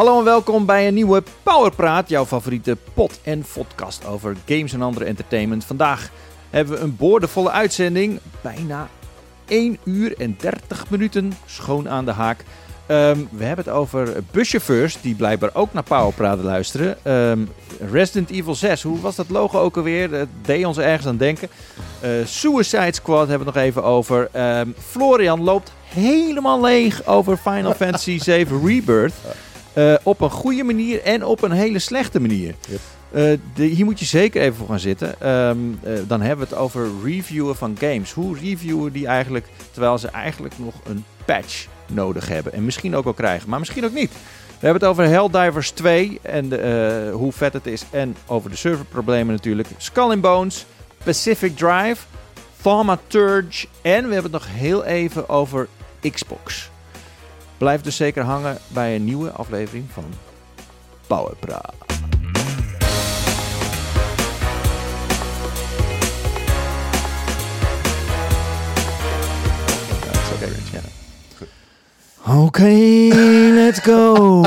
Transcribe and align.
Hallo 0.00 0.18
en 0.18 0.24
welkom 0.24 0.66
bij 0.66 0.88
een 0.88 0.94
nieuwe 0.94 1.22
Powerpraat, 1.42 2.08
jouw 2.08 2.26
favoriete 2.26 2.76
pot- 2.94 3.20
en 3.22 3.44
podcast 3.52 4.06
over 4.06 4.36
games 4.46 4.72
en 4.72 4.82
andere 4.82 5.04
entertainment. 5.04 5.64
Vandaag 5.64 6.10
hebben 6.50 6.74
we 6.74 6.80
een 6.80 6.96
boordevolle 6.96 7.50
uitzending, 7.50 8.20
bijna 8.40 8.88
1 9.48 9.78
uur 9.84 10.14
en 10.18 10.36
30 10.38 10.90
minuten, 10.90 11.32
schoon 11.46 11.88
aan 11.88 12.04
de 12.04 12.10
haak. 12.10 12.44
Ehm, 12.86 13.18
we 13.30 13.44
hebben 13.44 13.64
het 13.64 13.74
over 13.74 14.22
buschauffeurs, 14.30 15.00
die 15.00 15.14
blijkbaar 15.14 15.50
ook 15.52 15.72
naar 15.72 15.82
Powerpraat 15.82 16.42
luisteren. 16.42 16.96
Ehm, 17.02 17.40
Resident 17.90 18.30
Evil 18.30 18.54
6, 18.54 18.82
hoe 18.82 19.00
was 19.00 19.16
dat 19.16 19.28
logo 19.28 19.60
ook 19.60 19.76
alweer? 19.76 20.10
Dat 20.10 20.28
deed 20.42 20.64
ons 20.64 20.78
ergens 20.78 21.06
aan 21.06 21.16
denken. 21.16 21.48
Eh, 22.00 22.10
Suicide 22.24 22.94
Squad 22.94 23.28
hebben 23.28 23.38
we 23.38 23.44
het 23.44 23.54
nog 23.54 23.64
even 23.64 23.84
over. 23.84 24.28
Ehm, 24.32 24.68
Florian 24.78 25.42
loopt 25.42 25.72
helemaal 25.84 26.60
leeg 26.60 27.06
over 27.06 27.36
Final 27.36 27.74
Fantasy 27.74 28.18
7 28.30 28.66
Rebirth. 28.66 29.14
Eh, 29.72 29.94
op 30.02 30.20
een 30.20 30.30
goede 30.30 30.62
manier 30.64 31.02
en 31.02 31.24
op 31.24 31.42
een 31.42 31.50
hele 31.52 31.78
slechte 31.78 32.20
manier. 32.20 32.54
Yep. 32.68 32.80
Eh, 33.10 33.38
de- 33.54 33.64
hier 33.64 33.84
moet 33.84 33.98
je 33.98 34.04
zeker 34.04 34.42
even 34.42 34.54
voor 34.56 34.68
gaan 34.68 34.78
zitten. 34.78 35.20
Ehm, 35.20 35.56
eh, 35.82 35.92
dan 36.06 36.20
hebben 36.20 36.48
we 36.48 36.54
het 36.54 36.62
over 36.62 36.88
reviewen 37.04 37.56
van 37.56 37.76
games. 37.80 38.12
Hoe 38.12 38.38
reviewen 38.38 38.92
die 38.92 39.06
eigenlijk, 39.06 39.46
terwijl 39.70 39.98
ze 39.98 40.08
eigenlijk 40.08 40.54
nog 40.58 40.74
een 40.84 41.04
patch 41.24 41.66
nodig 41.86 42.28
hebben. 42.28 42.52
En 42.52 42.64
misschien 42.64 42.96
ook 42.96 43.04
wel 43.04 43.12
krijgen, 43.12 43.48
maar 43.48 43.58
misschien 43.58 43.84
ook 43.84 43.92
niet. 43.94 44.10
We 44.58 44.66
hebben 44.66 44.80
het 44.88 44.90
over 44.98 45.04
Helldivers 45.12 45.70
2 45.70 46.18
en 46.22 46.48
de, 46.48 47.10
hoe 47.14 47.32
vet 47.32 47.52
het 47.52 47.66
is. 47.66 47.84
En 47.90 48.16
over 48.26 48.50
de 48.50 48.56
serverproblemen 48.56 49.34
natuurlijk. 49.34 49.68
Skull 49.76 50.10
and 50.10 50.20
Bones, 50.20 50.66
Pacific 51.04 51.56
Drive, 51.56 51.96
Thaumaturge. 52.62 53.66
En 53.82 54.06
we 54.08 54.12
hebben 54.14 54.32
het 54.32 54.42
nog 54.42 54.46
heel 54.48 54.84
even 54.84 55.28
over 55.28 55.68
Xbox. 56.10 56.70
Blijf 57.60 57.80
dus 57.80 57.96
zeker 57.96 58.22
hangen 58.22 58.58
bij 58.68 58.94
een 58.94 59.04
nieuwe 59.04 59.30
aflevering 59.30 59.90
van 59.90 60.04
Powerpraat. 61.06 61.74
Dat 70.38 70.48
ja. 70.72 70.99
Oké, 72.38 72.68
let's 73.54 73.78
go. 73.78 74.42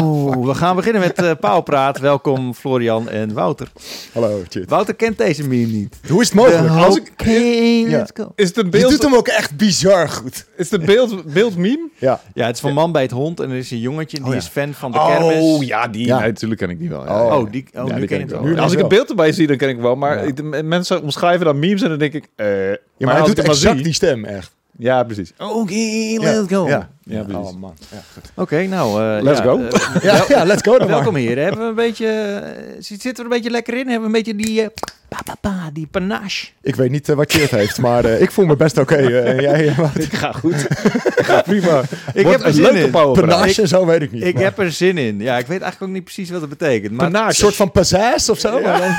We 0.45 0.53
gaan 0.53 0.75
beginnen 0.75 1.01
met 1.01 1.13
eh 1.21 1.31
Pauwpraat. 1.39 1.99
Welkom 1.99 2.53
Florian 2.53 3.09
en 3.09 3.33
Wouter. 3.33 3.71
Hallo. 4.13 4.41
Wouter 4.67 4.93
kent 4.95 5.17
deze 5.17 5.47
meme 5.47 5.71
niet. 5.71 5.99
Hoe 6.09 6.21
is 6.21 6.27
het 6.27 6.35
mogelijk? 6.37 6.63
De- 6.63 6.69
Als 6.69 6.95
ik, 6.97 7.09
Oké, 7.11 7.29
Ja. 7.31 7.97
let's 7.97 8.11
go. 8.13 8.31
Is 8.35 8.47
het 8.47 8.57
een 8.57 8.63
je 8.63 8.69
beeld, 8.69 8.91
doet 8.91 9.01
hem 9.03 9.15
ook 9.15 9.27
echt 9.27 9.57
bizar 9.57 10.09
goed. 10.09 10.45
is 10.57 10.69
het 10.71 10.79
een 10.79 10.85
beeld, 10.85 11.33
beeld 11.33 11.57
meme? 11.57 11.89
Ja. 11.97 12.21
Ja, 12.33 12.45
het 12.45 12.55
is 12.55 12.61
van 12.61 12.73
Man 12.73 12.91
bij 12.91 13.01
het 13.01 13.11
Hond 13.11 13.39
en 13.39 13.49
er 13.49 13.55
is 13.57 13.71
een 13.71 13.79
jongetje 13.79 14.17
die 14.17 14.25
Oh, 14.25 14.31
ja. 14.31 14.37
is 14.39 14.47
fan 14.47 14.73
van 14.73 14.91
de 14.91 14.97
kermis. 15.07 15.35
Oh 15.43 15.63
ja, 15.63 15.87
die. 15.87 16.05
Ja. 16.05 16.19
Nee, 16.19 16.27
natuurlijk 16.27 16.59
ken 16.59 16.69
ik 16.69 16.79
die 16.79 16.89
wel. 16.89 17.05
Ja, 17.05 17.25
Oh. 17.25 17.35
Oh, 17.39 17.51
die, 17.51 17.65
oh 17.73 17.87
Ja, 17.87 17.93
nu 17.93 17.99
die 17.99 18.07
ken 18.07 18.17
je 18.17 18.23
het 18.23 18.33
ik 18.33 18.39
wel. 18.39 18.49
Wel. 18.53 18.63
Als 18.63 18.73
ik 18.73 18.79
een 18.79 18.87
beeld 18.87 19.09
erbij 19.09 19.31
zie, 19.31 19.47
dan 19.47 19.57
ken 19.57 19.69
ik 19.69 19.79
wel. 19.79 19.95
Maar 19.95 20.15
Ja. 20.17 20.21
ik- 20.21 20.35
de 20.35 20.43
mensen 20.63 21.01
omschrijven 21.01 21.45
dan 21.45 21.59
memes 21.59 21.81
en 21.81 21.89
dan 21.89 21.97
denk 21.97 22.13
ik... 22.13 22.27
eh, 22.35 22.47
Ja, 22.47 22.63
maar, 22.65 22.77
maar 22.97 23.15
hij 23.17 23.25
doet 23.25 23.39
exact 23.39 23.83
die 23.83 23.93
stem, 23.93 24.25
echt. 24.25 24.51
Ja, 24.77 25.03
precies. 25.03 25.33
Oké, 25.37 25.73
Ja. 25.73 26.19
let's 26.19 26.47
go. 26.53 26.67
Ja, 26.67 26.89
Ja, 27.03 27.23
precies. 27.23 27.47
Oh, 27.51 27.55
man. 27.59 27.73
Ja, 27.91 27.97
goed. 28.13 28.31
Oké, 28.35 28.65
nou... 28.67 29.01
eh, 29.17 29.23
Let's 29.23 29.37
ja, 29.39 29.43
go. 29.43 29.59
eh, 29.59 30.03
ja, 30.09 30.25
ja, 30.27 30.43
let's 30.43 30.61
go 30.61 30.77
dan 30.77 30.87
welkom 30.87 31.15
heren. 31.15 31.43
Hebben 31.43 31.61
we 31.61 31.69
een 31.69 31.75
beetje... 31.75 32.07
eh, 32.07 32.75
zitten 32.79 33.11
we 33.11 33.17
er 33.17 33.23
een 33.23 33.29
beetje 33.29 33.49
lekker 33.49 33.73
in? 33.73 33.87
Hebben 33.89 34.11
we 34.11 34.17
een 34.17 34.23
beetje 34.23 34.35
die... 34.35 34.61
eh, 34.61 34.67
pa, 35.09 35.19
pa, 35.25 35.35
pa, 35.41 35.69
die 35.73 35.87
panache? 35.87 36.47
Ik 36.61 36.75
weet 36.75 36.89
niet 36.91 37.07
wat 37.07 37.31
Chit 37.31 37.49
heeft, 37.49 37.77
maar 37.77 38.05
eh, 38.05 38.21
ik 38.21 38.31
voel 38.31 38.45
me 38.45 38.55
best 38.55 38.77
oké. 38.77 38.95
eh, 38.95 39.39
jij, 39.49 39.73
wat? 39.77 39.89
Ik 39.97 40.13
ga 40.13 40.31
goed. 40.31 40.61
Ik 41.23 41.25
ga 41.25 41.41
prima. 41.41 41.81
Ik 42.13 42.23
Wordt 42.23 42.29
heb 42.29 42.39
er 42.39 42.45
een 42.47 42.53
zin 42.53 42.63
leuke 42.63 42.79
in. 42.79 42.91
Panache 42.91 43.61
en 43.61 43.67
zo 43.67 43.85
weet 43.85 44.01
ik 44.01 44.11
niet. 44.11 44.23
Ik 44.23 44.33
maar- 44.33 44.43
heb 44.43 44.59
er 44.59 44.71
zin 44.71 44.97
in. 44.97 45.19
Ja, 45.19 45.37
ik 45.37 45.47
weet 45.47 45.61
eigenlijk 45.61 45.81
ook 45.91 45.95
niet 45.97 46.03
precies 46.03 46.29
wat 46.29 46.41
het 46.41 46.49
betekent. 46.49 46.91
Maar 46.91 47.05
Panache. 47.11 47.27
Een 47.29 47.35
soort 47.35 47.55
van 47.55 47.71
pizzazz 47.71 48.29
of 48.29 48.39
zo. 48.39 48.61
maar 48.61 48.79
dan- 48.79 48.95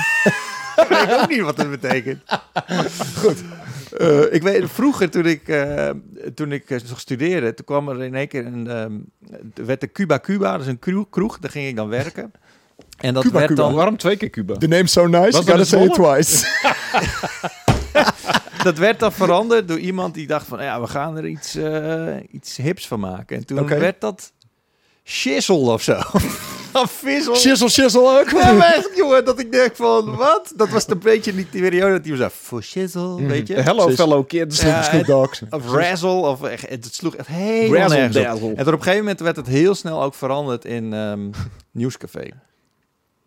ik 0.84 0.86
weet 0.88 1.20
ook 1.20 1.28
niet 1.28 1.40
wat 1.40 1.56
het 1.56 1.70
betekent. 1.80 2.18
Goed. 3.18 3.36
Eh, 3.94 4.32
ik 4.32 4.42
weet, 4.42 4.70
vroeger 4.70 5.10
toen 5.10 5.26
ik, 5.26 5.48
eh, 5.48 5.90
toen 6.34 6.52
ik 6.52 6.70
eh, 6.70 6.78
nog 6.88 7.00
studeerde, 7.00 7.54
toen 7.54 7.64
kwam 7.64 7.88
er 7.88 8.02
in 8.02 8.14
één 8.14 8.28
keer 8.28 8.46
een, 8.46 8.66
ehm, 8.66 8.92
er 9.54 9.66
werd 9.66 9.80
de 9.80 9.92
Cuba 9.92 10.20
Cuba, 10.20 10.52
dat 10.52 10.60
is 10.60 10.66
een 10.66 10.78
kroeg, 10.78 11.06
kroeg, 11.10 11.38
daar 11.38 11.50
ging 11.50 11.68
ik 11.68 11.76
dan 11.76 11.88
werken. 11.88 12.32
En 12.98 13.14
dat 13.14 13.22
Cuba 13.22 13.38
werd 13.38 13.48
Cuba. 13.50 13.62
dan, 13.62 13.74
Waarom 13.74 13.96
twee 13.96 14.16
keer 14.16 14.30
Cuba? 14.30 14.56
The 14.56 14.66
name's 14.66 14.92
so 14.92 15.06
nice, 15.06 15.30
Was 15.30 15.44
you 15.44 15.44
dat 15.44 15.54
gotta 15.54 15.64
say 15.64 15.84
it 15.84 15.94
twice. 15.94 16.46
dat 18.68 18.78
werd 18.78 18.98
dan 18.98 19.12
veranderd 19.12 19.68
door 19.68 19.78
iemand 19.78 20.14
die 20.14 20.26
dacht 20.26 20.46
van, 20.46 20.62
ja, 20.62 20.80
we 20.80 20.86
gaan 20.86 21.16
er 21.16 21.26
iets, 21.26 21.54
eh, 21.54 22.16
iets 22.30 22.56
hips 22.56 22.86
van 22.86 23.00
maken. 23.00 23.36
En 23.36 23.46
toen 23.46 23.66
werd 23.66 24.00
dat 24.00 24.32
shizzle 25.04 25.56
of 25.72 25.82
zo. 25.82 26.00
Of 26.74 26.90
vissel. 26.90 27.36
Shizzle, 27.36 27.68
shizzle 27.68 28.20
ook. 28.20 28.30
Ja, 28.30 28.52
maar 28.52 28.74
echt, 28.74 28.90
jongen, 28.96 29.24
dat 29.24 29.38
ik 29.38 29.52
denk 29.52 29.76
van, 29.76 30.16
wat? 30.16 30.52
Dat 30.56 30.68
was 30.68 30.88
een 30.88 30.98
beetje 30.98 31.32
niet 31.32 31.52
die 31.52 31.62
periode 31.62 31.92
dat 31.92 32.06
hij 32.06 32.16
zo, 32.16 32.28
voor 32.32 32.62
shizzle, 32.62 33.26
weet 33.26 33.46
je? 33.46 33.54
Hello 33.54 33.84
Precies. 33.84 34.00
fellow 34.00 34.26
kids. 34.26 34.60
Ja, 34.60 34.82
Snoop 34.82 35.06
Dogs. 35.06 35.42
Of 35.50 35.70
razzle, 35.70 36.10
of 36.10 36.42
echt, 36.42 36.68
het 36.68 36.94
sloeg 36.94 37.16
echt 37.16 37.28
helemaal 37.28 37.88
nergens. 37.88 38.16
En 38.16 38.50
op 38.52 38.66
een 38.66 38.72
gegeven 38.72 38.98
moment 38.98 39.20
werd 39.20 39.36
het 39.36 39.46
heel 39.46 39.74
snel 39.74 40.02
ook 40.02 40.14
veranderd 40.14 40.64
in 40.64 40.92
ehm 40.92 41.30
Nieuwscafé. 41.70 42.30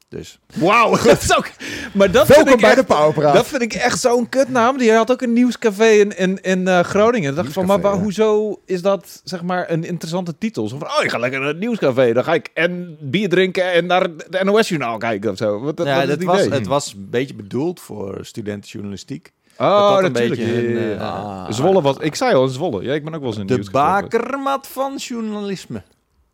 Dus. 0.10 0.40
Wauw. 0.56 0.98
dat 1.04 1.22
is 1.22 1.38
ook... 1.38 1.50
Maar 1.94 2.12
dat 2.12 2.26
vind 2.26 2.36
Welkom 2.38 2.54
ik 2.54 2.60
bij 2.62 2.70
echt- 2.70 2.80
de 2.80 2.86
Powerpraat. 2.96 3.34
Dat 3.34 3.48
vind 3.48 3.62
ik 3.62 3.74
echt 3.74 4.00
zo'n 4.00 4.30
kutnaam. 4.30 4.78
Die 4.78 4.92
had 4.92 5.12
ook 5.12 5.22
een 5.22 5.34
nieuwscafé 5.34 5.86
in, 5.88 6.18
in, 6.18 6.42
in 6.42 6.68
eh, 6.68 6.80
Groningen. 6.80 7.30
Ik 7.30 7.36
dacht 7.36 7.54
van, 7.54 7.66
maar 7.66 7.78
Nieuwscafé, 7.78 7.98
waar- 8.04 8.14
ja. 8.16 8.26
hoezo 8.26 8.62
is 8.66 8.82
dat 8.82 9.22
zeg 9.24 9.42
maar 9.44 9.70
een 9.72 9.84
interessante 9.84 10.38
titel? 10.38 10.68
Zo 10.68 10.78
van, 10.78 10.88
oh, 10.88 11.04
ik 11.04 11.10
ga 11.10 11.18
lekker 11.18 11.40
naar 11.40 11.48
het 11.50 11.60
nieuwscafé. 11.60 12.14
Dan 12.14 12.24
ga 12.24 12.34
ik 12.34 12.50
en 12.54 12.98
bier 13.00 13.30
drinken 13.30 13.72
en 13.72 13.86
naar 13.86 14.08
de 14.30 14.44
NOS-journaal 14.44 14.98
kijken 14.98 15.32
of 15.32 15.38
zo. 15.38 15.60
Wat, 15.60 15.82
ja, 15.84 16.18
was, 16.18 16.42
het 16.46 16.68
was 16.68 16.94
een 16.94 17.08
beetje 17.10 17.36
bedoeld 17.36 17.80
voor 17.80 18.18
studentenjournalistiek. 18.22 19.32
oh, 19.58 20.02
dat 20.02 20.12
natuurlijk. 20.12 20.42
een, 20.42 20.78
eh, 20.98 21.02
ah. 21.02 21.52
Zwolle 21.52 21.82
was... 21.82 21.96
Ik 22.00 22.16
zei 22.16 22.34
al, 22.36 22.48
Zwolle. 22.48 22.84
Ja, 22.84 22.94
ik 22.94 23.04
ben 23.04 23.14
ook 23.14 23.20
wel 23.22 23.30
eens 23.30 23.40
in 23.40 23.48
De 23.48 23.54
nieuwscafé. 23.54 24.02
bakermat 24.02 24.68
van 24.68 24.96
journalisme. 24.96 25.84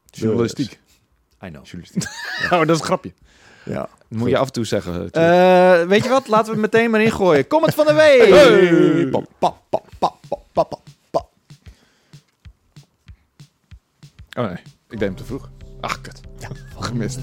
Journalistiek. 0.06 0.80
I 1.46 1.50
know. 1.50 1.66
Journalistiek. 1.66 2.04
oh, 2.52 2.60
dat 2.60 2.70
is 2.70 2.80
een 2.80 2.86
grapje. 2.86 3.14
Ja. 3.66 3.90
Moet 4.08 4.30
je 4.30 4.38
af 4.38 4.46
en 4.46 4.54
toe 4.54 4.66
zeggen. 4.66 5.12
Eh, 5.12 5.84
weet 5.84 6.04
je 6.04 6.10
wat? 6.10 6.28
Laten 6.28 6.46
we 6.46 6.62
het 6.62 6.72
meteen 6.72 6.92
maar 6.92 7.02
ingooien. 7.02 7.48
Comment 7.48 7.74
van 7.74 7.86
de 7.86 7.94
week! 7.94 8.30
Hey. 8.30 9.10
Pa, 9.10 9.22
pa, 9.40 9.54
pa. 10.00 10.12
oh 14.38 14.46
nee, 14.46 14.58
ik 14.90 15.00
deed 15.00 15.00
hem 15.00 15.16
te 15.16 15.24
vroeg. 15.24 15.50
Ach, 15.82 16.02
kut. 16.02 16.22
Ja, 16.40 16.48
gemist. 16.80 17.20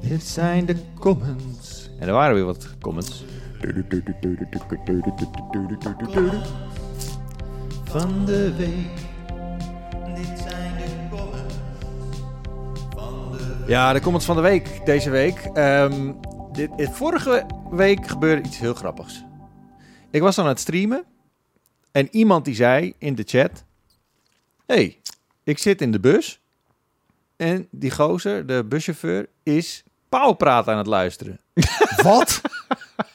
Dit 0.00 0.22
zijn 0.22 0.66
de 0.66 0.76
comments. 0.98 1.90
En 1.98 2.08
er 2.08 2.14
waren 2.14 2.34
weer 2.34 2.44
wat 2.44 2.68
comments. 2.80 3.24
Van 7.84 8.24
de 8.24 8.54
week. 8.56 9.06
Dit 10.14 10.38
zijn 10.38 10.57
Ja, 13.68 13.92
de 13.92 14.00
comments 14.00 14.26
van 14.26 14.36
de 14.36 14.42
week 14.42 14.80
deze 14.86 15.10
week. 15.10 15.38
Ehm, 15.54 16.12
dit, 16.52 16.76
dit- 16.76 16.90
vorige 16.92 17.46
week 17.70 18.06
gebeurde 18.06 18.42
iets 18.48 18.58
heel 18.58 18.74
grappigs. 18.74 19.24
Ik 20.10 20.20
was 20.20 20.38
aan 20.38 20.46
het 20.46 20.60
streamen. 20.60 21.04
En 21.92 22.08
iemand 22.10 22.44
die 22.44 22.54
zei 22.54 22.94
in 22.98 23.14
de 23.14 23.22
chat... 23.26 23.64
hey, 24.66 25.00
ik 25.44 25.58
zit 25.58 25.80
in 25.80 25.92
de 25.92 26.00
bus. 26.00 26.40
En 27.36 27.68
die 27.70 27.90
gozer, 27.90 28.46
de 28.46 28.64
buschauffeur, 28.64 29.28
is 29.42 29.84
pauwpraat 30.08 30.68
aan 30.68 30.78
het 30.78 30.86
luisteren. 30.86 31.40
Wat? 32.02 32.40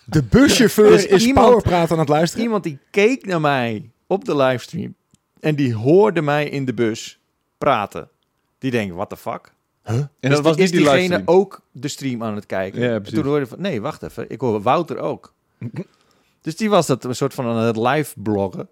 De 0.06 0.24
buschauffeur 0.24 0.90
Dus 0.90 1.06
is 1.06 1.26
iemand- 1.26 1.48
Powerpraat 1.48 1.92
aan 1.92 2.00
het 2.00 2.10
luisteren? 2.10 2.46
Iemand 2.46 2.64
die 2.64 2.80
keek 2.92 3.26
naar 3.26 3.42
mij 3.42 3.92
op 4.08 4.26
de 4.26 4.36
livestream 4.36 4.96
en 5.40 5.56
die 5.56 5.76
hoorde 5.76 6.22
mij 6.22 6.50
in 6.50 6.66
de 6.66 6.74
bus 6.74 7.20
praten. 7.58 8.10
Die 8.58 8.72
denkt, 8.72 8.96
what 8.96 9.10
the 9.10 9.18
fuck? 9.18 9.53
En 9.84 10.10
dat 10.20 10.42
was 10.42 10.56
is 10.58 10.72
die 10.72 10.80
diegene 10.80 11.22
ook 11.26 11.62
de 11.72 11.88
stream 11.88 12.24
aan 12.24 12.36
het 12.36 12.46
kijken? 12.46 12.82
Ja, 12.82 12.94
En 12.94 13.02
precies. 13.02 13.20
toen 13.20 13.28
hoorde 13.28 13.42
ik 13.44 13.48
van, 13.50 13.62
nee, 13.62 13.82
wacht 13.82 14.04
even. 14.04 14.26
Ik 14.30 14.42
hoor 14.42 14.62
Wouter 14.62 14.98
ook. 14.98 15.34
dus 16.42 16.56
die 16.56 16.70
was 16.70 16.88
dat 16.88 17.04
een 17.04 17.16
soort 17.16 17.34
van 17.34 17.46
aan 17.46 17.58
het 17.58 17.78
live 17.78 18.14
bloggen. 18.20 18.68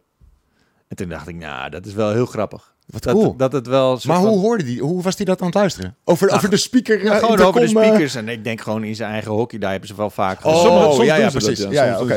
En 0.88 0.96
toen 0.96 1.10
dacht 1.10 1.28
ik, 1.28 1.36
nou, 1.36 1.70
dat 1.70 1.86
is 1.86 1.94
wel 1.94 2.12
heel 2.12 2.26
grappig. 2.26 2.74
Wat 2.86 3.04
Dat, 3.04 3.14
cool. 3.14 3.36
dat 3.36 3.52
het 3.52 3.68
wel... 3.68 4.00
Maar 4.04 4.20
van- 4.22 4.28
hoe 4.28 4.40
hoorde 4.40 4.64
die? 4.64 4.82
Hoe 4.82 5.02
was 5.02 5.16
die 5.16 5.26
dat 5.26 5.40
aan 5.40 5.46
het 5.46 5.56
luisteren? 5.56 5.96
Over, 6.04 6.32
over 6.32 6.50
de 6.50 6.58
speaker? 6.58 7.04
Ja, 7.04 7.12
eh, 7.14 7.20
gewoon 7.20 7.40
over 7.40 7.62
de 7.62 7.68
eh, 7.68 7.72
speakers. 7.84 8.16
En 8.16 8.30
ik 8.30 8.44
denk 8.44 8.62
gewoon 8.62 8.84
in 8.84 8.96
zijn 8.96 9.12
eigen 9.12 9.32
hockey. 9.32 9.60
Daar 9.60 9.72
hebben 9.72 9.90
ze 9.90 9.96
wel 9.96 10.10
vaak 10.10 10.46
Oh, 10.46 10.62
soms 10.62 11.06
ja, 11.06 11.18
dat, 11.18 11.32
precies. 11.32 11.60
ja. 11.60 11.72
Ja, 11.86 12.00
oké. 12.02 12.14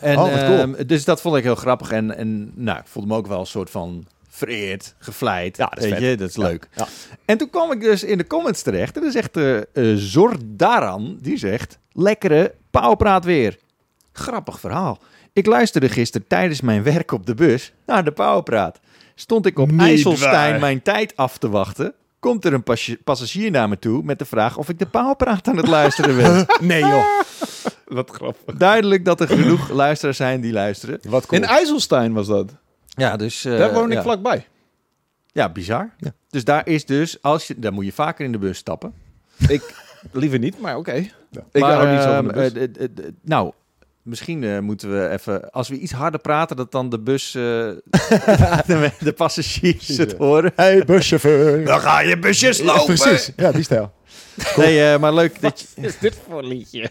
en, 0.00 0.18
Oh, 0.18 0.24
cool. 0.24 0.58
ehm, 0.58 0.86
dus 0.86 1.04
dat 1.04 1.20
vond 1.20 1.36
ik 1.36 1.42
heel 1.42 1.54
grappig. 1.54 1.90
En, 1.90 2.16
en 2.16 2.52
nou, 2.54 2.78
ik 2.78 2.86
voelde 2.86 3.08
me 3.08 3.16
ook 3.16 3.26
wel 3.26 3.40
een 3.40 3.46
soort 3.46 3.70
van 3.70 4.06
vereerd, 4.48 4.94
gevleid. 4.98 5.56
Ja, 5.56 5.66
dat 5.66 5.78
is 5.78 5.84
weet 5.84 5.92
vet. 5.98 6.02
je, 6.10 6.16
dat 6.16 6.28
is 6.28 6.34
Ja, 6.34 6.42
leuk. 6.42 6.68
ja. 6.76 6.86
En 7.24 7.38
toen 7.38 7.50
kwam 7.50 7.72
ik 7.72 7.80
dus 7.80 8.04
in 8.04 8.18
de 8.18 8.26
comments 8.26 8.62
terecht. 8.62 8.96
En 8.96 9.02
dan 9.02 9.10
zegt 9.10 9.34
de 9.34 9.68
eh 9.72 9.92
Zordaran, 9.96 11.18
die 11.20 11.36
zegt, 11.38 11.78
lekkere 11.92 12.54
pauwpraat 12.70 13.24
weer. 13.24 13.58
Grappig 14.12 14.60
verhaal. 14.60 14.98
Ik 15.32 15.46
luisterde 15.46 15.88
gisteren 15.88 16.26
tijdens 16.26 16.60
mijn 16.60 16.82
werk 16.82 17.12
op 17.12 17.26
de 17.26 17.34
bus 17.34 17.72
naar 17.86 18.04
de 18.04 18.12
pauwpraat. 18.12 18.80
Stond 19.14 19.46
ik 19.46 19.58
op 19.58 19.70
Niet 19.70 19.80
IJsselstein 19.80 20.50
waar. 20.50 20.60
mijn 20.60 20.82
tijd 20.82 21.16
af 21.16 21.38
te 21.38 21.48
wachten. 21.48 21.94
komt 22.18 22.44
er 22.44 22.52
een 22.52 22.62
passagier- 22.62 22.98
passagier 23.04 23.50
naar 23.50 23.68
me 23.68 23.78
toe 23.78 24.02
met 24.02 24.18
de 24.18 24.24
vraag 24.24 24.56
of 24.56 24.68
ik 24.68 24.78
de 24.78 24.86
paalpraat 24.86 25.48
aan 25.48 25.56
het 25.56 25.68
luisteren 25.68 26.16
ben. 26.16 26.46
Nee 26.60 26.80
joh, 26.80 27.04
Wat 27.86 28.10
grappig. 28.10 28.54
Duidelijk 28.54 29.04
dat 29.04 29.20
er 29.20 29.26
genoeg 29.28 29.70
luisteraars 29.70 30.16
zijn 30.16 30.40
die 30.40 30.52
luisteren. 30.52 30.98
wat 31.08 31.26
cool. 31.26 31.42
In 31.42 31.48
IJsselstein 31.48 32.12
was 32.12 32.26
dat. 32.26 32.54
Ja, 32.94 33.16
dus... 33.16 33.44
eh, 33.44 33.58
Daar 33.58 33.72
woon 33.72 33.88
ik 33.90 33.96
ja. 33.96 34.02
vlakbij. 34.02 34.46
Ja, 35.26 35.48
bizar. 35.48 35.90
Ja. 35.98 36.12
Dus 36.28 36.44
daar 36.44 36.66
is 36.68 36.84
dus, 36.86 37.22
als 37.22 37.46
je, 37.46 37.58
daar 37.58 37.72
moet 37.72 37.84
je 37.84 37.92
vaker 37.92 38.24
in 38.24 38.32
de 38.32 38.38
bus 38.38 38.58
stappen. 38.58 38.92
Ik 39.48 39.74
liever 40.12 40.38
niet, 40.38 40.58
maar 40.60 40.76
oké. 40.76 40.92
Ik 40.92 41.12
maar, 41.52 41.72
hou 41.74 41.92
niet 41.92 42.02
zo 42.02 42.14
van 42.14 42.28
de 42.28 42.32
ehm, 42.32 42.52
bus. 42.52 42.52
eh, 42.52 42.62
eh, 42.84 43.04
eh, 43.06 43.12
nou, 43.22 43.52
misschien 44.02 44.44
eh, 44.44 44.58
moeten 44.58 44.92
we 44.92 45.08
even, 45.08 45.50
als 45.50 45.68
we 45.68 45.78
iets 45.78 45.92
harder 45.92 46.20
praten, 46.20 46.56
dat 46.56 46.72
dan 46.72 46.88
de 46.88 46.98
bus, 46.98 47.34
eh, 47.34 47.42
de, 48.66 48.90
de 48.98 49.12
passagiers 49.16 49.88
het 49.96 50.12
horen. 50.16 50.52
Hey, 50.56 50.84
buschauffeur. 50.84 51.64
Dan 51.64 51.80
ga 51.80 52.00
je 52.00 52.18
busjes 52.18 52.58
Ja, 52.58 52.64
lopen. 52.64 52.84
precies, 52.84 53.32
ja, 53.36 53.52
die 53.52 53.62
stijl. 53.62 53.92
Nee, 54.56 54.92
eh, 54.92 54.98
maar 55.00 55.14
leuk 55.14 55.40
dat 55.40 55.60
je... 55.60 55.82
is 55.82 55.98
dit 55.98 56.16
voor 56.28 56.38
een 56.38 56.46
liedje? 56.46 56.90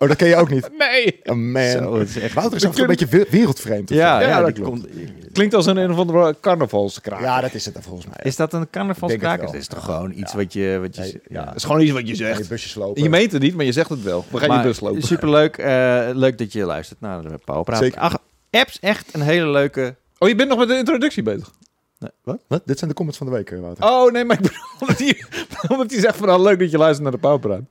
Oh, 0.00 0.08
dat 0.08 0.16
ken 0.16 0.28
je 0.28 0.36
ook 0.36 0.50
niet. 0.50 0.68
Nee. 0.78 1.20
Oh 1.24 1.36
man. 1.36 1.70
Zo, 1.70 1.98
het 1.98 2.08
is 2.08 2.18
echt... 2.18 2.34
Wouter 2.34 2.56
is 2.56 2.64
af 2.66 2.78
een 2.78 2.86
beetje 2.86 3.06
we- 3.06 3.26
wereldvreemd. 3.30 3.90
of 3.90 3.96
Ja, 3.96 4.20
ja, 4.20 4.40
dat 4.40 4.60
komt... 4.60 4.86
Klinkt 5.32 5.54
als 5.54 5.66
een 5.66 5.76
een 5.76 5.90
of 5.90 5.98
andere 5.98 6.36
carnavalskraak. 6.40 7.20
ja, 7.20 7.40
dat 7.40 7.54
is 7.54 7.64
het 7.64 7.74
dan 7.74 7.82
volgens 7.82 8.06
mij. 8.06 8.16
Is 8.22 8.36
dat 8.36 8.52
een 8.52 8.66
wel. 8.70 9.40
Het 9.40 9.54
is 9.54 9.66
toch 9.66 9.84
gewoon 9.84 10.12
iets 10.12 10.34
wat 10.34 10.52
je... 10.52 10.78
Wat 10.80 10.96
je 10.96 11.00
Nee, 11.02 11.20
ja. 11.28 11.44
Dat 11.44 11.54
is 11.54 11.64
gewoon 11.64 11.80
iets 11.80 11.90
wat 11.90 12.08
je 12.08 12.14
zegt. 12.14 12.48
busjes 12.48 12.74
lopen. 12.74 13.02
Je 13.02 13.08
meent 13.08 13.32
het 13.32 13.42
niet, 13.42 13.54
maar 13.54 13.64
je 13.64 13.72
zegt 13.72 13.88
het 13.90 14.02
wel. 14.02 14.24
We 14.30 14.38
gaan 14.38 14.48
je 14.48 14.54
Maar 14.54 14.62
bus 14.62 14.80
lopen. 14.80 15.02
Superleuk. 15.02 15.56
eh, 15.58 16.08
leuk 16.12 16.38
dat 16.38 16.52
je 16.52 16.64
luistert 16.64 17.00
naar 17.00 17.22
de 17.22 17.38
Powerpraat. 17.44 17.78
Zeker. 17.78 18.00
Ach, 18.00 18.18
apps 18.50 18.78
echt 18.80 19.14
een 19.14 19.20
hele 19.20 19.50
leuke... 19.50 19.94
Oh, 20.18 20.28
je 20.28 20.34
bent 20.34 20.48
nog 20.48 20.58
met 20.58 20.68
de 20.68 20.76
introductie 20.76 21.22
bezig? 21.22 21.50
Nee, 21.98 22.10
wat? 22.22 22.40
Wat? 22.48 22.62
Dit 22.64 22.78
zijn 22.78 22.90
de 22.90 22.96
comments 22.96 23.18
van 23.22 23.30
de 23.30 23.36
week, 23.36 23.50
eh, 23.50 23.60
Wouter. 23.60 23.84
Oh, 23.84 24.12
nee, 24.12 24.24
maar 24.24 24.36
ik 24.36 24.42
bedoel 24.42 24.88
dat 24.88 24.98
hij, 25.04 25.24
omdat 25.68 25.90
hij 25.90 26.00
zegt 26.00 26.16
van, 26.16 26.26
nou, 26.26 26.42
leuk 26.42 26.58
dat 26.58 26.70
je 26.70 26.78
luistert 26.78 27.02
naar 27.02 27.12
de 27.12 27.18
Pauwpraat. 27.18 27.62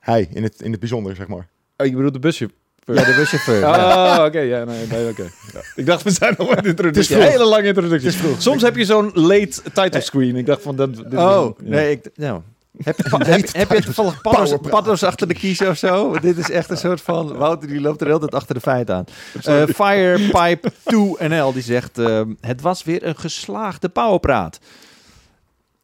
Hij, 0.00 0.28
in 0.32 0.42
het, 0.42 0.62
in 0.62 0.70
het 0.70 0.80
bijzonder, 0.80 1.16
zeg 1.16 1.26
maar. 1.28 1.48
Oh, 1.76 1.86
je 1.86 1.92
bedoelt 1.94 2.12
de 2.12 2.18
busje? 2.18 2.50
Ja, 2.84 3.04
de 3.04 3.14
buschauffeur. 3.16 3.58
ja. 3.60 4.18
Oh, 4.18 4.24
oké. 4.24 4.38
Ja, 4.40 4.64
nee, 4.64 4.86
nee 4.86 5.08
oké. 5.08 5.22
Ja. 5.52 5.60
Ik 5.74 5.86
dacht, 5.86 6.02
we 6.02 6.10
zijn 6.10 6.34
nog 6.38 6.48
introductie. 6.54 6.86
Het 6.86 6.96
is 6.96 7.06
vroeg. 7.06 7.22
Hele 7.24 7.44
lange 7.44 7.66
introductie. 7.66 8.08
Het 8.08 8.16
is 8.18 8.20
vroeg. 8.24 8.42
Soms 8.42 8.62
heb 8.62 8.76
je 8.76 8.84
zo'n 8.84 9.10
late 9.14 9.62
title 9.72 10.00
screen. 10.00 10.36
Ik 10.36 10.46
dacht 10.46 10.62
van, 10.62 10.76
dat... 10.76 10.94
dit 10.94 11.14
Oh, 11.14 11.44
een- 11.58 11.66
ja. 11.66 11.70
nee, 11.70 11.90
ik... 11.90 12.10
Nou. 12.14 12.40
Heb, 12.82 12.96
heb, 13.10 13.52
heb 13.52 13.70
je 13.72 13.82
toevallig 13.84 14.20
paddo's, 14.20 14.42
Powerpraat. 14.48 14.70
paddo's 14.72 15.02
achter 15.02 15.28
de 15.28 15.34
kiezen 15.34 15.68
of 15.68 15.76
zo? 15.76 16.18
Dit 16.18 16.36
is 16.38 16.50
echt 16.50 16.70
een 16.70 16.76
soort 16.76 17.00
van... 17.00 17.36
Wouter 17.36 17.68
die 17.68 17.80
loopt 17.80 18.00
er 18.00 18.12
altijd 18.12 18.34
achter 18.34 18.54
de 18.54 18.60
feiten 18.60 18.94
aan. 18.94 19.04
Eh 19.42 19.62
Firepipe 19.74 20.72
2NL 20.72 21.52
die 21.54 21.62
zegt... 21.62 21.98
ehm, 21.98 22.34
het 22.40 22.60
was 22.60 22.84
weer 22.84 23.06
een 23.06 23.16
geslaagde 23.16 23.88
powerpraat. 23.88 24.58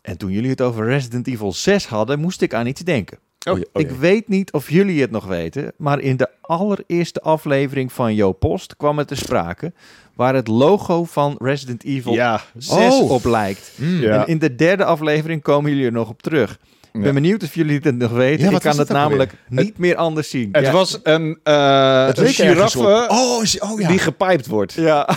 En 0.02 0.16
toen 0.16 0.30
jullie 0.30 0.50
het 0.50 0.60
over 0.60 0.84
Resident 0.86 1.26
Evil 1.26 1.52
6 1.52 1.86
hadden... 1.86 2.18
moest 2.20 2.42
ik 2.42 2.54
aan 2.54 2.66
iets 2.66 2.80
denken. 2.80 3.18
Oh, 3.48 3.54
oh 3.54 3.60
ik 3.72 3.90
weet 3.90 4.28
niet 4.28 4.52
of 4.52 4.70
jullie 4.70 5.00
het 5.00 5.10
nog 5.10 5.24
weten... 5.24 5.72
maar 5.76 6.00
in 6.00 6.16
de 6.16 6.28
allereerste 6.40 7.20
aflevering 7.20 7.92
van 7.92 8.14
Jo 8.14 8.32
Post 8.32 8.76
kwam 8.76 8.98
het 8.98 9.08
te 9.08 9.14
sprake... 9.14 9.72
waar 10.14 10.34
het 10.34 10.48
logo 10.48 11.04
van 11.04 11.34
Resident 11.38 11.84
Evil 11.84 12.12
Ja. 12.12 12.40
6 12.56 12.76
Oh. 13.00 13.10
op 13.10 13.24
lijkt. 13.24 13.72
Ja. 13.76 14.20
En 14.22 14.26
in 14.26 14.38
de 14.38 14.54
derde 14.54 14.84
aflevering 14.84 15.42
komen 15.42 15.70
jullie 15.70 15.86
er 15.86 15.92
nog 15.92 16.08
op 16.08 16.22
terug. 16.22 16.58
Ik 16.94 17.02
ben 17.02 17.14
benieuwd 17.14 17.42
of 17.42 17.54
jullie 17.54 17.80
het 17.82 17.96
nog 17.96 18.10
weten. 18.10 18.52
Ik 18.52 18.60
kan 18.60 18.78
het 18.78 18.88
namelijk 18.88 19.32
niet 19.48 19.78
meer 19.78 19.96
anders 19.96 20.30
zien. 20.30 20.48
Het 20.52 20.70
was 20.70 21.00
een, 21.02 21.38
eh 21.42 22.06
Het 22.06 22.18
een 22.18 22.28
giraffe 22.28 23.06
Oh, 23.08 23.42
is- 23.42 23.58
oh 23.58 23.80
ja, 23.80 23.88
die 23.88 23.98
gepijpt 23.98 24.46
wordt. 24.46 24.72
Ja. 24.72 25.08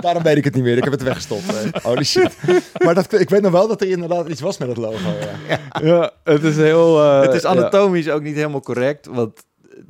daarom 0.00 0.22
weet 0.22 0.36
ik 0.36 0.44
het 0.44 0.54
niet 0.54 0.62
meer. 0.64 0.76
Ik 0.76 0.84
heb 0.84 0.92
het 0.92 1.02
weggestopt. 1.02 1.42
eh. 1.72 1.82
Holy 1.82 2.04
shit. 2.04 2.36
Maar 2.84 2.94
dat, 2.94 3.20
ik 3.20 3.30
weet 3.30 3.42
nog 3.42 3.52
wel 3.52 3.68
dat 3.68 3.80
er 3.80 3.88
inderdaad 3.88 4.28
iets 4.28 4.40
was 4.40 4.58
met 4.58 4.68
het 4.68 4.76
logo. 4.76 5.08
Ja. 5.48 5.58
Ja, 5.82 6.10
het 6.24 6.42
is 6.44 6.56
heel... 6.56 7.02
eh, 7.02 7.20
het 7.20 7.34
is 7.34 7.42
ja. 7.42 7.48
anatomisch 7.48 8.08
ook 8.10 8.22
niet 8.22 8.34
helemaal 8.36 8.60
correct. 8.62 9.06
Want 9.06 9.44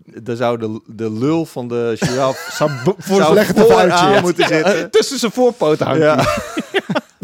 dan 0.05 0.37
zou 0.37 0.59
de, 0.59 0.81
de 0.87 1.13
lul 1.13 1.47
van 1.47 1.69
de 1.69 1.97
giraf 2.01 2.49
Zou 2.59 2.71
voor 2.99 3.23
uit, 3.23 3.47
vooraan 3.47 4.23
moeten 4.23 4.47
zitten. 4.47 4.91
Tussen 4.91 5.19
zijn 5.19 5.33
voorpoten 5.33 5.87
hangt 5.87 6.01
Ja. 6.03 6.17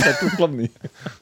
Dat 0.05 0.35
klopt 0.37 0.57
niet. 0.57 0.73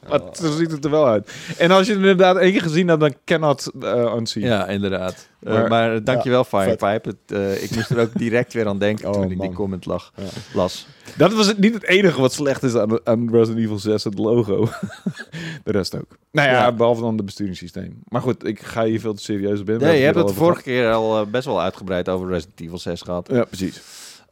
Maar 0.09 0.21
zo 0.33 0.51
ziet 0.57 0.71
het 0.71 0.85
er 0.85 0.91
wel 0.91 1.07
uit. 1.07 1.33
En 1.59 1.71
als 1.71 1.87
je 1.87 1.93
het 1.93 2.01
inderdaad 2.01 2.37
één 2.37 2.53
keer 2.53 2.63
gezien 2.63 2.89
hebt, 2.89 3.01
dan 3.01 3.15
cannot 3.25 3.71
uh, 3.83 4.13
unseen. 4.17 4.43
Ja, 4.43 4.67
inderdaad. 4.67 5.29
Eh, 5.41 5.53
Maar- 5.53 5.69
maar 5.69 6.05
dankjewel, 6.05 6.45
Ja, 6.51 6.59
Firepipe. 6.77 7.09
Het, 7.27 7.39
eh, 7.39 7.63
ik 7.63 7.71
moest 7.75 7.91
er 7.91 7.99
ook 8.01 8.11
direct 8.15 8.53
weer 8.53 8.67
aan 8.69 8.79
denken 8.79 9.07
Oh, 9.09 9.13
toen 9.13 9.31
ik 9.31 9.41
die 9.41 9.53
comment 9.53 9.87
lag, 9.87 10.13
Ja. 10.17 10.23
las. 10.55 10.87
Dat 11.17 11.33
was 11.33 11.47
het, 11.47 11.59
niet 11.59 11.75
het 11.75 11.85
enige 11.85 12.21
wat 12.21 12.33
slecht 12.33 12.63
is 12.63 12.75
aan, 12.75 13.07
aan 13.07 13.29
Resident 13.31 13.59
Evil 13.65 13.79
6, 13.79 14.05
het 14.05 14.19
logo. 14.19 14.69
de 15.65 15.73
rest 15.73 15.95
ook. 15.97 16.17
Nou 16.33 16.49
ja, 16.49 16.55
Ja. 16.55 16.73
behalve 16.73 17.01
dan 17.01 17.17
het 17.17 17.25
besturingssysteem. 17.25 18.03
Maar 18.09 18.23
goed, 18.23 18.47
ik 18.47 18.63
ga 18.63 18.85
hier 18.85 19.01
veel 19.01 19.15
te 19.15 19.23
serieus 19.23 19.61
op 19.61 19.69
in. 19.71 19.79
We 19.79 19.85
Nee, 19.85 19.99
je 19.99 20.05
hebt 20.05 20.17
het 20.17 20.33
vorige 20.33 20.63
keer 20.63 20.93
al 20.93 21.21
eh, 21.21 21.27
best 21.27 21.45
wel 21.45 21.61
uitgebreid 21.63 22.09
over 22.09 22.29
Resident 22.29 22.61
Evil 22.61 22.79
6 22.79 23.01
gehad. 23.03 23.19
over 23.21 23.33
gehad. 23.35 23.49
Ja, 23.51 23.57
precies. 23.57 23.83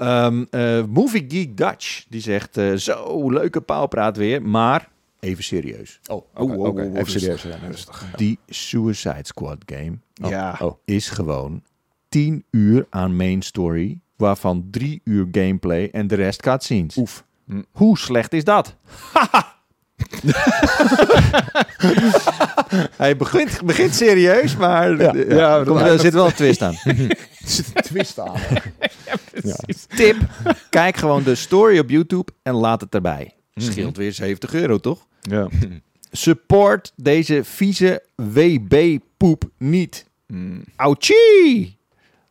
Ehm, 0.00 0.44
eh, 0.50 0.82
Movie 0.88 1.24
Geek 1.28 1.56
Dutch, 1.56 2.04
die 2.08 2.20
zegt, 2.20 2.56
eh, 2.56 2.74
zo, 2.74 3.30
leuke 3.30 3.60
pauwpraat 3.60 4.16
weer, 4.16 4.42
maar 4.42 4.88
even 5.20 5.44
serieus. 5.44 6.00
Oh, 6.08 6.16
oké. 6.34 6.52
Oké. 6.54 6.82
oeh, 6.82 6.98
Even 6.98 7.20
serieus. 7.20 7.42
Ja. 7.42 7.56
Rustig. 7.66 8.04
Die 8.16 8.38
Suicide 8.48 9.22
Squad 9.22 9.58
game 9.66 9.98
Ja. 10.12 10.56
Oh. 10.62 10.78
is 10.84 11.08
gewoon 11.10 11.62
10 12.08 12.44
uur 12.50 12.86
aan 12.90 13.16
main 13.16 13.42
story, 13.42 14.00
waarvan 14.16 14.68
3 14.70 15.00
uur 15.04 15.26
gameplay 15.32 15.88
en 15.92 16.06
de 16.06 16.14
rest 16.14 16.42
cutscenes. 16.42 16.96
Oef. 16.96 17.24
Hm. 17.46 17.62
Hoe 17.70 17.98
slecht 17.98 18.32
is 18.32 18.44
dat? 18.44 18.74
Hij 22.96 23.16
begint, 23.16 23.62
begint 23.64 23.94
serieus, 23.94 24.56
maar 24.56 24.96
Ja. 25.00 25.14
eh, 25.14 25.36
Ja, 25.36 25.58
er, 25.58 25.76
er 25.76 25.98
zit 25.98 26.12
wel 26.12 26.26
een 26.26 26.34
twist 26.34 26.62
aan. 26.62 26.74
Er 27.44 27.48
zit 27.50 27.70
een 27.74 27.82
twist 27.82 28.18
aan. 28.18 28.40
Ja. 29.42 29.56
Tip, 29.96 30.16
kijk 30.70 30.96
gewoon 30.96 31.22
de 31.22 31.34
story 31.34 31.78
op 31.78 31.90
YouTube 31.90 32.32
en 32.42 32.54
laat 32.54 32.80
het 32.80 32.94
erbij. 32.94 33.34
Scheelt 33.54 33.96
weer 33.96 34.12
70 34.12 34.54
euro, 34.54 34.78
toch? 34.78 35.06
Ja. 35.20 35.48
Support 36.10 36.92
deze 36.96 37.44
vieze 37.44 38.02
WB-poep 38.14 39.44
niet. 39.58 40.06
Mm. 40.26 40.64
Auchie! 40.76 41.78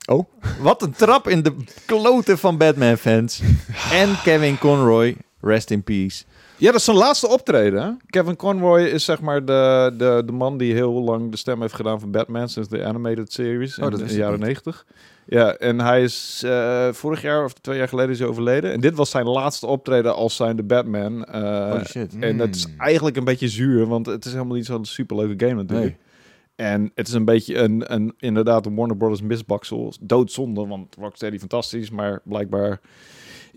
Oh, 0.06 0.30
Wat 0.60 0.82
een 0.82 0.92
trap 0.92 1.28
in 1.28 1.42
de 1.44 1.56
kloten 1.86 2.38
van 2.38 2.58
Batman-fans. 2.58 3.42
En 3.92 4.22
Kevin 4.24 4.58
Conroy, 4.58 5.16
rest 5.42 5.72
in 5.72 5.84
peace. 5.84 6.24
Ja, 6.60 6.66
dat 6.66 6.76
is 6.76 6.84
zijn 6.84 6.98
laatste 6.98 7.28
optreden. 7.28 8.00
Kevin 8.06 8.36
Conroy 8.36 8.82
is 8.82 9.06
zeg 9.06 9.22
maar 9.22 9.46
de, 9.46 9.94
de, 9.98 10.24
de 10.26 10.32
man 10.32 10.58
die 10.58 10.74
heel 10.74 10.92
lang 10.92 11.32
de 11.32 11.38
stem 11.38 11.62
heeft 11.62 11.74
gedaan 11.74 12.00
van 12.00 12.12
Batman 12.12 12.50
sinds 12.50 12.70
de 12.70 12.84
animated 12.86 13.34
series 13.34 13.80
Oh, 13.80 13.92
in 13.92 14.08
de 14.08 14.16
jaren. 14.16 14.40
90. 14.40 14.86
Ja, 15.26 15.54
en 15.56 15.80
hij 15.80 16.04
is 16.04 16.42
eh, 16.46 16.88
vorig 16.92 17.22
jaar 17.22 17.44
of 17.44 17.54
twee 17.54 17.78
jaar 17.78 17.88
geleden 17.88 18.12
is 18.12 18.20
hij 18.20 18.28
overleden. 18.28 18.72
En 18.72 18.80
dit 18.80 18.96
was 18.96 19.10
zijn 19.10 19.26
laatste 19.26 19.66
optreden 19.68 20.16
als 20.16 20.36
zijn 20.36 20.56
de 20.56 20.64
Batman. 20.64 21.28
Holy 21.32 21.86
shit. 21.86 22.20
En 22.20 22.38
dat 22.38 22.56
is 22.56 22.68
eigenlijk 22.78 23.18
een 23.18 23.24
beetje 23.24 23.48
zuur, 23.48 23.86
want 23.88 24.06
het 24.06 24.26
is 24.26 24.32
helemaal 24.34 24.56
niet 24.56 24.66
zo'n 24.66 24.86
superleuke 24.86 25.46
game 25.46 25.62
natuurlijk. 25.62 25.96
En 26.56 26.92
het 26.96 27.08
is 27.08 27.14
een 27.14 27.26
beetje 27.26 27.58
een, 27.58 27.94
een 27.94 28.14
inderdaad 28.18 28.66
een 28.66 28.76
Warner 28.76 28.98
Brothers 28.98 29.22
misbaksel. 29.22 29.94
Doodzonde, 30.02 30.68
want 30.68 30.96
Rocksteady 31.00 31.40
fantastisch, 31.40 31.90
maar 31.90 32.20
blijkbaar 32.24 32.80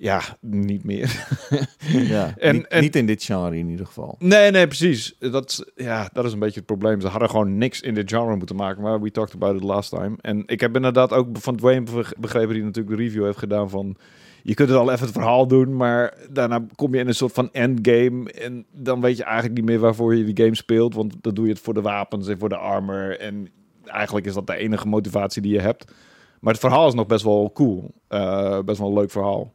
ja, 0.02 0.20
niet 0.40 0.84
meer. 0.84 1.10
Ja, 1.88 2.34
En- 2.38 2.54
niet, 2.54 2.66
en- 2.66 2.80
niet 2.80 2.96
in 2.96 3.06
dit 3.06 3.22
genre 3.24 3.56
in 3.56 3.68
ieder 3.68 3.86
geval. 3.86 4.16
Nee, 4.18 4.50
nee, 4.50 4.66
precies. 4.66 5.16
Dat, 5.18 5.50
is- 5.50 5.84
ja, 5.84 6.10
dat 6.12 6.24
is 6.24 6.32
een 6.32 6.38
beetje 6.38 6.56
het 6.56 6.66
probleem. 6.66 7.00
Ze 7.00 7.06
hadden 7.08 7.30
gewoon 7.30 7.58
niks 7.58 7.80
in 7.80 7.94
dit 7.94 8.10
genre 8.10 8.36
moeten 8.36 8.56
maken. 8.56 8.82
Maar 8.82 9.00
we 9.00 9.10
talked 9.10 9.34
about 9.34 9.56
it 9.56 9.62
last 9.62 9.90
time. 9.90 10.16
En 10.20 10.42
ik 10.46 10.60
heb 10.60 10.76
inderdaad 10.76 11.12
ook 11.12 11.26
van 11.32 11.56
Dwayne 11.56 11.82
be- 11.82 12.14
begrepen... 12.18 12.54
die 12.54 12.62
natuurlijk 12.64 12.96
de 12.96 13.02
review 13.02 13.24
heeft 13.24 13.38
gedaan 13.38 13.70
van... 13.70 13.96
Je 14.42 14.54
kunt 14.54 14.70
er 14.70 14.76
al 14.76 14.90
even 14.92 15.04
het 15.04 15.14
verhaal 15.14 15.46
doen, 15.46 15.76
maar 15.76 16.14
daarna 16.30 16.66
kom 16.74 16.94
je 16.94 17.00
in 17.00 17.08
een 17.08 17.14
soort 17.14 17.32
van 17.32 17.48
endgame. 17.52 18.30
En 18.32 18.64
dan 18.72 19.00
weet 19.00 19.16
je 19.16 19.24
eigenlijk 19.24 19.54
niet 19.54 19.64
meer 19.64 19.78
waarvoor 19.78 20.14
je 20.16 20.24
die 20.32 20.44
game 20.44 20.56
speelt. 20.56 20.94
Want 20.94 21.14
dan 21.20 21.34
doe 21.34 21.44
je 21.46 21.52
het 21.52 21.60
voor 21.60 21.74
de 21.74 21.80
wapens 21.82 22.28
en 22.28 22.38
voor 22.38 22.48
de 22.48 22.56
armor. 22.56 23.18
En 23.18 23.48
eigenlijk 23.84 24.26
is 24.26 24.34
dat 24.34 24.46
de 24.46 24.56
enige 24.56 24.88
motivatie 24.88 25.42
die 25.42 25.52
je 25.52 25.60
hebt. 25.60 25.92
Maar 26.40 26.52
het 26.52 26.62
verhaal 26.62 26.88
is 26.88 26.94
nog 26.94 27.06
best 27.06 27.24
wel 27.24 27.50
cool. 27.54 27.94
Eh, 28.08 28.58
best 28.64 28.78
wel 28.78 28.88
een 28.88 28.94
leuk 28.94 29.10
verhaal. 29.10 29.54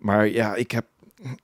Maar 0.00 0.28
ja, 0.28 0.54
ik 0.54 0.70
heb 0.70 0.84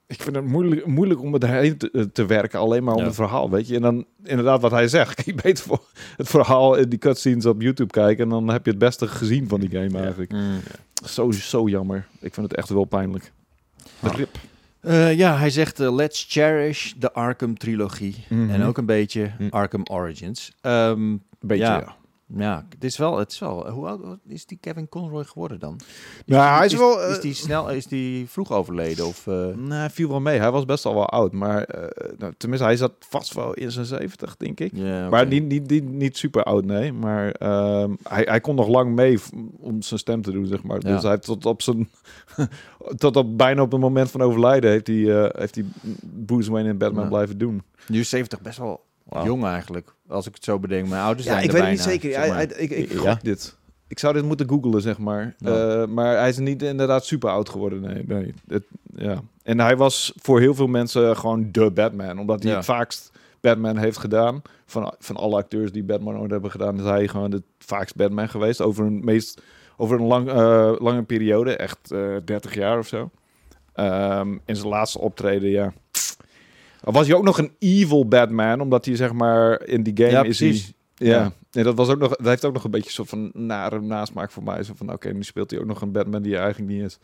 ik 0.07 0.21
vind 0.21 0.35
het 0.35 0.45
moeilijk, 0.45 0.85
moeilijk 0.85 1.21
om 1.21 1.35
erheen 1.35 1.77
te, 1.77 2.09
te 2.13 2.25
werken, 2.25 2.59
alleen 2.59 2.83
maar 2.83 2.93
om 2.93 2.99
Ja. 2.99 3.05
het 3.05 3.15
verhaal, 3.15 3.49
weet 3.49 3.67
je. 3.67 3.75
En 3.75 3.81
dan 3.81 4.05
inderdaad 4.23 4.61
wat 4.61 4.71
hij 4.71 4.87
zegt, 4.87 5.25
je 5.25 5.33
beter 5.33 5.63
voor 5.63 5.81
het 6.17 6.27
verhaal 6.29 6.75
in 6.75 6.89
die 6.89 6.99
cutscenes 6.99 7.45
op 7.45 7.61
YouTube 7.61 7.91
kijken 7.91 8.23
en 8.23 8.29
dan 8.29 8.47
heb 8.47 8.65
je 8.65 8.69
het 8.71 8.79
beste 8.79 9.07
gezien 9.07 9.47
van 9.47 9.59
die 9.59 9.69
game 9.69 9.99
eigenlijk. 9.99 10.33
Zo, 11.05 11.31
zo 11.31 11.67
jammer. 11.67 12.07
Ik 12.19 12.33
vind 12.33 12.47
het 12.49 12.57
echt 12.57 12.69
wel 12.69 12.83
pijnlijk. 12.85 13.31
De 13.99 14.09
rip. 14.09 14.37
Eh, 14.79 15.13
ja, 15.17 15.37
hij 15.37 15.49
zegt 15.49 15.79
eh, 15.79 15.95
let's 15.95 16.25
cherish 16.29 16.93
de 16.97 17.11
Arkham 17.13 17.57
trilogie. 17.57 18.25
Mhm. 18.29 18.49
En 18.49 18.63
ook 18.63 18.77
een 18.77 18.85
beetje 18.85 19.31
Mhm. 19.39 19.49
Arkham 19.49 19.83
Origins. 19.91 20.51
Ehm, 20.61 21.15
Beetje, 21.39 21.63
Ja. 21.65 21.77
ja. 21.79 21.95
Ja, 22.35 22.65
het 22.69 22.83
is 22.83 22.97
wel, 22.97 23.17
het 23.17 23.31
is 23.31 23.39
wel. 23.39 23.69
Hoe 23.69 23.87
oud 23.87 24.17
is 24.27 24.45
die 24.45 24.57
Kevin 24.61 24.89
Conroy 24.89 25.23
geworden 25.23 25.59
dan? 25.59 25.79
Nou, 26.25 26.57
hij 26.57 26.65
is 26.65 26.73
wel, 26.75 27.01
Is 27.09 27.15
eh, 27.15 27.21
die 27.21 27.33
snel? 27.33 27.69
Is 27.69 27.85
die 27.87 28.29
vroeg 28.29 28.51
overleden 28.51 29.05
of? 29.05 29.27
eh, 29.27 29.45
Nee, 29.55 29.77
hij 29.77 29.89
viel 29.89 30.09
wel 30.09 30.19
mee. 30.19 30.39
Hij 30.39 30.51
was 30.51 30.65
best 30.65 30.85
al 30.85 30.93
wel 30.93 31.09
oud. 31.09 31.31
Maar 31.33 31.63
eh, 31.63 32.09
nou, 32.17 32.33
tenminste, 32.37 32.67
hij 32.67 32.77
zat 32.77 32.91
vast 32.99 33.33
wel 33.33 33.53
in 33.53 33.71
zijn 33.71 33.85
70, 33.85 34.37
denk 34.37 34.59
ik. 34.59 34.73
Maar 35.09 35.27
niet, 35.27 35.43
niet, 35.43 35.69
niet, 35.69 35.83
niet 35.89 36.17
super 36.17 36.43
oud, 36.43 36.65
nee. 36.65 36.93
Maar 36.93 37.31
ehm, 37.31 37.95
hij, 38.03 38.23
hij 38.29 38.39
kon 38.39 38.55
nog 38.55 38.67
lang 38.67 38.95
mee 38.95 39.19
om 39.59 39.81
zijn 39.81 39.99
stem 39.99 40.21
te 40.21 40.31
doen, 40.31 40.45
zeg 40.45 40.63
maar. 40.63 40.79
Ja. 40.81 40.91
Dus 40.93 41.01
hij 41.01 41.11
heeft 41.11 41.23
tot 41.23 41.45
op 41.45 41.61
zijn... 41.61 41.89
tot 42.97 43.15
op 43.15 43.37
bijna 43.37 43.61
op 43.61 43.71
het 43.71 43.81
moment 43.81 44.11
van 44.11 44.21
overlijden 44.21 44.69
heeft 44.71 44.87
hij, 44.87 45.31
heeft 45.35 45.55
hij 45.55 45.65
Bruce 46.25 46.51
Wayne 46.51 46.69
en 46.69 46.77
Batman 46.77 47.03
Ja. 47.03 47.09
blijven 47.09 47.37
doen. 47.37 47.63
Nu 47.87 47.99
is 47.99 48.09
70 48.09 48.41
best 48.41 48.57
wel 48.57 48.85
Jong 49.23 49.45
eigenlijk. 49.45 49.93
Als 50.07 50.27
ik 50.27 50.33
het 50.35 50.43
zo 50.43 50.59
bedenk. 50.59 50.87
Mijn 50.87 51.01
ouders 51.01 51.27
Ja, 51.27 51.31
zijn 51.33 51.43
ik 51.43 51.49
er 51.49 51.55
weet 51.55 51.63
het 51.63 51.71
niet 51.71 51.85
bijna, 51.85 52.01
zeker. 52.01 52.47
zeg 52.57 52.59
ik 52.69 52.91
ik 52.91 53.01
Ja. 53.03 53.19
dit. 53.21 53.57
Ik 53.87 53.99
zou 53.99 54.13
dit 54.13 54.23
moeten 54.23 54.49
googlen, 54.49 54.81
zeg 54.81 54.97
maar. 54.97 55.35
Ja. 55.37 55.81
Eh, 55.81 55.87
maar 55.87 56.17
hij 56.17 56.29
is 56.29 56.37
niet 56.37 56.61
inderdaad 56.63 57.05
super 57.05 57.29
oud 57.29 57.49
geworden. 57.49 57.81
Nee, 57.81 58.03
nee. 58.07 58.33
Het, 58.47 58.63
ja. 58.95 59.21
En 59.43 59.59
hij 59.59 59.77
was 59.77 60.13
voor 60.21 60.39
heel 60.39 60.55
veel 60.55 60.67
mensen 60.67 61.17
gewoon 61.17 61.49
de 61.51 61.71
Batman. 61.71 62.19
Omdat 62.19 62.41
hij 62.41 62.51
Ja. 62.51 62.57
het 62.57 62.65
vaakst 62.65 63.11
Batman 63.41 63.77
heeft 63.77 63.97
gedaan. 63.97 64.41
Van, 64.65 64.93
van 64.99 65.15
alle 65.15 65.35
acteurs 65.35 65.71
die 65.71 65.83
Batman 65.83 66.17
ooit 66.19 66.31
hebben 66.31 66.51
gedaan, 66.51 66.77
is 66.77 66.83
hij 66.83 67.07
gewoon 67.07 67.31
het 67.31 67.43
vaakst 67.59 67.95
Batman 67.95 68.29
geweest. 68.29 68.61
Over 68.61 68.85
een, 68.85 69.01
meest, 69.05 69.41
over 69.77 69.99
een 69.99 70.05
lang, 70.05 70.27
eh, 70.29 70.73
lange 70.77 71.03
periode. 71.03 71.55
Echt 71.55 71.91
eh 71.91 72.15
30 72.25 72.53
jaar 72.55 72.77
of 72.77 72.87
zo. 72.87 73.09
Ehm, 73.73 74.37
in 74.45 74.55
zijn 74.55 74.67
laatste 74.67 74.99
optreden, 74.99 75.49
ja. 75.49 75.73
Was 76.81 77.07
hij 77.07 77.15
ook 77.15 77.23
nog 77.23 77.37
een 77.37 77.51
evil 77.59 78.07
Batman, 78.07 78.61
omdat 78.61 78.85
hij 78.85 78.95
zeg 78.95 79.13
maar 79.13 79.63
in 79.63 79.83
die 79.83 79.97
game 79.97 80.09
Ja, 80.09 80.23
is 80.23 80.39
hij 80.39 80.49
precies. 80.49 80.73
ja, 80.95 81.07
Ja. 81.07 81.31
Nee, 81.51 81.63
dat 81.63 81.75
was 81.75 81.89
ook 81.89 81.99
nog. 81.99 82.15
Dat 82.15 82.27
heeft 82.27 82.45
ook 82.45 82.53
nog 82.53 82.63
een 82.63 82.71
beetje 82.71 82.87
een 82.87 82.93
soort 82.93 83.09
van 83.09 83.31
nare 83.33 83.81
nasmaak 83.81 84.31
voor 84.31 84.43
mij. 84.43 84.63
Zo 84.63 84.73
van, 84.75 84.91
oké, 84.93 85.09
nu 85.13 85.23
speelt 85.23 85.51
hij 85.51 85.59
ook 85.59 85.65
nog 85.65 85.81
een 85.81 85.91
Batman 85.91 86.21
die 86.21 86.33
hij 86.33 86.41
eigenlijk 86.41 86.71
niet 86.73 86.83
is. 86.83 86.99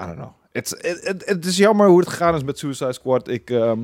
I 0.00 0.04
don't 0.04 0.14
know. 0.14 0.30
Het, 0.52 0.70
het, 0.80 1.06
het, 1.06 1.26
het 1.26 1.44
is 1.44 1.56
jammer 1.56 1.88
hoe 1.88 1.98
het 1.98 2.08
gegaan 2.08 2.34
is 2.34 2.44
met 2.44 2.58
Suicide 2.58 2.92
Squad. 2.92 3.28
Ik, 3.28 3.50
ehm, 3.50 3.80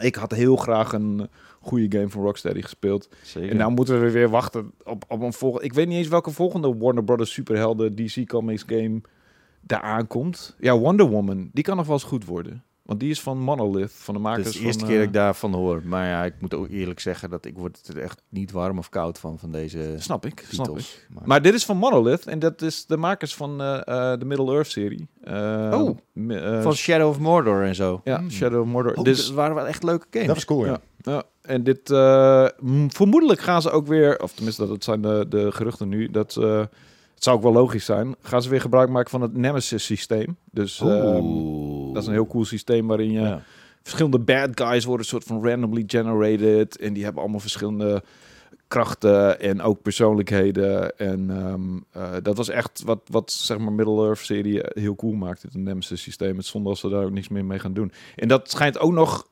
ik 0.00 0.14
had 0.14 0.30
heel 0.32 0.56
graag 0.56 0.92
een 0.92 1.28
goede 1.60 1.98
game 1.98 2.08
van 2.08 2.22
Rocksteady 2.22 2.62
gespeeld. 2.62 3.08
Zeker. 3.22 3.50
En 3.50 3.56
nou 3.56 3.72
moeten 3.72 4.00
we 4.00 4.10
weer 4.10 4.28
wachten 4.28 4.72
op, 4.84 5.04
op 5.08 5.20
een 5.20 5.32
volgende. 5.32 5.66
Ik 5.66 5.72
weet 5.72 5.88
niet 5.88 5.96
eens 5.98 6.08
welke 6.08 6.30
volgende 6.30 6.76
Warner 6.76 7.04
Brothers 7.04 7.32
superhelden 7.32 7.94
DC 7.94 8.26
Comics 8.26 8.64
game 8.66 9.00
daar 9.60 9.80
aankomt. 9.80 10.56
Ja, 10.58 10.78
Wonder 10.78 11.06
Woman. 11.06 11.50
Die 11.52 11.64
kan 11.64 11.76
nog 11.76 11.86
wel 11.86 11.94
eens 11.94 12.04
goed 12.04 12.24
worden. 12.24 12.64
Want 12.86 13.00
die 13.00 13.10
is 13.10 13.20
van 13.20 13.38
Monolith, 13.38 13.92
van 13.92 14.14
de 14.14 14.20
makers 14.20 14.44
Het 14.46 14.54
is 14.54 14.60
de 14.60 14.66
eerste 14.66 14.78
van, 14.80 14.88
keer 14.88 14.96
dat 14.98 15.06
eh, 15.06 15.12
ik 15.12 15.18
daarvan 15.20 15.54
hoor. 15.54 15.82
Maar 15.84 16.06
ja, 16.08 16.24
ik 16.24 16.34
moet 16.40 16.54
ook 16.54 16.68
eerlijk 16.68 17.00
zeggen 17.00 17.30
dat 17.30 17.44
ik 17.44 17.56
word 17.56 17.88
er 17.88 17.98
echt 17.98 18.22
niet 18.28 18.50
warm 18.50 18.78
of 18.78 18.88
koud 18.88 19.18
van, 19.18 19.38
van 19.38 19.52
deze 19.52 19.94
Snap 19.98 20.26
ik, 20.26 20.44
snap 20.50 20.78
ik. 20.78 21.06
Maar, 21.14 21.22
Maar 21.26 21.42
dit 21.42 21.54
is 21.54 21.64
van 21.64 21.76
Monolith 21.76 22.26
en 22.26 22.38
dat 22.38 22.62
is 22.62 22.86
de 22.86 22.96
makers 22.96 23.34
van 23.34 23.60
eh, 23.60 23.74
eh, 24.12 24.18
de 24.18 24.24
Middle 24.24 24.52
Earth 24.52 24.70
serie. 24.70 25.08
Eh, 25.22 25.34
Oh. 25.72 25.98
eh, 26.30 26.62
van 26.62 26.74
Shadow 26.74 27.08
of 27.08 27.18
Mordor 27.18 27.62
en 27.64 27.74
zo. 27.74 28.00
ja, 28.04 28.18
Hmm. 28.18 28.30
Shadow 28.30 28.60
of 28.60 28.66
Mordor. 28.66 28.94
Oh, 28.94 29.04
dus, 29.04 29.26
dat 29.26 29.34
waren 29.34 29.54
wel 29.54 29.66
echt 29.66 29.82
leuke 29.82 30.06
games. 30.10 30.26
Dat 30.26 30.36
is 30.36 30.44
cool, 30.44 30.64
ja. 30.66 30.80
ja. 31.02 31.12
ja, 31.12 31.22
en 31.42 31.62
dit, 31.64 31.90
eh, 31.90 32.46
vermoedelijk 32.88 33.40
gaan 33.40 33.62
ze 33.62 33.70
ook 33.70 33.86
weer, 33.86 34.22
of 34.22 34.32
tenminste 34.32 34.66
dat 34.66 34.84
zijn 34.84 35.00
de, 35.02 35.26
de 35.28 35.52
geruchten 35.52 35.88
nu, 35.88 36.10
dat 36.10 36.36
eh, 36.36 36.62
zou 37.26 37.36
ook 37.36 37.42
wel 37.42 37.52
logisch 37.52 37.84
zijn, 37.84 38.14
gaan 38.22 38.42
ze 38.42 38.48
weer 38.48 38.60
gebruik 38.60 38.88
maken 38.88 39.10
van 39.10 39.20
het 39.20 39.36
Nemesis 39.36 39.84
systeem. 39.84 40.36
Dus 40.50 40.80
ehm, 40.80 41.92
dat 41.92 42.02
is 42.02 42.06
een 42.08 42.14
heel 42.14 42.26
cool 42.26 42.44
systeem 42.44 42.86
waarin 42.86 43.10
je 43.12 43.20
Ja. 43.20 43.42
verschillende 43.82 44.18
bad 44.18 44.50
guys 44.54 44.84
worden 44.84 45.06
soort 45.06 45.24
van 45.24 45.44
randomly 45.46 45.84
generated. 45.86 46.78
En 46.78 46.92
die 46.92 47.04
hebben 47.04 47.22
allemaal 47.22 47.40
verschillende 47.40 48.02
krachten 48.68 49.40
en 49.40 49.60
ook 49.62 49.82
persoonlijkheden. 49.82 50.98
En 50.98 51.30
ehm, 51.30 51.76
eh, 52.02 52.12
dat 52.22 52.36
was 52.36 52.48
echt 52.48 52.82
wat, 52.84 53.00
wat 53.10 53.32
zeg 53.32 53.58
maar 53.58 53.72
Middle 53.72 54.04
Earth 54.04 54.18
serie 54.18 54.60
heel 54.68 54.94
cool 54.96 55.12
maakte. 55.12 55.46
Het 55.46 55.56
Nemesis 55.56 56.02
systeem. 56.02 56.36
Het 56.36 56.46
zonder 56.46 56.70
als 56.70 56.80
ze 56.80 56.88
daar 56.88 57.04
ook 57.04 57.10
niks 57.10 57.28
meer 57.28 57.44
mee 57.44 57.58
gaan 57.58 57.72
doen. 57.74 57.92
En 58.16 58.28
dat 58.28 58.50
schijnt 58.50 58.78
ook 58.78 58.92
nog 58.92 59.26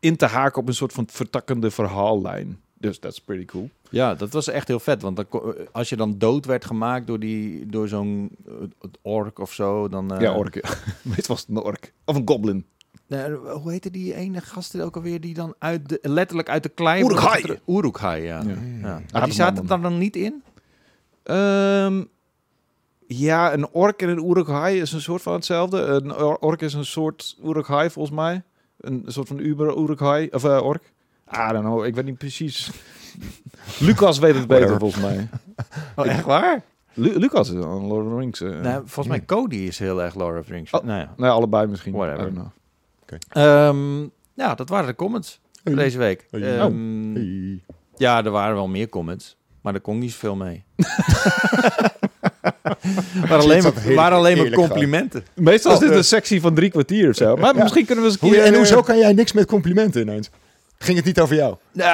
in 0.00 0.16
te 0.16 0.26
haken 0.26 0.60
op 0.62 0.68
een 0.68 0.74
soort 0.74 0.92
van 0.92 1.06
vertakkende 1.10 1.70
verhaallijn. 1.70 2.60
Dus 2.80 3.00
dat 3.00 3.12
is 3.12 3.20
pretty 3.20 3.44
cool. 3.44 3.70
Ja, 3.90 4.14
dat 4.14 4.32
was 4.32 4.48
echt 4.48 4.68
heel 4.68 4.80
vet. 4.80 5.02
Want 5.02 5.16
dan, 5.16 5.26
als 5.72 5.88
je 5.88 5.96
dan 5.96 6.18
dood 6.18 6.44
werd 6.46 6.64
gemaakt 6.64 7.06
door, 7.06 7.18
die, 7.18 7.66
door 7.66 7.88
zo'n 7.88 8.30
eh, 8.46 8.52
ork 9.02 9.38
of 9.38 9.52
zo, 9.52 9.88
dan... 9.88 10.14
eh, 10.14 10.20
ja, 10.20 10.36
ork. 10.36 10.54
Meestal 11.02 11.34
was 11.34 11.40
het 11.40 11.48
een 11.48 11.62
ork. 11.62 11.92
Of 12.04 12.16
een 12.16 12.22
goblin. 12.28 12.64
Nee, 13.06 13.30
hoe 13.32 13.70
heette 13.70 13.90
die 13.90 14.14
ene 14.14 14.40
gast 14.40 14.80
ook 14.80 14.96
alweer 14.96 15.20
die 15.20 15.34
dan 15.34 15.54
uit 15.58 15.88
de, 15.88 15.98
letterlijk 16.02 16.48
uit 16.48 16.62
de 16.62 16.68
klei... 16.68 17.02
Getra- 17.38 17.56
Uruk-hai, 17.66 18.22
ja. 18.22 18.42
Ja. 18.82 19.24
die 19.24 19.32
zaten 19.32 19.68
er 19.68 19.80
dan 19.80 19.98
niet 19.98 20.16
in? 20.16 20.42
Ehm, 21.22 22.04
ja, 23.06 23.52
een 23.52 23.68
ork 23.68 24.02
en 24.02 24.08
een 24.08 24.28
Uruk-hai 24.30 24.80
is 24.80 24.92
een 24.92 25.00
soort 25.00 25.22
van 25.22 25.32
hetzelfde. 25.32 25.78
Een 25.80 26.14
or- 26.14 26.36
ork 26.38 26.60
is 26.62 26.74
een 26.74 26.84
soort 26.84 27.36
Uruk-hai 27.44 27.90
volgens 27.90 28.16
mij. 28.16 28.42
Een 28.80 29.02
soort 29.06 29.28
van 29.28 29.38
Uber 29.38 29.76
Uruk-hai, 29.78 30.28
of 30.30 30.44
eh, 30.44 30.62
ork. 30.62 30.92
I 31.32 31.52
don't 31.52 31.64
know, 31.64 31.84
ik 31.84 31.94
weet 31.94 32.04
niet 32.04 32.18
precies. 32.18 32.70
Lucas 33.78 34.18
weet 34.18 34.34
het 34.34 34.46
beter 34.46 34.78
volgens 34.78 35.02
mij. 35.02 35.28
Oh, 35.96 36.06
echt 36.06 36.24
waar? 36.24 36.62
Lu- 36.94 37.18
Lucas 37.18 37.48
is 37.48 37.54
een 37.54 37.86
Lord 37.86 38.04
of 38.06 38.12
the 38.12 38.18
Rings. 38.18 38.40
eh. 38.40 38.48
Nee, 38.60 38.74
volgens 38.84 39.06
mij 39.06 39.24
Cody 39.24 39.56
is 39.56 39.78
heel 39.78 40.02
erg 40.02 40.14
Lord 40.14 40.38
of 40.38 40.46
the 40.46 40.52
Rings. 40.52 40.70
Oh. 40.72 40.82
Nou 40.84 40.98
ja. 41.00 41.14
nee, 41.16 41.30
allebei 41.30 41.66
misschien. 41.66 41.92
Whatever. 41.92 42.20
I 42.28 42.34
don't 42.34 42.34
know. 42.34 42.48
Ehm, 43.28 44.08
ja, 44.34 44.54
dat 44.54 44.68
waren 44.68 44.86
de 44.86 44.94
comments 44.94 45.40
Hey. 45.64 45.74
deze 45.74 45.98
week. 45.98 46.26
Hey. 46.30 46.58
Ehm, 46.58 47.14
Hey. 47.14 47.60
Ja, 47.96 48.24
er 48.24 48.30
waren 48.30 48.54
wel 48.54 48.68
meer 48.68 48.88
comments. 48.88 49.36
Maar 49.60 49.74
er 49.74 49.80
kon 49.80 49.98
niet 49.98 50.10
zoveel 50.12 50.36
mee. 50.36 50.64
waren 53.28 53.38
alleen 53.44 53.62
maar, 53.62 53.72
heerlijk- 53.74 53.94
waren 53.96 54.18
alleen 54.18 54.36
maar 54.38 54.50
complimenten. 54.50 55.24
Meestal 55.34 55.70
is 55.72 55.76
Oh, 55.76 55.82
dit 55.82 55.90
eh. 55.92 55.96
een 55.96 56.04
sectie 56.04 56.40
van 56.40 56.54
drie 56.54 56.70
kwartier 56.70 57.08
of 57.08 57.16
zo. 57.16 57.36
Maar 57.36 57.54
Ja. 57.54 57.62
misschien 57.62 57.84
kunnen 57.86 58.04
we 58.04 58.10
eens 58.10 58.20
een 58.20 58.28
Hoe, 58.28 58.36
keer... 58.36 58.46
en 58.46 58.54
hoezo 58.54 58.78
eh, 58.78 58.84
kan 58.84 58.98
jij 58.98 59.12
niks 59.12 59.32
met 59.32 59.46
complimenten 59.46 60.00
ineens? 60.02 60.30
Ging 60.82 60.96
het 60.96 61.06
niet 61.06 61.20
over 61.20 61.36
jou? 61.36 61.56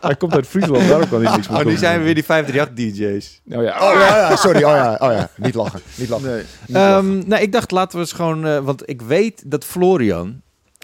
Hij 0.00 0.16
komt 0.18 0.34
uit 0.34 0.46
Friesland, 0.46 0.88
daarom 0.88 1.08
kan 1.08 1.24
hij 1.24 1.36
niks 1.36 1.48
meer 1.48 1.58
oh, 1.58 1.64
nu 1.64 1.76
zijn 1.76 1.98
we 1.98 2.04
weer 2.04 2.14
die 2.14 2.24
538-dj's. 2.24 3.40
Nou 3.44 3.64
ja, 3.64 3.92
Oh 3.92 4.00
ja, 4.00 4.16
ja, 4.16 4.36
sorry. 4.36 4.62
Oh 4.62 4.70
ja, 4.70 4.96
oh 5.00 5.12
ja. 5.12 5.28
Niet 5.36 5.54
lachen. 5.54 5.80
Niet 5.96 6.08
lachen. 6.08 6.28
Nee. 6.28 6.42
Niet 6.66 6.76
lachen. 6.76 6.96
Ehm, 6.96 7.28
nou, 7.28 7.42
ik 7.42 7.52
dacht, 7.52 7.70
laten 7.70 7.92
we 7.98 8.04
eens 8.04 8.12
gewoon... 8.12 8.46
eh, 8.46 8.58
want 8.58 8.88
ik 8.88 9.02
weet 9.02 9.50
dat 9.50 9.64
Florian... 9.64 10.40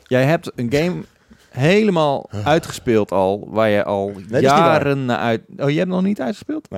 Jij 0.06 0.24
hebt 0.24 0.52
een 0.54 0.72
game 0.72 1.02
helemaal 1.48 2.30
uitgespeeld 2.44 3.12
al... 3.12 3.48
waar 3.50 3.68
je 3.68 3.84
al 3.84 4.12
jaren 4.28 5.04
naar 5.04 5.18
uit... 5.18 5.40
Oh, 5.56 5.70
je 5.70 5.78
hebt 5.78 5.90
nog 5.90 6.02
niet 6.02 6.20
uitgespeeld? 6.20 6.68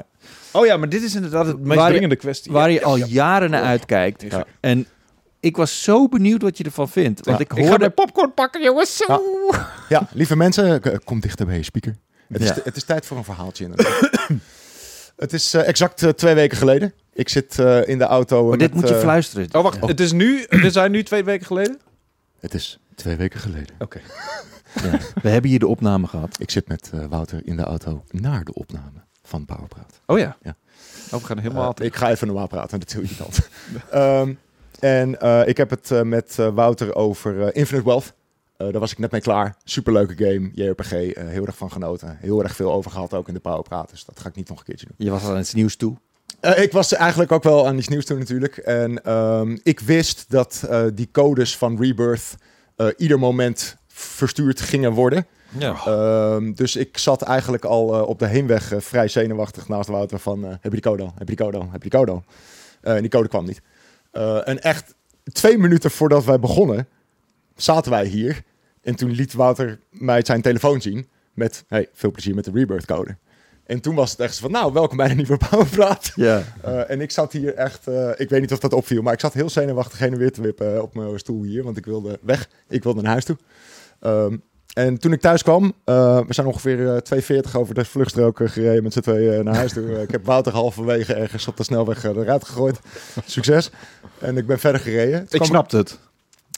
Oh 0.53 0.67
ja, 0.67 0.77
maar 0.77 0.89
dit 0.89 1.03
is 1.03 1.15
inderdaad 1.15 1.47
het 1.47 1.61
meest 1.61 1.87
dringende 1.87 2.17
kwestie. 2.17 2.53
Waar 2.53 2.71
je 2.71 2.83
al 2.83 2.97
ja. 2.97 3.07
jaren 3.09 3.51
naar 3.51 3.63
uitkijkt. 3.63 4.23
Ja. 4.23 4.45
En 4.61 4.87
ik 5.41 5.57
was 5.57 5.83
zo 5.83 6.09
benieuwd 6.09 6.43
wat 6.43 6.59
je 6.59 6.65
ervan 6.65 6.89
vindt. 6.89 7.25
Want 7.25 7.39
Ja. 7.39 7.45
ik 7.45 7.51
Ik 7.53 7.59
ga 7.59 7.63
hoorde... 7.65 7.79
mijn 7.79 7.95
popcorn 7.95 8.35
pakken, 8.35 8.63
jongens. 8.63 8.97
Zo. 8.97 9.23
Ja. 9.51 9.69
Ja, 9.89 10.09
lieve 10.13 10.37
mensen, 10.37 10.81
k- 10.81 11.01
kom 11.05 11.21
dichter 11.21 11.47
bij 11.47 11.57
je 11.57 11.63
speaker. 11.63 11.97
Het 12.33 12.41
is, 12.43 12.49
Ja. 12.49 12.57
het 12.65 12.77
is 12.77 12.85
tijd 12.85 13.07
voor 13.07 13.17
een 13.17 13.25
verhaaltje. 13.25 13.65
inderdaad. 13.65 14.11
het 15.17 15.33
is 15.33 15.55
eh, 15.55 15.69
exact 15.69 16.03
eh, 16.03 16.09
twee 16.11 16.35
weken 16.35 16.57
geleden. 16.59 16.93
Ik 17.13 17.29
zit 17.29 17.59
eh, 17.59 17.89
in 17.89 17.99
de 17.99 18.05
auto. 18.05 18.41
Maar 18.43 18.51
met, 18.51 18.59
dit 18.59 18.75
moet 18.75 18.89
je 18.89 18.95
eh, 18.95 19.01
fluisteren. 19.01 19.49
Oh, 19.53 19.63
wacht. 19.63 19.81
Het 19.87 20.01
is 20.01 20.13
nu... 20.13 20.47
Dit 20.49 20.73
zijn 20.73 20.91
nu 20.91 21.03
twee 21.03 21.25
weken 21.25 21.47
geleden? 21.47 21.79
Het 22.41 22.55
is 22.55 22.79
twee 22.95 23.17
weken 23.17 23.41
geleden. 23.41 23.75
Oké. 23.79 24.01
Ja. 24.83 24.99
We 25.23 25.29
hebben 25.29 25.51
hier 25.51 25.59
de 25.59 25.67
opname 25.67 26.07
gehad. 26.07 26.37
Ik 26.41 26.51
zit 26.51 26.69
met 26.69 26.91
eh, 26.95 27.05
Wouter 27.09 27.41
in 27.45 27.57
de 27.57 27.63
auto 27.63 28.05
naar 28.11 28.45
de 28.45 28.55
opname 28.55 29.05
van 29.23 29.45
Powerpraat. 29.45 30.01
Oh 30.07 30.19
ja. 30.19 30.37
Ja. 30.43 30.57
Oh, 31.13 31.21
we 31.21 31.27
gaan 31.27 31.39
helemaal... 31.39 31.75
Eh, 31.75 31.87
ik 31.87 31.97
ga 31.97 32.11
even 32.11 32.27
normaal 32.27 32.47
praten, 32.47 32.79
dat 32.81 32.91
doe 32.91 33.03
je 33.03 33.09
niet 33.09 33.21
altijd. 33.21 33.49
En 34.81 35.21
eh, 35.21 35.49
ik 35.49 35.57
heb 35.57 35.71
het 35.71 35.91
eh, 35.91 36.03
met 36.03 36.37
eh, 36.39 36.49
Wouter 36.49 36.95
over 36.95 37.55
Infinite 37.55 37.87
Wealth. 37.87 38.13
Daar 38.57 38.79
was 38.81 38.93
ik 38.93 38.99
net 38.99 39.11
mee 39.11 39.21
klaar. 39.21 39.57
Superleuke 39.65 40.25
game, 40.25 40.51
JRPG. 40.53 40.91
heel 41.17 41.47
erg 41.47 41.57
van 41.57 41.73
genoten. 41.73 42.17
Heel 42.21 42.43
erg 42.43 42.55
veel 42.57 42.73
over 42.73 42.91
gehad 42.91 43.15
ook 43.15 43.29
in 43.29 43.35
de 43.35 43.41
Powerpraat. 43.41 43.91
Dus 43.91 44.05
dat 44.05 44.21
ga 44.21 44.29
ik 44.29 44.35
niet 44.35 44.49
nog 44.49 44.59
een 44.59 44.65
keertje 44.65 44.87
doen. 44.87 44.95
Je 44.99 45.11
was 45.11 45.23
al 45.23 45.31
aan 45.31 45.37
het 45.37 45.55
nieuws 45.55 45.77
toe. 45.77 45.97
Ik 46.57 46.73
was 46.73 46.93
eigenlijk 46.93 47.33
ook 47.33 47.43
wel 47.43 47.67
aan 47.67 47.79
iets 47.79 47.89
nieuws 47.89 48.05
toe 48.05 48.19
natuurlijk. 48.19 48.57
En 48.57 49.05
ehm, 49.05 49.57
ik 49.63 49.81
wist 49.81 50.25
dat 50.29 50.69
die 50.95 51.09
codes 51.13 51.57
van 51.57 51.81
Rebirth 51.81 52.35
ieder 52.97 53.19
moment 53.19 53.77
verstuurd 53.89 54.61
gingen 54.61 54.93
worden. 54.93 55.27
Ja. 55.59 55.77
Ehm, 55.87 56.53
dus 56.53 56.77
ik 56.77 56.99
zat 56.99 57.23
eigenlijk 57.23 57.65
al 57.65 58.05
op 58.05 58.19
de 58.19 58.27
heenweg 58.27 58.73
vrij 58.77 59.09
zenuwachtig 59.09 59.69
naast 59.69 59.89
Wouter 59.89 60.19
van... 60.19 60.45
heb 60.45 60.63
je 60.63 60.71
die 60.71 60.81
code 60.81 61.03
al? 61.03 61.13
Heb 61.19 61.29
je 61.29 61.37
die 61.37 61.45
code 61.45 61.59
al? 61.59 61.69
Heb 61.73 61.83
je 61.83 61.89
die 61.91 61.99
code 61.99 62.13
al? 62.13 62.25
En 62.81 63.01
die 63.01 63.11
code 63.11 63.29
kwam 63.29 63.45
niet. 63.45 63.61
Eh, 64.11 64.49
en 64.49 64.63
echt 64.63 64.95
twee 65.33 65.59
minuten 65.59 65.91
voordat 65.91 66.25
wij 66.25 66.39
begonnen, 66.39 66.89
zaten 67.57 67.91
wij 67.91 68.07
hier. 68.07 68.43
En 68.83 68.95
toen 68.95 69.11
liet 69.11 69.33
Wouter 69.33 69.81
mij 69.91 70.25
zijn 70.25 70.43
telefoon 70.43 70.81
zien 70.81 71.09
met... 71.35 71.65
Hey, 71.69 71.89
veel 71.93 72.11
plezier 72.11 72.35
met 72.35 72.45
de 72.45 72.51
Rebirth 72.55 72.87
code. 72.87 73.17
En 73.71 73.81
toen 73.81 73.95
was 73.95 74.11
het 74.11 74.21
echt 74.21 74.35
zo 74.35 74.41
van, 74.43 74.51
nou, 74.51 74.73
welkom 74.73 74.97
bij 74.97 75.09
de 75.09 75.15
nieuwe 75.15 75.37
Powerpraat. 75.51 76.13
ja. 76.15 76.43
Eh, 76.63 76.91
en 76.91 77.01
ik 77.01 77.11
zat 77.11 77.33
hier 77.33 77.55
echt, 77.55 77.87
eh, 77.87 78.11
ik 78.17 78.29
weet 78.29 78.41
niet 78.41 78.53
of 78.53 78.59
dat 78.59 78.73
opviel, 78.73 79.03
maar 79.03 79.13
ik 79.13 79.21
zat 79.21 79.33
heel 79.33 79.51
zenuwachtig 79.51 79.99
heen 79.99 80.13
en 80.13 80.19
weer 80.19 80.33
te 80.33 80.43
wippen 80.43 80.83
op 80.83 80.95
mijn 80.95 81.19
stoel 81.19 81.43
hier, 81.43 81.63
want 81.63 81.77
ik 81.77 81.85
wilde 81.85 82.19
weg. 82.23 82.49
Ik 82.69 82.83
wilde 82.83 83.03
naar 83.03 83.11
huis 83.11 83.25
toe. 83.25 83.37
Ehm, 84.01 84.37
en 84.73 84.99
toen 84.99 85.13
ik 85.13 85.21
thuis 85.21 85.43
kwam, 85.43 85.73
eh, 85.85 86.21
we 86.27 86.35
zijn 86.35 86.47
ongeveer 86.47 86.79
eh 86.79 86.97
240 86.97 87.57
over 87.57 87.75
de 87.75 87.85
vluchtstrook 87.85 88.41
gereden 88.45 88.83
met 88.83 88.93
z'n 88.93 89.01
tweeën 89.01 89.39
eh, 89.39 89.45
naar 89.45 89.55
huis 89.55 89.73
toe. 89.73 90.03
Ik 90.03 90.11
heb 90.11 90.27
Wouter 90.27 90.53
halverwege 90.53 91.15
ergens 91.15 91.47
op 91.47 91.57
de 91.57 91.63
snelweg 91.63 92.05
eruit 92.05 92.45
gegooid. 92.45 92.79
Succes. 93.27 93.71
En 94.19 94.37
ik 94.37 94.47
ben 94.47 94.59
verder 94.59 94.81
gereden. 94.81 95.29
Toen 95.29 95.41
Ik 95.41 95.47
snapte 95.47 95.77
het. 95.77 95.99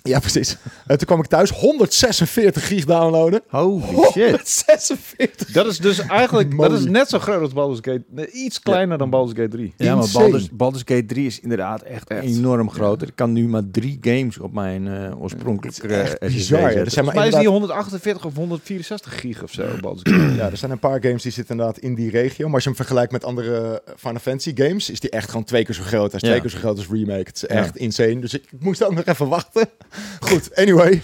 Ja, 0.02 0.18
precies. 0.18 0.56
En 0.86 0.96
toen 0.98 1.06
kwam 1.06 1.18
ik 1.20 1.26
thuis 1.26 1.50
146 1.50 2.66
gig 2.66 2.84
downloaden. 2.84 3.42
Holy 3.48 3.82
shit. 4.12 4.14
146. 4.14 5.52
Dat 5.52 5.66
is 5.66 5.78
dus 5.78 5.98
eigenlijk 5.98 6.56
dat 6.58 6.72
is 6.72 6.84
net 6.84 7.08
zo 7.08 7.18
groot 7.18 7.40
als 7.40 7.52
Baldur's 7.52 7.78
Gate. 7.82 8.04
nee, 8.10 8.30
Iets 8.30 8.60
kleiner 8.60 8.98
dan 8.98 9.10
Baldur's 9.10 9.38
Gate 9.38 9.50
3. 9.56 9.74
Ja, 9.76 9.94
maar. 9.94 10.06
Baldur's, 10.12 10.48
Baldur's 10.52 10.82
Gate 10.86 11.04
3 11.06 11.26
is 11.26 11.40
inderdaad 11.40 11.82
echt, 11.82 12.08
Echt. 12.08 12.22
enorm 12.24 12.70
groot. 12.70 13.02
Ik 13.02 13.12
kan 13.14 13.32
nu 13.32 13.48
maar 13.48 13.62
drie 13.70 13.98
games 14.00 14.38
op 14.38 14.52
mijn 14.52 14.88
eh 14.88 15.20
oorspronkelijke 15.22 15.88
eh, 15.94 16.30
bizar, 16.32 16.60
ja. 16.60 16.78
Er 16.80 16.90
zijn 16.90 17.04
maar 17.04 17.14
mij 17.14 17.28
is 17.28 17.34
die 17.34 17.42
inderdaad- 17.44 17.68
148 17.68 18.24
of 18.24 18.34
164 18.34 19.20
gig 19.20 19.42
of 19.42 19.52
zo. 19.52 19.64
Baldur's 19.80 20.16
Gate. 20.16 20.34
Ja, 20.34 20.50
er 20.50 20.56
zijn 20.56 20.70
een 20.70 20.78
paar 20.78 21.02
games 21.02 21.22
die 21.22 21.32
zitten 21.32 21.54
inderdaad 21.56 21.82
in 21.82 21.94
die 21.94 22.10
regio. 22.10 22.44
Maar 22.44 22.54
als 22.54 22.62
je 22.62 22.68
hem 22.68 22.78
vergelijkt 22.78 23.12
met 23.12 23.24
andere 23.24 23.82
eh, 23.84 23.92
Final 23.96 24.20
Fantasy 24.20 24.52
games, 24.54 24.90
is 24.90 25.00
die 25.00 25.10
echt 25.10 25.28
gewoon 25.28 25.44
twee 25.44 25.64
keer 25.64 25.74
zo 25.74 25.82
groot. 25.82 26.12
Hij 26.12 26.20
is 26.20 26.28
Ja. 26.28 26.28
twee 26.28 26.40
keer 26.40 26.50
zo 26.50 26.58
groot 26.58 26.76
als 26.76 26.88
remake. 26.88 27.18
Het 27.26 27.34
is 27.36 27.40
Ja. 27.40 27.48
echt 27.48 27.76
insane. 27.76 28.18
Dus 28.20 28.34
ik, 28.34 28.42
ik 28.50 28.60
moest 28.64 28.84
ook 28.84 28.94
nog 28.94 29.04
even 29.04 29.28
wachten. 29.28 29.68
Goed, 30.28 30.54
anyway. 30.56 31.02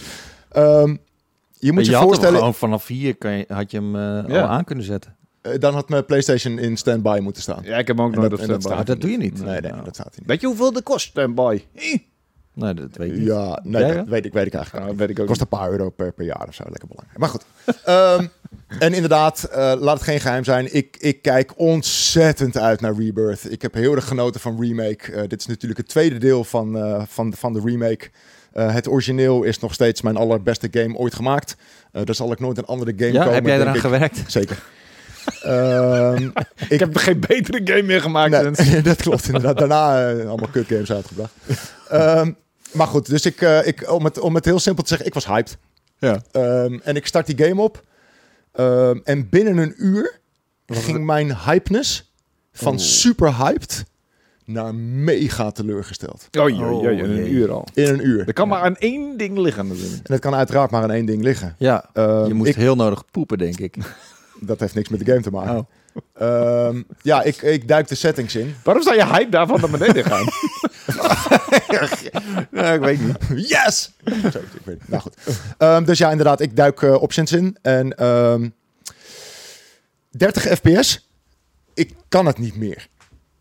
Ehm, 0.52 0.96
je 1.58 1.72
moet 1.72 1.84
je, 1.84 1.90
je 1.90 1.96
had 1.96 2.00
hem 2.00 2.02
voorstellen, 2.02 2.38
gewoon 2.38 2.54
vanaf 2.54 2.86
hier 2.86 3.16
kan 3.16 3.30
je, 3.32 3.44
had 3.48 3.70
je 3.70 3.76
hem 3.76 3.96
eh, 3.96 4.28
Ja. 4.34 4.40
al 4.42 4.48
aan 4.48 4.64
kunnen 4.64 4.84
zetten. 4.84 5.16
eh, 5.40 5.52
dan 5.58 5.74
had 5.74 5.88
mijn 5.88 6.04
PlayStation 6.04 6.58
in 6.58 6.76
standby 6.76 7.18
moeten 7.22 7.42
staan. 7.42 7.60
Ja, 7.64 7.76
ik 7.76 7.86
heb 7.86 7.96
hem 7.96 8.06
ook 8.06 8.12
En 8.12 8.18
nooit 8.18 8.30
dat- 8.30 8.40
op 8.40 8.46
dat 8.46 8.60
standby. 8.60 8.76
Maar 8.76 8.84
dat 8.84 9.00
doe 9.00 9.10
je 9.10 9.16
niet. 9.18 9.42
Nee, 9.44 9.60
nee, 9.60 9.70
Nou, 9.72 9.84
dat 9.84 9.94
staat 9.94 10.12
niet. 10.18 10.26
Weet 10.26 10.40
je 10.40 10.46
hoeveel 10.46 10.72
de 10.72 10.82
kost 10.82 11.06
standby? 11.08 11.62
Nee, 12.54 12.74
dat 12.74 12.88
weet 12.96 13.10
ik 13.10 13.16
niet. 13.18 13.26
Ja, 13.26 13.60
nee, 13.62 13.82
Jij 13.84 13.94
dat 13.94 14.08
weet 14.08 14.24
ik, 14.24 14.32
weet 14.32 14.46
ik 14.46 14.54
eigenlijk 14.54 14.84
Ja, 14.84 14.90
niet. 14.90 15.00
weet 15.00 15.10
ik 15.10 15.18
ook 15.20 15.26
kost 15.26 15.40
een 15.40 15.48
paar 15.48 15.70
euro 15.70 15.90
per, 15.90 16.12
per 16.12 16.24
jaar 16.24 16.44
of 16.48 16.54
zo. 16.54 16.62
Lekker 16.68 16.88
belangrijk. 16.88 17.18
Maar 17.18 17.28
goed. 17.28 17.44
Ehm, 17.84 18.26
en 18.78 18.92
inderdaad, 18.92 19.42
eh, 19.44 19.72
laat 19.78 19.94
het 19.94 20.02
geen 20.02 20.20
geheim 20.20 20.44
zijn. 20.44 20.74
Ik, 20.74 20.96
ik 21.00 21.22
kijk 21.22 21.52
ontzettend 21.56 22.56
uit 22.56 22.80
naar 22.80 22.94
Rebirth. 22.94 23.52
Ik 23.52 23.62
heb 23.62 23.74
heel 23.74 23.94
erg 23.94 24.06
genoten 24.08 24.40
van 24.40 24.60
Remake. 24.60 25.12
Eh, 25.12 25.28
dit 25.28 25.40
is 25.40 25.46
natuurlijk 25.46 25.78
het 25.80 25.88
tweede 25.88 26.18
deel 26.18 26.44
van, 26.44 26.76
eh, 26.78 27.02
van, 27.06 27.32
van 27.34 27.52
de 27.52 27.60
remake. 27.64 28.10
Eh, 28.58 28.72
het 28.74 28.88
origineel 28.88 29.42
is 29.42 29.58
nog 29.58 29.74
steeds 29.74 30.02
mijn 30.02 30.16
allerbeste 30.16 30.68
game 30.70 30.96
ooit 30.96 31.14
gemaakt. 31.14 31.56
Eh 31.92 32.04
daar 32.04 32.14
zal 32.14 32.32
ik 32.32 32.40
nooit 32.40 32.58
een 32.58 32.64
andere 32.64 32.92
game 32.96 33.12
Ja, 33.12 33.18
komen. 33.18 33.34
heb 33.34 33.46
jij 33.46 33.60
eraan 33.60 33.74
ik. 33.74 33.80
gewerkt? 33.80 34.22
Zeker. 34.26 34.62
Ehm, 35.42 36.28
Ik 36.68 36.80
heb 36.80 36.96
geen 36.96 37.20
betere 37.20 37.60
game 37.64 37.82
meer 37.82 38.00
gemaakt. 38.00 38.58
Nee, 38.58 38.82
dat 38.92 38.96
klopt 38.96 39.26
inderdaad. 39.26 39.58
Daarna 39.58 40.10
eh, 40.10 40.28
allemaal 40.28 40.48
kutgames 40.50 40.92
uitgebracht. 40.92 41.32
Ehm, 41.88 42.32
maar 42.72 42.86
goed, 42.86 43.08
dus 43.08 43.26
ik, 43.26 43.40
eh, 43.40 43.66
ik, 43.66 43.90
om, 43.90 44.04
het, 44.04 44.18
om 44.18 44.34
het 44.34 44.44
heel 44.44 44.58
simpel 44.58 44.82
te 44.82 44.88
zeggen, 44.88 45.06
ik 45.06 45.14
was 45.14 45.26
hyped. 45.26 45.56
Ja. 45.98 46.22
Ehm, 46.32 46.78
en 46.82 46.96
ik 46.96 47.06
start 47.06 47.26
die 47.26 47.46
game 47.46 47.62
op. 47.62 47.84
En 49.04 49.28
binnen 49.28 49.56
een 49.56 49.74
uur 49.76 50.18
ging 50.66 51.04
mijn 51.04 51.36
hypeness 51.36 52.12
van 52.52 52.80
super 52.80 53.36
hyped 53.36 53.84
naar 54.48 54.74
mega 54.74 55.50
teleurgesteld. 55.50 56.28
Oh, 56.38 56.48
jee, 56.48 56.58
in 56.58 56.64
Oh, 56.64 56.82
een 57.00 57.32
uur 57.32 57.50
al. 57.52 57.66
In 57.74 57.88
een 57.88 58.06
uur. 58.06 58.26
Er 58.26 58.32
kan 58.32 58.48
maar 58.48 58.60
aan 58.62 58.76
één 58.76 59.16
ding 59.16 59.38
liggen 59.38 59.66
natuurlijk. 59.66 60.06
En 60.06 60.12
het 60.12 60.20
kan 60.20 60.34
uiteraard 60.34 60.70
maar 60.70 60.82
aan 60.82 60.90
één 60.90 61.06
ding 61.06 61.22
liggen. 61.22 61.54
Ja, 61.58 61.84
Ehm, 61.92 62.26
je 62.26 62.34
moest 62.34 62.50
ik- 62.50 62.56
heel 62.56 62.76
nodig 62.76 63.04
poepen, 63.10 63.38
denk 63.38 63.58
ik. 63.58 63.76
Dat 64.40 64.60
heeft 64.60 64.74
niks 64.74 64.88
met 64.88 64.98
de 65.00 65.06
game 65.06 65.20
te 65.20 65.30
maken. 65.30 65.56
Oh. 65.56 65.66
Ehm, 66.14 66.82
ja, 67.02 67.22
ik, 67.22 67.36
ik 67.42 67.68
duik 67.68 67.88
de 67.88 67.94
settings 67.94 68.34
in. 68.36 68.54
Waarom 68.64 68.82
zou 68.82 68.96
je 68.96 69.06
hype 69.06 69.30
daarvan 69.30 69.60
naar 69.60 69.70
beneden 69.70 70.04
gaan? 70.04 70.26
Ik 72.74 72.80
weet 72.80 73.00
niet. 73.00 73.48
Yes! 73.48 73.92
Ik 74.04 74.62
weet. 74.64 74.88
Nou 74.88 75.02
goed. 75.02 75.14
Ehm, 75.58 75.84
dus 75.84 75.98
ja, 75.98 76.10
inderdaad, 76.10 76.40
ik 76.40 76.56
duik 76.56 76.82
eh, 76.82 77.02
options 77.02 77.32
in. 77.32 77.56
En 77.62 77.96
ehm 77.96 78.48
30 80.10 80.42
fps, 80.42 81.08
ik 81.74 81.92
kan 82.08 82.26
het 82.26 82.38
niet 82.38 82.56
meer. 82.56 82.88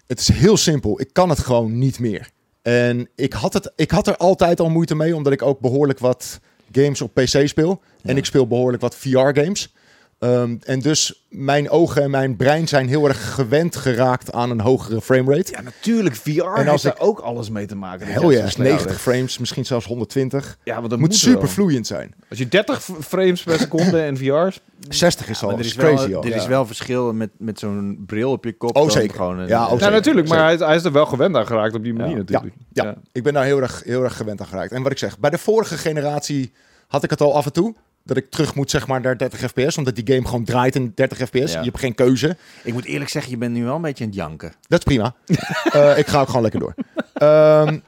Het 0.08 0.20
is 0.20 0.28
heel 0.28 0.58
simpel. 0.58 1.00
Ik 1.00 1.10
kan 1.14 1.30
het 1.30 1.40
gewoon 1.40 1.78
niet 1.78 2.00
meer. 2.00 2.30
En 2.62 3.10
ik 3.16 3.34
had, 3.34 3.54
het, 3.54 3.72
ik 3.76 3.92
had 3.92 4.08
er 4.08 4.18
altijd 4.18 4.60
al 4.60 4.70
moeite 4.70 4.96
mee, 4.96 5.16
omdat 5.16 5.34
ik 5.34 5.42
ook 5.42 5.60
behoorlijk 5.60 6.00
wat 6.00 6.40
games 6.72 7.02
op 7.02 7.14
PC 7.14 7.48
speel. 7.48 7.82
En 8.04 8.18
ik 8.18 8.26
speel 8.26 8.48
behoorlijk 8.48 8.82
wat 8.82 8.96
VR-games. 8.96 9.74
Ehm, 10.20 10.56
en 10.64 10.80
dus 10.80 11.26
mijn 11.30 11.70
ogen 11.70 12.02
en 12.04 12.10
mijn 12.10 12.36
brein 12.36 12.68
zijn 12.68 12.88
heel 12.88 13.08
erg 13.08 13.34
gewend 13.34 13.76
geraakt 13.76 14.32
aan 14.32 14.50
een 14.50 14.60
hogere 14.60 15.02
framerate. 15.02 15.52
Ja, 15.52 15.62
natuurlijk. 15.62 16.16
VR 16.16 16.30
En 16.30 16.36
en 16.56 16.68
als 16.68 16.84
heeft 16.84 16.96
ik- 16.96 17.00
daar 17.02 17.10
ook 17.10 17.20
alles 17.20 17.50
mee 17.50 17.66
te 17.66 17.76
maken. 17.76 18.08
je 18.08 18.14
ja, 18.38 18.42
zo 18.44 18.48
snel 18.50 18.66
90 18.68 18.88
ligt. 18.92 19.02
frames, 19.02 19.38
misschien 19.38 19.66
zelfs 19.66 19.86
120. 19.86 20.58
Ja, 20.64 20.74
want 20.76 20.90
dat 20.90 20.92
Het 20.92 21.00
moet 21.00 21.22
wel. 21.22 21.34
super 21.34 21.50
vloeiend 21.50 21.88
zijn. 21.88 22.14
Als 22.30 22.40
je 22.40 22.48
30 22.48 22.82
f- 22.84 22.92
frames 23.02 23.44
per 23.44 23.60
seconde 23.60 24.06
in 24.06 24.18
VR... 24.18 24.58
60 24.90 25.30
is 25.30 25.44
al 25.44 25.52
er 25.52 25.60
is 25.60 25.76
crazy 25.76 26.10
wel, 26.10 26.18
al. 26.22 26.30
er 26.30 26.36
is 26.36 26.46
wel 26.48 26.66
verschil 26.66 27.14
met, 27.14 27.30
met 27.38 27.60
zo'n 27.60 28.04
bril 28.08 28.32
op 28.32 28.44
je 28.44 28.54
kop. 28.58 28.76
Oh, 28.76 28.90
zeker. 28.90 29.16
Gewoon 29.16 29.40
een, 29.40 29.48
Ja, 29.48 29.64
oh, 29.66 29.72
Ja, 29.72 29.78
zeker. 29.78 29.92
natuurlijk. 29.94 30.28
Maar 30.28 30.38
zeker. 30.50 30.58
hij, 30.58 30.68
hij 30.68 30.76
is 30.76 30.84
er 30.84 30.92
wel 30.92 31.06
gewend 31.06 31.36
aan 31.36 31.48
geraakt 31.48 31.76
op 31.76 31.84
die 31.84 31.94
manier 31.94 32.12
Ja. 32.12 32.18
natuurlijk. 32.18 32.54
Ja, 32.74 32.96
ik 33.12 33.24
ben 33.24 33.34
daar 33.34 33.44
heel 33.46 33.62
erg, 33.62 33.82
heel 33.86 34.04
erg 34.04 34.18
gewend 34.18 34.42
aan 34.42 34.48
geraakt. 34.48 34.72
En 34.72 34.84
wat 34.84 34.92
ik 34.92 34.98
zeg, 34.98 35.20
bij 35.20 35.30
de 35.30 35.38
vorige 35.38 35.78
generatie 35.78 36.52
had 36.88 37.04
ik 37.04 37.10
het 37.10 37.22
al 37.22 37.36
af 37.36 37.46
en 37.46 37.54
toe. 37.54 37.76
Dat 38.08 38.18
ik 38.18 38.30
terug 38.30 38.56
moet 38.56 38.70
zeg 38.70 38.88
maar 38.88 39.02
naar 39.02 39.18
30 39.18 39.40
fps. 39.40 39.78
Omdat 39.78 39.96
die 39.96 40.14
game 40.14 40.28
gewoon 40.28 40.44
draait 40.44 40.76
in 40.76 40.92
30 40.96 41.18
fps. 41.18 41.52
Ja. 41.52 41.60
Je 41.60 41.66
hebt 41.66 41.80
geen 41.80 41.96
keuze. 41.96 42.38
Ik 42.64 42.74
moet 42.74 42.86
eerlijk 42.86 43.10
zeggen, 43.10 43.32
je 43.32 43.38
bent 43.38 43.54
nu 43.54 43.64
wel 43.64 43.76
een 43.76 43.82
beetje 43.82 44.04
aan 44.04 44.10
het 44.10 44.20
janken. 44.20 44.54
Dat 44.68 44.80
is 44.80 44.86
prima. 44.86 45.16
Eh, 45.68 45.98
ik 45.98 46.08
ga 46.08 46.20
ook 46.20 46.28
gewoon 46.28 46.42
lekker 46.42 46.60
door. 46.60 46.74
Ehm, 47.14 47.80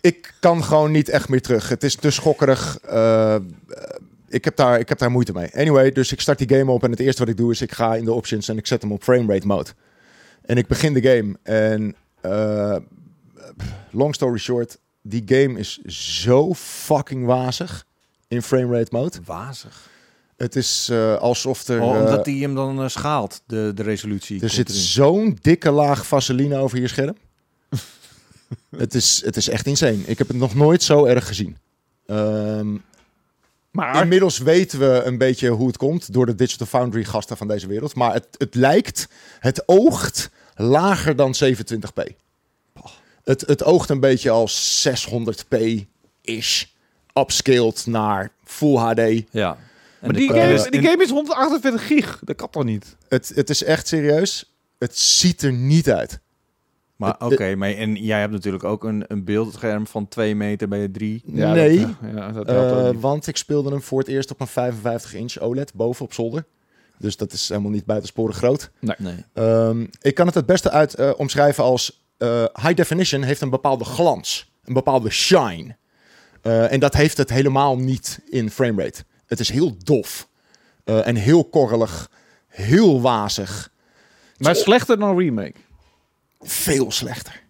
ik 0.00 0.34
kan 0.40 0.64
gewoon 0.64 0.90
niet 0.90 1.08
echt 1.08 1.28
meer 1.28 1.40
terug. 1.40 1.68
Het 1.68 1.84
is 1.84 1.94
te 1.94 2.10
schokkerig. 2.10 2.78
Eh, 2.78 3.36
ik, 4.28 4.44
heb 4.44 4.56
daar, 4.56 4.78
ik 4.78 4.88
heb 4.88 4.98
daar 4.98 5.10
moeite 5.10 5.32
mee. 5.32 5.54
Anyway, 5.54 5.90
dus 5.90 6.12
ik 6.12 6.20
start 6.20 6.38
die 6.38 6.58
game 6.58 6.70
op. 6.70 6.84
En 6.84 6.90
het 6.90 7.00
eerste 7.00 7.20
wat 7.20 7.30
ik 7.30 7.36
doe 7.36 7.50
is 7.50 7.60
ik 7.60 7.72
ga 7.72 7.94
in 7.94 8.04
de 8.04 8.12
options 8.12 8.48
en 8.48 8.58
ik 8.58 8.66
zet 8.66 8.82
hem 8.82 8.92
op 8.92 9.02
framerate 9.02 9.46
mode. 9.46 9.70
En 10.42 10.56
ik 10.56 10.66
begin 10.66 10.92
de 10.92 11.02
game. 11.02 11.36
En 11.42 11.94
eh, 12.20 12.76
long 13.90 14.14
story 14.14 14.38
short, 14.38 14.78
die 15.02 15.22
game 15.26 15.58
is 15.58 15.78
zo 15.86 16.54
fucking 16.54 17.26
wazig 17.26 17.86
in 18.30 18.42
framerate 18.42 18.96
mode. 18.96 19.18
Wazig. 19.24 19.88
Het 20.36 20.56
is 20.56 20.88
eh, 20.88 21.16
alsof 21.16 21.68
er... 21.68 21.80
Oh, 21.82 21.94
eh, 21.94 22.00
omdat 22.00 22.26
hij 22.26 22.34
hem 22.34 22.54
dan 22.54 22.82
eh, 22.82 22.88
schaalt, 22.88 23.42
de, 23.46 23.72
de 23.74 23.82
resolutie. 23.82 24.42
er 24.42 24.50
zit 24.50 24.70
zo'n 24.70 25.38
dikke 25.40 25.70
laag 25.70 26.06
vaseline 26.06 26.56
over 26.56 26.80
je 26.80 26.88
scherm. 26.88 27.16
het, 28.76 28.94
is, 28.94 29.22
het 29.24 29.36
is 29.36 29.48
echt 29.48 29.66
insane. 29.66 29.98
Ik 30.04 30.18
heb 30.18 30.28
het 30.28 30.36
nog 30.36 30.54
nooit 30.54 30.82
zo 30.82 31.04
erg 31.04 31.26
gezien. 31.26 31.56
Ehm, 32.06 32.76
Maar 33.70 34.02
inmiddels 34.02 34.38
weten 34.38 34.78
we 34.78 35.02
een 35.04 35.18
beetje 35.18 35.48
hoe 35.48 35.66
het 35.66 35.76
komt 35.76 36.12
door 36.12 36.26
de 36.26 36.34
Digital 36.34 36.66
Foundry 36.66 37.04
gasten 37.04 37.36
van 37.36 37.48
deze 37.48 37.66
wereld. 37.66 37.94
Maar 37.94 38.12
het, 38.12 38.26
het 38.38 38.54
lijkt, 38.54 39.08
het 39.38 39.62
oogt 39.66 40.30
lager 40.54 41.16
dan 41.16 41.34
27p. 41.44 42.14
Het, 43.24 43.40
het 43.46 43.64
oogt 43.64 43.90
een 43.90 44.00
beetje 44.00 44.30
als 44.30 44.88
600p-ish. 44.88 46.78
Upscaled 47.14 47.86
naar 47.86 48.32
Full 48.44 48.76
HD. 48.76 49.22
Ja. 49.30 49.56
En 50.00 50.06
Maar 50.06 50.16
die, 50.16 50.28
game 50.28 50.52
is, 50.52 50.62
die 50.62 50.82
game 50.82 51.02
is 51.02 51.10
148 51.10 51.86
gig. 51.86 52.20
Dat 52.24 52.36
kan 52.36 52.50
toch 52.50 52.64
niet? 52.64 52.96
Het, 53.08 53.32
het 53.34 53.50
is 53.50 53.64
echt 53.64 53.86
serieus. 53.86 54.54
Het 54.78 54.98
ziet 54.98 55.42
er 55.42 55.52
niet 55.52 55.90
uit. 55.90 56.20
Maar 56.96 57.16
oké, 57.18 57.54
maar 57.54 57.70
en 57.70 57.94
jij 57.94 58.20
hebt 58.20 58.32
natuurlijk 58.32 58.64
ook 58.64 58.84
een, 58.84 59.04
een 59.08 59.24
beeldscherm 59.24 59.86
van 59.86 60.08
2 60.08 60.34
meter 60.34 60.68
bij 60.68 60.78
je 60.78 60.90
3. 60.90 61.22
nee. 61.24 61.78
Dat, 61.78 61.88
ja, 62.14 62.32
dat 62.32 62.48
Eh, 62.48 62.90
want 63.00 63.26
ik 63.26 63.36
speelde 63.36 63.70
hem 63.70 63.82
voor 63.82 63.98
het 63.98 64.08
eerst 64.08 64.30
op 64.30 64.40
een 64.40 64.46
55 64.46 65.14
inch 65.14 65.38
OLED 65.38 65.74
boven 65.74 66.04
op 66.04 66.12
zolder. 66.12 66.44
Dus 66.98 67.16
dat 67.16 67.32
is 67.32 67.48
helemaal 67.48 67.70
niet 67.70 67.84
buitensporig 67.84 68.36
groot. 68.36 68.70
Nee. 68.80 69.24
Ehm, 69.32 69.86
ik 70.00 70.14
kan 70.14 70.26
het 70.26 70.34
het 70.34 70.46
beste 70.46 70.70
uit 70.70 70.94
eh, 70.94 71.10
omschrijven 71.16 71.64
als 71.64 72.04
eh, 72.16 72.44
high 72.54 72.74
definition 72.74 73.22
heeft 73.22 73.40
een 73.40 73.50
bepaalde 73.50 73.84
glans, 73.84 74.52
een 74.64 74.74
bepaalde 74.74 75.10
shine. 75.10 75.76
Eh, 76.42 76.72
en 76.72 76.80
dat 76.80 76.94
heeft 76.94 77.16
het 77.16 77.30
helemaal 77.30 77.76
niet 77.78 78.20
in 78.28 78.50
framerate. 78.50 79.04
Het 79.26 79.40
is 79.40 79.50
heel 79.50 79.76
dof 79.84 80.28
eh, 80.84 81.06
en 81.06 81.16
heel 81.16 81.44
korrelig, 81.44 82.10
heel 82.48 83.00
wazig, 83.00 83.70
Maar 84.38 84.56
slechter 84.56 84.98
dan 84.98 85.18
remake. 85.18 85.54
veel 86.40 86.90
slechter. 86.90 87.42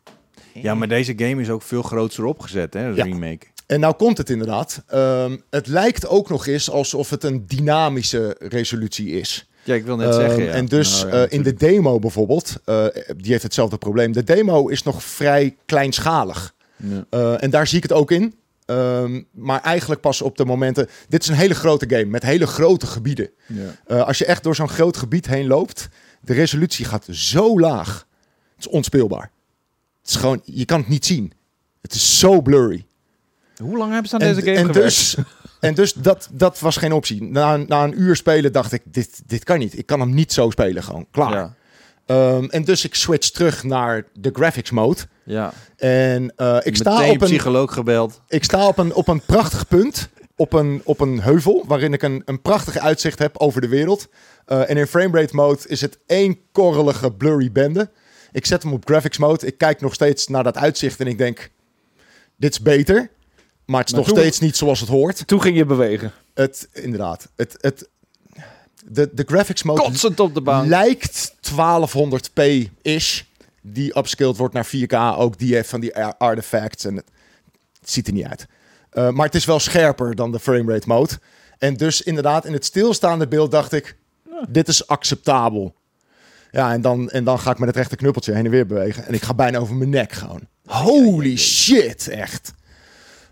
Ja, 0.54 0.74
maar 0.74 0.88
deze 0.88 1.12
game 1.16 1.40
is 1.42 1.50
ook 1.50 1.62
veel 1.62 1.82
groter 1.82 2.24
opgezet, 2.24 2.74
hè, 2.74 2.86
Ja. 2.86 3.04
remake. 3.04 3.46
En 3.66 3.80
nou 3.80 3.94
komt 3.94 4.18
het 4.18 4.30
inderdaad. 4.30 4.82
Ehm, 4.86 5.36
het 5.50 5.66
lijkt 5.66 6.06
ook 6.06 6.28
nog 6.28 6.46
eens 6.46 6.70
alsof 6.70 7.10
het 7.10 7.24
een 7.24 7.46
dynamische 7.46 8.36
resolutie 8.38 9.10
is. 9.10 9.48
Ja, 9.64 9.74
ik 9.74 9.84
wil 9.84 9.96
net 9.96 10.08
Ehm, 10.08 10.20
zeggen, 10.20 10.42
ja. 10.44 10.50
En 10.52 10.66
dus 10.66 11.02
Nou 11.02 11.16
ja, 11.16 11.24
eh, 11.26 11.32
in 11.32 11.42
de 11.42 11.54
demo 11.54 11.98
bijvoorbeeld, 11.98 12.56
eh, 12.64 12.86
die 13.16 13.30
heeft 13.30 13.42
hetzelfde 13.42 13.78
probleem. 13.78 14.12
De 14.12 14.24
demo 14.24 14.68
is 14.68 14.82
nog 14.82 15.02
vrij 15.02 15.56
kleinschalig. 15.66 16.54
Ja. 16.76 17.04
Eh, 17.10 17.42
en 17.42 17.50
daar 17.50 17.66
zie 17.66 17.76
ik 17.76 17.82
het 17.82 17.92
ook 17.92 18.10
in. 18.10 18.34
Ehm, 18.70 19.22
maar 19.30 19.60
eigenlijk 19.60 20.00
pas 20.00 20.22
op 20.22 20.36
de 20.36 20.44
momenten. 20.44 20.88
Dit 21.08 21.22
is 21.22 21.28
een 21.28 21.34
hele 21.34 21.54
grote 21.54 21.88
game 21.88 22.04
met 22.04 22.22
hele 22.22 22.46
grote 22.46 22.86
gebieden. 22.86 23.30
Ja. 23.46 23.76
Eh, 23.86 24.06
als 24.06 24.18
je 24.18 24.24
echt 24.24 24.42
door 24.42 24.54
zo'n 24.54 24.68
groot 24.68 24.96
gebied 24.96 25.26
heen 25.26 25.46
loopt, 25.46 25.88
de 26.20 26.32
resolutie 26.32 26.84
gaat 26.84 27.06
zo 27.10 27.60
laag. 27.60 28.06
Het 28.56 28.66
is 28.66 28.68
onspeelbaar. 28.68 29.30
Het 30.00 30.10
is 30.10 30.16
gewoon, 30.16 30.40
je 30.44 30.64
kan 30.64 30.80
het 30.80 30.88
niet 30.88 31.06
zien. 31.06 31.32
Het 31.80 31.94
is 31.94 32.18
zo 32.18 32.40
blurry. 32.40 32.86
Hoe 33.62 33.76
lang 33.76 33.92
hebben 33.92 34.08
ze 34.08 34.14
aan 34.14 34.20
En, 34.20 34.34
deze 34.34 34.46
game 34.46 34.56
en 34.56 34.66
gewerkt? 34.66 34.84
dus, 34.84 35.16
En 35.60 35.74
dus 35.74 35.92
dat, 35.92 36.28
dat 36.32 36.58
was 36.58 36.76
geen 36.76 36.92
optie. 36.92 37.22
Na, 37.22 37.56
na 37.56 37.84
een 37.84 38.00
uur 38.00 38.16
spelen 38.16 38.52
dacht 38.52 38.72
ik, 38.72 38.82
dit, 38.84 39.22
dit 39.26 39.44
kan 39.44 39.58
niet. 39.58 39.78
Ik 39.78 39.86
kan 39.86 40.00
hem 40.00 40.14
niet 40.14 40.32
zo 40.32 40.50
spelen 40.50 40.82
gewoon. 40.82 41.06
Klaar. 41.10 41.32
Ja. 41.32 41.54
Ehm, 42.06 42.44
en 42.44 42.64
dus 42.64 42.84
ik 42.84 42.94
switch 42.94 43.30
terug 43.30 43.62
naar 43.62 44.04
de 44.14 44.30
graphics 44.32 44.70
mode. 44.70 45.00
Ja. 45.30 45.52
En 45.76 46.32
eh, 46.36 46.56
ik, 46.62 46.76
sta 46.76 46.90
Meteen 46.98 47.10
op 47.14 47.20
een, 47.20 47.28
psycholoog 47.28 47.72
gebeld. 47.72 48.20
ik 48.28 48.44
sta 48.44 48.66
op 48.66 48.78
een, 48.78 48.94
op 48.94 49.08
een 49.08 49.20
prachtig 49.20 49.68
punt. 49.68 50.08
Op 50.36 50.52
een, 50.52 50.80
op 50.84 51.00
een 51.00 51.20
heuvel. 51.20 51.64
Waarin 51.66 51.92
ik 51.92 52.02
een, 52.02 52.22
een 52.24 52.42
prachtig 52.42 52.78
uitzicht 52.78 53.18
heb 53.18 53.38
over 53.38 53.60
de 53.60 53.68
wereld. 53.68 54.08
Eh, 54.46 54.70
en 54.70 54.76
in 54.76 54.86
framerate 54.86 55.34
mode 55.34 55.60
is 55.66 55.80
het 55.80 55.98
één 56.06 56.38
korrelige 56.52 57.12
blurry 57.12 57.52
bende. 57.52 57.90
Ik 58.32 58.46
zet 58.46 58.62
hem 58.62 58.72
op 58.72 58.84
graphics 58.84 59.18
mode. 59.18 59.46
Ik 59.46 59.58
kijk 59.58 59.80
nog 59.80 59.94
steeds 59.94 60.26
naar 60.26 60.44
dat 60.44 60.56
uitzicht. 60.56 61.00
En 61.00 61.06
ik 61.06 61.18
denk, 61.18 61.50
dit 62.36 62.50
is 62.52 62.60
beter. 62.60 63.10
Maar 63.66 63.80
het 63.80 63.88
is 63.88 63.94
Maar 63.94 64.02
nog 64.04 64.12
toen- 64.12 64.18
steeds 64.22 64.38
niet 64.40 64.56
zoals 64.56 64.80
het 64.80 64.88
hoort. 64.88 65.26
Toen 65.26 65.42
ging 65.42 65.56
je 65.56 65.64
bewegen. 65.64 66.12
Het, 66.34 66.68
inderdaad. 66.72 67.28
Het, 67.36 67.56
het, 67.60 67.88
de, 68.86 69.08
de 69.12 69.24
graphics 69.26 69.62
mode 69.62 69.82
op 70.16 70.34
de 70.34 70.40
bank. 70.40 70.68
lijkt 70.68 71.32
1200p-ish. 71.50 73.28
Die 73.60 73.98
upscaled 73.98 74.36
wordt 74.36 74.54
naar 74.54 74.66
4K. 74.66 75.18
Ook 75.18 75.38
die 75.38 75.54
heeft 75.54 75.68
van 75.68 75.80
die 75.80 75.96
ar- 75.96 76.14
artifacts. 76.18 76.84
En 76.84 76.96
het, 76.96 77.10
het 77.80 77.90
ziet 77.90 78.06
er 78.06 78.12
niet 78.12 78.26
uit. 78.26 78.46
Uh, 78.92 79.08
maar 79.10 79.26
het 79.26 79.34
is 79.34 79.44
wel 79.44 79.58
scherper 79.60 80.14
dan 80.14 80.32
de 80.32 80.40
framerate 80.40 80.88
mode. 80.88 81.12
En 81.58 81.76
dus 81.76 82.02
inderdaad, 82.02 82.44
in 82.44 82.52
het 82.52 82.64
stilstaande 82.64 83.28
beeld 83.28 83.50
dacht 83.50 83.72
ik... 83.72 83.96
Dit 84.48 84.68
is 84.68 84.86
acceptabel. 84.86 85.74
Ja, 86.50 86.72
en 86.72 86.80
dan, 86.80 87.10
en 87.10 87.24
dan 87.24 87.38
ga 87.38 87.50
ik 87.50 87.58
met 87.58 87.68
het 87.68 87.76
rechter 87.76 87.96
knuppeltje 87.96 88.32
heen 88.34 88.44
en 88.44 88.50
weer 88.50 88.66
bewegen. 88.66 89.06
En 89.06 89.14
ik 89.14 89.22
ga 89.22 89.34
bijna 89.34 89.58
over 89.58 89.74
mijn 89.74 89.90
nek 89.90 90.12
gewoon. 90.12 90.40
Holy 90.66 91.36
shit, 91.36 92.08
echt. 92.08 92.52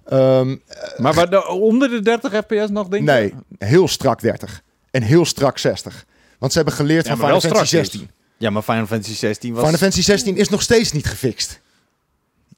Ehm, 0.05 0.57
Maar 0.97 1.15
waar 1.15 1.31
de- 1.31 1.49
onder 1.49 1.89
de 1.89 2.01
30 2.01 2.33
fps 2.33 2.71
nog, 2.71 2.89
denk 2.89 3.05
je? 3.05 3.11
nee, 3.11 3.35
heel 3.59 3.89
strak 3.89 4.21
30. 4.21 4.63
En 4.91 5.03
heel 5.03 5.25
strak 5.25 5.59
60. 5.59 6.05
Want 6.39 6.53
ze 6.53 6.59
hebben 6.59 6.77
geleerd 6.77 7.07
van 7.07 7.17
Final 7.17 7.41
Fantasy 7.41 7.65
strak 7.65 7.83
dus. 7.83 7.91
16. 7.91 8.11
Ja, 8.39 8.51
maar 8.51 8.63
Final 8.63 8.87
Fantasy 8.87 9.15
16 9.15 9.53
was... 9.53 9.63
Final 9.65 9.79
Fantasy 9.79 10.03
16 10.03 10.37
is 10.37 10.49
nog 10.49 10.63
steeds 10.63 10.93
niet 10.93 11.07
gefixt. 11.07 11.61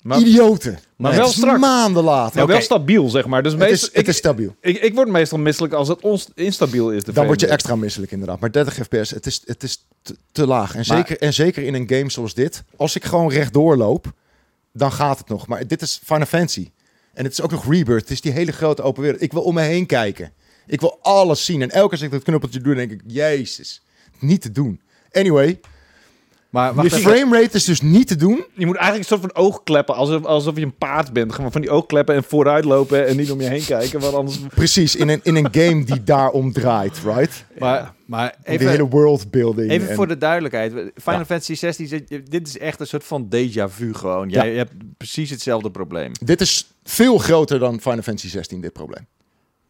Maar, 0.03 0.19
Idioten. 0.19 0.79
maar 0.97 1.15
wel 1.15 1.29
is 1.29 1.37
strak. 1.37 1.59
maanden 1.59 2.05
later. 2.05 2.37
maar 2.37 2.47
wel 2.47 2.61
stabiel, 2.61 3.09
zeg 3.09 3.27
maar. 3.27 3.43
Dus 3.43 3.53
Het 3.53 3.71
is, 3.71 3.89
ik, 3.89 3.97
het 3.97 4.09
is 4.09 4.17
stabiel. 4.17 4.57
ik, 4.61 4.79
ik 4.83 4.95
word 4.95 5.09
meestal 5.09 5.39
misselijk 5.39 5.73
als 5.73 5.89
het 5.89 6.31
instabiel 6.35 6.91
is. 6.93 7.05
De 7.05 7.13
Dan 7.13 7.27
word 7.27 7.41
je 7.41 7.47
extra 7.47 7.77
misselijk 7.77 8.13
inderdaad. 8.13 8.41
Maar 8.41 8.53
30 8.53 8.75
fps, 8.75 9.11
het 9.11 9.27
is, 9.27 9.43
het 9.45 9.63
is 9.63 9.87
te, 10.03 10.17
te 10.33 10.47
laag. 10.47 10.71
En 10.71 10.77
Maar- 10.77 10.85
zeker, 10.85 11.19
en 11.19 11.35
zeker 11.35 11.63
in 11.63 11.75
een 11.75 11.89
game 11.89 12.11
zoals 12.11 12.35
dit. 12.35 12.63
Als 12.77 12.97
ik 12.97 13.05
gewoon 13.05 13.31
rechtdoor 13.31 13.77
loop, 13.77 14.13
dan 14.73 14.93
gaat 14.93 15.19
het 15.19 15.29
nog. 15.29 15.47
Maar 15.47 15.67
dit 15.67 15.83
is 15.83 16.01
Final 16.05 16.27
Fantasy. 16.27 16.71
En 17.15 17.25
het 17.25 17.33
is 17.33 17.41
ook 17.41 17.51
nog 17.51 17.71
Rebirth. 17.71 18.01
Het 18.01 18.11
is 18.11 18.21
die 18.21 18.33
hele 18.33 18.53
grote 18.53 18.83
open 18.83 19.03
wereld. 19.03 19.23
Ik 19.23 19.33
wil 19.33 19.43
om 19.43 19.55
me 19.55 19.63
heen 19.63 19.87
kijken. 19.87 20.33
Ik 20.67 20.81
wil 20.81 20.99
alles 21.03 21.45
zien. 21.45 21.63
En 21.63 21.71
elke 21.71 21.83
keer 21.89 21.91
als 21.99 22.01
ik 22.03 22.11
dat 22.11 22.23
knuppeltje 22.23 22.61
doe, 22.61 22.75
denk 22.75 22.91
ik... 22.91 23.01
Jezus, 23.07 23.83
niet 24.19 24.41
te 24.43 24.53
doen. 24.53 24.81
Anyway, 25.13 25.61
Maar 26.51 26.75
wacht 26.75 26.93
even. 26.93 27.01
framerate 27.13 27.57
is 27.57 27.65
dus 27.65 27.81
niet 27.81 28.07
te 28.09 28.17
doen. 28.17 28.45
Je 28.55 28.67
moet 28.67 28.77
eigenlijk 28.77 29.11
een 29.11 29.19
soort 29.19 29.33
van 29.33 29.45
oogkleppen, 29.45 29.95
alsof, 29.95 30.25
alsof 30.25 30.57
je 30.57 30.63
een 30.63 30.77
paard 30.77 31.13
bent. 31.13 31.33
Gewoon 31.33 31.53
van 31.53 31.61
die 31.61 31.71
oogkleppen 31.71 32.15
en 32.15 32.25
vooruit 32.25 32.65
lopen 32.65 33.07
en 33.07 33.17
niet 33.17 33.31
om 33.31 33.41
je 33.41 33.49
heen 33.49 33.65
kijken. 33.65 34.01
Want 34.01 34.15
anders... 34.15 34.39
Precies, 34.55 34.97
in 34.97 35.09
een, 35.09 35.21
in 35.23 35.37
een 35.37 35.49
game 35.53 35.85
die 35.85 36.05
daarom 36.05 36.53
draait, 36.53 36.99
right? 37.05 37.45
Maar, 37.59 37.95
maar 38.07 38.35
Even, 38.43 38.65
de 38.67 38.71
hele 38.71 38.89
worldbuilding. 38.89 39.71
even 39.71 39.89
en- 39.89 39.95
voor 39.95 40.09
de 40.09 40.19
duidelijkheid. 40.19 40.73
Final 40.73 41.19
Ja. 41.21 41.25
Fantasy 41.25 41.55
16, 41.55 41.87
zit- 41.87 42.31
dit 42.31 42.47
is 42.49 42.59
echt 42.59 42.81
een 42.81 42.87
soort 42.87 43.05
van 43.05 43.29
déjà 43.35 43.65
vu 43.69 43.95
gewoon. 43.95 44.29
Jij 44.29 44.45
Ja. 44.47 44.51
je 44.53 44.57
hebt 44.59 44.73
precies 44.97 45.31
hetzelfde 45.31 45.71
probleem. 45.71 46.13
Dit 46.25 46.41
is 46.41 46.71
veel 46.85 47.19
groter 47.19 47.59
dan 47.59 47.81
Final 47.81 48.03
Fantasy 48.03 48.29
16, 48.29 48.61
dit 48.61 48.73
probleem. 48.73 49.07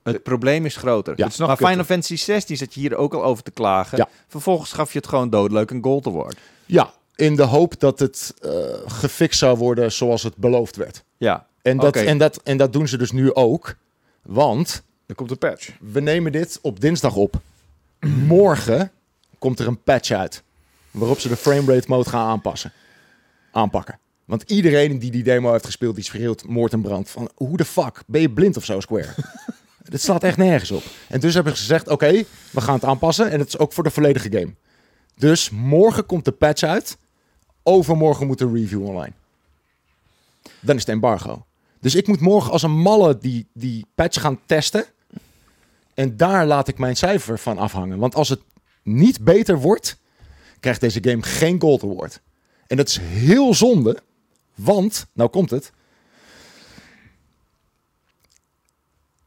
Het 0.02 0.22
probleem 0.22 0.64
is 0.64 0.76
groter. 0.76 1.14
Ja. 1.16 1.24
Het 1.24 1.32
is 1.32 1.38
nog 1.38 1.48
maar 1.48 1.56
kutter. 1.56 1.74
Final 1.74 1.90
Fantasy 1.90 2.16
16 2.24 2.56
zat 2.56 2.74
je 2.74 2.80
hier 2.80 2.96
ook 2.96 3.14
al 3.14 3.24
over 3.24 3.42
te 3.42 3.50
klagen. 3.50 3.98
Ja. 3.98 4.08
Vervolgens 4.28 4.72
gaf 4.72 4.92
je 4.92 4.98
het 4.98 5.08
gewoon 5.08 5.30
doodleuk 5.30 5.70
een 5.70 5.82
gold 5.82 6.06
award. 6.06 6.38
Ja, 6.66 6.92
in 7.16 7.36
de 7.36 7.42
hoop 7.42 7.80
dat 7.80 7.98
het 7.98 8.34
eh, 8.42 8.50
gefixt 8.86 9.38
zou 9.38 9.58
worden 9.58 9.92
zoals 9.92 10.22
het 10.22 10.36
beloofd 10.36 10.76
werd. 10.76 11.04
Ja. 11.16 11.46
En 11.62 11.76
dat, 11.76 11.96
en, 11.96 12.18
dat, 12.18 12.40
en 12.42 12.56
dat 12.56 12.72
doen 12.72 12.88
ze 12.88 12.96
dus 12.96 13.12
nu 13.12 13.34
ook. 13.34 13.74
Want 14.22 14.82
Dan 15.06 15.16
komt 15.16 15.28
de 15.28 15.36
patch. 15.36 15.70
we 15.80 16.00
nemen 16.00 16.32
dit 16.32 16.58
op 16.62 16.80
dinsdag 16.80 17.14
op. 17.14 17.40
Morgen 18.26 18.90
komt 19.38 19.58
er 19.58 19.66
een 19.66 19.82
patch 19.82 20.10
uit. 20.10 20.42
Waarop 20.90 21.18
ze 21.18 21.28
de 21.28 21.36
framerate 21.36 21.88
mode 21.88 22.08
gaan 22.08 22.26
aanpassen. 22.26 22.72
Aanpakken. 23.52 23.98
Want 24.24 24.42
iedereen 24.46 24.98
die 24.98 25.10
die 25.10 25.22
demo 25.22 25.52
heeft 25.52 25.64
gespeeld, 25.64 25.94
die 25.94 26.04
schreeuwt 26.04 26.44
moord 26.44 26.72
en 26.72 26.82
brand. 26.82 27.10
Van 27.10 27.30
hoe 27.34 27.56
de 27.56 27.64
fuck, 27.64 28.02
ben 28.06 28.20
je 28.20 28.30
blind 28.30 28.56
of 28.56 28.64
zo, 28.64 28.80
Square? 28.80 29.14
Dit 29.82 30.02
slaat 30.02 30.22
echt 30.22 30.36
nergens 30.36 30.70
op. 30.70 30.82
En 31.08 31.20
dus 31.20 31.34
hebben 31.34 31.52
ze 31.52 31.58
gezegd, 31.58 31.88
oké, 31.88 32.24
we 32.50 32.60
gaan 32.60 32.74
het 32.74 32.84
aanpassen. 32.84 33.30
En 33.30 33.38
het 33.38 33.48
is 33.48 33.58
ook 33.58 33.72
voor 33.72 33.84
de 33.84 33.90
volledige 33.90 34.32
game. 34.32 34.54
Dus 35.16 35.50
morgen 35.50 36.06
komt 36.06 36.24
de 36.24 36.32
patch 36.32 36.62
uit. 36.62 36.98
Overmorgen 37.62 38.26
moet 38.26 38.38
de 38.38 38.50
review 38.52 38.84
online. 38.84 39.12
Dan 40.60 40.76
is 40.76 40.80
het 40.80 40.90
embargo. 40.90 41.46
Dus 41.80 41.94
ik 41.94 42.06
moet 42.06 42.20
morgen 42.20 42.52
als 42.52 42.62
een 42.62 42.78
malle 42.78 43.18
die, 43.18 43.48
die 43.52 43.86
patch 43.94 44.20
gaan 44.20 44.40
testen. 44.46 44.84
En 45.94 46.16
daar 46.16 46.46
laat 46.46 46.68
ik 46.68 46.78
mijn 46.78 46.96
cijfer 46.96 47.38
van 47.38 47.58
afhangen. 47.58 47.98
Want 47.98 48.14
als 48.14 48.28
het 48.28 48.40
niet 48.82 49.24
beter 49.24 49.58
wordt, 49.58 49.98
krijgt 50.60 50.80
deze 50.80 50.98
game 51.02 51.22
geen 51.22 51.60
Gold 51.60 51.82
Award. 51.82 52.20
En 52.66 52.76
dat 52.76 52.88
is 52.88 52.96
heel 53.02 53.54
zonde, 53.54 53.98
want, 54.54 55.06
nou 55.12 55.30
komt 55.30 55.50
het. 55.50 55.72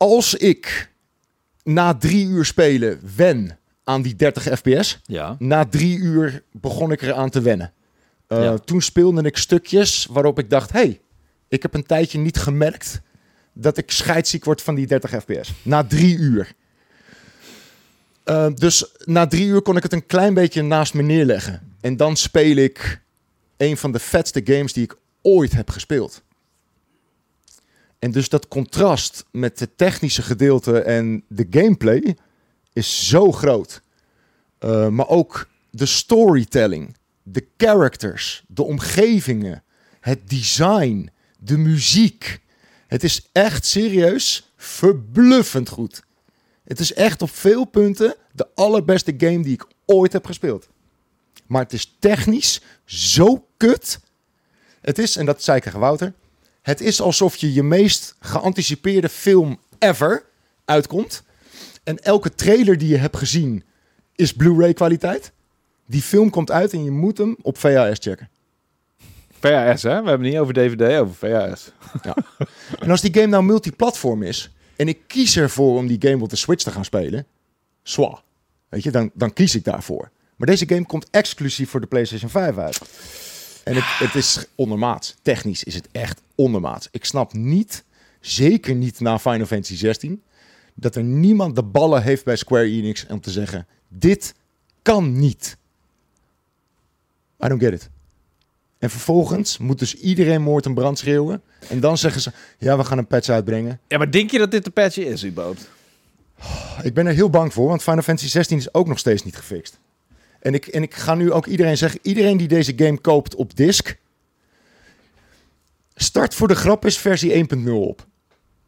Als 0.03 0.33
ik 0.35 0.91
na 1.63 1.93
drie 1.93 2.25
uur 2.27 2.45
spelen 2.45 2.99
wen 3.15 3.59
aan 3.83 4.01
die 4.01 4.15
30 4.15 4.43
fps, 4.59 4.99
Ja. 5.03 5.35
na 5.39 5.65
drie 5.65 5.97
uur 5.97 6.43
begon 6.51 6.91
ik 6.91 7.01
eraan 7.01 7.29
te 7.29 7.41
wennen. 7.41 7.73
Uh, 8.27 8.43
Ja. 8.43 8.57
Toen 8.57 8.81
speelde 8.81 9.21
ik 9.23 9.37
stukjes 9.37 10.07
waarop 10.11 10.39
ik 10.39 10.49
dacht: 10.49 10.71
hey, 10.71 11.01
ik 11.47 11.61
heb 11.61 11.73
een 11.73 11.85
tijdje 11.85 12.19
niet 12.19 12.37
gemerkt 12.37 13.01
dat 13.53 13.77
ik 13.77 13.91
scheidsziek 13.91 14.45
word 14.45 14.61
van 14.61 14.75
die 14.75 14.87
30 14.87 15.09
fps. 15.11 15.53
Na 15.61 15.83
drie 15.83 16.17
uur. 16.17 16.53
Uh, 18.25 18.47
dus 18.55 18.85
na 19.05 19.27
drie 19.27 19.45
uur 19.45 19.61
kon 19.61 19.77
ik 19.77 19.83
het 19.83 19.93
een 19.93 20.05
klein 20.05 20.33
beetje 20.33 20.61
naast 20.61 20.93
me 20.93 21.01
neerleggen. 21.01 21.75
En 21.81 21.97
dan 21.97 22.15
speel 22.17 22.55
ik 22.55 23.01
een 23.57 23.77
van 23.77 23.91
de 23.91 23.99
vetste 23.99 24.41
games 24.43 24.73
die 24.73 24.83
ik 24.83 24.95
ooit 25.21 25.53
heb 25.53 25.69
gespeeld. 25.69 26.23
En 28.03 28.11
dus 28.11 28.29
dat 28.29 28.47
contrast 28.47 29.25
met 29.31 29.59
het 29.59 29.77
technische 29.77 30.21
gedeelte 30.21 30.79
en 30.79 31.23
de 31.27 31.47
gameplay 31.49 32.17
is 32.73 33.07
zo 33.07 33.31
groot. 33.31 33.81
Uh, 34.59 34.87
maar 34.87 35.07
ook 35.07 35.47
de 35.69 35.85
storytelling, 35.85 36.95
de 37.21 37.47
characters, 37.57 38.43
de 38.47 38.63
omgevingen, 38.63 39.63
het 39.99 40.29
design, 40.29 41.09
de 41.39 41.57
muziek. 41.57 42.39
Het 42.87 43.03
is 43.03 43.29
echt 43.31 43.65
serieus 43.65 44.53
verbluffend 44.55 45.69
goed. 45.69 46.03
Het 46.63 46.79
is 46.79 46.93
echt 46.93 47.21
op 47.21 47.29
veel 47.29 47.65
punten 47.65 48.15
de 48.31 48.47
allerbeste 48.55 49.13
game 49.17 49.43
die 49.43 49.53
ik 49.53 49.65
ooit 49.85 50.13
heb 50.13 50.25
gespeeld. 50.25 50.67
Maar 51.47 51.61
het 51.61 51.73
is 51.73 51.95
technisch 51.99 52.61
zo 52.85 53.47
kut. 53.57 53.99
Het 54.81 54.97
is, 54.97 55.15
en 55.15 55.25
dat 55.25 55.43
zei 55.43 55.57
ik 55.57 55.63
tegen 55.63 55.79
Wouter, 55.79 56.13
het 56.63 56.81
is 56.81 57.01
alsof 57.01 57.35
je 57.35 57.53
je 57.53 57.63
meest 57.63 58.15
geanticipeerde 58.19 59.09
film 59.09 59.59
ever 59.79 60.25
uitkomt. 60.65 61.23
En 61.83 61.99
elke 61.99 62.35
trailer 62.35 62.77
die 62.77 62.87
je 62.87 62.97
hebt 62.97 63.17
gezien 63.17 63.63
is 64.15 64.33
Blu-ray 64.33 64.73
kwaliteit. 64.73 65.31
Die 65.87 66.01
film 66.01 66.29
komt 66.29 66.51
uit 66.51 66.73
en 66.73 66.83
je 66.83 66.91
moet 66.91 67.17
hem 67.17 67.35
op 67.41 67.57
VHS 67.57 67.99
checken. 67.99 68.29
VHS, 69.39 69.83
hè? 69.83 69.89
We 69.89 70.09
hebben 70.09 70.11
het 70.11 70.19
niet 70.19 70.37
over 70.37 70.53
DVD, 70.53 70.99
over 70.99 71.15
VHS. 71.15 71.71
Ja. 72.01 72.15
en 72.79 72.89
als 72.89 73.01
die 73.01 73.13
game 73.13 73.27
nou 73.27 73.43
multiplatform 73.43 74.23
is 74.23 74.51
en 74.75 74.87
ik 74.87 74.99
kies 75.07 75.37
ervoor 75.37 75.77
om 75.77 75.87
die 75.87 76.09
game 76.09 76.23
op 76.23 76.29
de 76.29 76.35
Switch 76.35 76.63
te 76.63 76.71
gaan 76.71 76.85
spelen, 76.85 77.25
zwa. 77.81 78.21
Weet 78.69 78.83
je, 78.83 78.91
dan, 78.91 79.11
dan 79.13 79.33
kies 79.33 79.55
ik 79.55 79.63
daarvoor. 79.63 80.11
Maar 80.35 80.47
deze 80.47 80.67
game 80.67 80.85
komt 80.85 81.07
exclusief 81.09 81.69
voor 81.69 81.81
de 81.81 81.87
PlayStation 81.87 82.29
5 82.29 82.57
uit. 82.57 82.79
En 83.63 83.75
het, 83.75 83.83
het 83.85 84.15
is 84.15 84.45
ondermaats. 84.55 85.15
Technisch 85.21 85.63
is 85.63 85.75
het 85.75 85.87
echt 85.91 86.21
ondermaats. 86.35 86.87
Ik 86.91 87.05
snap 87.05 87.33
niet, 87.33 87.83
zeker 88.19 88.75
niet 88.75 88.99
na 88.99 89.19
Final 89.19 89.45
Fantasy 89.45 89.75
16, 89.75 90.21
dat 90.73 90.95
er 90.95 91.03
niemand 91.03 91.55
de 91.55 91.63
ballen 91.63 92.03
heeft 92.03 92.25
bij 92.25 92.35
Square 92.35 92.65
Enix 92.65 93.05
om 93.09 93.21
te 93.21 93.31
zeggen: 93.31 93.67
dit 93.87 94.33
kan 94.81 95.19
niet. 95.19 95.57
I 97.43 97.47
don't 97.47 97.61
get 97.61 97.73
it. 97.73 97.89
En 98.79 98.89
vervolgens 98.89 99.57
moet 99.57 99.79
dus 99.79 99.95
iedereen 99.95 100.41
moord 100.41 100.65
en 100.65 100.73
brand 100.73 100.97
schreeuwen. 100.97 101.41
En 101.69 101.79
dan 101.79 101.97
zeggen 101.97 102.21
ze, 102.21 102.31
ja, 102.57 102.77
we 102.77 102.83
gaan 102.83 102.97
een 102.97 103.07
patch 103.07 103.29
uitbrengen. 103.29 103.79
Ja, 103.87 103.97
maar 103.97 104.11
denk 104.11 104.31
je 104.31 104.37
dat 104.37 104.51
dit 104.51 104.63
de 104.63 104.69
patch 104.69 104.97
is, 104.97 105.25
überhaupt? 105.25 105.69
Ik 106.81 106.93
ben 106.93 107.07
er 107.07 107.13
heel 107.13 107.29
bang 107.29 107.53
voor, 107.53 107.67
want 107.67 107.83
Final 107.83 108.01
Fantasy 108.01 108.29
16 108.29 108.57
is 108.57 108.73
ook 108.73 108.87
nog 108.87 108.99
steeds 108.99 109.23
niet 109.23 109.35
gefixt. 109.35 109.79
En 110.43 110.53
ik, 110.53 110.67
en 110.67 110.81
ik 110.83 110.93
ga 110.93 111.15
nu 111.15 111.31
ook 111.31 111.45
iedereen 111.45 111.77
zeggen, 111.77 111.99
iedereen 112.03 112.37
die 112.37 112.47
deze 112.47 112.73
game 112.75 112.97
koopt 112.97 113.35
op 113.35 113.55
disc, 113.55 113.95
start 115.95 116.33
voor 116.35 116.47
de 116.47 116.55
grap 116.55 116.85
is 116.85 116.97
versie 116.97 117.47
1.0 117.55 117.71
op. 117.71 118.05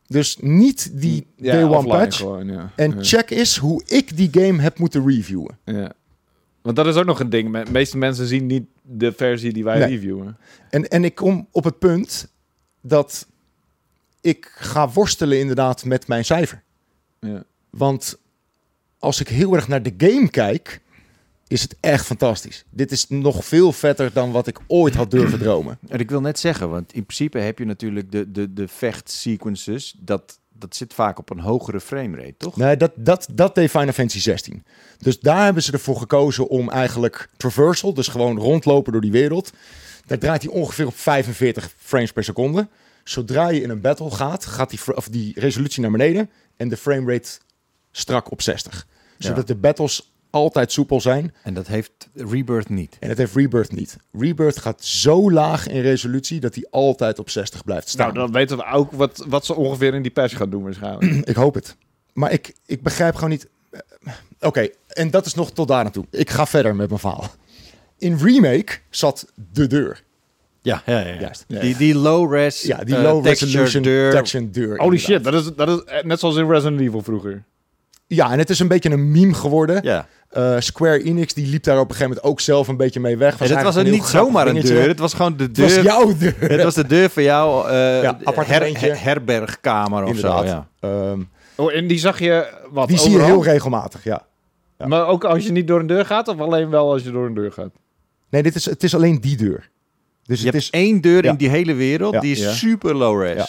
Dus 0.07 0.38
niet 0.39 0.89
die 1.01 1.27
Ja, 1.35 1.51
day 1.51 1.63
one 1.63 1.88
patch. 1.88 2.17
Gewoon, 2.17 2.47
ja. 2.47 2.71
En 2.75 2.91
ja. 2.91 3.03
check 3.03 3.29
is 3.29 3.57
hoe 3.57 3.83
ik 3.85 4.17
die 4.17 4.29
game 4.31 4.61
heb 4.61 4.79
moeten 4.79 5.07
reviewen. 5.07 5.57
Ja. 5.65 5.91
Want 6.61 6.75
dat 6.75 6.88
is 6.88 6.95
ook 6.95 7.05
nog 7.05 7.19
een 7.19 7.29
ding. 7.29 7.63
De 7.63 7.71
meeste 7.71 7.97
mensen 7.97 8.27
zien 8.27 8.45
niet 8.45 8.63
de 8.81 9.11
versie 9.13 9.53
die 9.53 9.63
wij 9.63 9.79
Nee. 9.79 9.88
reviewen. 9.88 10.38
En, 10.69 10.88
en 10.88 11.03
ik 11.03 11.15
kom 11.15 11.47
op 11.51 11.63
het 11.63 11.79
punt 11.79 12.31
dat 12.81 13.27
ik 14.21 14.51
ga 14.55 14.89
worstelen 14.89 15.39
inderdaad 15.39 15.85
met 15.85 16.07
mijn 16.07 16.25
cijfer. 16.25 16.63
Ja. 17.19 17.43
Want 17.69 18.17
als 18.99 19.19
ik 19.19 19.27
heel 19.27 19.53
erg 19.55 19.67
naar 19.67 19.83
de 19.83 19.93
game 19.97 20.29
kijk, 20.29 20.81
is 21.47 21.62
het 21.62 21.75
echt 21.79 22.05
fantastisch. 22.05 22.65
Dit 22.69 22.91
is 22.91 23.08
nog 23.10 23.45
veel 23.45 23.71
vetter 23.71 24.13
dan 24.13 24.31
wat 24.31 24.47
ik 24.47 24.60
ooit 24.67 24.95
had 24.95 25.12
durven 25.12 25.39
dromen. 25.45 25.79
En 25.88 25.99
ik 25.99 26.10
wil 26.10 26.21
net 26.21 26.39
zeggen, 26.39 26.69
want 26.69 26.93
in 26.93 27.05
principe 27.05 27.39
heb 27.39 27.60
je 27.60 27.65
natuurlijk 27.65 28.12
de, 28.12 28.31
de, 28.31 28.53
de 28.53 28.67
vechtsequences. 28.67 29.95
Dat, 29.99 30.39
dat 30.53 30.75
zit 30.75 30.93
vaak 30.93 31.19
op 31.19 31.29
een 31.29 31.39
hogere 31.39 31.79
framerate, 31.79 32.36
toch? 32.38 32.55
Nee, 32.55 32.77
dat, 32.77 32.91
dat, 32.95 33.27
dat 33.31 33.55
deed 33.55 33.69
Final 33.69 33.93
Fantasy 33.93 34.19
16. 34.19 34.63
Dus 34.97 35.19
daar 35.19 35.43
hebben 35.43 35.63
ze 35.63 35.71
ervoor 35.71 35.97
gekozen 35.97 36.47
om 36.47 36.69
eigenlijk 36.69 37.29
traversal, 37.38 37.93
dus 37.93 38.08
gewoon 38.08 38.38
rondlopen 38.38 38.91
door 38.91 39.01
die 39.01 39.12
wereld. 39.12 39.51
Daar 40.05 40.17
draait 40.17 40.43
hij 40.43 40.51
ongeveer 40.51 40.88
op 40.88 40.95
45 40.95 41.73
frames 41.77 42.12
per 42.12 42.23
seconde. 42.23 42.67
Zodra 43.03 43.49
je 43.49 43.62
in 43.62 43.69
een 43.69 43.81
battle 43.81 44.12
gaat, 44.12 44.45
gaat 44.45 44.69
die, 44.69 44.95
of 44.95 45.10
die 45.10 45.39
resolutie 45.39 45.81
naar 45.81 45.91
beneden 45.91 46.29
en 46.58 46.69
de 46.69 46.77
framerate 46.77 47.29
strak 47.91 48.31
op 48.31 48.41
60. 48.41 48.88
Ja. 49.17 49.27
Zodat 49.27 49.47
de 49.47 49.55
battles 49.55 50.13
altijd 50.36 50.71
soepel 50.71 51.02
zijn. 51.02 51.34
En 51.43 51.54
dat 51.54 51.67
heeft 51.67 51.91
Rebirth 52.13 52.69
niet. 52.69 52.98
En 53.00 53.10
het 53.10 53.17
heeft 53.17 53.36
Rebirth 53.36 53.71
niet. 53.71 53.98
Rebirth 54.12 54.58
gaat 54.60 54.84
zo 54.86 55.32
laag 55.32 55.67
in 55.67 55.82
resolutie 55.82 56.39
dat 56.39 56.56
hij 56.56 56.67
altijd 56.71 57.19
op 57.19 57.30
60 57.30 57.63
blijft 57.63 57.89
staan. 57.89 58.13
Nou, 58.13 58.19
dan 58.26 58.32
weten 58.32 58.58
we 58.58 58.65
ook 58.65 58.91
wat, 58.91 59.26
wat 59.28 59.45
ze 59.45 59.56
ongeveer 59.56 59.93
in 59.93 60.02
die 60.02 60.12
patch 60.12 60.38
gaan 60.38 60.50
doen 60.50 60.63
waarschijnlijk. 60.63 61.12
Ik 61.30 61.36
hoop 61.36 61.54
het. 61.54 61.76
Maar 62.13 62.32
ik, 62.32 62.54
ik 62.65 62.82
begrijp 62.82 63.15
gewoon 63.15 63.30
niet. 63.30 63.48
eh, 63.71 63.80
Oké, 64.39 64.67
en 64.88 65.12
dat 65.12 65.26
is 65.26 65.34
nog 65.34 65.52
tot 65.52 65.67
daar 65.67 65.84
naartoe. 65.84 66.06
Ik 66.12 66.30
ga 66.30 66.45
verder 66.45 66.76
met 66.76 66.88
mijn 66.88 67.00
verhaal. 67.00 67.32
In 67.98 68.17
Remake 68.17 68.78
zat 68.89 69.32
de 69.52 69.67
deur. 69.67 70.04
Ja, 70.62 70.82
ja, 70.86 71.00
ja. 71.00 71.19
Juist. 71.19 71.45
Die, 71.48 71.78
die 71.78 71.95
low-res, 71.95 72.62
Ja, 72.62 72.78
die 72.84 72.95
eh, 72.95 73.02
low 73.04 73.24
texture 73.24 73.52
resolution 73.52 73.84
deur. 73.84 74.12
texture 74.12 74.50
deur. 74.50 74.78
Holy 74.78 74.95
inderdaad. 74.98 75.00
shit, 75.00 75.24
dat 75.24 75.34
is, 75.34 75.52
dat 75.56 75.69
is 75.69 75.93
eh, 75.93 76.04
net 76.04 76.19
zoals 76.19 76.36
in 76.36 76.50
Resident 76.50 76.82
Evil 76.82 77.02
vroeger. 77.02 77.43
Ja, 78.08 78.32
en 78.32 78.39
het 78.39 78.50
is 78.50 78.60
een 78.60 78.68
beetje 78.68 78.89
een 78.91 79.12
meme 79.12 79.34
geworden. 79.34 79.80
Ja. 79.84 80.08
Eh, 80.30 80.56
Square 80.60 81.04
Enix 81.04 81.34
die 81.34 81.48
liep 81.48 81.63
daar 81.63 81.76
op 81.80 81.89
een 81.89 81.96
gegeven 81.96 82.08
moment 82.10 82.26
ook 82.32 82.39
zelf 82.39 82.68
een 82.68 82.78
beetje 82.78 83.00
mee 83.00 83.18
weg. 83.18 83.39
En 83.41 83.50
het 83.56 83.63
was 83.63 83.76
een 83.76 83.89
niet 83.89 84.04
zomaar 84.04 84.48
een 84.48 84.62
deur. 84.62 84.88
Het 84.88 85.00
was 85.00 85.13
gewoon 85.13 85.38
de 85.38 85.44
Het 85.44 85.58
was 85.58 85.74
deur. 85.74 85.84
jouw 85.84 86.18
deur. 86.18 86.36
Het 86.39 86.63
was 86.63 86.74
de 86.74 86.86
deur 86.88 87.10
van 87.10 87.24
jouw 87.24 87.65
eh, 87.68 88.02
Ja, 88.02 88.20
appartementje. 88.24 88.88
her- 88.88 89.04
herbergkamer 89.04 90.04
of 90.04 90.18
zo. 90.18 90.44
Ja. 90.44 90.68
Ehm, 90.80 91.20
Oh, 91.58 91.74
en 91.74 91.88
die 91.88 91.98
zag 92.00 92.20
je 92.20 92.48
wat 92.72 92.88
die 92.88 92.98
zie 92.98 93.12
je 93.12 93.22
heel 93.22 93.44
regelmatig, 93.44 94.04
ja. 94.04 94.26
ja. 94.78 94.88
Maar 94.88 95.08
ook 95.08 95.24
als 95.24 95.44
je 95.46 95.52
niet 95.52 95.68
door 95.68 95.80
een 95.80 95.88
deur 95.88 96.06
gaat, 96.06 96.28
of 96.28 96.39
alleen 96.39 96.70
wel 96.70 96.91
als 96.91 97.04
je 97.04 97.12
door 97.12 97.26
een 97.26 97.34
deur 97.34 97.52
gaat? 97.52 97.70
Nee, 98.30 98.44
dit 98.44 98.56
is, 98.56 98.65
het 98.65 98.84
is 98.84 98.96
alleen 98.96 99.22
die 99.22 99.38
deur. 99.38 99.70
Dus 100.24 100.39
Je 100.39 100.46
het 100.46 100.54
hebt 100.54 100.65
is... 100.65 100.70
één 100.70 101.02
deur 101.02 101.24
Ja. 101.24 101.30
in 101.32 101.36
die 101.38 101.50
hele 101.50 101.74
wereld. 101.74 102.13
Ja. 102.13 102.20
Die 102.20 102.32
is 102.32 102.39
Ja. 102.39 102.52
super 102.52 102.96
low-res. 102.96 103.36
Ja. 103.38 103.48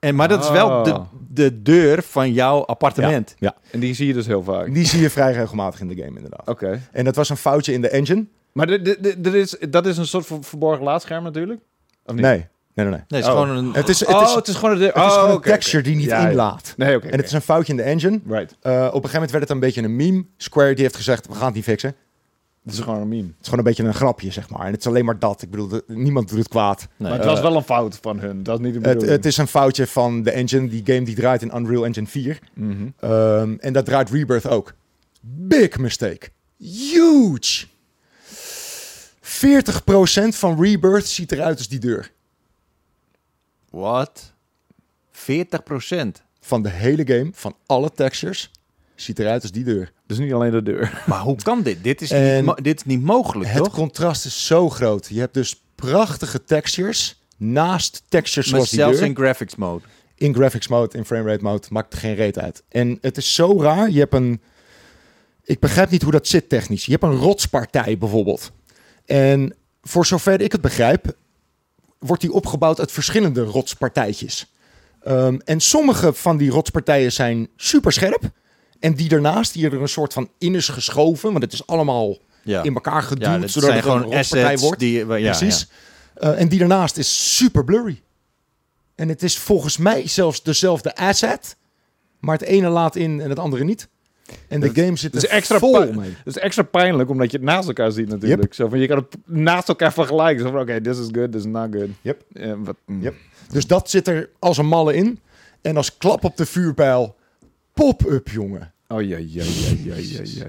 En, 0.00 0.14
maar 0.14 0.28
dat 0.28 0.42
is 0.44 0.50
wel 0.50 0.82
de, 0.82 0.92
Ah. 0.92 1.06
de 1.28 1.62
deur 1.62 2.02
van 2.02 2.32
jouw 2.32 2.64
appartement. 2.64 3.34
Ja, 3.38 3.54
En 3.70 3.80
die 3.80 3.94
zie 3.94 4.06
je 4.06 4.12
dus 4.12 4.26
heel 4.26 4.42
vaak. 4.42 4.74
die 4.74 4.86
zie 4.86 5.00
je 5.00 5.10
vrij 5.10 5.32
regelmatig 5.32 5.80
in 5.80 5.88
de 5.88 5.94
game 5.96 6.16
inderdaad. 6.16 6.48
Oké. 6.48 6.80
En 6.92 7.04
dat 7.04 7.16
was 7.16 7.28
een 7.28 7.36
foutje 7.36 7.72
in 7.72 7.80
de 7.80 7.88
engine. 7.88 8.26
Maar 8.52 8.66
de, 8.66 8.82
de, 8.82 8.96
de- 9.00 9.28
er 9.30 9.34
is, 9.36 9.56
dat 9.70 9.86
is 9.86 9.96
een 9.96 10.06
soort 10.06 10.26
van 10.26 10.44
verborgen 10.44 10.84
laadscherm 10.84 11.22
natuurlijk? 11.24 11.60
Of 12.04 12.12
niet? 12.14 12.22
Nee, 12.22 12.36
nee, 12.36 12.46
nee. 12.74 12.84
nee. 12.86 12.92
Nee, 12.92 13.00
het 13.08 13.16
is 13.18 13.26
Oh. 13.26 13.40
gewoon 13.40 13.56
een... 13.56 13.72
Het 13.74 13.88
is, 13.88 14.00
het 14.00 14.08
oh, 14.14 14.22
is, 14.22 14.34
het 14.34 14.48
is 14.48 14.54
gewoon 14.54 14.74
een 14.76 14.80
het 14.82 14.94
is 14.96 15.02
oh, 15.02 15.12
gewoon 15.12 15.28
een 15.30 15.36
oké, 15.36 15.48
texture 15.50 15.82
die 15.82 15.96
niet 15.96 16.04
Ja, 16.06 16.20
ja. 16.22 16.28
inlaat. 16.28 16.74
Nee, 16.76 16.96
oké. 16.96 17.06
En 17.08 17.16
het 17.16 17.26
is 17.26 17.32
een 17.32 17.40
foutje 17.40 17.72
in 17.72 17.76
de 17.76 17.82
engine. 17.82 18.20
Right. 18.28 18.56
Eh, 18.60 18.72
op 18.72 18.80
een 18.80 18.90
gegeven 18.92 19.12
moment 19.12 19.30
werd 19.30 19.42
het 19.42 19.50
een 19.52 19.60
beetje 19.60 19.82
een 19.82 19.96
meme. 19.96 20.24
Square 20.36 20.74
die 20.74 20.82
heeft 20.82 20.96
gezegd, 20.96 21.26
we 21.26 21.34
gaan 21.34 21.44
het 21.46 21.54
niet 21.54 21.64
fixen. 21.64 21.94
Het 22.64 22.72
is 22.72 22.78
gewoon 22.80 23.00
een 23.00 23.08
meme. 23.08 23.22
Het 23.26 23.34
is 23.40 23.44
gewoon 23.44 23.58
een 23.58 23.64
beetje 23.64 23.82
een 23.84 23.94
grapje, 23.94 24.30
zeg 24.30 24.50
maar. 24.50 24.66
En 24.66 24.70
het 24.72 24.80
is 24.80 24.86
alleen 24.86 25.04
maar 25.04 25.18
dat. 25.18 25.42
Ik 25.42 25.50
bedoel, 25.50 25.68
de- 25.68 25.84
niemand 25.86 26.28
doet 26.28 26.38
het 26.38 26.48
kwaad. 26.48 26.88
Nee. 26.96 27.08
Maar 27.10 27.18
het 27.18 27.28
was 27.28 27.40
wel 27.40 27.56
een 27.56 27.62
fout 27.62 27.98
van 28.02 28.18
hun. 28.20 28.42
Dat 28.42 28.58
is 28.60 28.64
niet 28.64 28.72
de 28.74 28.78
Het, 28.80 28.88
bedoeling. 28.88 29.12
het 29.16 29.26
is 29.26 29.36
een 29.36 29.46
foutje 29.46 29.86
van 29.86 30.22
de 30.22 30.30
engine. 30.30 30.68
Die 30.68 30.82
game 30.84 31.02
die 31.02 31.14
draait 31.14 31.42
in 31.42 31.56
Unreal 31.56 31.84
Engine 31.84 32.06
4. 32.06 32.38
Mhm. 32.54 32.88
Ehm, 33.00 33.54
en 33.58 33.72
dat 33.72 33.84
draait 33.84 34.10
Rebirth 34.10 34.46
ook. 34.46 34.74
Big 35.20 35.78
mistake. 35.78 36.28
Huge. 36.58 37.66
40% 39.20 40.36
van 40.36 40.62
Rebirth 40.62 41.06
ziet 41.06 41.32
eruit 41.32 41.58
als 41.58 41.68
die 41.68 41.78
deur. 41.78 42.10
What? 43.70 44.32
40 45.10 45.62
procent. 45.62 46.22
Van 46.40 46.62
de 46.62 46.68
hele 46.68 47.06
game, 47.06 47.30
van 47.34 47.54
alle 47.66 47.90
textures, 47.92 48.50
ziet 48.94 49.18
eruit 49.18 49.42
als 49.42 49.50
die 49.52 49.64
deur. 49.64 49.92
Dus 50.16 50.18
niet 50.18 50.32
alleen 50.32 50.50
de 50.50 50.62
deur. 50.62 51.02
Maar 51.06 51.20
hoe 51.20 51.36
kan 51.42 51.62
dit? 51.62 51.84
Dit 51.84 52.00
is, 52.00 52.10
En 52.10 52.34
niet, 52.36 52.44
mo- 52.44 52.54
dit 52.54 52.76
is 52.76 52.84
niet 52.84 53.02
mogelijk, 53.02 53.50
Het 53.50 53.64
toch? 53.64 53.72
contrast 53.72 54.24
is 54.24 54.46
zo 54.46 54.68
groot. 54.70 55.06
Je 55.10 55.20
hebt 55.20 55.34
dus 55.34 55.62
prachtige 55.74 56.44
textures 56.44 57.22
naast 57.36 58.02
textures 58.08 58.46
Maar 58.50 58.54
zoals 58.60 58.70
die 58.70 58.78
zelfs 58.80 58.98
deur. 58.98 59.06
in 59.06 59.16
graphics 59.16 59.56
mode. 59.56 59.84
in 60.14 60.34
graphics 60.34 60.68
mode, 60.68 60.96
in 60.98 61.04
framerate 61.04 61.44
mode, 61.44 61.66
maakt 61.70 61.94
geen 61.94 62.14
reet 62.14 62.38
uit. 62.38 62.62
En 62.68 62.98
het 63.00 63.16
is 63.16 63.34
zo 63.34 63.62
raar. 63.62 63.90
Je 63.90 63.98
hebt 63.98 64.14
een... 64.14 64.40
Ik 65.44 65.60
begrijp 65.60 65.90
niet 65.90 66.02
hoe 66.02 66.12
dat 66.12 66.26
zit 66.28 66.48
technisch. 66.48 66.84
Je 66.84 66.90
hebt 66.92 67.02
een 67.02 67.16
rotspartij 67.16 67.98
bijvoorbeeld. 67.98 68.52
En 69.06 69.54
voor 69.82 70.06
zover 70.06 70.40
ik 70.40 70.52
het 70.52 70.60
begrijp, 70.60 71.16
wordt 71.98 72.22
die 72.22 72.32
opgebouwd 72.32 72.78
uit 72.80 72.92
verschillende 72.92 73.42
rotspartijtjes. 73.42 74.52
Ehm, 75.02 75.38
en 75.44 75.60
sommige 75.60 76.12
van 76.12 76.36
die 76.36 76.50
rotspartijen 76.50 77.12
zijn 77.12 77.48
super 77.56 77.92
scherp. 77.92 78.30
En 78.80 78.94
die 78.94 79.08
daarnaast, 79.08 79.52
die 79.52 79.66
er 79.66 79.80
een 79.80 79.88
soort 79.88 80.12
van 80.12 80.28
in 80.38 80.54
is 80.54 80.68
geschoven. 80.68 81.30
Want 81.30 81.42
het 81.44 81.52
is 81.52 81.66
allemaal 81.66 82.16
Ja. 82.42 82.62
in 82.62 82.74
elkaar 82.74 83.02
geduwd, 83.02 83.40
ja, 83.40 83.46
zodat 83.46 83.50
zijn 83.52 83.64
het 83.76 83.84
een 83.84 83.90
gewoon 83.90 84.02
rotspartij 84.12 84.44
assets 84.44 84.62
wordt. 84.62 84.78
die... 84.78 85.06
Ja, 85.06 85.36
Precies. 85.36 85.66
ja. 86.14 86.20
Eh, 86.32 86.40
en 86.40 86.48
die 86.48 86.58
daarnaast 86.58 86.96
is 86.96 87.36
super 87.36 87.64
blurry. 87.64 88.00
En 88.94 89.08
het 89.08 89.22
is 89.22 89.38
volgens 89.38 89.76
mij 89.76 90.08
zelfs 90.08 90.42
dezelfde 90.42 90.96
asset. 90.96 91.56
Maar 92.20 92.38
het 92.38 92.46
ene 92.48 92.68
laat 92.68 92.96
in 92.96 93.20
en 93.20 93.28
het 93.28 93.38
andere 93.38 93.64
niet. 93.64 93.88
En 94.48 94.60
de 94.60 94.70
game 94.74 94.96
zit 94.96 95.14
er 95.14 95.22
is 95.22 95.28
extra 95.28 95.58
vol 95.58 95.92
mee. 95.92 96.16
Dat 96.24 96.36
is 96.36 96.38
extra 96.38 96.62
pijnlijk, 96.62 97.10
omdat 97.10 97.30
je 97.30 97.36
het 97.36 97.46
naast 97.46 97.68
elkaar 97.68 97.92
ziet 97.92 98.08
natuurlijk. 98.08 98.54
Zo 98.54 98.68
van, 98.68 98.78
je 98.78 98.86
kan 98.86 98.96
het 98.96 99.16
naast 99.24 99.68
elkaar 99.68 99.92
vergelijken. 99.92 100.44
Zo 100.44 100.50
van, 100.50 100.60
oké, 100.60 100.80
this 100.80 100.98
is 100.98 101.08
good, 101.12 101.32
this 101.32 101.40
is 101.40 101.46
not 101.46 101.68
good. 101.74 101.88
Yep. 102.00 102.22
Eh, 102.32 102.52
mm. 102.86 103.02
Yep. 103.02 103.14
Dus 103.52 103.66
dat 103.66 103.90
zit 103.90 104.08
er 104.08 104.30
als 104.38 104.58
een 104.58 104.66
malle 104.66 104.94
in. 104.94 105.20
En 105.62 105.76
als 105.76 105.96
klap 105.96 106.24
op 106.24 106.36
de 106.36 106.46
vuurpijl, 106.46 107.16
pop-up 107.74 108.28
jongen. 108.28 108.72
Oh, 108.88 109.02
ja, 109.02 109.16
ja, 109.16 109.42
ja, 109.44 109.74
ja, 109.84 109.94
ja, 109.96 110.20
ja. 110.24 110.46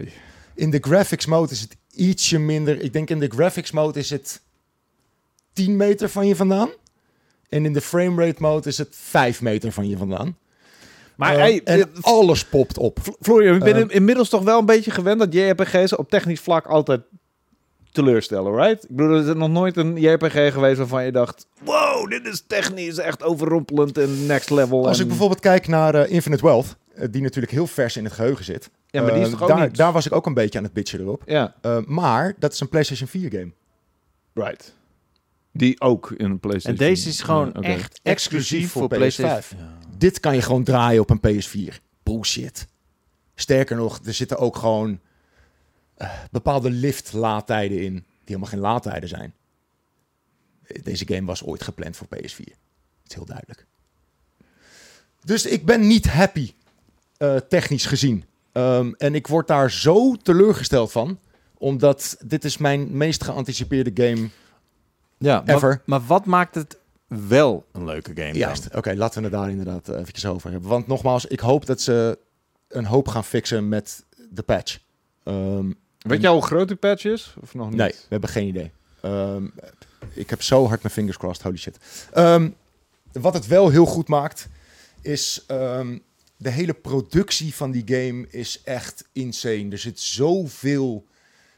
In 0.55 0.69
de 0.69 0.77
graphics 0.81 1.25
mode 1.25 1.51
is 1.51 1.61
het 1.61 1.77
ietsje 1.95 2.39
minder. 2.39 2.81
Ik 2.81 2.93
denk 2.93 3.09
in 3.09 3.19
de 3.19 3.27
graphics 3.27 3.71
mode 3.71 3.99
is 3.99 4.09
het 4.09 4.41
10 5.53 5.75
meter 5.77 6.09
van 6.09 6.27
je 6.27 6.35
vandaan. 6.35 6.69
En 7.49 7.65
in 7.65 7.73
de 7.73 7.81
framerate 7.81 8.41
mode 8.41 8.69
is 8.69 8.77
het 8.77 8.87
5 8.91 9.41
meter 9.41 9.71
van 9.71 9.87
je 9.89 9.97
vandaan. 9.97 10.37
Maar 11.15 11.33
Eh, 11.33 11.39
hey, 11.39 11.61
en 11.63 11.79
eh, 11.79 11.85
alles 12.01 12.45
popt 12.45 12.77
op. 12.77 12.99
Florian, 13.21 13.55
ik 13.55 13.63
ben 13.63 13.75
Ehm. 13.75 13.89
inmiddels 13.89 14.29
toch 14.29 14.43
wel 14.43 14.59
een 14.59 14.65
beetje 14.65 14.91
gewend 14.91 15.19
dat 15.19 15.33
JRPG's 15.33 15.97
op 15.97 16.09
technisch 16.09 16.39
vlak 16.39 16.65
altijd 16.65 17.01
teleurstellen, 17.91 18.55
right? 18.55 18.83
Ik 18.83 18.95
bedoel, 18.95 19.15
er 19.15 19.27
is 19.29 19.33
nog 19.35 19.49
nooit 19.49 19.77
een 19.77 19.97
JRPG 20.01 20.53
geweest 20.53 20.77
waarvan 20.77 21.05
je 21.05 21.11
dacht... 21.11 21.47
Wow, 21.63 22.09
dit 22.09 22.25
is 22.27 22.43
technisch 22.47 22.97
echt 22.97 23.23
overrompelend 23.23 23.97
en 23.97 24.25
next 24.25 24.49
level. 24.49 24.87
Als 24.87 24.97
en- 24.97 25.01
ik 25.03 25.09
bijvoorbeeld 25.09 25.39
kijk 25.39 25.67
naar 25.67 25.95
eh, 25.95 26.11
Infinite 26.11 26.43
Wealth, 26.43 26.65
eh, 26.65 26.71
die 27.11 27.21
natuurlijk 27.21 27.53
heel 27.53 27.67
vers 27.67 27.97
in 27.97 28.03
het 28.03 28.13
geheugen 28.13 28.45
zit. 28.45 28.69
Ja, 28.87 29.01
maar 29.01 29.11
die 29.11 29.19
is 29.21 29.25
eh, 29.25 29.31
toch 29.33 29.41
ook 29.41 29.47
daar, 29.47 29.67
niet... 29.67 29.75
daar 29.75 29.91
was 29.91 30.05
ik 30.05 30.11
ook 30.13 30.25
een 30.25 30.33
beetje 30.33 30.57
aan 30.57 30.63
het 30.63 30.73
bitchen 30.73 30.99
erop. 30.99 31.23
Ja, 31.25 31.55
Eh, 31.61 31.77
maar 31.85 32.33
dat 32.39 32.53
is 32.53 32.59
een 32.59 32.69
PlayStation 32.69 33.07
4 33.07 33.29
game. 33.31 33.51
right. 34.33 34.73
Die 35.53 35.81
ook 35.81 36.11
in 36.11 36.25
een 36.25 36.31
En 36.31 36.39
PlayStation. 36.39 36.77
deze 36.87 37.09
is 37.09 37.21
gewoon 37.21 37.49
Ja, 37.53 37.61
echt 37.61 37.99
exclusief 38.03 38.71
voor 38.71 38.81
voor 38.81 38.89
PlayStation. 38.97 39.41
PS5. 39.41 39.57
Ja. 39.57 39.77
Dit 39.97 40.19
kan 40.19 40.35
je 40.35 40.41
gewoon 40.41 40.63
draaien 40.63 41.01
op 41.01 41.09
een 41.09 41.19
PS4. 41.19 41.75
Bullshit. 42.03 42.67
Sterker 43.35 43.75
nog, 43.75 43.99
er 44.05 44.13
zitten 44.13 44.37
ook 44.37 44.55
gewoon 44.55 44.99
eh, 45.95 46.09
bepaalde 46.31 46.69
lift-laadtijden 46.71 47.81
in, 47.81 47.93
die 47.93 48.03
helemaal 48.25 48.49
geen 48.49 48.59
laadtijden 48.59 49.09
zijn. 49.09 49.33
Eh, 50.63 50.83
Deze 50.83 51.05
game 51.07 51.25
was 51.25 51.43
ooit 51.43 51.63
gepland 51.63 51.97
voor 51.97 52.07
PS4. 52.07 52.19
Dat 52.45 53.07
is 53.07 53.15
heel 53.15 53.25
duidelijk. 53.25 53.65
Dus 55.23 55.45
ik 55.45 55.65
ben 55.65 55.87
niet 55.87 56.07
happy, 56.07 56.53
eh, 57.21 57.35
technisch 57.35 57.85
gezien. 57.85 58.25
Ehm, 58.51 58.91
en 58.97 59.15
ik 59.15 59.27
word 59.27 59.47
daar 59.47 59.71
zo 59.71 60.15
teleurgesteld 60.15 60.91
van, 60.91 61.19
omdat 61.57 62.17
dit 62.25 62.45
is 62.45 62.57
mijn 62.57 62.97
meest 62.97 63.23
geanticipeerde 63.23 64.07
game 64.07 64.29
Ja, 65.17 65.43
Ever. 65.45 65.67
maar, 65.69 65.81
maar 65.85 66.05
wat 66.07 66.25
maakt 66.25 66.55
het 66.55 66.77
wel 67.07 67.65
een 67.71 67.85
leuke 67.85 68.11
game? 68.15 68.33
Juist. 68.33 68.75
Oké, 68.75 68.93
laten 68.95 69.17
we 69.21 69.27
het 69.27 69.37
daar 69.37 69.49
inderdaad 69.49 69.89
eh, 69.89 69.99
eventjes 69.99 70.25
over 70.25 70.51
hebben. 70.51 70.69
Want 70.69 70.87
nogmaals, 70.87 71.25
ik 71.25 71.39
hoop 71.39 71.65
dat 71.65 71.81
ze 71.81 72.17
een 72.67 72.85
hoop 72.85 73.07
gaan 73.07 73.23
fixen 73.23 73.69
met 73.69 74.03
de 74.29 74.41
patch. 74.43 74.79
Ehm, 75.23 75.71
Weet 75.97 76.21
jij 76.21 76.31
hoe 76.31 76.43
groot 76.43 76.67
die 76.67 76.77
patch 76.77 77.05
is? 77.05 77.33
Of 77.41 77.53
nog 77.53 77.69
niet? 77.69 77.77
nee, 77.77 77.89
we 77.91 78.05
hebben 78.09 78.29
geen 78.29 78.47
idee. 78.47 78.71
Ehm, 79.01 79.45
ik 80.13 80.29
heb 80.29 80.41
zo 80.41 80.67
hard 80.67 80.81
mijn 80.81 80.93
fingers 80.93 81.17
crossed, 81.17 81.43
holy 81.43 81.57
shit. 81.57 81.77
Ehm, 82.13 82.49
wat 83.11 83.33
het 83.33 83.47
wel 83.47 83.69
heel 83.69 83.85
goed 83.85 84.07
maakt, 84.07 84.47
is 85.01 85.43
ehm, 85.47 85.97
de 86.41 86.49
hele 86.49 86.73
productie 86.73 87.55
van 87.55 87.71
die 87.71 87.83
game 87.85 88.27
is 88.29 88.61
echt 88.63 89.07
insane. 89.11 89.67
Er 89.69 89.77
zit 89.77 89.99
zoveel 89.99 91.07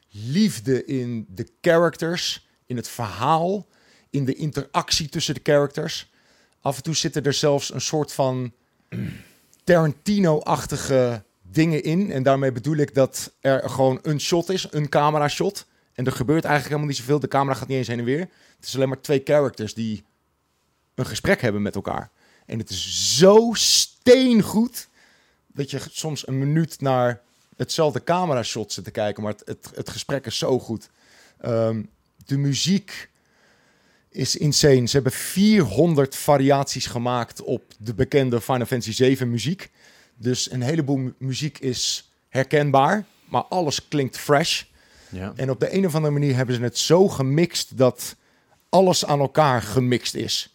liefde 0.10 0.86
in 0.86 1.26
de 1.30 1.48
characters, 1.62 2.48
in 2.66 2.76
het 2.76 2.88
verhaal, 2.88 3.68
in 4.10 4.26
de 4.26 4.34
interactie 4.34 5.10
tussen 5.10 5.34
de 5.34 5.40
characters. 5.44 6.12
Af 6.62 6.78
en 6.78 6.84
toe 6.84 6.96
zitten 6.96 7.24
er 7.24 7.34
zelfs 7.34 7.74
een 7.74 7.82
soort 7.82 8.12
van 8.12 8.54
Tarantino-achtige 9.64 11.24
dingen 11.42 11.84
in. 11.84 12.12
En 12.12 12.24
daarmee 12.24 12.52
bedoel 12.52 12.78
ik 12.78 12.94
dat 12.94 13.34
er 13.40 13.70
gewoon 13.70 14.00
een 14.02 14.20
shot 14.20 14.50
is, 14.50 14.68
een 14.70 14.90
camera 14.90 15.28
shot. 15.28 15.66
En 15.94 16.06
er 16.06 16.12
gebeurt 16.12 16.44
eigenlijk 16.44 16.66
helemaal 16.66 16.88
niet 16.88 16.98
zoveel. 16.98 17.20
De 17.20 17.28
camera 17.28 17.58
gaat 17.58 17.68
niet 17.68 17.78
eens 17.78 17.88
heen 17.88 18.00
en 18.00 18.06
weer. 18.06 18.30
Het 18.56 18.66
is 18.66 18.76
alleen 18.76 18.90
maar 18.90 19.02
twee 19.02 19.22
characters 19.24 19.74
die 19.74 20.04
een 20.96 21.06
gesprek 21.06 21.42
hebben 21.42 21.62
met 21.62 21.76
elkaar. 21.76 22.12
En 22.46 22.60
het 22.60 22.70
is 22.70 23.18
zo 23.18 23.54
steengoed 24.08 24.88
dat 25.48 25.72
je 25.72 25.82
soms 25.92 26.28
een 26.28 26.38
minuut 26.40 26.82
naar 26.82 27.22
hetzelfde 27.58 28.04
camera 28.04 28.44
shot 28.44 28.74
zit 28.74 28.84
te 28.84 28.92
kijken. 28.92 29.24
Maar 29.24 29.32
het, 29.32 29.42
het, 29.46 29.72
het 29.76 29.90
gesprek 29.90 30.26
is 30.26 30.38
zo 30.38 30.60
goed. 30.60 30.90
Ehm, 31.40 31.84
de 32.26 32.38
muziek 32.38 33.10
is 34.10 34.36
insane. 34.36 34.86
Ze 34.88 34.94
hebben 34.96 35.12
400 35.12 36.16
variaties 36.16 36.86
gemaakt 36.86 37.42
op 37.42 37.64
de 37.78 37.94
bekende 37.94 38.42
Final 38.42 38.66
Fantasy 38.66 38.92
7 38.92 39.30
muziek. 39.30 39.72
Dus 40.16 40.52
een 40.52 40.62
heleboel 40.62 40.98
mu- 40.98 41.14
muziek 41.18 41.60
is 41.60 42.10
herkenbaar, 42.30 43.06
maar 43.26 43.44
alles 43.44 43.88
klinkt 43.88 44.18
fresh. 44.18 44.64
Ja. 45.10 45.34
En 45.36 45.50
op 45.50 45.60
de 45.60 45.74
een 45.74 45.86
of 45.86 45.96
andere 45.96 46.14
manier 46.14 46.36
hebben 46.36 46.56
ze 46.56 46.62
het 46.62 46.78
zo 46.78 47.08
gemixt 47.08 47.78
dat 47.78 48.16
alles 48.70 49.06
aan 49.06 49.20
elkaar 49.20 49.62
gemixt 49.62 50.14
is. 50.16 50.53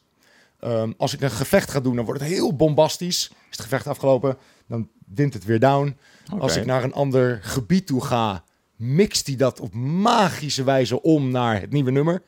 Ehm, 0.60 0.92
als 0.96 1.14
ik 1.14 1.20
een 1.20 1.30
gevecht 1.30 1.70
ga 1.70 1.80
doen, 1.80 1.96
dan 1.96 2.04
wordt 2.04 2.20
het 2.20 2.30
heel 2.30 2.56
bombastisch. 2.56 3.30
Is 3.30 3.56
het 3.56 3.60
gevecht 3.60 3.86
afgelopen, 3.86 4.36
dan 4.66 4.88
dimt 5.04 5.34
het 5.34 5.44
weer 5.44 5.60
down. 5.60 5.96
Als 6.38 6.56
ik 6.56 6.66
naar 6.66 6.84
een 6.84 6.92
ander 6.92 7.38
gebied 7.42 7.86
toe 7.86 8.04
ga, 8.04 8.44
mixt 8.76 9.26
hij 9.26 9.36
dat 9.36 9.60
op 9.60 9.74
magische 9.74 10.64
wijze 10.64 11.02
om 11.02 11.30
naar 11.30 11.60
het 11.60 11.72
nieuwe 11.72 11.90
nummer. 11.90 12.22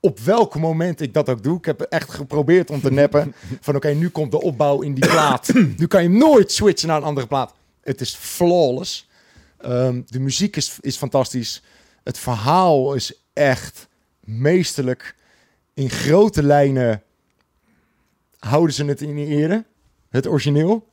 Op 0.00 0.18
welk 0.18 0.58
moment 0.58 1.00
ik 1.00 1.14
dat 1.14 1.28
ook 1.28 1.42
doe. 1.42 1.58
Ik 1.58 1.64
heb 1.64 1.80
echt 1.80 2.10
geprobeerd 2.10 2.70
om 2.70 2.80
te 2.80 2.92
neppen. 3.02 3.34
Van 3.60 3.76
oké, 3.76 3.88
nu 3.88 4.08
komt 4.08 4.30
de 4.30 4.40
opbouw 4.40 4.80
in 4.80 4.94
die 4.94 5.06
plaat. 5.06 5.52
nu 5.78 5.86
kan 5.86 6.02
je 6.02 6.08
nooit 6.08 6.52
switchen 6.52 6.88
naar 6.88 6.96
een 6.96 7.02
andere 7.02 7.26
plaat. 7.26 7.54
Het 7.80 8.00
is 8.00 8.14
flawless. 8.14 9.08
Ehm, 9.58 10.00
de 10.06 10.20
muziek 10.20 10.56
is, 10.56 10.76
is 10.80 10.96
fantastisch. 10.96 11.62
Het 12.04 12.18
verhaal 12.18 12.94
is 12.94 13.22
echt 13.32 13.88
meesterlijk. 14.20 15.16
In 15.74 15.90
grote 15.90 16.42
lijnen 16.42 17.02
houden 18.46 18.74
ze 18.74 18.84
het 18.84 19.00
in 19.00 19.16
ere. 19.16 19.64
Het 20.08 20.26
origineel. 20.26 20.88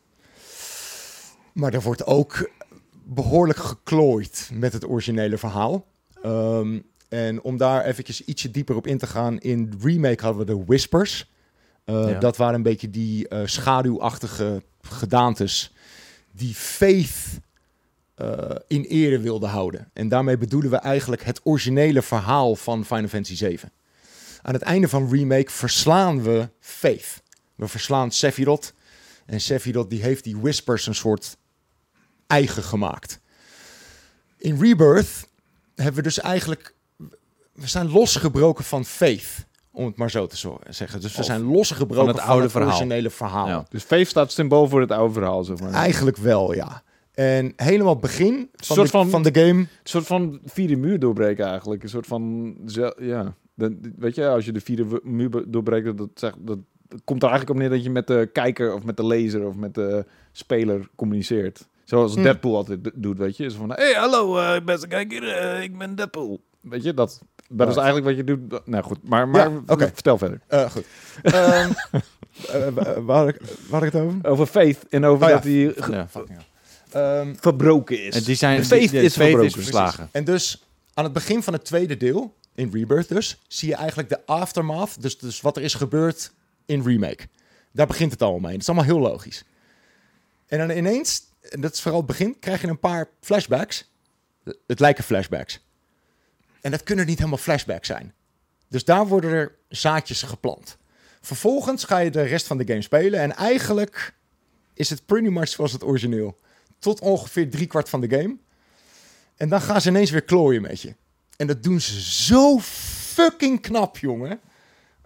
Maar 1.54 1.74
er 1.74 1.82
wordt 1.82 2.06
ook 2.06 2.50
behoorlijk 3.04 3.60
geklooid 3.60 4.50
met 4.54 4.74
het 4.74 4.88
originele 4.88 5.38
verhaal. 5.38 5.86
Ehm, 6.24 6.80
en 7.10 7.42
om 7.42 7.58
daar 7.58 7.86
eventjes 7.86 8.26
ietsje 8.26 8.52
dieper 8.52 8.76
op 8.76 8.88
in 8.88 8.98
te 8.98 9.08
gaan. 9.08 9.40
In 9.40 9.74
remake 9.82 10.24
hadden 10.24 10.46
we 10.46 10.54
de 10.54 10.64
Whispers. 10.66 11.32
Eh, 11.86 12.10
Ja. 12.10 12.20
Dat 12.20 12.38
waren 12.38 12.56
een 12.56 12.64
beetje 12.64 12.90
die 12.90 13.28
eh, 13.28 13.42
schaduwachtige 13.46 14.64
gedaantes 14.82 15.74
die 16.32 16.54
Faith 16.54 17.40
eh, 18.16 18.56
in 18.68 18.84
ere 18.84 19.20
wilden 19.20 19.50
houden. 19.50 19.90
En 19.94 20.08
daarmee 20.08 20.38
bedoelen 20.38 20.70
we 20.72 20.78
eigenlijk 20.78 21.24
het 21.24 21.40
originele 21.44 22.02
verhaal 22.02 22.56
van 22.56 22.86
Final 22.86 23.08
Fantasy 23.08 23.36
7. 23.36 23.72
Aan 24.42 24.54
het 24.54 24.62
einde 24.62 24.88
van 24.88 25.10
remake 25.12 25.52
verslaan 25.52 26.24
we 26.24 26.50
Faith. 26.60 27.22
We 27.60 27.68
verslaan 27.68 28.12
Sephiroth. 28.12 28.74
En 29.26 29.42
Sephiroth 29.42 29.90
die 29.90 30.02
heeft 30.02 30.24
die 30.24 30.38
Whispers 30.38 30.88
een 30.88 30.96
soort 30.96 31.38
eigen 32.28 32.64
gemaakt. 32.64 33.20
In 34.38 34.62
Rebirth 34.62 35.30
hebben 35.76 35.96
we 35.96 36.02
dus 36.02 36.20
eigenlijk... 36.20 36.76
We 37.54 37.68
zijn 37.68 37.92
losgebroken 37.92 38.64
van 38.64 38.86
Faith, 38.86 39.46
om 39.72 39.86
het 39.86 39.96
maar 39.98 40.12
zo 40.12 40.28
te 40.28 40.58
zeggen. 40.70 41.02
Dus 41.02 41.14
we 41.14 41.20
Of 41.20 41.26
zijn 41.26 41.42
losgebroken 41.42 41.96
van 41.96 42.06
van 42.06 42.08
het 42.16 42.22
het, 42.22 42.30
oude 42.30 42.50
verhaal. 42.50 42.70
originele 42.70 43.10
verhaal. 43.10 43.48
Ja. 43.48 43.66
Dus 43.70 43.84
Faith 43.84 44.08
staat 44.08 44.32
symbool 44.32 44.68
voor 44.68 44.82
het 44.82 44.92
oude 44.92 45.14
verhaal, 45.14 45.44
zeg 45.44 45.60
maar. 45.60 45.72
Eigenlijk 45.74 46.18
wel, 46.18 46.54
ja. 46.54 46.84
En 47.12 47.54
helemaal 47.56 47.92
het 47.94 48.02
begin 48.02 48.50
van, 48.56 48.76
soort 48.76 48.88
de, 48.88 48.92
van- 48.92 49.10
van... 49.10 49.24
de 49.24 49.34
game... 49.40 49.60
Een 49.60 49.68
soort 49.84 50.06
van 50.06 50.40
vierde 50.46 50.76
muur 50.76 51.00
doorbreken 51.00 51.46
eigenlijk. 51.46 51.84
Een 51.84 51.90
soort 51.90 52.08
van, 52.08 52.56
ja. 53.00 53.36
Weet 53.98 54.16
je, 54.16 54.28
als 54.28 54.46
je 54.46 54.52
de 54.52 54.62
vierde 54.62 55.00
muur 55.04 55.44
doorbreekt, 55.52 55.86
dat, 55.86 55.98
dat, 55.98 56.10
zegt, 56.14 56.36
dat, 56.40 56.48
dat 56.58 56.66
komt 57.04 57.24
er 57.24 57.30
eigenlijk 57.30 57.50
op 57.60 57.66
neer 57.66 57.70
dat 57.76 57.84
je 57.84 57.90
met 57.90 58.08
de 58.08 58.30
kijker 58.34 58.74
of 58.74 58.84
met 58.84 58.98
de 58.98 59.06
lezer 59.06 59.48
of 59.48 59.56
met 59.56 59.74
de 59.76 60.06
speler 60.32 60.88
communiceert. 60.96 61.68
Zoals 61.84 62.16
Hm. 62.16 62.22
Deadpool 62.24 62.56
altijd 62.56 62.92
doet, 62.94 63.18
weet 63.18 63.38
je. 63.38 63.50
Zo 63.50 63.58
van, 63.58 63.72
hey, 63.72 63.94
hallo, 63.94 64.38
eh 64.38 64.62
beste 64.66 64.88
kijker, 64.88 65.28
eh, 65.38 65.62
ik 65.64 65.78
ben 65.78 65.96
Deadpool. 65.96 66.42
Weet 66.62 66.84
je, 66.84 66.94
dat, 66.94 67.22
dat 67.50 67.68
is 67.70 67.76
eigenlijk 67.76 68.06
wat 68.08 68.16
je 68.16 68.24
doet. 68.24 68.66
Nou 68.66 68.84
goed, 68.84 68.98
maar, 69.04 69.28
maar 69.28 69.50
Ja, 69.52 69.62
oké. 69.68 69.90
vertel 69.94 70.18
verder. 70.18 70.40
eh, 70.48 70.70
goed. 70.72 70.86
Ehm, 71.22 71.70
eh, 72.52 72.68
wa- 72.74 73.02
waar, 73.02 73.18
had 73.18 73.28
ik, 73.28 73.42
waar 73.70 73.80
had 73.80 73.84
ik 73.84 73.92
het 73.94 74.02
over? 74.02 74.20
Over 74.30 74.46
Faith 74.46 74.78
en 74.90 75.06
over 75.06 75.24
Oh 75.24 75.30
ja. 75.30 75.36
dat 75.36 75.44
hij 75.44 75.76
Ja. 75.90 76.08
Ehm, 76.92 77.34
verbroken 77.40 78.04
is. 78.04 78.16
En 78.16 78.24
die 78.24 78.36
zijn, 78.36 78.58
De 78.60 78.66
faith 78.66 78.90
die- 78.90 79.02
is 79.02 79.14
faith 79.16 79.30
verbroken. 79.30 79.52
verslagen. 79.52 80.10
En 80.12 80.24
dus 80.24 80.64
aan 80.94 81.04
het 81.04 81.14
begin 81.14 81.44
van 81.44 81.54
het 81.54 81.66
tweede 81.66 81.98
deel, 81.98 82.34
in 82.56 82.70
Rebirth 82.74 83.10
dus, 83.10 83.40
zie 83.48 83.70
je 83.70 83.76
eigenlijk 83.76 84.10
de 84.10 84.26
aftermath, 84.26 85.02
dus, 85.02 85.18
dus 85.18 85.42
wat 85.42 85.58
er 85.58 85.64
is 85.64 85.74
gebeurd 85.74 86.32
in 86.70 86.82
Remake. 86.82 87.28
Daar 87.72 87.88
begint 87.88 88.12
het 88.12 88.22
allemaal 88.22 88.40
mee. 88.40 88.52
Het 88.52 88.62
is 88.62 88.68
allemaal 88.68 88.86
heel 88.86 89.00
logisch. 89.00 89.44
En 90.48 90.58
dan 90.58 90.78
ineens, 90.78 91.22
en 91.42 91.62
dat 91.62 91.74
is 91.74 91.82
vooral 91.82 92.00
het 92.00 92.08
begin, 92.08 92.40
krijg 92.40 92.62
je 92.62 92.68
een 92.68 92.80
paar 92.80 93.10
flashbacks. 93.22 93.92
Het 94.68 94.80
lijken 94.80 95.04
flashbacks. 95.04 95.66
En 96.62 96.72
dat 96.72 96.84
kunnen 96.84 97.06
niet 97.06 97.18
helemaal 97.18 97.38
flashbacks 97.38 97.88
zijn. 97.88 98.14
Dus 98.68 98.86
daar 98.86 99.08
worden 99.08 99.32
er 99.32 99.56
zaadjes 99.70 100.22
geplant. 100.22 100.78
Vervolgens 101.22 101.84
ga 101.84 101.98
je 101.98 102.12
de 102.12 102.22
rest 102.22 102.48
van 102.48 102.58
de 102.58 102.68
game 102.68 102.82
spelen 102.82 103.20
en 103.20 103.36
eigenlijk 103.36 104.14
is 104.74 104.90
het 104.90 105.06
pretty 105.06 105.30
much 105.30 105.48
zoals 105.48 105.72
het 105.72 105.84
origineel. 105.84 106.40
Tot 106.80 107.00
ongeveer 107.00 107.50
driekwart 107.50 107.90
van 107.90 108.02
de 108.02 108.10
game. 108.10 108.38
En 109.36 109.50
dan 109.50 109.62
gaan 109.62 109.82
ze 109.82 109.90
ineens 109.90 110.12
weer 110.12 110.22
klooien 110.22 110.62
met 110.62 110.82
je. 110.82 110.96
En 111.38 111.48
dat 111.48 111.64
doen 111.64 111.82
ze 111.82 112.02
zo 112.02 112.60
fucking 112.60 113.62
knap, 113.62 113.98
jongen. 113.98 114.40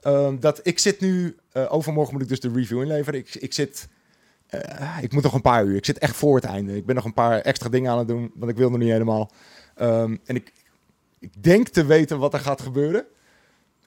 Ehm, 0.03 0.39
dat 0.39 0.59
ik 0.63 0.79
zit 0.79 0.99
nu... 0.99 1.35
eh, 1.51 1.73
overmorgen 1.73 2.13
moet 2.13 2.21
ik 2.23 2.27
dus 2.29 2.39
de 2.39 2.51
review 2.53 2.81
inleveren. 2.81 3.19
Ik, 3.19 3.35
ik 3.35 3.53
zit... 3.53 3.87
eh, 4.47 4.97
ik 5.01 5.11
moet 5.13 5.23
nog 5.23 5.33
een 5.33 5.41
paar 5.41 5.65
uur. 5.65 5.75
Ik 5.75 5.85
zit 5.85 5.97
echt 5.97 6.15
voor 6.15 6.35
het 6.35 6.45
einde. 6.45 6.75
Ik 6.75 6.85
ben 6.85 6.95
nog 6.95 7.05
een 7.05 7.13
paar 7.13 7.39
extra 7.39 7.69
dingen 7.69 7.91
aan 7.91 7.97
het 7.97 8.07
doen, 8.07 8.31
want 8.35 8.51
ik 8.51 8.57
wil 8.57 8.69
nog 8.69 8.79
niet 8.79 8.89
helemaal. 8.91 9.31
Ehm, 9.75 10.15
en 10.25 10.35
ik, 10.35 10.53
ik 11.19 11.43
denk 11.43 11.67
te 11.67 11.85
weten 11.85 12.19
wat 12.19 12.33
er 12.33 12.39
gaat 12.39 12.61
gebeuren. 12.61 13.05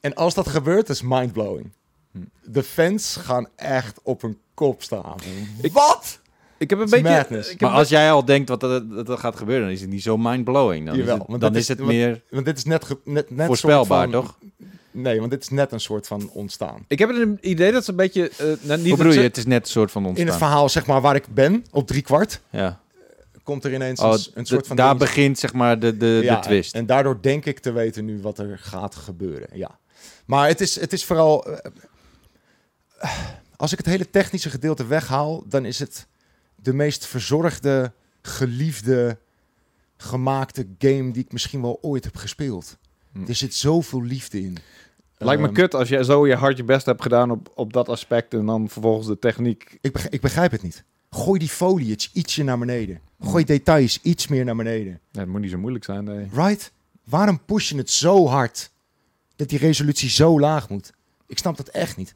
En 0.00 0.14
als 0.14 0.34
dat 0.34 0.48
gebeurt, 0.48 0.88
is 0.88 1.02
mindblowing. 1.02 1.72
Hm. 2.12 2.18
De 2.44 2.62
fans 2.62 3.16
gaan 3.16 3.48
echt 3.56 4.00
op 4.02 4.22
hun 4.22 4.38
kop 4.54 4.82
staan. 4.82 5.16
Ik- 5.60 5.72
wat? 5.72 6.20
ik 6.58 6.70
heb 6.70 6.78
een 6.78 6.90
beetje... 6.90 7.10
madness. 7.10 7.56
Maar 7.56 7.70
als 7.70 7.88
jij 7.88 8.10
al 8.12 8.24
denkt 8.24 8.48
wat 8.48 8.62
er, 8.62 8.88
dat 8.88 9.08
er 9.08 9.18
gaat 9.18 9.36
gebeuren, 9.36 9.64
dan 9.64 9.72
is 9.74 9.80
het 9.80 9.90
niet 9.90 10.02
zo 10.02 10.16
mindblowing. 10.16 10.86
Dan 10.86 10.96
Jawel, 10.96 11.14
is 11.14 11.18
het, 11.20 11.28
want 11.28 11.40
dan 11.40 11.52
dat 11.52 11.60
is 11.60 11.62
is- 11.62 11.68
het 11.68 11.78
want- 11.78 11.90
meer 11.90 12.22
Want 12.30 12.44
dit 12.44 12.56
is 12.56 12.64
net, 12.64 12.86
net, 13.04 13.30
net 13.30 13.46
voorspelbaar, 13.46 14.02
van- 14.10 14.12
toch? 14.22 14.38
Nee, 15.02 15.18
want 15.18 15.30
dit 15.30 15.42
is 15.42 15.48
net 15.48 15.72
een 15.72 15.80
soort 15.80 16.06
van 16.06 16.30
ontstaan. 16.30 16.84
Ik 16.88 16.98
heb 16.98 17.08
een 17.08 17.38
idee 17.40 17.72
dat 17.72 17.84
ze 17.84 17.90
een 17.90 17.96
beetje... 17.96 18.28
eh, 18.28 18.46
nou, 18.60 18.80
niet 18.80 18.96
bedoel 18.96 19.12
je? 19.12 19.20
Het 19.20 19.36
is 19.36 19.46
net 19.46 19.62
een 19.64 19.70
soort 19.70 19.90
van 19.90 20.02
In 20.02 20.08
ontstaan. 20.08 20.28
het 20.30 20.38
verhaal, 20.38 20.68
zeg 20.68 20.86
maar, 20.86 21.00
waar 21.00 21.14
ik 21.14 21.26
ben, 21.34 21.64
op 21.70 21.86
drie 21.86 22.02
kwart, 22.02 22.40
ja. 22.50 22.80
komt 23.42 23.64
er 23.64 23.74
ineens 23.74 24.00
Oh, 24.00 24.14
een, 24.34 24.46
soort 24.46 24.66
van... 24.66 24.76
daar 24.76 24.88
ding- 24.88 24.98
begint 24.98 25.38
zeg 25.38 25.52
maar 25.52 25.78
de, 25.78 25.96
de, 25.96 26.20
Ja, 26.22 26.34
de 26.34 26.46
twist. 26.46 26.74
En 26.74 26.86
daardoor 26.86 27.18
denk 27.20 27.44
ik 27.44 27.58
te 27.58 27.72
weten 27.72 28.04
nu 28.04 28.20
wat 28.20 28.38
er 28.38 28.58
gaat 28.58 28.94
gebeuren, 28.94 29.48
ja. 29.52 29.78
Maar 30.26 30.48
het 30.48 30.60
is, 30.60 30.80
het 30.80 30.92
is 30.92 31.04
vooral... 31.04 31.46
eh, 31.46 31.70
als 33.56 33.72
ik 33.72 33.78
het 33.78 33.86
hele 33.86 34.10
technische 34.10 34.50
gedeelte 34.50 34.86
weghaal, 34.86 35.44
dan 35.48 35.64
is 35.64 35.78
het 35.78 36.06
de 36.54 36.72
meest 36.72 37.06
verzorgde, 37.06 37.92
geliefde, 38.22 39.18
gemaakte 39.96 40.66
game 40.78 41.10
die 41.10 41.22
ik 41.24 41.32
misschien 41.32 41.62
wel 41.62 41.78
ooit 41.82 42.04
heb 42.04 42.16
gespeeld. 42.16 42.76
Hm. 43.12 43.24
Er 43.28 43.34
zit 43.34 43.54
zoveel 43.54 44.02
liefde 44.02 44.40
in. 44.40 44.56
Lijkt 45.18 45.40
me 45.40 45.46
Ehm, 45.46 45.56
kut 45.56 45.74
als 45.74 45.88
jij 45.88 46.02
zo 46.02 46.26
je 46.26 46.34
hard 46.34 46.56
je 46.56 46.64
best 46.64 46.86
hebt 46.86 47.02
gedaan 47.02 47.30
op, 47.30 47.50
op 47.54 47.72
dat 47.72 47.88
aspect 47.88 48.34
en 48.34 48.46
dan 48.46 48.68
vervolgens 48.68 49.06
de 49.06 49.18
techniek. 49.18 49.78
Ik, 49.80 49.92
beg- 49.92 50.08
ik 50.08 50.20
begrijp 50.20 50.50
het 50.50 50.62
niet. 50.62 50.84
Gooi 51.10 51.38
die 51.38 51.48
foliage 51.48 52.08
ietsje 52.12 52.42
naar 52.42 52.58
beneden. 52.58 53.00
Gooi 53.20 53.44
details 53.44 53.98
iets 54.02 54.26
meer 54.26 54.44
naar 54.44 54.56
beneden. 54.56 55.00
Ja, 55.10 55.20
het 55.20 55.28
moet 55.28 55.40
niet 55.40 55.50
zo 55.50 55.58
moeilijk 55.58 55.84
zijn. 55.84 56.04
Nee. 56.04 56.28
Right? 56.32 56.72
Waarom 57.04 57.44
push 57.44 57.68
je 57.70 57.76
het 57.76 57.90
zo 57.90 58.26
hard 58.26 58.70
dat 59.36 59.48
die 59.48 59.58
resolutie 59.58 60.08
zo 60.10 60.40
laag 60.40 60.68
moet? 60.68 60.92
Ik 61.26 61.38
snap 61.38 61.56
dat 61.56 61.68
echt 61.68 61.96
niet. 61.96 62.14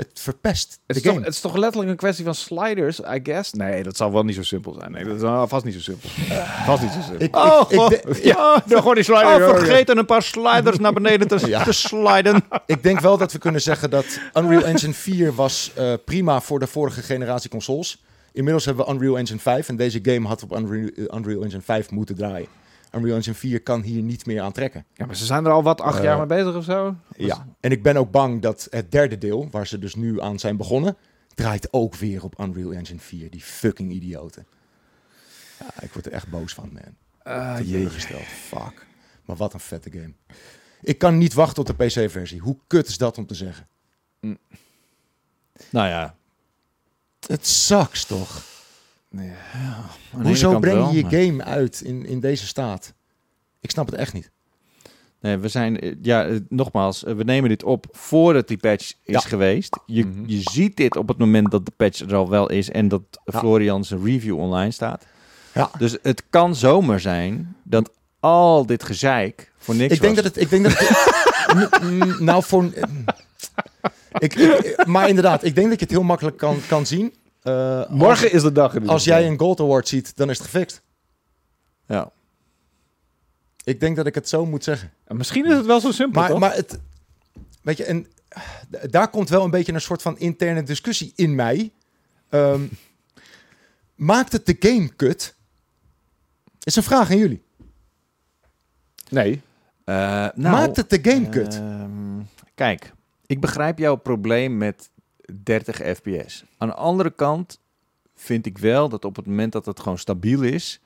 Het 0.00 0.20
verpest 0.20 0.80
Het 0.86 0.96
de 0.96 1.02
is, 1.08 1.14
toch, 1.14 1.24
het 1.24 1.34
is 1.34 1.40
toch 1.40 1.56
letterlijk 1.56 1.90
een 1.90 1.96
kwestie 1.96 2.24
van 2.24 2.34
sliders, 2.34 3.00
I 3.00 3.20
guess? 3.22 3.52
Nee, 3.52 3.82
dat 3.82 3.96
zal 3.96 4.12
wel 4.12 4.22
niet 4.24 4.34
zo 4.34 4.42
simpel 4.42 4.72
zijn. 4.78 4.92
Nee, 4.92 5.04
dat 5.04 5.14
is 5.16 5.48
vast 5.50 5.64
niet 5.64 5.74
zo 5.74 5.80
simpel. 5.80 6.08
Vast 6.64 6.82
niet 6.82 6.90
zo 6.92 7.00
simpel. 7.00 7.20
Ik, 7.26 7.36
Oh, 7.36 7.60
ik, 7.62 7.70
ik, 7.70 7.78
God. 7.78 7.90
de- 7.90 8.20
Ja, 8.22 8.62
Ja, 8.66 8.78
gewoon 8.78 8.94
die 8.94 9.12
oh, 9.12 9.18
slider. 9.20 9.48
vergeten 9.58 9.98
een 9.98 10.06
paar 10.06 10.22
sliders 10.22 10.78
naar 10.78 10.92
beneden 10.92 11.28
te, 11.28 11.46
Ja. 11.46 11.64
te 11.64 11.72
sliden. 11.72 12.42
ik 12.66 12.82
denk 12.82 13.00
wel 13.00 13.16
dat 13.16 13.32
we 13.32 13.38
kunnen 13.38 13.60
zeggen 13.62 13.90
dat 13.90 14.04
Unreal 14.34 14.64
Engine 14.64 14.92
4 14.92 15.34
was 15.34 15.70
eh, 15.74 15.92
prima 16.04 16.40
voor 16.40 16.58
de 16.58 16.66
vorige 16.66 17.02
generatie 17.02 17.50
consoles. 17.50 18.02
Inmiddels 18.32 18.64
hebben 18.64 18.86
we 18.86 18.92
Unreal 18.92 19.18
Engine 19.18 19.38
5 19.38 19.68
en 19.68 19.76
deze 19.76 19.98
game 20.02 20.28
had 20.28 20.42
op 20.42 20.56
Unreal, 20.56 20.88
Unreal 21.14 21.42
Engine 21.42 21.62
5 21.62 21.90
moeten 21.90 22.14
draaien. 22.14 22.46
Unreal 22.92 23.16
Engine 23.16 23.34
4 23.34 23.62
kan 23.62 23.82
hier 23.82 24.02
niet 24.02 24.26
meer 24.26 24.40
aan 24.42 24.52
trekken. 24.52 24.86
Ja, 24.94 25.06
maar 25.06 25.16
ze 25.16 25.24
zijn 25.24 25.44
er 25.44 25.50
al 25.52 25.62
wat 25.62 25.80
acht 25.80 25.98
Eh, 25.98 26.04
jaar 26.04 26.16
mee 26.18 26.26
bezig 26.26 26.54
of 26.56 26.64
zo? 26.64 26.96
Ja, 27.16 27.46
en 27.60 27.70
ik 27.70 27.82
ben 27.82 27.96
ook 27.96 28.10
bang 28.10 28.42
dat 28.42 28.66
het 28.70 28.92
derde 28.92 29.18
deel, 29.18 29.48
waar 29.50 29.66
ze 29.66 29.78
dus 29.78 29.94
nu 29.94 30.20
aan 30.20 30.38
zijn 30.38 30.56
begonnen, 30.56 30.96
draait 31.34 31.72
ook 31.72 31.94
weer 31.94 32.24
op 32.24 32.38
Unreal 32.40 32.72
Engine 32.72 32.98
4. 33.00 33.30
Die 33.30 33.40
fucking 33.42 33.92
idioten. 33.92 34.46
Ja, 35.58 35.82
ik 35.82 35.92
word 35.92 36.06
er 36.06 36.12
echt 36.12 36.28
boos 36.30 36.54
van, 36.54 36.70
man. 36.72 36.94
Ah, 37.22 37.56
Teleurgesteld. 37.56 38.22
Fuck. 38.22 38.86
Maar 39.24 39.36
wat 39.36 39.52
een 39.54 39.60
vette 39.60 39.90
game. 39.90 40.12
Ik 40.82 40.98
kan 40.98 41.18
niet 41.18 41.34
wachten 41.34 41.64
tot 41.64 41.78
de 41.78 41.84
PC-versie. 41.84 42.40
Hoe 42.40 42.56
kut 42.66 42.88
is 42.88 42.98
dat 42.98 43.18
om 43.18 43.26
te 43.26 43.34
zeggen? 43.34 43.66
Nou 45.70 45.88
ja. 45.88 46.14
Het 47.26 47.46
sucks 47.46 48.04
toch? 48.04 48.42
De 49.10 49.32
Hoezo 50.22 50.58
breng 50.58 50.76
wel, 50.76 50.92
je 50.92 51.02
maar- 51.02 51.14
je 51.14 51.26
game 51.26 51.44
uit 51.44 51.80
in, 51.80 52.06
in 52.06 52.20
deze 52.20 52.46
staat? 52.46 52.92
Ik 53.60 53.70
snap 53.70 53.86
het 53.86 53.94
echt 53.94 54.12
niet. 54.12 54.30
Nee, 55.20 55.36
we 55.36 55.48
zijn, 55.48 55.80
eh, 55.80 55.94
ja, 56.02 56.24
eh, 56.26 56.36
nogmaals, 56.48 57.04
eh, 57.04 57.14
we 57.14 57.24
nemen 57.24 57.48
dit 57.48 57.62
op 57.64 57.86
voordat 57.92 58.48
die 58.48 58.56
patch 58.56 58.84
is 59.04 59.14
Ja. 59.14 59.20
geweest. 59.20 59.78
Je, 59.86 60.04
Mhm. 60.06 60.22
je 60.26 60.40
ziet 60.50 60.76
dit 60.76 60.96
op 60.96 61.08
het 61.08 61.18
moment 61.18 61.50
dat 61.50 61.66
de 61.66 61.72
patch 61.76 62.00
er 62.00 62.14
al 62.14 62.28
wel 62.28 62.50
is 62.50 62.70
en 62.70 62.88
dat 62.88 63.02
Ja. 63.24 63.38
Florian 63.38 63.84
zijn 63.84 64.04
review 64.04 64.38
online 64.38 64.70
staat. 64.70 65.06
Ja. 65.54 65.70
Dus 65.78 65.96
het 66.02 66.22
kan 66.30 66.54
zomaar 66.54 67.00
zijn 67.00 67.56
dat 67.62 67.90
al 68.20 68.66
dit 68.66 68.82
gezeik 68.82 69.52
voor 69.58 69.74
niks 69.74 69.94
Ik 69.94 70.00
denk 70.00 70.14
was. 70.14 70.24
dat 70.24 70.34
het. 70.34 70.42
Ik 70.44 70.50
denk 70.50 70.62
dat 70.64 70.78
het 70.78 72.20
nou, 72.28 72.42
voor. 72.42 72.64
Ik, 74.18 74.34
ik- 74.34 74.86
maar 74.86 75.08
inderdaad, 75.08 75.44
ik 75.44 75.54
denk 75.54 75.68
dat 75.68 75.78
je 75.78 75.84
het 75.84 75.94
heel 75.94 76.02
makkelijk 76.02 76.36
kan, 76.36 76.56
kan 76.68 76.86
zien. 76.86 77.14
Eh, 77.42 77.88
Morgen 77.90 78.32
is 78.32 78.42
de 78.42 78.52
dag. 78.52 78.74
in 78.74 78.88
Als, 78.88 79.04
jij 79.04 79.26
een 79.26 79.38
Gold 79.38 79.60
Award 79.60 79.88
ziet, 79.88 80.16
dan 80.16 80.30
is 80.30 80.38
het 80.38 80.46
gefixt. 80.46 80.82
Ja. 81.86 82.10
Ik 83.64 83.80
denk 83.80 83.96
dat 83.96 84.06
ik 84.06 84.14
het 84.14 84.28
zo 84.28 84.46
moet 84.46 84.64
zeggen. 84.64 84.92
En 85.04 85.16
Misschien 85.16 85.46
is 85.46 85.56
het 85.56 85.66
wel 85.66 85.80
zo 85.80 85.90
simpel, 85.92 86.20
Maar, 86.20 86.30
toch? 86.30 86.38
maar 86.38 86.54
het. 86.54 86.78
Weet 87.62 87.76
je, 87.76 87.84
en 87.84 88.06
d- 88.70 88.92
daar 88.92 89.08
komt 89.10 89.28
wel 89.28 89.44
een 89.44 89.50
beetje 89.50 89.72
een 89.72 89.80
soort 89.80 90.02
van 90.02 90.18
interne 90.18 90.62
discussie 90.62 91.12
in 91.16 91.34
mij. 91.34 91.72
Ehm, 92.28 92.62
maakt 93.94 94.32
het 94.32 94.46
de 94.46 94.56
game 94.58 94.88
kut? 94.88 95.34
Is 96.62 96.76
een 96.76 96.82
vraag 96.82 97.10
aan 97.10 97.16
jullie. 97.18 97.42
Nee. 99.08 99.42
Eh, 99.84 99.94
nou, 99.94 100.32
maakt 100.34 100.76
het 100.76 100.90
de 100.90 100.98
game 101.10 101.28
kut? 101.28 101.54
ehm, 101.54 102.20
kijk, 102.54 102.92
ik 103.26 103.40
begrijp 103.40 103.78
jouw 103.78 103.96
probleem 103.96 104.56
met 104.56 104.90
30 105.42 105.76
fps. 105.76 106.44
Aan 106.58 106.68
de 106.68 106.74
andere 106.74 107.10
kant 107.10 107.58
vind 108.14 108.46
ik 108.46 108.58
wel 108.58 108.88
dat 108.88 109.04
op 109.04 109.16
het 109.16 109.26
moment 109.26 109.52
dat 109.52 109.66
het 109.66 109.80
gewoon 109.80 109.98
stabiel 109.98 110.42
is. 110.42 110.80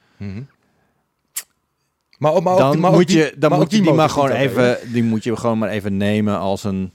Maar, 2.18 2.32
ook- 2.32 2.42
maar 2.42 2.52
ook 2.52 2.58
dan 2.58 2.70
die- 2.72 2.80
maar 2.80 2.90
ook 2.90 2.96
moet 2.96 3.06
die- 3.06 3.16
je, 3.18 3.34
dan 3.38 3.50
maar 3.50 3.58
moet 3.58 3.70
je 3.70 3.76
die 3.76 3.84
motor 3.84 3.98
maar 4.00 4.10
gewoon 4.10 4.30
even, 4.30 4.78
die 4.92 5.02
moet 5.02 5.24
je 5.24 5.36
gewoon 5.36 5.58
maar 5.58 5.68
even 5.68 5.96
nemen 5.96 6.38
als 6.38 6.64
een 6.64 6.92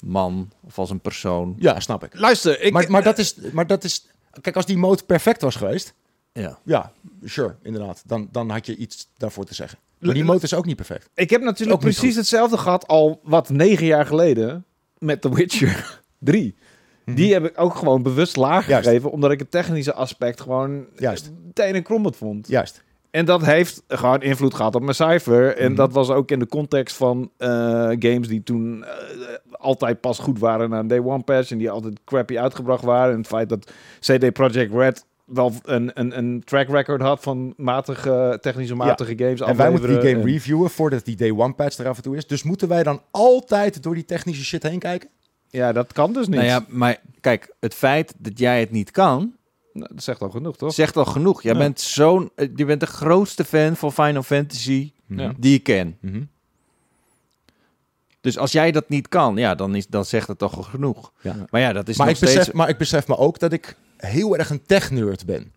man 0.00 0.50
of 0.60 0.78
als 0.78 0.90
een 0.90 1.00
persoon. 1.00 1.54
Ja, 1.58 1.80
snap 1.80 2.04
ik. 2.04 2.14
Luister, 2.18 2.60
ik... 2.60 2.72
maar, 2.72 2.90
maar, 2.90 3.02
dat 3.02 3.18
is, 3.18 3.34
maar 3.52 3.66
dat 3.66 3.84
is... 3.84 4.06
Kijk, 4.40 4.56
als 4.56 4.66
die 4.66 4.76
motor 4.78 5.06
perfect 5.06 5.40
was 5.42 5.56
geweest... 5.56 5.94
Ja. 6.32 6.58
Ja, 6.64 6.92
sure, 7.24 7.56
inderdaad. 7.62 8.02
Dan, 8.06 8.28
dan 8.32 8.50
had 8.50 8.66
je 8.66 8.76
iets 8.76 9.08
daarvoor 9.16 9.44
te 9.44 9.54
zeggen. 9.54 9.78
Maar 9.98 10.14
die 10.14 10.24
motor 10.24 10.42
is 10.42 10.54
ook 10.54 10.64
niet 10.66 10.76
perfect. 10.76 11.08
Ik 11.14 11.30
heb 11.30 11.42
natuurlijk 11.42 11.80
precies 11.80 12.16
hetzelfde 12.16 12.58
gehad 12.58 12.86
al 12.86 13.20
wat 13.22 13.48
negen 13.48 13.86
jaar 13.86 14.06
geleden 14.06 14.64
met 14.98 15.20
The 15.20 15.34
Witcher 15.34 16.00
3. 16.18 16.56
Die 17.14 17.32
heb 17.32 17.44
ik 17.44 17.60
ook 17.60 17.74
gewoon 17.74 18.02
bewust 18.02 18.36
laag 18.36 18.60
Mhm. 18.62 18.70
Juist. 18.70 18.86
gegeven, 18.86 19.10
omdat 19.10 19.30
ik 19.30 19.38
het 19.38 19.50
technische 19.50 19.94
aspect 19.94 20.40
gewoon 20.40 20.84
Juist. 20.96 21.30
meteen 21.46 21.74
en 21.74 21.82
krommend 21.82 22.16
vond. 22.16 22.48
Juist. 22.48 22.82
En 23.10 23.24
dat 23.24 23.44
heeft 23.44 23.82
gewoon 23.88 24.22
invloed 24.22 24.54
gehad 24.54 24.74
op 24.74 24.82
mijn 24.82 24.94
cijfer. 24.94 25.56
En 25.56 25.66
Mhm. 25.66 25.74
dat 25.74 25.92
was 25.92 26.10
ook 26.10 26.30
in 26.30 26.38
de 26.38 26.46
context 26.46 26.96
van 26.96 27.30
eh, 27.36 27.48
games 27.98 28.28
die 28.28 28.42
toen 28.42 28.84
eh, 28.84 28.90
altijd 29.52 30.00
pas 30.00 30.18
goed 30.18 30.38
waren 30.38 30.70
na 30.70 30.78
een 30.78 30.86
day 30.86 30.98
one 31.00 31.22
patch. 31.22 31.50
En 31.50 31.58
die 31.58 31.70
altijd 31.70 32.00
crappy 32.04 32.38
uitgebracht 32.38 32.84
waren. 32.84 33.12
En 33.12 33.18
het 33.18 33.26
feit 33.26 33.48
dat 33.48 33.70
CD 34.00 34.32
Projekt 34.32 34.72
Red 34.74 35.04
wel 35.24 35.52
een, 35.64 35.90
een, 35.94 36.18
een 36.18 36.42
track 36.44 36.68
record 36.68 37.00
had 37.00 37.20
van 37.22 37.54
matige, 37.56 38.38
technische 38.40 38.74
matige 38.74 39.14
games. 39.16 39.40
En 39.40 39.56
wij 39.56 39.70
moeten 39.70 39.88
die 39.88 39.98
game 40.00 40.20
en- 40.20 40.24
reviewen 40.26 40.70
voordat 40.70 41.04
die 41.04 41.16
day 41.16 41.30
one 41.30 41.52
patch 41.52 41.78
er 41.78 41.88
af 41.88 41.96
en 41.96 42.02
toe 42.02 42.16
is. 42.16 42.26
Dus 42.26 42.42
moeten 42.42 42.68
wij 42.68 42.82
dan 42.82 43.00
altijd 43.10 43.82
door 43.82 43.94
die 43.94 44.04
technische 44.04 44.44
shit 44.44 44.62
heen 44.62 44.78
kijken? 44.78 45.08
Ja, 45.50 45.72
dat 45.72 45.92
kan 45.92 46.12
dus 46.12 46.26
niet. 46.26 46.34
Nou 46.36 46.46
ja, 46.48 46.64
maar 46.68 47.00
kijk, 47.20 47.54
het 47.60 47.74
feit 47.74 48.14
dat 48.18 48.38
jij 48.38 48.60
het 48.60 48.70
niet 48.70 48.90
kan, 48.90 49.32
Nou, 49.72 49.94
dat 49.94 50.02
zegt 50.02 50.20
al 50.22 50.30
genoeg, 50.30 50.56
toch? 50.56 50.72
zegt 50.74 50.96
al 50.96 51.04
genoeg. 51.04 51.42
Jij 51.42 51.52
Ja. 51.52 51.58
bent 51.58 51.80
zo'n, 51.80 52.30
eh, 52.34 52.48
je 52.56 52.64
bent 52.64 52.80
de 52.80 52.86
grootste 52.86 53.44
fan 53.44 53.76
van 53.76 53.92
Final 53.92 54.22
Fantasy 54.22 54.92
Ja. 55.06 55.32
die 55.38 55.54
ik 55.54 55.62
ken. 55.62 55.96
Mhm. 56.00 56.22
Dus 58.20 58.38
als 58.38 58.52
jij 58.52 58.70
dat 58.72 58.88
niet 58.88 59.08
kan, 59.08 59.36
ja, 59.36 59.54
dan, 59.54 59.74
is, 59.74 59.86
dan 59.86 60.04
zegt 60.04 60.28
het 60.28 60.38
toch 60.38 60.56
al 60.56 60.62
genoeg. 60.62 61.12
Ja. 61.20 61.46
Maar 61.50 61.60
ja, 61.60 61.72
dat 61.72 61.88
is 61.88 61.96
Maar, 61.96 62.06
nog 62.06 62.14
ik 62.14 62.20
besef, 62.20 62.40
steeds... 62.42 62.56
maar 62.56 62.68
ik 62.68 62.78
besef 62.78 63.08
me 63.08 63.16
ook 63.16 63.38
dat 63.38 63.52
ik 63.52 63.76
heel 63.96 64.36
erg 64.36 64.50
een 64.50 64.62
tech-nerd 64.66 65.26
ben. 65.26 65.52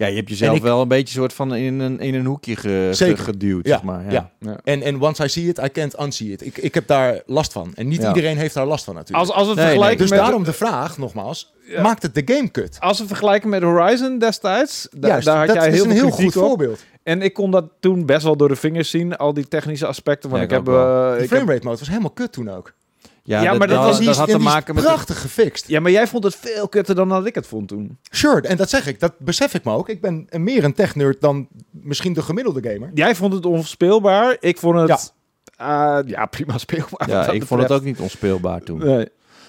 Ja, 0.00 0.06
je 0.06 0.16
hebt 0.16 0.28
jezelf 0.28 0.56
ik- 0.56 0.62
wel 0.62 0.80
een 0.82 0.88
beetje 0.88 1.14
soort 1.14 1.32
van 1.32 1.54
in 1.54 1.78
een, 1.80 1.98
in 2.00 2.14
een 2.14 2.24
hoekje 2.24 2.56
ge- 2.56 2.88
Zeker. 2.92 3.16
ge- 3.18 3.22
geduwd, 3.24 3.66
Ja, 3.66 3.72
zeg 3.72 3.82
maar. 3.82 4.04
Ja. 4.04 4.10
ja. 4.10 4.30
Ja. 4.40 4.58
En, 4.64 4.82
en 4.82 5.00
once 5.02 5.24
I 5.24 5.28
see 5.28 5.48
it, 5.48 5.58
I 5.58 5.68
can't 5.72 6.00
unsee 6.00 6.28
it. 6.30 6.46
Ik, 6.46 6.58
ik 6.58 6.74
heb 6.74 6.86
daar 6.86 7.22
last 7.26 7.52
van. 7.52 7.72
En 7.74 7.88
niet 7.88 8.00
Ja. 8.02 8.08
iedereen 8.08 8.36
heeft 8.36 8.54
daar 8.54 8.66
last 8.66 8.84
van 8.84 8.94
natuurlijk. 8.94 9.28
Als, 9.28 9.36
als 9.36 9.48
we 9.48 9.54
Nee, 9.54 9.64
vergelijken 9.64 9.98
dus 9.98 10.10
met... 10.10 10.18
daarom 10.18 10.44
de 10.44 10.52
vraag, 10.52 10.98
nogmaals, 10.98 11.52
Ja. 11.66 11.82
maakt 11.82 12.02
het 12.02 12.14
de 12.14 12.22
game 12.34 12.48
kut? 12.48 12.76
Als 12.80 12.98
we 13.00 13.06
vergelijken 13.06 13.48
met 13.48 13.62
Horizon 13.62 14.18
destijds, 14.18 14.88
da- 14.96 15.08
Juist, 15.08 15.26
daar 15.26 15.36
had 15.38 15.46
dat 15.46 15.56
jij 15.56 15.66
is 15.68 15.74
heel 15.74 15.84
een 15.84 15.90
veel 15.90 16.00
heel 16.06 16.10
goed 16.16 16.36
op. 16.36 16.42
voorbeeld. 16.46 16.84
En 17.02 17.22
ik 17.22 17.32
kon 17.32 17.50
dat 17.50 17.64
toen 17.80 18.06
best 18.06 18.22
wel 18.22 18.36
door 18.36 18.48
de 18.48 18.56
vingers 18.56 18.90
zien, 18.90 19.16
al 19.16 19.34
die 19.34 19.48
technische 19.48 19.86
aspecten. 19.86 20.30
Want 20.30 20.42
Ja, 20.42 20.48
ik 20.56 20.60
ik 20.62 20.66
heb... 20.66 20.74
eh, 20.74 21.16
De 21.18 21.26
framerate 21.28 21.64
mode 21.66 21.78
was 21.78 21.88
helemaal 21.88 22.10
kut 22.10 22.32
toen 22.32 22.50
ook. 22.50 22.74
Ja, 23.22 23.42
Ja, 23.42 23.50
dat, 23.50 23.58
maar 23.58 23.68
dat 23.68 23.76
dat, 23.76 23.86
was- 23.86 23.98
die 23.98 24.08
had 24.10 24.28
te 24.28 24.38
maken 24.38 24.74
met... 24.74 24.84
prachtig 24.84 25.20
gefixt. 25.20 25.68
Ja, 25.68 25.80
maar 25.80 25.90
jij 25.90 26.06
vond 26.06 26.24
het 26.24 26.36
veel 26.36 26.68
kutter 26.68 26.94
dan 26.94 27.08
dat 27.08 27.26
ik 27.26 27.34
het 27.34 27.46
vond 27.46 27.68
toen. 27.68 27.98
Sure, 28.10 28.40
en 28.48 28.56
dat 28.56 28.70
zeg 28.70 28.86
ik. 28.86 29.00
Dat 29.00 29.12
besef 29.18 29.54
ik 29.54 29.64
me 29.64 29.72
ook. 29.72 29.88
Ik 29.88 30.00
ben 30.00 30.26
een- 30.28 30.42
meer 30.42 30.64
een 30.64 30.74
tech-nerd 30.74 31.20
dan 31.20 31.48
misschien 31.70 32.12
de 32.12 32.22
gemiddelde 32.22 32.70
gamer. 32.70 32.90
Jij 32.94 33.14
vond 33.14 33.32
het 33.32 33.46
onspeelbaar. 33.46 34.36
Ik 34.40 34.58
vond 34.58 34.88
het... 34.88 35.12
Ja, 35.58 36.02
ja 36.06 36.26
prima 36.26 36.58
speelbaar. 36.58 37.08
Ja, 37.08 37.30
ik 37.30 37.44
vond 37.46 37.62
het 37.62 37.72
ook 37.72 37.82
niet 37.84 37.98
onspeelbaar 38.00 38.62
toen. 38.62 38.78
Nee. 38.78 39.08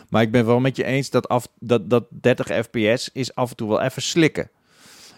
Maar 0.10 0.22
ik 0.22 0.32
ben 0.32 0.46
wel 0.46 0.60
met 0.60 0.76
je 0.76 0.84
eens 0.84 1.10
dat, 1.10 1.28
af, 1.28 1.48
dat, 1.60 1.90
dat 1.90 2.04
30 2.10 2.48
fps 2.66 3.10
is 3.14 3.36
af 3.36 3.50
en 3.50 3.56
toe 3.56 3.70
wel 3.70 3.82
even 3.82 4.02
slikken. 4.02 4.50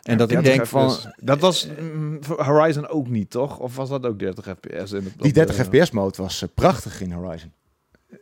En 0.02 0.18
dat 0.18 0.32
ik 0.32 0.36
30 0.44 0.54
denk 0.56 0.68
van... 0.68 0.96
Dat 1.18 1.40
was 1.40 1.68
mm, 1.94 2.20
Horizon 2.38 2.88
ook 2.88 3.08
niet, 3.10 3.30
toch? 3.30 3.60
Of 3.60 3.76
was 3.76 3.90
dat 3.90 4.06
ook 4.06 4.20
30 4.20 4.46
fps? 4.46 4.92
In 4.92 5.04
het, 5.04 5.14
Die 5.22 5.34
30 5.34 5.58
eh, 5.58 5.66
fps 5.66 5.92
mode 5.92 6.22
was 6.22 6.42
eh, 6.42 6.50
prachtig 6.54 7.02
in 7.02 7.12
Horizon. 7.12 7.52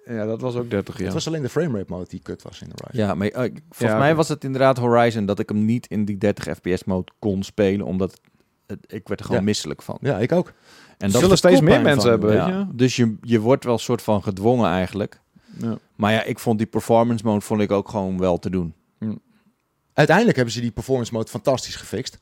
Ja, 0.06 0.26
dat 0.26 0.42
was 0.42 0.56
ook 0.56 0.70
30, 0.70 0.98
ja. 0.98 1.04
Het 1.04 1.14
was 1.14 1.28
alleen 1.28 1.42
de 1.42 1.50
framerate 1.50 1.92
mode 1.92 2.06
die 2.10 2.20
kut 2.24 2.42
was 2.42 2.62
in 2.62 2.72
Horizon. 2.76 3.06
Ja, 3.08 3.14
maar 3.16 3.28
eh, 3.28 3.40
volgens 3.42 3.78
Ja, 3.92 3.98
mij 3.98 4.16
was 4.16 4.30
het 4.30 4.44
inderdaad 4.44 4.78
Horizon 4.78 5.26
dat 5.26 5.40
ik 5.40 5.50
hem 5.50 5.66
niet 5.66 5.88
in 5.88 6.06
die 6.06 6.18
30 6.18 6.44
fps 6.58 6.84
mode 6.84 7.12
kon 7.20 7.44
spelen, 7.44 7.86
omdat 7.86 8.20
het, 8.68 8.80
ik 8.88 9.08
werd 9.08 9.20
er 9.20 9.26
gewoon 9.26 9.42
Ja. 9.42 9.48
misselijk 9.48 9.82
van. 9.82 9.98
Ja, 10.02 10.18
ik 10.18 10.32
ook. 10.32 10.54
En 10.98 11.12
dat 11.12 11.22
zullen 11.22 11.38
steeds 11.38 11.62
meer 11.62 11.82
mensen 11.82 12.02
van, 12.02 12.10
hebben, 12.12 12.30
weet 12.30 12.46
je? 12.46 12.76
Dus 12.76 12.96
je, 12.96 13.16
je 13.22 13.40
wordt 13.40 13.64
wel 13.64 13.74
een 13.74 13.80
soort 13.80 14.02
van 14.02 14.24
gedwongen 14.24 14.70
eigenlijk. 14.70 15.22
Ja. 15.58 15.78
Maar 15.96 16.12
ja, 16.12 16.24
ik 16.24 16.40
vond 16.40 16.58
die 16.58 16.68
performance 16.68 17.26
mode 17.26 17.42
vond 17.42 17.62
ik 17.62 17.72
ook 17.72 17.90
gewoon 17.90 18.18
wel 18.18 18.38
te 18.40 18.50
doen. 18.50 18.74
Uiteindelijk 19.94 20.36
hebben 20.38 20.54
ze 20.56 20.62
die 20.62 20.72
performance 20.72 21.14
mode 21.14 21.28
fantastisch 21.30 21.76
gefixt. 21.76 22.18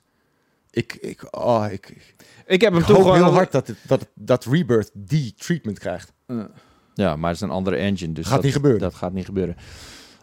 Ik, 0.72 0.94
ik, 0.94 1.28
oh, 1.38 1.66
ik, 1.72 2.14
ik 2.46 2.62
heb 2.62 2.74
hem 2.74 2.84
toen 2.84 2.96
hoop 2.96 3.04
gewoon... 3.04 3.18
heel 3.24 3.34
hard 3.34 3.52
dat, 3.52 3.68
het, 3.68 3.78
dat, 3.88 4.08
dat 4.14 4.46
Rebirth 4.46 4.92
die 4.94 5.34
treatment 5.38 5.80
krijgt. 5.80 6.14
Ja. 6.28 6.50
Ja, 7.00 7.16
maar 7.16 7.30
het 7.32 7.36
is 7.42 7.48
een 7.48 7.54
andere 7.54 7.76
engine, 7.76 8.14
dus 8.14 8.26
Gaat 8.26 8.34
dat, 8.36 8.44
niet 8.44 8.54
gebeuren. 8.54 8.80
dat 8.82 8.94
gaat 8.96 9.14
niet 9.14 9.26
gebeuren. 9.26 9.56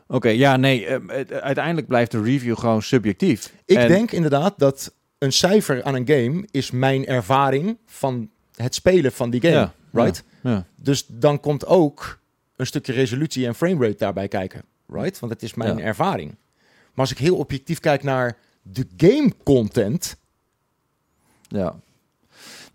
Oké, 0.07 0.29
ja, 0.29 0.57
nee, 0.57 0.87
eh, 0.87 0.99
het- 1.07 1.33
uiteindelijk 1.33 1.87
blijft 1.87 2.11
de 2.11 2.23
review 2.23 2.59
gewoon 2.59 2.83
subjectief. 2.83 3.53
Ik 3.65 3.77
En- 3.77 3.89
denk 3.89 4.11
inderdaad 4.13 4.55
dat 4.59 4.95
een 5.19 5.33
cijfer 5.33 5.83
aan 5.85 5.95
een 5.95 6.07
game 6.09 6.47
is 6.51 6.71
mijn 6.71 7.07
ervaring 7.07 7.77
van 7.87 8.31
het 8.55 8.75
spelen 8.75 9.13
van 9.13 9.31
die 9.31 9.41
game. 9.41 9.55
Ja, 9.55 9.73
right? 9.93 10.25
Ja. 10.43 10.67
Dus 10.75 11.07
dan 11.09 11.41
komt 11.41 11.67
ook 11.67 12.19
een 12.57 12.67
stukje 12.67 12.93
resolutie 12.93 13.47
en 13.47 13.55
framerate 13.55 13.97
daarbij 13.99 14.29
kijken. 14.29 14.63
Right? 14.89 15.19
Want 15.19 15.33
het 15.33 15.43
is 15.43 15.55
mijn 15.55 15.81
ervaring. 15.81 16.31
Maar 16.61 17.05
als 17.05 17.11
ik 17.11 17.19
heel 17.19 17.37
objectief 17.37 17.81
kijk 17.81 18.03
naar 18.03 18.37
de 18.63 18.87
game 18.97 19.33
content, 19.45 20.17
ja. 21.49 21.75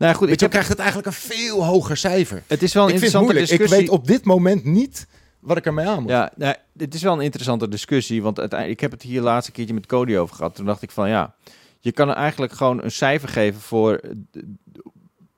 Nou 0.02 0.14
ja, 0.14 0.20
goed, 0.20 0.30
ik 0.30 0.36
je, 0.36 0.42
heb, 0.42 0.50
krijgt 0.52 0.70
het 0.70 0.78
eigenlijk 0.80 1.08
een 1.08 1.14
veel 1.14 1.66
hoger 1.66 1.98
cijfer. 1.98 2.44
het 2.48 2.64
is 2.64 2.74
wel 2.74 2.84
een 2.84 2.90
ik 2.90 2.96
interessante 2.96 3.34
discussie. 3.34 3.66
Ik 3.66 3.80
weet 3.82 3.90
op 3.90 4.08
dit 4.08 4.26
moment 4.26 4.64
niet 4.66 5.08
wat 5.40 5.58
ik 5.58 5.66
ermee 5.66 5.88
aan 5.88 6.02
moet. 6.02 6.12
Ja, 6.12 6.32
nou, 6.36 6.56
dit 6.74 6.94
is 6.94 7.02
wel 7.02 7.14
een 7.14 7.22
interessante 7.22 7.68
discussie, 7.68 8.22
want 8.22 8.40
uiteindelijk, 8.40 8.80
ik 8.82 8.90
heb 8.90 9.00
het 9.00 9.10
hier 9.10 9.22
laatste 9.22 9.52
keertje 9.52 9.74
met 9.74 9.86
Cody 9.86 10.16
over 10.16 10.36
gehad. 10.36 10.56
Toen 10.56 10.66
dacht 10.66 10.82
ik 10.82 10.92
van 10.92 11.10
ja, 11.10 11.36
je 11.80 11.92
kan 11.92 12.10
er 12.10 12.16
eigenlijk 12.16 12.54
gewoon 12.54 12.84
een 12.84 12.92
cijfer 12.92 13.30
geven 13.30 13.62
voor 13.62 14.02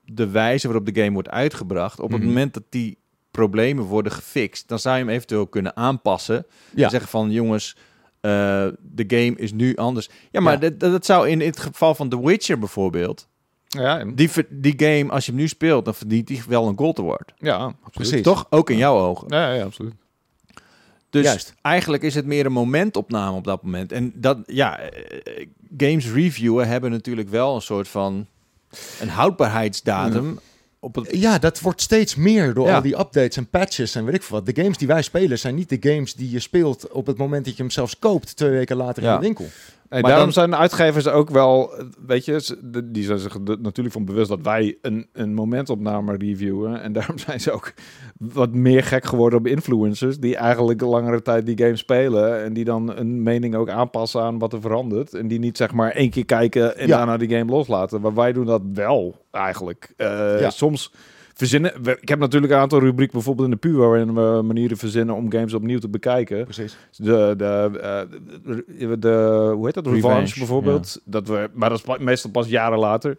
de, 0.05 0.27
wijze 0.29 0.67
waarop 0.67 0.85
de 0.85 1.01
game 1.01 1.13
wordt 1.13 1.29
uitgebracht. 1.29 1.99
Op 1.99 2.09
het 2.11 2.19
Mhm. 2.19 2.27
moment 2.27 2.53
dat 2.53 2.63
die 2.69 2.97
problemen 3.31 3.83
worden 3.83 4.11
gefixt, 4.11 4.67
dan 4.67 4.79
zou 4.79 4.97
je 4.97 5.03
hem 5.03 5.13
eventueel 5.13 5.47
kunnen 5.47 5.75
aanpassen. 5.75 6.45
Ja. 6.75 6.83
En 6.83 6.89
zeggen 6.89 7.09
van 7.09 7.31
jongens, 7.31 7.75
eh, 8.19 8.31
de 8.81 9.03
game 9.07 9.33
is 9.35 9.51
nu 9.51 9.75
anders. 9.75 10.09
Ja, 10.31 10.39
maar 10.41 10.53
Ja. 10.63 10.69
Dat, 10.69 10.79
dat 10.79 11.05
zou 11.05 11.29
in 11.29 11.41
het 11.41 11.59
geval 11.59 11.95
van 11.95 12.09
The 12.09 12.25
Witcher 12.25 12.59
bijvoorbeeld, 12.59 13.27
Ja, 13.79 13.99
en- 13.99 14.15
die, 14.15 14.29
ver- 14.29 14.47
die 14.49 14.73
game, 14.77 15.11
als 15.11 15.25
je 15.25 15.31
hem 15.31 15.39
nu 15.39 15.47
speelt, 15.47 15.85
dan 15.85 15.93
verdient 15.95 16.27
die 16.27 16.41
wel 16.47 16.67
een 16.67 16.77
gold 16.77 16.99
award. 16.99 17.33
ja 17.37 17.55
absoluut. 17.55 17.91
Precies. 17.91 18.21
Toch? 18.21 18.47
Ook 18.49 18.69
in 18.69 18.77
jouw 18.77 18.97
ogen. 18.99 19.27
Ja, 19.29 19.53
ja, 19.53 19.63
absoluut. 19.63 19.93
Dus 21.09 21.23
Juist. 21.25 21.53
eigenlijk 21.61 22.03
is 22.03 22.15
het 22.15 22.25
meer 22.25 22.45
een 22.45 22.51
momentopname 22.51 23.37
op 23.37 23.43
dat 23.43 23.63
moment. 23.63 23.91
En 23.91 24.11
dat, 24.15 24.37
ja, 24.45 24.79
eh, 24.79 25.47
games 25.77 26.11
reviewen 26.11 26.67
hebben 26.67 26.91
natuurlijk 26.91 27.29
wel 27.29 27.55
een 27.55 27.61
soort 27.61 27.87
van 27.87 28.27
een 28.99 29.09
houdbaarheidsdatum. 29.09 30.39
Op 30.79 30.95
het, 30.95 31.07
Ja, 31.11 31.37
dat 31.37 31.59
wordt 31.59 31.81
steeds 31.81 32.15
meer 32.15 32.53
door 32.53 32.67
Ja. 32.67 32.75
al 32.75 32.81
die 32.81 32.99
updates 32.99 33.37
en 33.37 33.47
patches 33.49 33.95
en 33.95 34.05
weet 34.05 34.15
ik 34.15 34.23
veel 34.23 34.37
wat. 34.43 34.55
De 34.55 34.61
games 34.61 34.77
die 34.77 34.87
wij 34.87 35.01
spelen 35.01 35.39
zijn 35.39 35.55
niet 35.55 35.69
de 35.69 35.89
games 35.91 36.13
die 36.13 36.29
je 36.31 36.39
speelt 36.39 36.91
op 36.91 37.05
het 37.05 37.17
moment 37.17 37.45
dat 37.45 37.55
je 37.57 37.61
hem 37.61 37.71
zelfs 37.71 37.99
koopt, 37.99 38.35
twee 38.35 38.49
weken 38.49 38.75
later 38.75 39.03
Ja. 39.03 39.09
in 39.13 39.19
de 39.19 39.25
winkel. 39.25 39.47
Nee, 39.93 40.01
Maar 40.01 40.11
daarom 40.11 40.33
dan- 40.33 40.43
zijn 40.49 40.55
uitgevers 40.55 41.07
ook 41.07 41.29
wel, 41.29 41.71
weet 42.05 42.25
je, 42.25 42.57
die 42.83 43.03
zijn 43.03 43.19
zich 43.19 43.37
natuurlijk 43.39 43.91
van 43.95 44.05
bewust 44.05 44.29
dat 44.29 44.41
wij 44.41 44.77
een, 44.81 45.07
een 45.13 45.33
momentopname 45.33 46.15
reviewen. 46.17 46.81
En 46.81 46.93
daarom 46.93 47.17
zijn 47.27 47.39
ze 47.39 47.51
ook 47.51 47.73
wat 48.17 48.53
meer 48.53 48.83
gek 48.83 49.05
geworden 49.05 49.39
op 49.39 49.47
influencers, 49.47 50.19
die 50.19 50.35
eigenlijk 50.35 50.81
langere 50.81 51.21
tijd 51.21 51.45
die 51.45 51.57
game 51.57 51.75
spelen. 51.75 52.43
En 52.43 52.53
die 52.53 52.65
dan 52.65 52.95
een 52.97 53.23
mening 53.23 53.55
ook 53.55 53.69
aanpassen 53.69 54.21
aan 54.21 54.39
wat 54.39 54.53
er 54.53 54.61
verandert. 54.61 55.13
En 55.13 55.27
die 55.27 55.39
niet 55.39 55.57
zeg 55.57 55.71
maar 55.73 55.91
één 55.91 56.09
keer 56.09 56.25
kijken 56.25 56.77
en 56.77 56.87
Ja. 56.87 56.97
daarna 56.97 57.17
die 57.17 57.29
game 57.37 57.51
loslaten. 57.51 58.01
Maar 58.01 58.13
wij 58.13 58.33
doen 58.33 58.45
dat 58.45 58.61
wel 58.73 59.15
eigenlijk. 59.31 59.93
Eh, 59.97 60.39
Ja. 60.39 60.49
Soms 60.49 60.91
verzinnen, 61.33 61.73
we- 61.83 61.97
ik 62.01 62.09
heb 62.09 62.19
natuurlijk 62.19 62.53
een 62.53 62.59
aantal 62.59 62.79
rubrieken 62.79 63.13
bijvoorbeeld 63.15 63.47
in 63.47 63.53
de 63.53 63.59
PUR 63.59 63.77
waarin 63.77 64.13
we 64.13 64.41
manieren 64.43 64.77
verzinnen 64.77 65.15
om 65.15 65.31
games 65.31 65.53
opnieuw 65.53 65.79
te 65.79 65.89
bekijken. 65.89 66.43
Precies. 66.43 66.77
De, 66.97 67.33
de, 67.37 67.69
eh, 67.81 68.01
de, 68.89 68.99
de- 68.99 69.51
hoe 69.55 69.65
heet 69.65 69.73
dat? 69.73 69.85
Revenge, 69.87 70.13
Revenge, 70.13 70.33
bijvoorbeeld. 70.37 71.01
Dat 71.05 71.27
we, 71.27 71.49
maar 71.53 71.69
dat 71.69 71.83
is 71.87 71.97
meestal 71.97 72.31
pas 72.31 72.47
jaren 72.47 72.79
later. 72.79 73.17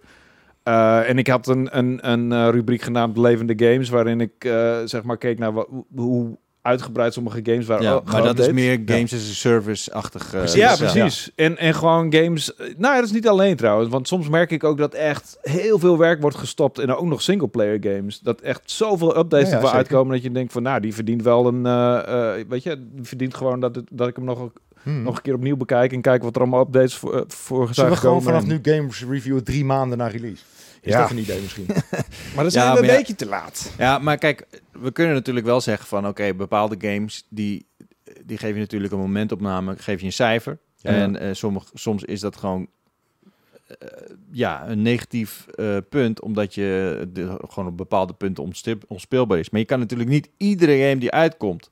Eh, 0.62 1.08
en 1.08 1.18
ik 1.18 1.26
had 1.26 1.46
een, 1.48 1.78
een, 1.78 2.10
een 2.10 2.32
eh, 2.32 2.48
rubriek 2.50 2.82
genaamd 2.82 3.16
Levende 3.16 3.54
Games, 3.56 3.88
waarin 3.88 4.20
ik 4.20 4.32
eh, 4.44 4.78
zeg 4.84 5.02
maar 5.02 5.16
keek 5.18 5.38
naar 5.38 5.52
wa- 5.52 5.66
hoe 5.94 6.38
uitgebreid 6.64 7.12
sommige 7.12 7.40
games 7.42 7.66
waren. 7.66 7.84
ja, 7.84 7.96
oh, 7.96 8.06
maar 8.12 8.22
dat 8.22 8.38
is 8.38 8.52
meer 8.52 8.82
games 8.84 9.12
as 9.14 9.20
a 9.30 9.32
service-achtig. 9.32 10.24
eh, 10.32 10.38
Precies. 10.38 10.56
Ja, 10.60 10.76
dus, 10.76 10.78
precies. 10.92 11.30
En, 11.34 11.58
en 11.58 11.74
gewoon 11.74 12.12
games. 12.14 12.56
eh, 12.56 12.66
Nou, 12.76 12.94
dat 12.94 13.04
is 13.04 13.12
niet 13.12 13.28
alleen 13.28 13.56
trouwens. 13.56 13.90
Want 13.90 14.08
soms 14.08 14.28
merk 14.28 14.50
ik 14.50 14.64
ook 14.64 14.78
dat 14.78 14.94
echt 14.94 15.38
heel 15.42 15.78
veel 15.78 15.98
werk 15.98 16.20
wordt 16.20 16.36
gestopt 16.36 16.80
in 16.80 16.94
ook 16.94 17.06
nog 17.06 17.22
singleplayer 17.22 17.78
games. 17.80 18.20
Dat 18.20 18.40
echt 18.40 18.60
zoveel 18.64 19.16
updates 19.18 19.48
Ja, 19.48 19.54
ja, 19.54 19.60
ervoor 19.62 19.76
uitkomen 19.76 20.12
dat 20.12 20.22
je 20.22 20.30
denkt 20.30 20.52
van, 20.52 20.62
nou, 20.62 20.80
die 20.80 20.94
verdient 20.94 21.22
wel 21.22 21.46
een. 21.46 21.66
eh, 21.66 22.38
eh, 22.38 22.46
weet 22.48 22.62
je, 22.62 22.88
die 22.92 23.04
verdient 23.04 23.34
gewoon 23.34 23.60
dat, 23.60 23.74
het, 23.74 23.84
dat 23.90 24.08
ik 24.08 24.16
hem 24.16 24.24
nog, 24.24 24.50
Hmm. 24.82 25.02
nog 25.02 25.16
een 25.16 25.22
keer 25.22 25.34
opnieuw 25.34 25.56
bekijk 25.56 25.92
en 25.92 26.00
kijk 26.00 26.22
wat 26.22 26.34
er 26.34 26.40
allemaal 26.40 26.60
updates 26.60 26.94
voor, 26.94 27.24
voor 27.28 27.62
zijn 27.64 27.74
Zullen 27.74 27.90
we 27.90 27.96
gewoon 27.96 28.22
vanaf 28.22 28.46
nu 28.46 28.58
games 28.62 29.04
reviewen 29.08 29.44
drie 29.44 29.64
maanden 29.64 29.98
na 29.98 30.06
release? 30.06 30.42
Is 30.84 30.92
Ja. 30.92 31.00
dat 31.00 31.10
een 31.10 31.18
idee 31.18 31.40
misschien? 31.40 31.66
Maar 32.34 32.44
dat 32.44 32.52
Ja, 32.52 32.60
zijn 32.62 32.72
we 32.74 32.80
een 32.80 32.96
beetje 32.96 33.14
te 33.14 33.26
laat. 33.26 33.72
Ja, 33.78 33.98
maar 33.98 34.18
kijk, 34.18 34.46
we 34.72 34.92
kunnen 34.92 35.14
natuurlijk 35.14 35.46
wel 35.46 35.60
zeggen 35.60 35.86
van... 35.86 36.06
oké, 36.06 36.34
bepaalde 36.34 36.76
games, 36.78 37.26
die, 37.28 37.66
die 38.24 38.38
geef 38.38 38.54
je 38.54 38.60
natuurlijk 38.60 38.92
een 38.92 38.98
momentopname, 38.98 39.74
geef 39.78 40.00
je 40.00 40.06
een 40.06 40.12
cijfer. 40.12 40.58
En 40.82 41.16
eh, 41.16 41.30
soms 41.74 42.02
is 42.04 42.20
dat 42.20 42.36
gewoon 42.36 42.66
eh, 43.66 43.88
ja, 44.30 44.68
een 44.68 44.82
negatief 44.82 45.46
eh, 45.46 45.76
punt... 45.88 46.20
omdat 46.20 46.54
je 46.54 47.00
de, 47.12 47.36
gewoon 47.48 47.68
op 47.68 47.76
bepaalde 47.76 48.12
punten 48.12 48.52
onspeelbaar 48.88 49.38
is. 49.38 49.50
Maar 49.50 49.60
je 49.60 49.66
kan 49.66 49.78
natuurlijk 49.78 50.10
niet 50.10 50.28
iedere 50.36 50.78
game 50.78 50.98
die 50.98 51.10
uitkomt... 51.10 51.70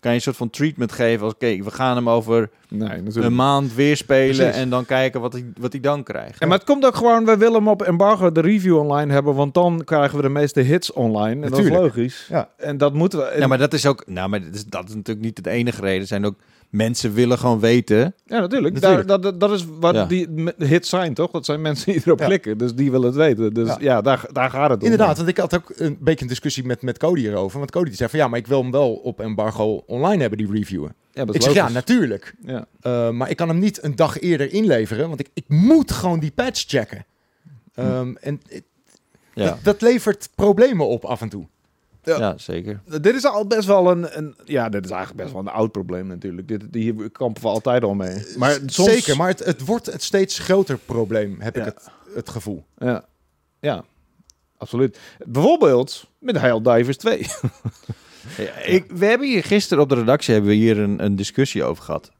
kan 0.00 0.10
je 0.10 0.16
een 0.16 0.22
soort 0.22 0.36
van 0.36 0.50
treatment 0.50 0.92
geven 0.92 1.24
als... 1.24 1.32
oké, 1.34 1.56
we 1.62 1.70
gaan 1.70 1.96
hem 1.96 2.08
over 2.08 2.50
Nee, 2.68 3.02
een 3.14 3.34
maand 3.34 3.74
weer 3.74 3.96
spelen... 3.96 4.36
Precies. 4.36 4.54
en 4.60 4.70
dan 4.70 4.84
kijken 4.84 5.20
wat 5.20 5.32
hij, 5.32 5.44
wat 5.60 5.72
hij 5.72 5.80
dan 5.80 6.02
krijgt. 6.02 6.40
En 6.40 6.48
maar 6.48 6.56
het 6.58 6.66
komt 6.66 6.84
ook 6.86 6.94
gewoon, 6.96 7.24
we 7.24 7.36
willen 7.36 7.54
hem 7.54 7.68
op 7.68 7.82
embargo 7.82 8.32
de 8.32 8.40
review 8.40 8.76
online 8.78 9.12
hebben, 9.12 9.34
want 9.34 9.54
dan 9.54 9.82
krijgen 9.84 10.16
we 10.16 10.22
de 10.22 10.28
meeste 10.28 10.60
hits 10.60 10.92
online. 10.92 11.30
En 11.44 11.50
Natuurlijk. 11.50 11.74
dat 11.74 11.84
is 11.84 11.94
logisch. 11.96 12.26
Ja. 12.28 12.48
En 12.56 12.78
dat 12.78 12.92
moeten 12.94 13.18
we. 13.18 13.24
en- 13.24 13.40
Ja, 13.40 13.46
maar 13.46 13.58
dat 13.58 13.72
is 13.72 13.86
ook... 13.86 14.02
Nou, 14.06 14.28
maar 14.28 14.40
dat 14.44 14.54
is, 14.54 14.64
dat 14.64 14.88
is 14.88 14.94
natuurlijk 14.94 15.26
niet 15.26 15.44
de 15.44 15.50
enige 15.50 15.80
reden. 15.80 16.00
Er 16.00 16.06
zijn 16.06 16.26
ook... 16.26 16.34
Mensen 16.70 17.12
willen 17.14 17.38
gewoon 17.38 17.60
weten... 17.60 18.14
Ja, 18.24 18.40
natuurlijk. 18.40 18.74
Natuurlijk. 18.74 19.08
Daar, 19.08 19.20
dat, 19.20 19.40
dat 19.40 19.50
is 19.52 19.64
wat 19.80 19.94
Ja. 19.94 20.04
die 20.04 20.28
hits 20.58 20.88
zijn, 20.88 21.14
toch? 21.14 21.30
Dat 21.30 21.44
zijn 21.44 21.60
mensen 21.60 21.92
die 21.92 22.02
erop 22.04 22.18
Ja. 22.18 22.26
klikken. 22.26 22.58
Dus 22.58 22.74
die 22.74 22.90
willen 22.90 23.06
het 23.06 23.16
weten. 23.16 23.54
Dus 23.54 23.68
ja, 23.68 23.76
Ja. 23.80 24.00
daar, 24.00 24.24
daar 24.32 24.50
gaat 24.50 24.70
het 24.70 24.78
om. 24.78 24.84
Inderdaad, 24.84 25.16
want 25.16 25.28
ik 25.28 25.36
had 25.36 25.54
ook 25.54 25.72
een 25.76 25.96
beetje 26.00 26.22
een 26.22 26.28
discussie 26.28 26.64
met, 26.64 26.82
met 26.82 26.98
Cody 26.98 27.20
hierover. 27.20 27.58
Want 27.58 27.70
Cody 27.70 27.86
die 27.88 27.96
zei 27.96 28.10
van 28.10 28.18
ja, 28.18 28.28
maar 28.28 28.38
ik 28.38 28.46
wil 28.46 28.62
hem 28.62 28.70
wel 28.70 28.92
op 28.92 29.20
embargo 29.20 29.82
online 29.86 30.20
hebben, 30.20 30.38
die 30.38 30.50
reviewen. 30.52 30.94
Ja, 31.12 31.24
dat 31.24 31.34
Ik 31.34 31.40
is 31.40 31.46
zeg 31.46 31.54
ja, 31.54 31.68
natuurlijk. 31.68 32.34
Ja. 32.44 32.66
Uh, 32.82 33.10
maar 33.10 33.30
ik 33.30 33.36
kan 33.36 33.48
hem 33.48 33.58
niet 33.58 33.82
een 33.82 33.96
dag 33.96 34.20
eerder 34.20 34.52
inleveren, 34.52 35.08
want 35.08 35.20
ik, 35.20 35.28
ik 35.34 35.44
moet 35.48 35.92
gewoon 35.92 36.20
die 36.20 36.32
patch 36.34 36.64
checken. 36.66 37.04
Um, 37.78 38.16
en 38.16 38.40
het- 38.48 38.62
Ja, 39.34 39.44
dat, 39.44 39.58
dat 39.62 39.80
levert 39.80 40.28
problemen 40.34 40.86
op 40.88 41.04
af 41.04 41.20
en 41.20 41.28
toe. 41.28 41.46
Ja. 42.02 42.18
ja 42.18 42.38
zeker. 42.38 42.80
Dit 43.00 43.14
is 43.14 43.24
al 43.24 43.46
best 43.46 43.66
wel 43.66 43.90
een, 43.90 44.18
een... 44.18 44.34
Ja, 44.44 44.68
dit 44.68 44.84
is 44.84 44.90
eigenlijk 44.90 45.22
best 45.22 45.32
wel 45.32 45.42
een 45.42 45.52
oud 45.52 45.72
probleem 45.72 46.06
natuurlijk. 46.06 46.48
Dit, 46.48 46.62
hier 46.72 47.10
kampen 47.10 47.42
we 47.42 47.48
altijd 47.48 47.82
al 47.82 47.94
mee. 47.94 48.26
Maar 48.36 48.58
soms... 48.66 48.90
Zeker, 48.90 49.16
maar 49.16 49.28
het, 49.28 49.44
het 49.44 49.64
wordt 49.64 49.86
het 49.86 50.02
steeds 50.02 50.38
groter 50.38 50.78
probleem, 50.78 51.40
heb 51.40 51.56
Ja. 51.56 51.60
ik 51.66 51.66
het, 51.74 51.90
het 52.14 52.28
gevoel. 52.28 52.64
Ja, 52.78 53.04
ja 53.60 53.84
absoluut. 54.56 54.98
Bijvoorbeeld 55.26 56.04
met 56.18 56.38
Helldivers 56.40 56.96
2. 56.96 57.26
Ja, 58.36 58.56
ik, 58.58 58.84
we 58.90 59.06
hebben 59.06 59.28
hier 59.28 59.44
gisteren 59.44 59.82
op 59.82 59.88
de 59.88 59.94
redactie 59.94 60.32
hebben 60.32 60.50
we 60.50 60.56
hier 60.56 60.78
een, 60.78 61.04
een 61.04 61.16
discussie 61.16 61.64
over 61.64 61.84
gehad. 61.84 62.10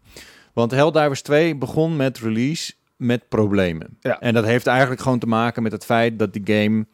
Want 0.52 0.70
Helldivers 0.70 1.22
2 1.22 1.56
begon 1.56 1.96
met 1.96 2.18
release 2.18 2.72
met 2.96 3.28
problemen. 3.28 3.96
Ja. 4.00 4.20
En 4.20 4.34
dat 4.34 4.44
heeft 4.44 4.66
eigenlijk 4.66 5.00
gewoon 5.00 5.18
te 5.18 5.26
maken 5.26 5.62
met 5.62 5.72
het 5.72 5.84
feit 5.84 6.18
dat 6.18 6.32
die 6.32 6.42
game 6.44 6.86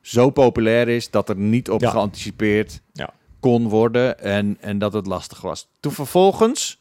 zo 0.00 0.30
populair 0.30 0.88
is 0.88 1.10
dat 1.10 1.28
er 1.28 1.36
niet 1.36 1.70
op 1.70 1.80
Ja. 1.80 1.90
geanticipeerd 1.90 2.80
Ja. 2.92 3.10
kon 3.40 3.68
worden 3.68 4.18
en, 4.20 4.56
en 4.60 4.78
dat 4.78 4.92
het 4.92 5.06
lastig 5.06 5.40
was. 5.40 5.68
Toen 5.80 5.92
vervolgens 5.92 6.78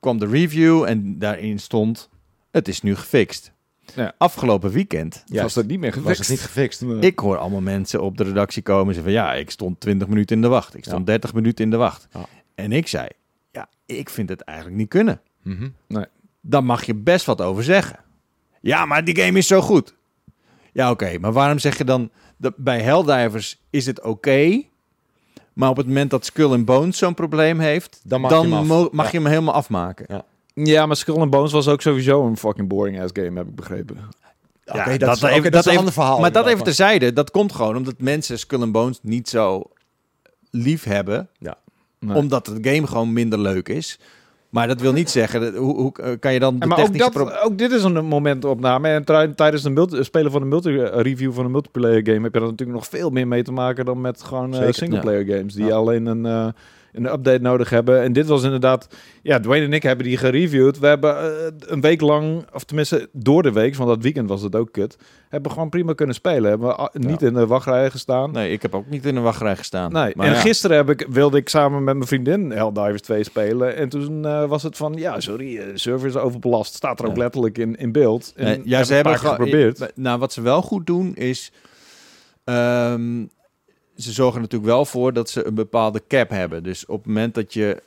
kwam 0.00 0.18
de 0.18 0.26
review 0.26 0.82
en 0.84 1.18
daarin 1.18 1.58
stond: 1.58 2.08
het 2.50 2.68
is 2.68 2.82
nu 2.82 2.96
gefixt. 2.96 3.52
Ja. 3.94 4.12
Afgelopen 4.18 4.70
weekend 4.70 5.24
was 5.28 5.54
dat 5.54 5.66
niet 5.66 5.78
meer 5.78 5.90
Was 5.90 6.00
gefixt. 6.00 6.18
het 6.20 6.28
niet 6.28 6.40
gefixt? 6.40 6.82
ik 7.00 7.18
hoor 7.18 7.36
allemaal 7.38 7.60
mensen 7.60 8.02
op 8.02 8.16
de 8.16 8.24
redactie 8.24 8.62
komen 8.62 8.86
en 8.88 8.94
zeggen 8.94 9.12
van 9.12 9.22
ja, 9.22 9.34
ik 9.34 9.50
stond 9.50 9.80
20 9.80 10.08
minuten 10.08 10.36
in 10.36 10.42
de 10.42 10.48
wacht. 10.48 10.76
Ik 10.76 10.84
stond 10.84 10.98
Ja. 10.98 11.04
30 11.04 11.34
minuten 11.34 11.64
in 11.64 11.70
de 11.70 11.76
wacht. 11.76 12.08
En 12.54 12.72
ik 12.72 12.88
zei, 12.88 13.08
ja, 13.52 13.68
ik 13.86 14.10
vind 14.10 14.28
het 14.28 14.40
eigenlijk 14.40 14.78
niet 14.78 14.88
kunnen. 14.88 15.20
Mhm. 15.42 15.68
Dan 16.40 16.64
mag 16.64 16.84
je 16.84 16.94
best 16.94 17.26
wat 17.26 17.40
over 17.40 17.64
zeggen. 17.64 17.98
Ja, 18.60 18.84
maar 18.86 19.04
die 19.04 19.16
game 19.20 19.38
is 19.38 19.46
zo 19.46 19.60
goed. 19.60 19.94
Ja, 20.74 20.90
oké, 20.90 21.18
maar 21.18 21.32
waarom 21.32 21.58
zeg 21.58 21.78
je 21.78 21.84
dan 21.84 22.10
dat 22.36 22.52
bij 22.56 22.80
Helldivers 22.80 23.60
is 23.70 23.86
het 23.86 24.02
oké, 24.02 24.62
maar 25.52 25.68
op 25.68 25.76
het 25.76 25.86
moment 25.86 26.10
dat 26.10 26.24
Skull 26.24 26.52
and 26.52 26.64
Bones 26.64 26.98
zo'n 26.98 27.14
probleem 27.14 27.58
heeft, 27.58 28.00
Dan 28.04 28.22
dan, 28.22 28.30
mag 28.30 28.42
je 28.42 28.48
hem 28.48 28.52
af. 28.58 28.66
mo- 28.66 28.88
mag 28.92 29.04
Ja. 29.04 29.10
je 29.12 29.18
hem 29.18 29.26
helemaal 29.26 29.54
afmaken. 29.54 30.04
Ja. 30.08 30.24
Ja, 30.54 30.86
maar 30.86 30.96
Skull 30.96 31.20
and 31.20 31.30
Bones 31.30 31.52
was 31.52 31.68
ook 31.68 31.82
sowieso 31.82 32.26
een 32.26 32.36
fucking 32.36 32.68
boring 32.68 33.00
ass 33.02 33.10
game, 33.12 33.38
heb 33.38 33.48
ik 33.48 33.54
begrepen. 33.54 33.96
Oké, 33.96 34.78
Ja, 34.78 34.84
dat, 34.84 35.00
dat 35.00 35.14
is, 35.14 35.20
dat 35.42 35.52
dat 35.52 35.66
is 35.66 35.72
een 35.72 35.78
ander 35.78 35.92
verhaal. 35.92 36.20
maar 36.20 36.32
dat 36.32 36.46
even 36.46 36.64
terzijde, 36.64 37.12
dat 37.12 37.30
komt 37.30 37.52
gewoon 37.52 37.76
omdat 37.76 37.94
mensen 37.98 38.38
Skull 38.38 38.60
and 38.62 38.72
Bones 38.72 38.98
niet 39.02 39.28
zo 39.28 39.62
lief 40.50 40.84
hebben. 40.84 41.28
Ja. 41.38 41.56
Nee. 41.98 42.16
Omdat 42.16 42.46
het 42.46 42.58
game 42.66 42.86
gewoon 42.86 43.12
minder 43.12 43.38
leuk 43.38 43.68
is. 43.68 43.98
Maar 44.54 44.66
dat 44.66 44.80
wil 44.80 44.92
niet 44.92 45.10
zeggen, 45.10 45.40
dat, 45.40 45.54
hoe, 45.54 45.74
hoe 45.76 45.92
eh, 46.02 46.10
kan 46.20 46.32
je 46.32 46.38
dan 46.38 46.58
de 46.58 46.66
maar 46.66 46.80
ook, 46.80 46.98
dat, 46.98 47.42
ook 47.42 47.58
dit 47.58 47.72
is 47.72 47.82
een 47.82 48.04
momentopname. 48.04 48.88
En 48.88 49.04
tijdens 49.34 49.62
de 49.62 49.70
multi- 49.70 50.04
spelen 50.04 50.30
van 50.30 50.42
een 50.42 50.48
multi-review 50.48 51.32
van 51.32 51.44
een 51.44 51.50
multiplayer 51.50 52.06
game... 52.06 52.22
heb 52.22 52.34
je 52.34 52.40
er 52.40 52.46
natuurlijk 52.46 52.78
nog 52.78 52.86
veel 52.86 53.10
meer 53.10 53.28
mee 53.28 53.42
te 53.42 53.52
maken... 53.52 53.84
dan 53.84 54.00
met 54.00 54.22
gewoon 54.22 54.52
eh, 54.52 54.58
Zeker, 54.58 54.74
singleplayer 54.74 55.26
games... 55.26 55.54
die 55.54 55.74
alleen 55.74 56.06
een, 56.06 56.26
eh, 56.26 56.48
een 56.94 57.12
update 57.12 57.40
nodig 57.42 57.70
hebben. 57.70 58.02
En 58.02 58.12
dit 58.12 58.26
was 58.26 58.42
inderdaad... 58.42 58.88
Ja, 59.22 59.40
Dwayne 59.40 59.64
en 59.64 59.72
ik 59.72 59.82
hebben 59.82 60.06
die 60.06 60.16
gereviewd. 60.16 60.78
We 60.78 60.86
hebben 60.86 61.18
eh, 61.18 61.52
een 61.58 61.80
week 61.80 62.00
lang... 62.00 62.46
of 62.52 62.64
tenminste 62.64 63.08
door 63.12 63.42
de 63.42 63.52
week... 63.52 63.74
van 63.74 63.86
dat 63.86 64.02
weekend 64.02 64.28
was 64.28 64.42
het 64.42 64.54
ook 64.56 64.72
kut... 64.72 64.96
hebben 65.28 65.52
gewoon 65.52 65.68
prima 65.68 65.92
kunnen 65.92 66.14
spelen. 66.14 66.50
Hebben 66.50 66.68
we 66.68 66.74
ah, 66.74 66.94
niet 66.94 67.22
in 67.22 67.34
de 67.34 67.46
wachtrij 67.46 67.90
gestaan. 67.90 68.30
Nee, 68.32 68.52
ik 68.52 68.62
heb 68.62 68.74
ook 68.74 68.86
niet 68.90 69.06
in 69.06 69.16
een 69.16 69.22
wachtrij 69.22 69.56
gestaan. 69.56 69.92
Nee, 69.92 70.12
Maar 70.16 70.26
en 70.26 70.32
ja. 70.32 70.38
gisteren 70.40 70.76
heb 70.76 70.90
ik, 70.90 71.06
wilde 71.10 71.36
ik 71.36 71.48
samen 71.48 71.84
met 71.84 71.94
mijn 71.96 72.08
vriendin 72.08 72.50
Helldivers 72.50 73.00
2 73.02 73.24
spelen. 73.24 73.76
En 73.76 73.88
toen 73.88 74.24
eh, 74.26 74.44
was 74.44 74.62
het 74.62 74.76
van, 74.76 74.92
ja, 74.96 75.20
sorry, 75.20 75.56
de 75.56 75.70
server 75.74 76.08
is 76.08 76.16
overbelast. 76.16 76.74
Staat 76.74 76.98
er 77.00 77.06
ook 77.06 77.16
Ja. 77.16 77.22
letterlijk 77.22 77.58
in, 77.58 77.76
in 77.76 77.92
beeld. 77.92 78.32
En 78.36 78.62
ja, 78.64 78.84
ze 78.84 78.94
hebben 78.94 79.18
gewoon- 79.18 79.34
geprobeerd. 79.34 79.80
eh, 79.80 79.88
Nou, 79.94 80.18
wat 80.18 80.32
ze 80.32 80.40
wel 80.42 80.62
goed 80.62 80.86
doen 80.86 81.14
is... 81.14 81.52
ehm, 82.44 83.24
ze 83.96 84.12
zorgen 84.12 84.40
natuurlijk 84.40 84.70
wel 84.70 84.84
voor 84.84 85.12
dat 85.12 85.30
ze 85.30 85.46
een 85.46 85.54
bepaalde 85.54 86.02
cap 86.08 86.30
hebben. 86.30 86.62
Dus 86.62 86.86
op 86.86 86.96
het 86.96 87.06
moment 87.06 87.34
dat 87.34 87.52
je 87.54 87.82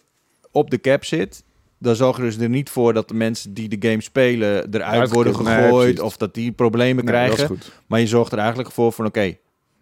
op 0.51 0.69
de 0.69 0.79
cap 0.79 1.05
zit, 1.05 1.43
dan 1.77 1.95
zorgen 1.95 2.31
ze 2.31 2.41
er 2.41 2.49
niet 2.49 2.69
voor 2.69 2.93
dat 2.93 3.07
de 3.07 3.13
mensen 3.13 3.53
die 3.53 3.77
de 3.77 3.89
game 3.89 4.01
spelen 4.01 4.73
eruit 4.73 4.99
Uit 4.99 5.11
worden 5.11 5.35
gegooid 5.35 5.99
of 5.99 6.17
dat 6.17 6.33
die 6.33 6.51
problemen 6.51 7.05
Nee, 7.05 7.13
krijgen. 7.13 7.59
Maar 7.87 7.99
je 7.99 8.07
zorgt 8.07 8.31
er 8.31 8.37
eigenlijk 8.37 8.71
voor 8.71 8.91
van 8.91 9.05
oké, 9.05 9.37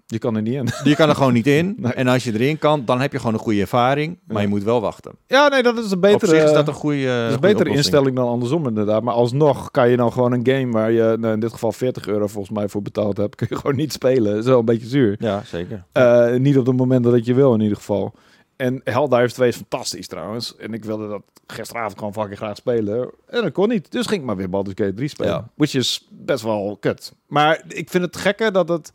Je 0.07 0.17
kan 0.19 0.35
er 0.35 0.41
niet 0.41 0.53
in. 0.53 0.67
je 0.83 0.95
kan 0.95 1.09
er 1.09 1.15
gewoon 1.15 1.33
niet 1.33 1.47
in. 1.47 1.73
Nee. 1.77 1.93
En 1.93 2.07
als 2.07 2.23
je 2.23 2.33
erin 2.33 2.57
kan, 2.57 2.85
dan 2.85 3.01
heb 3.01 3.11
je 3.11 3.17
gewoon 3.17 3.33
een 3.33 3.39
goede 3.39 3.59
ervaring. 3.61 4.19
Maar 4.27 4.35
Ja. 4.35 4.41
je 4.41 4.47
moet 4.47 4.63
wel 4.63 4.81
wachten. 4.81 5.11
Ja, 5.27 5.47
nee, 5.47 5.63
dat 5.63 5.77
is 5.77 5.85
een 5.85 5.95
Op 5.95 6.01
betere, 6.01 6.31
zich 6.35 6.43
is 6.43 6.51
dat 6.51 6.67
een 6.67 6.73
goede, 6.73 6.97
dat 7.05 7.13
is 7.13 7.19
goede 7.19 7.33
een 7.33 7.39
betere 7.39 7.49
oplossing. 7.51 7.75
instelling 7.77 8.15
dan 8.15 8.27
andersom 8.27 8.67
inderdaad. 8.67 9.03
Maar 9.03 9.13
alsnog 9.13 9.71
kan 9.71 9.89
je 9.89 9.97
dan 9.97 10.11
gewoon 10.11 10.31
een 10.31 10.47
game 10.47 10.71
waar 10.71 10.91
je 10.91 11.15
nou, 11.19 11.33
in 11.33 11.39
dit 11.39 11.51
geval 11.51 11.71
40 11.71 12.07
euro 12.07 12.27
volgens 12.27 12.57
mij 12.57 12.67
voor 12.69 12.81
betaald 12.81 13.17
hebt, 13.17 13.35
kun 13.45 13.47
je 13.49 13.55
gewoon 13.55 13.75
niet 13.75 13.93
spelen. 13.93 14.31
Dat 14.33 14.43
is 14.43 14.49
wel 14.49 14.59
een 14.59 14.65
beetje 14.65 14.87
zuur. 14.87 15.15
Ja, 15.19 15.41
zeker. 15.45 15.83
Eh, 15.91 16.33
niet 16.33 16.57
op 16.57 16.65
het 16.65 16.75
moment 16.77 17.03
dat 17.03 17.25
je 17.25 17.33
wil 17.33 17.53
in 17.53 17.61
ieder 17.61 17.77
geval. 17.77 18.13
En 18.55 18.81
Helldivers 18.83 19.33
2 19.33 19.47
is 19.49 19.55
fantastisch 19.55 20.07
trouwens. 20.07 20.55
En 20.55 20.73
ik 20.73 20.85
wilde 20.85 21.07
dat 21.07 21.21
gisteravond 21.47 21.97
gewoon 21.97 22.13
fucking 22.13 22.37
graag 22.37 22.55
spelen. 22.55 23.09
En 23.27 23.41
dat 23.41 23.51
kon 23.51 23.69
niet. 23.69 23.91
Dus 23.91 24.05
ging 24.07 24.19
ik 24.19 24.25
maar 24.27 24.35
weer 24.35 24.49
Baldur's 24.49 24.75
Gate 24.77 24.93
3 24.93 25.07
spelen. 25.07 25.31
Ja. 25.31 25.47
Which 25.55 25.73
is 25.75 26.07
best 26.11 26.43
wel 26.43 26.77
kut. 26.79 27.13
Maar 27.27 27.63
ik 27.67 27.89
vind 27.89 28.03
het 28.03 28.17
gekke 28.17 28.51
dat 28.51 28.69
het... 28.69 28.91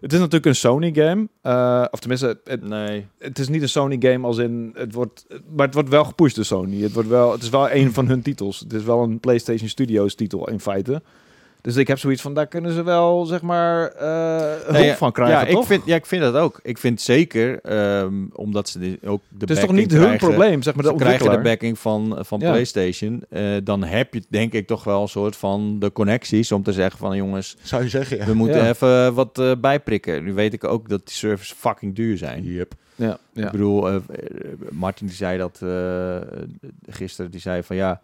Het 0.00 0.12
is 0.12 0.18
natuurlijk 0.18 0.46
een 0.46 0.54
Sony 0.54 0.92
game. 0.94 1.28
Eh, 1.42 1.84
of 1.90 1.98
tenminste, 2.00 2.40
het, 2.44 2.68
Nee. 2.68 3.06
het 3.18 3.38
is 3.38 3.48
niet 3.48 3.62
een 3.62 3.68
Sony 3.68 3.96
game 4.00 4.26
als 4.26 4.38
in... 4.38 4.70
Het 4.74 4.92
wordt, 4.92 5.26
maar 5.54 5.66
het 5.66 5.74
wordt 5.74 5.88
wel 5.88 6.04
gepusht 6.04 6.36
door 6.36 6.44
Sony. 6.44 6.82
Het, 6.82 6.92
wordt 6.92 7.08
wel, 7.08 7.32
het 7.32 7.42
is 7.42 7.48
wel 7.48 7.70
een 7.70 7.92
van 7.92 8.06
hun 8.06 8.22
titels. 8.22 8.60
Het 8.60 8.72
is 8.72 8.82
wel 8.82 9.02
een 9.02 9.20
PlayStation 9.20 9.68
Studios 9.68 10.14
titel 10.14 10.48
in 10.48 10.60
feite. 10.60 11.02
Dus 11.68 11.76
ik 11.76 11.86
heb 11.88 11.98
zoiets 11.98 12.22
van, 12.22 12.34
daar 12.34 12.46
kunnen 12.46 12.72
ze 12.72 12.82
wel, 12.82 13.24
zeg 13.24 13.42
maar, 13.42 13.88
eh 13.88 14.38
hulp 14.38 14.70
Nee, 14.70 14.84
ja, 14.86 14.96
van 14.96 15.12
krijgen, 15.12 15.46
ja, 15.46 15.52
toch? 15.52 15.60
Ik 15.60 15.66
vind, 15.66 15.82
ja, 15.86 15.94
ik 15.96 16.06
vind 16.06 16.22
dat 16.22 16.34
ook. 16.34 16.60
Ik 16.62 16.78
vind 16.78 17.00
zeker, 17.00 17.60
ehm, 17.60 18.14
omdat 18.32 18.68
ze 18.68 18.78
dit 18.78 19.06
ook 19.06 19.20
de 19.28 19.36
het 19.38 19.50
is 19.50 19.60
toch 19.60 19.72
niet 19.72 19.92
hun 19.92 20.16
probleem, 20.16 20.62
zeg 20.62 20.74
maar, 20.74 20.84
de 20.84 20.90
Ze 20.90 20.96
krijgen 20.96 21.30
de 21.30 21.38
backing 21.40 21.78
van, 21.78 22.18
van 22.20 22.40
Ja. 22.40 22.50
PlayStation. 22.50 23.24
eh, 23.30 23.56
dan 23.64 23.84
heb 23.84 24.14
je 24.14 24.22
denk 24.28 24.52
ik 24.52 24.66
toch 24.66 24.84
wel 24.84 25.02
een 25.02 25.08
soort 25.08 25.36
van 25.36 25.78
de 25.78 25.92
connecties 25.92 26.52
om 26.52 26.62
te 26.62 26.72
zeggen 26.72 26.98
van 26.98 27.16
jongens, 27.16 27.56
Zou 27.62 27.82
je 27.82 27.88
zeggen, 27.88 28.16
ja. 28.16 28.24
we 28.24 28.34
moeten 28.34 28.56
Ja. 28.62 28.68
even 28.68 29.14
wat 29.14 29.38
eh, 29.38 29.52
bijprikken. 29.60 30.24
Nu 30.24 30.32
weet 30.34 30.52
ik 30.52 30.64
ook 30.64 30.88
dat 30.88 31.06
die 31.06 31.14
servers 31.14 31.52
fucking 31.56 31.94
duur 31.94 32.16
zijn. 32.18 32.44
Yep. 32.44 32.72
Ja, 32.94 33.18
ja. 33.32 33.44
Ik 33.44 33.50
bedoel, 33.50 34.00
Martin 34.70 35.06
die 35.06 35.16
zei 35.16 35.38
dat 35.38 35.58
eh, 35.62 36.16
gisteren, 36.88 37.30
die 37.30 37.40
zei 37.40 37.62
van 37.62 37.76
ja, 37.76 38.00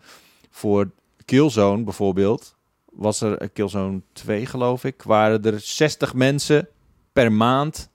voor 0.50 0.90
Killzone 1.24 1.82
bijvoorbeeld, 1.82 2.53
was 2.96 3.20
er 3.20 3.36
eh, 3.38 3.48
Killzone 3.52 4.00
2 4.12 4.46
geloof 4.46 4.84
ik, 4.84 5.02
waren 5.02 5.44
er 5.44 5.60
60 5.60 6.14
mensen 6.14 6.68
per 7.12 7.32
maand 7.32 7.90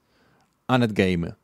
aan 0.65 0.81
het 0.81 0.91
gamen. 0.93 1.37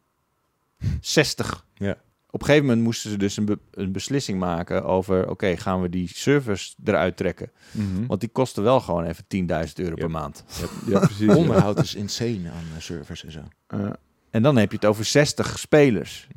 60. 1.01 1.65
Ja. 1.73 1.97
Op 2.29 2.41
een 2.41 2.45
gegeven 2.47 2.67
moment 2.67 2.85
moesten 2.85 3.09
ze 3.11 3.17
dus 3.17 3.37
een, 3.37 3.45
be- 3.45 3.59
een 3.71 3.91
beslissing 3.91 4.39
maken 4.39 4.83
over, 4.83 5.29
oké, 5.29 5.57
gaan 5.57 5.81
we 5.81 5.89
die 5.89 6.09
servers 6.13 6.75
eruit 6.83 7.17
trekken? 7.17 7.51
Mhm. 7.71 8.05
Want 8.07 8.19
die 8.19 8.29
kosten 8.29 8.63
wel 8.63 8.79
gewoon 8.79 9.05
even 9.05 9.23
10.000 9.27 9.73
euro 9.73 9.89
Ja. 9.95 9.95
per 9.95 10.09
maand. 10.11 10.43
ja, 10.87 10.99
precies. 10.99 11.25
ja. 11.25 11.35
Onderhoud 11.35 11.79
is 11.79 11.95
insane 11.95 12.49
aan 12.49 12.63
eh, 12.75 12.81
servers 12.81 13.23
en 13.25 13.31
zo. 13.31 13.39
Eh, 13.67 13.89
En 14.29 14.41
dan 14.43 14.55
heb 14.57 14.69
je 14.71 14.75
het 14.77 14.85
over 14.85 15.05
60 15.05 15.59
spelers. 15.59 16.27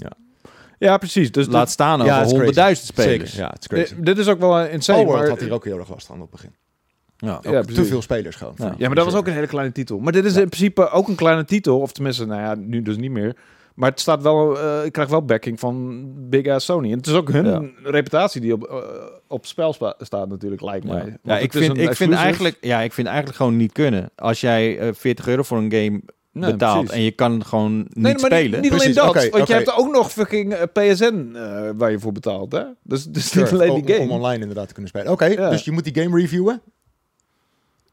ja, 0.79 0.97
precies. 0.99 1.33
Dus 1.33 1.47
Laat 1.47 1.71
staan 1.71 1.99
Ja, 2.05 2.05
over 2.05 2.39
het 2.41 2.49
is 2.49 2.55
crazy. 2.55 2.75
100.000 2.81 2.87
spelers. 2.87 3.31
Zeker, 3.31 3.45
ja, 3.45 3.51
het 3.53 3.61
is 3.63 3.69
dit, 3.69 3.87
crazy. 3.89 4.03
dit 4.03 4.19
is 4.19 4.29
ook 4.29 4.39
wel 4.39 4.59
eh, 4.59 4.73
insane. 4.73 4.99
Palworld 4.99 5.21
maar, 5.21 5.31
had 5.31 5.41
hier 5.41 5.53
ook 5.53 5.65
heel 5.65 5.79
erg 5.79 5.89
last 5.91 6.07
van 6.07 6.17
op 6.17 6.21
het 6.23 6.31
begin. 6.31 6.55
Ja. 7.21 7.39
Te 7.63 7.85
veel 7.85 8.03
spelers 8.03 8.37
gewoon. 8.37 8.55
Ja. 8.57 8.75
Ja, 8.79 8.87
maar 8.87 8.97
dat 8.97 9.05
was 9.05 9.15
ook 9.15 9.27
een 9.27 9.33
hele 9.33 9.47
kleine 9.47 9.73
titel. 9.73 9.99
Maar 9.99 10.13
dit 10.13 10.25
is 10.25 10.35
Ja. 10.35 10.41
in 10.41 10.49
principe 10.49 10.91
ook 10.91 11.09
een 11.09 11.15
kleine 11.15 11.45
titel. 11.45 11.81
Of 11.81 11.93
tenminste, 11.93 12.27
nou 12.27 12.41
ja, 12.41 12.55
nu 12.55 12.83
dus 12.83 12.97
niet 12.97 13.11
meer. 13.11 13.37
Maar 13.75 13.91
het 13.91 14.01
staat 14.01 14.23
wel, 14.23 14.59
eh 14.59 14.85
ik 14.85 14.93
krijg 14.93 15.09
wel 15.09 15.25
backing 15.25 15.61
van 15.61 16.05
Big 16.29 16.47
Ass 16.47 16.67
Sony. 16.67 16.91
En 16.91 16.97
het 16.97 17.07
is 17.07 17.13
ook 17.13 17.31
hun 17.33 17.45
Ja. 17.47 17.63
reputatie 17.91 18.41
die 18.41 18.53
op, 18.53 18.65
eh, 18.65 18.77
op 19.27 19.47
spel 19.47 19.73
spa- 19.73 19.95
staat 19.99 20.29
natuurlijk, 20.29 20.63
lijkt 20.63 20.85
mij. 20.85 21.17
ja 21.23 21.39
ik, 21.39 21.53
vind, 21.53 21.79
ik, 21.79 21.95
vind 21.95 22.13
eigenlijk, 22.13 22.57
ja, 22.61 22.81
ik 22.81 22.93
vind 22.93 23.07
eigenlijk 23.07 23.37
gewoon 23.37 23.57
niet 23.57 23.73
kunnen. 23.73 24.11
Als 24.17 24.41
jij 24.41 24.79
eh, 24.79 24.89
40 24.95 25.29
euro 25.29 25.43
voor 25.43 25.59
een 25.59 25.73
game 25.73 26.01
Nee, 26.33 26.51
betaalt 26.51 26.79
precies. 26.85 26.97
en 26.97 27.03
je 27.03 27.11
kan 27.11 27.45
gewoon 27.45 27.77
niet 27.79 27.95
Nee, 27.95 28.13
maar 28.13 28.21
spelen. 28.21 28.61
niet, 28.61 28.71
niet 28.73 28.81
alleen 28.81 28.95
dat. 28.95 29.29
want 29.31 29.49
je 29.49 29.55
hebt 29.55 29.77
ook 29.77 29.93
nog 29.93 30.13
fucking 30.13 30.53
eh, 30.53 30.63
PSN 30.73 31.31
eh, 31.35 31.71
waar 31.77 31.91
je 31.91 31.99
voor 31.99 32.13
betaalt, 32.13 32.53
hè? 32.53 32.63
Dus, 32.83 33.05
dus 33.05 33.31
Sure, 33.31 33.45
niet 33.53 33.61
alleen 33.61 33.85
die 33.85 33.95
game. 33.95 34.09
Om 34.11 34.17
online 34.17 34.41
inderdaad 34.41 34.67
te 34.67 34.73
kunnen 34.73 34.91
spelen. 34.91 35.13
Oké, 35.13 35.25
Ja. 35.25 35.51
dus 35.51 35.65
je 35.65 35.71
moet 35.73 35.85
die 35.95 36.03
game 36.03 36.21
reviewen. 36.21 36.61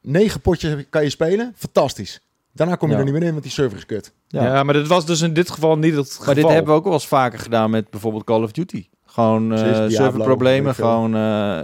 Negen 0.06 0.42
potjes 0.42 0.76
kan 0.90 1.04
je 1.04 1.10
spelen. 1.10 1.54
Fantastisch. 1.58 2.20
Daarna 2.52 2.76
kom 2.76 2.88
je 2.90 2.94
Ja. 2.94 3.00
er 3.00 3.06
niet 3.06 3.14
meer 3.14 3.24
in, 3.24 3.32
want 3.32 3.44
die 3.44 3.52
server 3.52 3.78
is 3.78 3.86
kut. 3.86 4.12
ja. 4.28 4.44
ja. 4.44 4.64
maar 4.64 4.74
dit 4.74 4.88
was 4.88 5.06
dus 5.06 5.22
in 5.22 5.34
dit 5.34 5.50
geval 5.50 5.78
niet 5.78 5.96
het 5.96 6.10
geval. 6.10 6.26
maar 6.26 6.36
dit 6.36 6.48
hebben 6.48 6.66
we 6.74 6.78
ook 6.80 6.84
wel 6.84 6.94
eens 6.94 7.08
vaker 7.08 7.40
gedaan 7.40 7.70
met 7.70 7.90
bijvoorbeeld 7.90 8.24
Call 8.24 8.44
of 8.44 8.52
Duty. 8.52 8.88
Gewoon 9.06 9.54
eh, 9.54 9.88
serverproblemen, 9.90 10.76
gewoon 10.76 11.16
eh, 11.16 11.60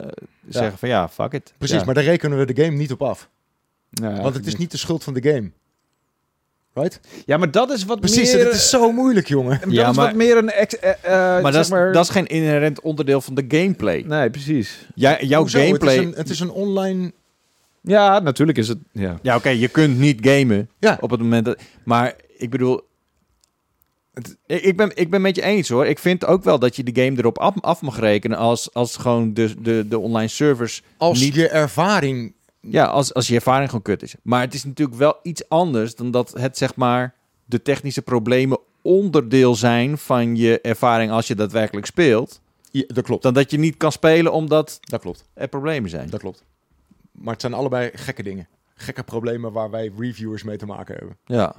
zeggen 0.49 0.77
van 0.77 0.89
ja, 0.89 1.09
fuck 1.09 1.33
it. 1.33 1.53
Precies, 1.57 1.79
Ja. 1.79 1.85
maar 1.85 1.93
daar 1.93 2.03
rekenen 2.03 2.37
we 2.37 2.53
de 2.53 2.63
game 2.63 2.77
niet 2.77 2.91
op 2.91 3.01
af. 3.01 3.29
Ja, 3.89 4.21
want 4.21 4.35
het 4.35 4.45
is 4.45 4.55
niet 4.55 4.71
de 4.71 4.77
schuld 4.77 5.03
van 5.03 5.13
de 5.13 5.21
game. 5.31 5.51
Right? 6.73 6.99
Ja, 7.25 7.37
maar 7.37 7.51
dat 7.51 7.71
is 7.71 7.85
wat 7.85 7.99
Precies, 7.99 8.33
meer... 8.33 8.45
het 8.45 8.53
is 8.55 8.69
zo 8.69 8.91
moeilijk, 8.91 9.27
jongen. 9.27 9.59
Dat 9.61 9.71
Ja, 9.71 9.89
is 9.89 9.95
maar- 9.95 10.05
wat 10.05 10.15
meer 10.15 10.37
een... 10.37 10.49
Ex, 10.51 10.79
eh, 10.79 10.91
Maar, 11.11 11.51
dat, 11.51 11.55
is, 11.63 11.69
maar 11.69 11.93
dat 11.93 12.03
is 12.03 12.09
geen 12.09 12.27
inherent 12.27 12.81
onderdeel 12.81 13.21
van 13.21 13.33
de 13.35 13.45
gameplay. 13.47 14.03
Nee, 14.07 14.29
precies. 14.29 14.87
Jouw 14.95 15.39
Hoezo? 15.39 15.59
gameplay... 15.59 15.95
Het 15.95 16.03
is, 16.03 16.11
een, 16.11 16.17
het 16.17 16.29
is 16.29 16.39
een 16.39 16.49
online... 16.51 17.11
Ja, 17.81 18.19
natuurlijk 18.19 18.57
is 18.57 18.67
het... 18.67 18.77
Ja. 18.91 19.19
Ja, 19.21 19.35
oké, 19.35 19.49
je 19.49 19.67
kunt 19.67 19.97
niet 19.99 20.19
gamen 20.27 20.69
Ja. 20.79 20.97
op 21.01 21.09
het 21.11 21.19
moment 21.19 21.45
dat... 21.45 21.61
Maar 21.83 22.15
ik 22.37 22.49
bedoel... 22.49 22.81
het- 24.13 24.37
ik, 24.45 24.61
ik 24.61 24.77
ben, 24.77 24.91
ik 24.95 25.09
ben 25.09 25.21
met 25.21 25.35
je 25.35 25.41
eens 25.41 25.69
hoor. 25.69 25.85
Ik 25.85 25.99
vind 25.99 26.25
ook 26.25 26.43
wel 26.43 26.59
dat 26.59 26.75
je 26.75 26.83
de 26.83 27.03
game 27.03 27.17
erop 27.17 27.37
af, 27.37 27.61
af 27.61 27.81
mag 27.81 27.99
rekenen 27.99 28.37
als, 28.37 28.73
als 28.73 28.97
gewoon 28.97 29.33
de, 29.33 29.61
de, 29.61 29.85
de 29.89 29.99
online 29.99 30.27
servers... 30.27 30.81
Als 30.97 31.19
Niet- 31.19 31.33
je 31.35 31.47
ervaring... 31.49 32.33
Ja, 32.61 32.85
als, 32.85 33.13
als 33.13 33.27
je 33.27 33.35
ervaring 33.35 33.65
gewoon 33.69 33.81
kut 33.81 34.01
is. 34.03 34.15
Maar 34.23 34.41
het 34.41 34.53
is 34.53 34.63
natuurlijk 34.63 34.97
wel 34.97 35.19
iets 35.23 35.49
anders 35.49 35.95
dan 35.95 36.11
dat 36.11 36.33
het 36.39 36.57
zeg 36.57 36.75
maar 36.75 37.13
de 37.45 37.61
technische 37.61 38.01
problemen 38.01 38.59
onderdeel 38.81 39.55
zijn 39.55 39.97
van 39.97 40.35
je 40.35 40.61
ervaring 40.61 41.11
als 41.11 41.27
je 41.27 41.35
daadwerkelijk 41.35 41.85
speelt. 41.85 42.41
Ja, 42.71 42.83
dat 42.87 43.03
klopt. 43.03 43.23
Dan 43.23 43.33
dat 43.33 43.51
je 43.51 43.57
niet 43.59 43.77
kan 43.77 43.91
spelen 43.91 44.33
omdat 44.33 44.77
Dat 44.81 45.01
klopt. 45.01 45.23
er 45.33 45.47
problemen 45.47 45.89
zijn. 45.89 46.09
Dat 46.09 46.19
klopt. 46.19 46.43
Maar 47.11 47.31
het 47.33 47.41
zijn 47.41 47.53
allebei 47.53 47.89
gekke 47.93 48.23
dingen. 48.23 48.47
Gekke 48.75 49.03
problemen 49.03 49.51
waar 49.51 49.69
wij 49.69 49.91
reviewers 49.97 50.43
mee 50.43 50.57
te 50.57 50.65
maken 50.65 50.95
hebben. 50.97 51.17
Ja. 51.25 51.55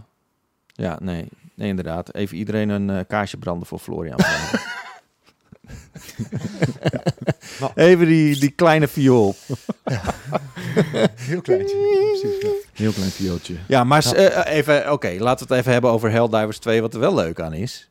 Ja, 0.66 0.98
nee. 1.03 1.28
Nee, 1.55 1.68
inderdaad. 1.68 2.14
Even 2.14 2.36
iedereen 2.36 2.68
een 2.68 2.90
eh, 2.90 3.00
kaarsje 3.09 3.36
branden 3.36 3.66
voor 3.66 3.78
Florian. 3.78 4.18
Nou. 7.61 7.72
Even 7.74 8.07
die, 8.07 8.38
die 8.38 8.50
kleine 8.50 8.88
viool. 8.88 9.34
Heel 11.16 11.40
kleintje. 11.40 11.76
Precies, 12.20 12.40
ja. 12.42 12.48
Heel 12.72 12.92
klein 12.92 13.11
viooltje. 13.11 13.55
Ja, 13.68 13.84
maar 13.84 14.03
s- 14.03 14.12
eh, 14.14 14.55
even, 14.57 14.92
oké, 14.92 15.16
laten 15.18 15.46
we 15.46 15.53
het 15.55 15.61
even 15.62 15.72
hebben 15.72 15.90
over 15.90 16.11
Helldivers 16.11 16.59
2, 16.59 16.80
wat 16.80 16.94
er 16.94 17.00
wel 17.00 17.14
leuk 17.14 17.40
aan 17.40 17.53
is. 17.53 17.90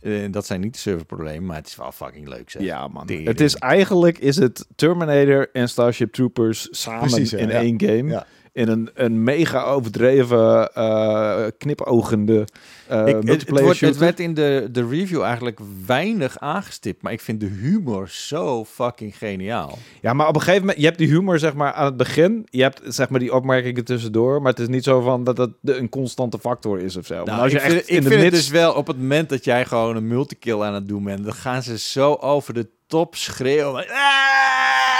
Eh, 0.00 0.12
dat 0.30 0.46
zijn 0.46 0.60
niet 0.60 0.72
de 0.72 0.78
serverproblemen, 0.78 1.46
maar 1.46 1.56
het 1.56 1.66
is 1.66 1.76
wel 1.76 1.92
fucking 1.92 2.28
leuk 2.28 2.50
zeg. 2.50 2.62
Ja, 2.62 2.88
man. 2.88 3.10
Het 3.10 3.40
is 3.40 3.54
eigenlijk 3.54 4.18
is 4.18 4.36
het 4.36 4.66
Terminator 4.76 5.48
en 5.52 5.68
Starship 5.68 6.12
Troopers 6.12 6.68
samen 6.70 7.00
Precies, 7.08 7.32
in 7.32 7.48
Ja. 7.48 7.54
één 7.54 7.80
game. 7.80 8.10
Ja. 8.10 8.26
In 8.60 8.68
een, 8.68 8.90
een 8.94 9.22
mega 9.24 9.62
overdreven, 9.64 10.72
eh 10.74 11.44
knipogende 11.58 12.44
eh 12.88 13.06
Ik, 13.06 13.14
het, 13.14 13.28
het, 13.46 13.60
wordt, 13.60 13.80
het 13.80 13.96
werd 13.96 14.20
in 14.20 14.34
de, 14.34 14.68
de 14.72 14.86
review 14.88 15.22
eigenlijk 15.22 15.60
weinig 15.86 16.38
aangestipt, 16.38 17.02
maar 17.02 17.12
ik 17.12 17.20
vind 17.20 17.40
de 17.40 17.46
humor 17.46 18.08
zo 18.08 18.64
fucking 18.64 19.16
geniaal. 19.18 19.78
Ja, 20.00 20.12
maar 20.12 20.28
op 20.28 20.34
een 20.34 20.40
gegeven 20.40 20.60
moment, 20.60 20.78
je 20.78 20.84
hebt 20.84 20.98
die 20.98 21.08
humor 21.08 21.38
zeg 21.38 21.54
maar 21.54 21.72
aan 21.72 21.84
het 21.84 21.96
begin. 21.96 22.46
Je 22.50 22.62
hebt 22.62 22.80
zeg 22.84 23.08
maar 23.08 23.20
die 23.20 23.34
opmerkingen 23.34 23.84
tussendoor. 23.84 24.42
Maar 24.42 24.50
het 24.52 24.60
is 24.60 24.68
niet 24.68 24.84
zo 24.84 25.00
van 25.00 25.24
dat 25.24 25.38
het 25.38 25.50
de- 25.60 25.76
een 25.76 25.88
constante 25.88 26.38
factor 26.38 26.78
is 26.80 26.96
of 26.96 27.06
zo. 27.06 27.24
Nou, 27.24 27.40
als 27.42 27.50
je 27.52 27.56
ik 27.58 27.62
vind, 27.64 27.74
echt 27.74 27.88
ik 27.90 27.96
in 27.96 28.02
de 28.02 28.08
vind 28.08 28.22
het 28.22 28.32
dus 28.32 28.48
wel 28.48 28.72
op 28.72 28.86
het 28.86 28.96
moment 28.98 29.28
dat 29.28 29.44
jij 29.44 29.64
gewoon 29.64 29.96
een 29.96 30.06
multikill 30.08 30.60
aan 30.60 30.74
het 30.74 30.88
doen 30.88 31.04
bent, 31.04 31.24
dan 31.24 31.34
gaan 31.34 31.62
ze 31.62 31.78
zo 31.78 32.14
over 32.14 32.54
de 32.54 32.68
top 32.86 33.16
schreeuwen. 33.16 33.86
Ah! 33.88 34.99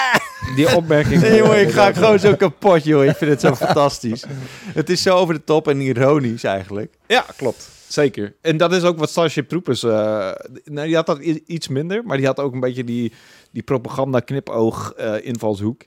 Die 0.57 0.77
opmerking... 0.77 1.21
Nee, 1.23 1.37
jongen, 1.39 1.61
ik 1.61 1.71
ga 1.71 1.93
gewoon 1.93 2.19
zo 2.19 2.35
kapot, 2.35 2.85
joh. 2.85 3.05
Ik 3.05 3.17
vind 3.17 3.31
het 3.31 3.41
zo 3.41 3.55
fantastisch. 3.67 4.25
Het 4.75 4.91
is 4.91 5.03
zo 5.03 5.17
over 5.17 5.35
de 5.35 5.45
top 5.45 5.69
en 5.69 5.81
ironisch 5.81 6.45
eigenlijk. 6.45 6.95
Ja, 7.07 7.25
klopt. 7.37 7.69
Zeker. 7.89 8.35
En 8.41 8.57
dat 8.57 8.73
is 8.73 8.83
ook 8.83 8.99
wat 8.99 9.11
Starship 9.11 9.49
Troopers... 9.49 9.83
eh 9.83 10.31
nou, 10.65 10.87
die 10.87 10.97
had 10.97 11.07
dat 11.07 11.19
iets 11.47 11.69
minder, 11.69 12.05
maar 12.05 12.17
die 12.17 12.27
had 12.27 12.41
ook 12.41 12.53
een 12.53 12.61
beetje 12.61 12.85
die, 12.85 13.13
die 13.53 13.63
propaganda-knipoog-invalshoek. 13.63 15.83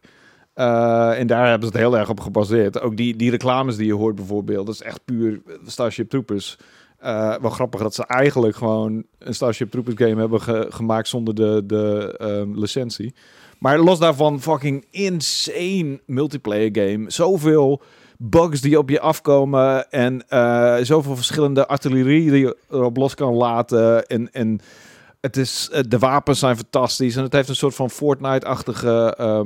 Eh, 0.53 1.19
en 1.19 1.27
daar 1.27 1.49
hebben 1.49 1.67
ze 1.67 1.73
het 1.73 1.83
heel 1.83 1.97
erg 1.97 2.09
op 2.09 2.19
gebaseerd. 2.19 2.81
Ook 2.81 2.97
die, 2.97 3.15
die 3.15 3.29
reclames 3.31 3.75
die 3.75 3.85
je 3.85 3.93
hoort 3.93 4.15
bijvoorbeeld, 4.15 4.65
dat 4.65 4.75
is 4.75 4.81
echt 4.81 4.99
puur 5.05 5.41
Starship 5.65 6.09
Troopers. 6.09 6.57
Eh, 6.97 7.35
wel 7.41 7.51
grappig 7.51 7.81
dat 7.81 7.95
ze 7.95 8.05
eigenlijk 8.05 8.55
gewoon 8.55 9.03
een 9.19 9.33
Starship 9.35 9.71
Troopers 9.71 9.95
game 9.97 10.19
hebben 10.19 10.41
ge- 10.41 10.67
gemaakt 10.69 11.07
zonder 11.07 11.35
de, 11.35 11.63
de 11.65 12.15
ehm, 12.17 12.59
licentie. 12.59 13.13
Maar 13.63 13.79
los 13.79 13.99
daarvan, 13.99 14.41
fucking 14.41 14.85
insane 14.91 15.99
multiplayer 16.05 16.69
game. 16.71 17.11
Zoveel 17.11 17.81
bugs 18.17 18.61
die 18.61 18.77
op 18.77 18.89
je 18.89 18.99
afkomen 18.99 19.91
en 19.91 20.23
eh, 20.27 20.75
zoveel 20.81 21.15
verschillende 21.15 21.67
artillerie 21.67 22.31
die 22.31 22.39
je 22.39 22.57
erop 22.69 22.97
los 22.97 23.15
kan 23.15 23.33
laten. 23.33 24.05
En, 24.07 24.33
en 24.33 24.59
het 25.23 25.37
is, 25.37 25.69
eh, 25.71 25.81
de 25.87 25.97
wapens 25.99 26.39
zijn 26.39 26.55
fantastisch 26.55 27.15
en 27.15 27.23
het 27.23 27.33
heeft 27.33 27.49
een 27.49 27.55
soort 27.55 27.75
van 27.75 27.89
Fortnite-achtige 27.89 29.15
eh, 29.17 29.41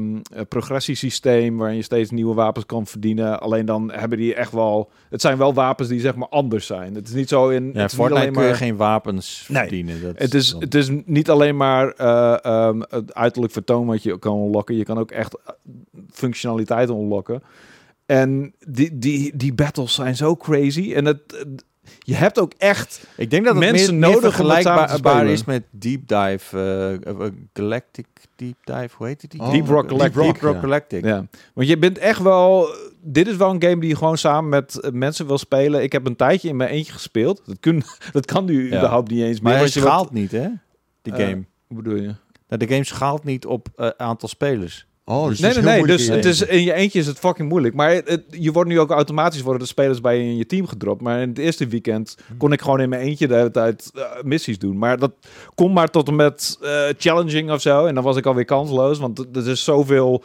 progressiesysteem 0.49 1.57
waarin 1.57 1.75
je 1.75 1.82
steeds 1.82 2.09
nieuwe 2.11 2.34
wapens 2.34 2.65
kan 2.65 2.88
verdienen. 2.88 3.39
Alleen 3.39 3.65
dan 3.65 3.91
hebben 3.91 4.17
die 4.17 4.36
echt 4.36 4.51
wel, 4.51 4.89
het 5.09 5.21
zijn 5.21 5.38
wel 5.38 5.53
wapens 5.53 5.89
die 5.89 5.99
zeg 5.99 6.15
maar 6.15 6.28
anders 6.28 6.65
zijn. 6.65 6.95
Het 6.95 7.07
is 7.07 7.13
niet 7.13 7.30
zo 7.30 7.49
in. 7.49 7.71
Ja, 7.73 7.82
het 7.82 7.93
Fortnite 7.93 8.21
alleen 8.21 8.34
kun 8.34 8.41
je 8.43 8.47
maar- 8.47 8.57
geen 8.57 8.75
wapens 8.75 9.45
Nee. 9.49 9.61
verdienen. 9.61 10.01
Dat 10.01 10.17
het 10.19 10.34
is, 10.34 10.51
dan- 10.51 10.61
het 10.61 10.75
is 10.75 10.89
niet 11.05 11.30
alleen 11.30 11.57
maar 11.57 11.89
eh, 11.91 12.45
ehm, 12.45 12.82
het 12.89 13.13
uiterlijk 13.13 13.53
vertoon 13.53 13.86
wat 13.86 14.03
je 14.03 14.19
kan 14.19 14.38
unlocken. 14.38 14.75
Je 14.75 14.84
kan 14.84 14.97
ook 14.99 15.11
echt 15.11 15.36
functionaliteiten 16.11 16.95
unlocken. 16.95 17.41
En 18.05 18.53
die, 18.67 18.97
die, 18.97 19.38
die 19.38 19.53
battles 19.53 19.93
zijn 19.93 20.15
zo 20.15 20.36
crazy. 20.36 20.93
En 20.93 21.05
het- 21.05 21.45
je 22.00 22.16
hebt 22.16 22.40
ook 22.40 22.54
echt... 22.58 23.08
Ik 23.18 23.30
denk 23.30 23.46
dat 23.46 23.56
het 23.56 23.64
mensen 23.64 24.00
meer, 24.00 24.10
nodig 24.10 24.24
het 24.24 24.34
vergelijkbaar 24.34 24.90
spelen. 24.90 25.28
is 25.28 25.44
met 25.44 25.64
Deep 25.70 26.08
Dive, 26.08 26.58
eh, 26.58 26.94
eh, 26.94 27.32
Galactic 27.54 28.08
Deep 28.36 28.56
Dive, 28.64 28.90
hoe 28.98 29.08
heet 29.08 29.32
die? 29.32 29.42
Oh, 29.42 29.52
Deep 29.52 29.68
Rock 29.68 29.90
Galactic. 29.90 30.14
Deep 30.14 30.42
Rock 30.42 30.54
ja. 30.54 30.60
Galactic. 30.60 31.06
Ja. 31.06 31.26
Want 31.54 31.68
je 31.68 31.78
bent 31.78 31.98
echt 31.98 32.22
wel... 32.22 32.68
Dit 33.02 33.28
is 33.28 33.36
wel 33.36 33.50
een 33.50 33.62
game 33.62 33.80
die 33.80 33.90
je 33.90 33.96
gewoon 33.96 34.18
samen 34.18 34.50
met 34.50 34.80
eh, 34.80 34.92
mensen 34.92 35.28
wil 35.28 35.38
spelen. 35.38 35.84
Ik 35.84 35.92
heb 35.92 36.06
een 36.06 36.16
tijdje 36.16 36.50
in 36.50 36.56
mijn 36.56 36.70
eentje 36.70 36.94
gespeeld. 36.94 37.42
Dat, 37.46 37.60
kun, 37.60 37.84
dat 38.12 38.26
kan 38.26 38.46
nu 38.46 38.70
Ja. 38.70 38.78
überhaupt 38.78 39.10
niet 39.12 39.22
eens 39.22 39.40
meer. 39.40 39.52
Maar 39.52 39.62
hij 39.62 39.70
schaalt 39.70 40.12
niet, 40.12 40.32
hè? 40.32 40.48
Die 41.02 41.14
game. 41.14 41.44
Hoe 41.68 41.78
bedoel 41.78 41.96
je? 41.96 42.16
Nou, 42.48 42.66
de 42.66 42.68
game 42.68 42.84
schaalt 42.84 43.24
niet 43.24 43.46
op 43.46 43.94
aantal 43.98 44.30
spelers. 44.30 44.87
Oh, 45.10 45.28
dus 45.28 45.39
nee, 45.39 45.51
het 45.53 45.64
nee, 45.64 45.74
nee. 45.76 45.86
Dus 45.88 46.01
in 46.08 46.12
je 46.12 46.16
het 46.16 46.26
is, 46.26 46.39
eentje. 46.39 46.55
in 46.55 46.64
je 46.64 46.74
eentje 46.74 46.99
is 46.99 47.08
het 47.08 47.20
fucking 47.20 47.49
moeilijk. 47.49 47.74
Maar 47.76 47.91
het, 47.91 48.08
het- 48.10 48.24
je 48.30 48.51
wordt 48.51 48.70
nu 48.70 48.80
ook 48.80 48.89
automatisch 48.91 49.41
worden 49.41 49.62
de 49.62 49.68
spelers 49.68 50.01
bij 50.01 50.18
je 50.18 50.24
in 50.24 50.38
je 50.38 50.45
team 50.45 50.68
gedropt. 50.68 51.01
Maar 51.01 51.22
in 51.22 51.30
het 51.30 51.38
eerste 51.38 51.68
weekend 51.68 52.16
Hmm. 52.28 52.38
kon 52.38 52.51
ik 52.51 52.62
gewoon 52.62 52.80
in 52.82 52.89
mijn 52.89 53.01
eentje 53.01 53.28
de 53.28 53.36
hele 53.36 53.51
tijd 53.51 53.91
eh, 53.95 54.01
missies 54.24 54.60
doen. 54.60 54.78
Maar 54.78 54.97
dat 54.99 55.12
kon 55.55 55.74
maar 55.74 55.89
tot 55.89 56.08
en 56.08 56.16
met 56.16 56.58
eh, 56.62 56.84
challenging 56.97 57.51
of 57.51 57.62
zo. 57.62 57.86
En 57.86 57.95
dan 57.95 58.03
was 58.03 58.18
ik 58.18 58.26
alweer 58.26 58.45
kansloos. 58.45 58.99
Want 58.99 59.26
er 59.36 59.47
is 59.47 59.64
zoveel... 59.64 60.24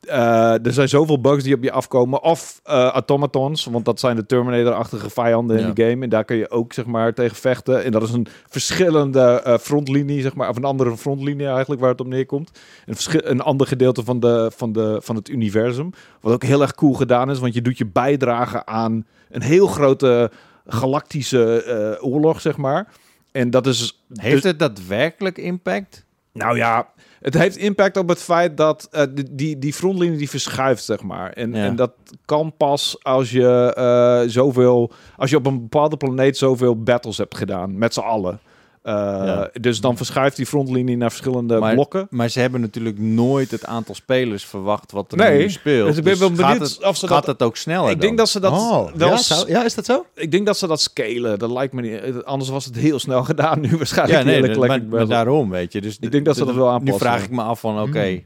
eh, 0.00 0.66
er 0.66 0.72
zijn 0.72 0.88
zoveel 0.88 1.20
bugs 1.20 1.44
die 1.44 1.54
op 1.54 1.62
je 1.62 1.72
afkomen. 1.72 2.22
Of 2.22 2.60
eh, 2.64 2.86
automatons, 2.86 3.64
want 3.64 3.84
dat 3.84 4.00
zijn 4.00 4.16
de 4.16 4.26
Terminator-achtige 4.26 5.10
vijanden 5.10 5.58
in 5.58 5.74
de 5.74 5.82
game. 5.82 6.04
En 6.04 6.08
daar 6.08 6.24
kun 6.24 6.36
je 6.36 6.50
ook 6.50 6.72
zeg 6.72 6.86
maar 6.86 7.14
tegen 7.14 7.36
vechten. 7.36 7.84
En 7.84 7.92
dat 7.92 8.02
is 8.02 8.12
een 8.12 8.26
verschillende 8.48 9.20
eh, 9.20 9.58
frontlinie, 9.58 10.20
zeg 10.20 10.34
maar. 10.34 10.48
Of 10.48 10.56
een 10.56 10.64
andere 10.64 10.96
frontlinie 10.96 11.46
eigenlijk, 11.46 11.80
waar 11.80 11.90
het 11.90 12.00
op 12.00 12.06
neerkomt. 12.06 12.50
Een, 12.86 13.30
een 13.30 13.40
ander 13.40 13.66
gedeelte 13.66 14.04
van, 14.04 14.20
de, 14.20 14.50
van, 14.56 14.72
de, 14.72 14.98
van 15.02 15.16
het 15.16 15.28
universum. 15.28 15.90
Wat 16.20 16.32
ook 16.32 16.42
heel 16.44 16.62
erg 16.62 16.74
cool 16.74 16.92
gedaan 16.92 17.30
is, 17.30 17.38
want 17.38 17.54
je 17.54 17.62
doet 17.62 17.78
je 17.78 17.86
bijdrage 17.86 18.66
aan 18.66 19.06
een 19.30 19.42
heel 19.42 19.66
grote 19.66 20.30
galactische 20.66 21.98
oorlog, 22.00 22.40
zeg 22.40 22.56
maar. 22.56 22.88
En 23.32 23.50
dat 23.50 23.66
is... 23.66 24.02
Heeft 24.12 24.42
dus- 24.42 24.50
het 24.50 24.58
daadwerkelijk 24.58 25.38
impact? 25.38 26.04
Nou 26.32 26.56
ja, 26.56 26.88
het 27.20 27.34
heeft 27.34 27.56
impact 27.56 27.96
op 27.96 28.08
het 28.08 28.22
feit 28.22 28.56
dat 28.56 28.88
eh, 28.90 29.02
die, 29.14 29.26
die, 29.30 29.58
die 29.58 29.72
frontlinie 29.72 30.18
die 30.18 30.30
verschuift, 30.30 30.84
zeg 30.84 31.02
maar. 31.02 31.30
En, 31.32 31.52
Ja. 31.54 31.64
en 31.64 31.76
dat 31.76 31.92
kan 32.24 32.52
pas 32.56 32.96
als 33.02 33.30
je 33.30 33.72
eh, 33.76 34.28
zoveel, 34.28 34.92
als 35.16 35.30
je 35.30 35.36
op 35.36 35.46
een 35.46 35.60
bepaalde 35.60 35.96
planeet 35.96 36.36
zoveel 36.36 36.82
battles 36.82 37.18
hebt 37.18 37.36
gedaan, 37.36 37.78
met 37.78 37.94
z'n 37.94 38.00
allen. 38.00 38.40
Eh, 38.82 38.92
Ja. 38.94 39.50
Dus 39.60 39.80
dan 39.80 39.96
verschuift 39.96 40.36
die 40.36 40.46
frontlinie 40.46 40.96
naar 40.96 41.10
verschillende 41.10 41.58
Maar- 41.58 41.74
blokken. 41.74 42.06
Maar 42.10 42.28
ze 42.28 42.40
hebben 42.40 42.60
natuurlijk 42.60 42.98
nooit 42.98 43.50
het 43.50 43.66
aantal 43.66 43.94
spelers 43.94 44.44
verwacht 44.44 44.92
wat 44.92 45.12
er 45.12 45.18
Nee, 45.18 45.38
nu 45.38 45.50
speelt. 45.50 45.86
dus 45.88 45.96
ik 45.96 46.04
ben 46.04 46.18
wel 46.18 46.28
gaat 46.28 46.36
benieuwd 46.36 46.60
het, 46.60 46.84
of 46.84 46.96
ze 46.96 47.06
gaat 47.06 47.16
dat- 47.24 47.38
het 47.38 47.42
ook 47.48 47.56
sneller 47.56 47.90
Ik 47.90 48.00
denk 48.00 48.18
dat 48.18 48.28
ze 48.28 48.40
dat 48.40 48.52
oh, 48.52 48.92
wel 48.94 49.08
ja, 49.08 49.16
zou- 49.16 49.48
ja, 49.48 49.64
is 49.64 49.74
dat 49.74 49.84
zo? 49.84 50.06
Ik 50.14 50.30
denk 50.30 50.46
dat 50.46 50.58
ze 50.58 50.66
dat 50.66 50.80
scalen. 50.80 51.38
Dat 51.38 51.50
lijkt 51.50 51.72
me 51.72 51.82
niet. 51.82 52.24
Anders 52.24 52.50
was 52.50 52.64
het 52.64 52.76
heel 52.76 52.98
snel 52.98 53.24
gedaan. 53.32 53.60
Nu 53.60 53.76
waarschijnlijk. 53.76 54.18
Ja, 54.18 54.24
nee, 54.24 54.56
maar, 54.88 55.06
daarom, 55.06 55.50
weet 55.50 55.72
je. 55.72 55.80
Dus 55.80 55.96
Ik 56.00 56.10
denk 56.12 56.24
dat 56.24 56.36
ze 56.36 56.44
dat 56.44 56.54
wel 56.54 56.66
Nu 56.66 56.72
aanpassen. 56.72 56.98
vraag 57.00 57.22
ik 57.24 57.30
me 57.30 57.42
af 57.42 57.60
van, 57.60 57.80
oké, 57.80 58.06
Hmm. 58.06 58.24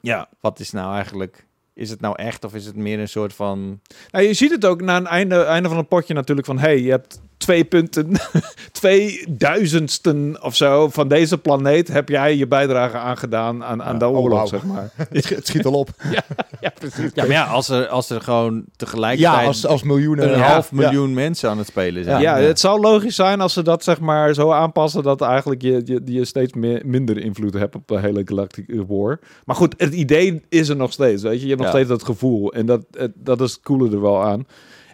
Ja. 0.00 0.28
wat 0.40 0.60
is 0.60 0.70
nou 0.70 0.94
eigenlijk... 0.94 1.46
Is 1.74 1.90
het 1.90 2.00
nou 2.00 2.16
echt 2.16 2.44
of 2.44 2.54
is 2.54 2.66
het 2.66 2.76
meer 2.76 2.98
een 3.00 3.08
soort 3.08 3.34
van... 3.34 3.80
Nou, 4.10 4.24
je 4.26 4.34
ziet 4.34 4.50
het 4.50 4.64
ook 4.66 4.80
na 4.82 4.96
een 4.96 5.06
einde, 5.06 5.42
einde 5.42 5.68
van 5.68 5.78
een 5.78 5.86
potje 5.88 6.14
natuurlijk 6.14 6.46
van... 6.46 6.58
hey, 6.58 6.80
je 6.82 6.90
hebt 6.90 7.20
twee 7.42 7.64
punten, 7.64 8.10
twee 8.80 9.24
duizendsten 9.28 10.36
of 10.42 10.56
zo 10.56 10.88
van 10.88 11.08
deze 11.08 11.38
planeet... 11.38 11.88
heb 11.88 12.08
jij 12.08 12.36
je 12.36 12.46
bijdrage 12.46 12.96
aangedaan 12.96 13.64
aan, 13.64 13.82
aan 13.82 13.92
Ja, 13.92 13.98
de 13.98 14.06
oh, 14.08 14.18
oorlog, 14.18 14.48
zeg 14.48 14.64
maar. 14.64 14.90
Het 14.96 15.24
schiet- 15.24 15.36
het 15.36 15.46
schiet 15.46 15.64
al 15.64 15.72
op. 15.72 15.88
ja, 16.60 16.70
precies. 16.78 17.10
Ja, 17.14 17.22
maar 17.22 17.32
ja, 17.32 17.44
als 17.44 17.68
er, 17.68 17.86
als 17.88 18.10
er 18.10 18.20
gewoon 18.20 18.64
tegelijkertijd 18.76 19.40
Ja, 19.40 19.46
als, 19.46 19.66
als 19.66 19.82
miljoenen. 19.82 20.32
een 20.32 20.38
ja, 20.38 20.52
half 20.52 20.70
ja. 20.70 20.76
miljoen 20.76 21.14
mensen 21.14 21.50
aan 21.50 21.58
het 21.58 21.66
spelen 21.66 22.04
zijn. 22.04 22.20
Ja, 22.20 22.36
het 22.36 22.60
zou 22.60 22.80
logisch 22.80 23.14
zijn 23.14 23.40
als 23.40 23.52
ze 23.52 23.62
dat 23.62 23.84
zeg 23.84 24.00
maar 24.00 24.34
zo 24.34 24.50
aanpassen... 24.50 25.02
dat 25.02 25.20
eigenlijk 25.20 25.62
je, 25.62 25.80
je, 25.84 26.00
je 26.04 26.24
steeds 26.24 26.52
meer, 26.52 26.82
minder 26.84 27.18
invloed 27.18 27.54
hebt 27.54 27.74
op 27.74 27.88
de 27.88 27.98
hele 28.00 28.22
Galactic 28.24 28.64
War. 28.88 29.18
Maar 29.44 29.56
goed, 29.56 29.74
het 29.76 29.94
idee 29.94 30.42
is 30.48 30.68
er 30.68 30.76
nog 30.76 30.92
steeds, 30.92 31.22
weet 31.22 31.38
je. 31.38 31.42
Je 31.42 31.48
hebt 31.48 31.60
nog 31.60 31.66
Ja. 31.70 31.74
steeds 31.76 31.88
dat 31.88 32.04
gevoel. 32.04 32.52
En 32.52 32.66
dat, 32.66 32.80
het- 32.90 33.12
dat 33.14 33.40
is 33.40 33.52
het 33.52 33.60
coole 33.62 33.90
er 33.90 34.00
wel 34.00 34.22
aan. 34.24 34.46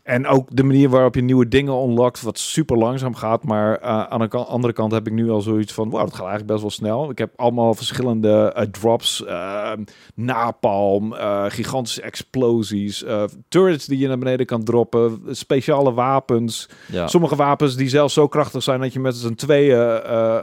En 0.08 0.26
ook 0.26 0.48
de 0.56 0.62
manier 0.62 0.88
waarop 0.88 1.14
je 1.14 1.22
nieuwe 1.22 1.48
dingen 1.48 1.74
unlockt, 1.74 2.22
wat 2.22 2.38
super 2.38 2.78
langzaam 2.78 3.14
gaat. 3.14 3.44
Maar 3.44 3.78
eh, 3.78 4.02
aan 4.02 4.20
de 4.28 4.36
andere 4.36 4.72
kant 4.72 4.92
heb 4.92 5.06
ik 5.06 5.12
nu 5.12 5.30
al 5.30 5.40
zoiets 5.40 5.72
van, 5.72 5.90
wow, 5.90 6.00
dat 6.00 6.10
gaat 6.10 6.18
eigenlijk 6.26 6.46
best 6.50 6.60
wel 6.60 6.70
snel. 6.70 7.10
Ik 7.10 7.18
heb 7.18 7.32
allemaal 7.36 7.74
verschillende 7.74 8.52
eh, 8.54 8.62
drops, 8.62 9.24
eh, 9.24 9.72
napalm, 10.14 11.14
eh, 11.14 11.44
gigantische 11.48 12.02
explosies, 12.02 13.04
turrets 13.48 13.86
die 13.86 13.98
je 13.98 14.08
naar 14.08 14.18
beneden 14.18 14.46
kan 14.46 14.64
droppen, 14.64 15.20
speciale 15.30 15.92
wapens. 15.92 16.68
Ja. 16.92 17.06
Sommige 17.06 17.36
wapens 17.36 17.76
die 17.76 17.88
zelfs 17.88 18.14
zo 18.14 18.28
krachtig 18.28 18.62
zijn 18.62 18.80
dat 18.80 18.92
je 18.92 19.00
met 19.00 19.16
z'n 19.16 19.34
tweeën 19.34 19.78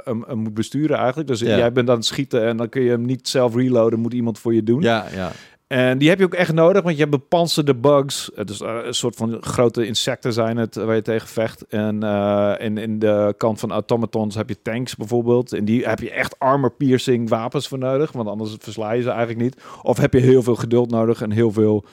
hem, 0.04 0.24
hem 0.28 0.38
moet 0.38 0.54
besturen 0.54 0.98
eigenlijk. 0.98 1.28
Dus 1.28 1.40
Ja. 1.40 1.58
jij 1.58 1.72
bent 1.72 1.90
aan 1.90 1.96
het 1.96 2.06
schieten 2.06 2.46
en 2.46 2.58
dan 2.58 2.70
kun 2.70 2.82
je 2.82 2.90
hem 2.90 3.06
niet 3.06 3.28
zelf 3.28 3.56
reloaden, 3.56 4.00
moet 4.00 4.14
iemand 4.14 4.40
voor 4.40 4.54
je 4.54 4.64
doen. 4.64 4.82
ja, 4.82 5.06
ja. 5.14 5.32
En 5.68 5.98
die 5.98 6.10
heb 6.10 6.20
je 6.20 6.26
ook 6.26 6.34
echt 6.34 6.54
nodig, 6.54 6.84
want 6.84 6.96
je 6.96 7.02
hebt 7.02 7.16
bepanserde 7.16 7.76
bugs. 7.76 8.32
Het 8.36 8.50
is 8.50 8.62
eh, 8.62 8.78
een 8.84 8.94
soort 8.94 9.16
van 9.16 9.38
grote 9.42 9.86
insecten 9.86 10.34
zijn 10.34 10.58
het, 10.58 10.76
waar 10.76 10.96
je 10.96 11.02
tegen 11.02 11.28
vecht. 11.28 11.66
En 11.68 12.04
eh, 12.04 12.54
in, 12.58 12.78
in 12.78 13.00
de 13.00 13.34
kant 13.38 13.60
van 13.60 13.72
automatons 13.72 14.36
heb 14.36 14.50
je 14.50 14.62
tanks 14.62 14.96
bijvoorbeeld. 14.96 15.54
En 15.54 15.66
die 15.66 15.86
heb 15.88 16.00
je 16.00 16.12
echt 16.12 16.40
armor-piercing 16.40 17.30
wapens 17.30 17.68
voor 17.68 17.78
nodig, 17.78 18.12
want 18.12 18.28
anders 18.28 18.56
versla 18.60 18.92
je 18.92 19.02
ze 19.02 19.10
eigenlijk 19.10 19.40
niet. 19.40 19.64
Of 19.82 19.98
heb 19.98 20.14
je 20.14 20.20
heel 20.20 20.44
veel 20.44 20.56
geduld 20.56 20.92
nodig 20.92 21.22
en 21.22 21.32
heel 21.32 21.52
veel 21.52 21.86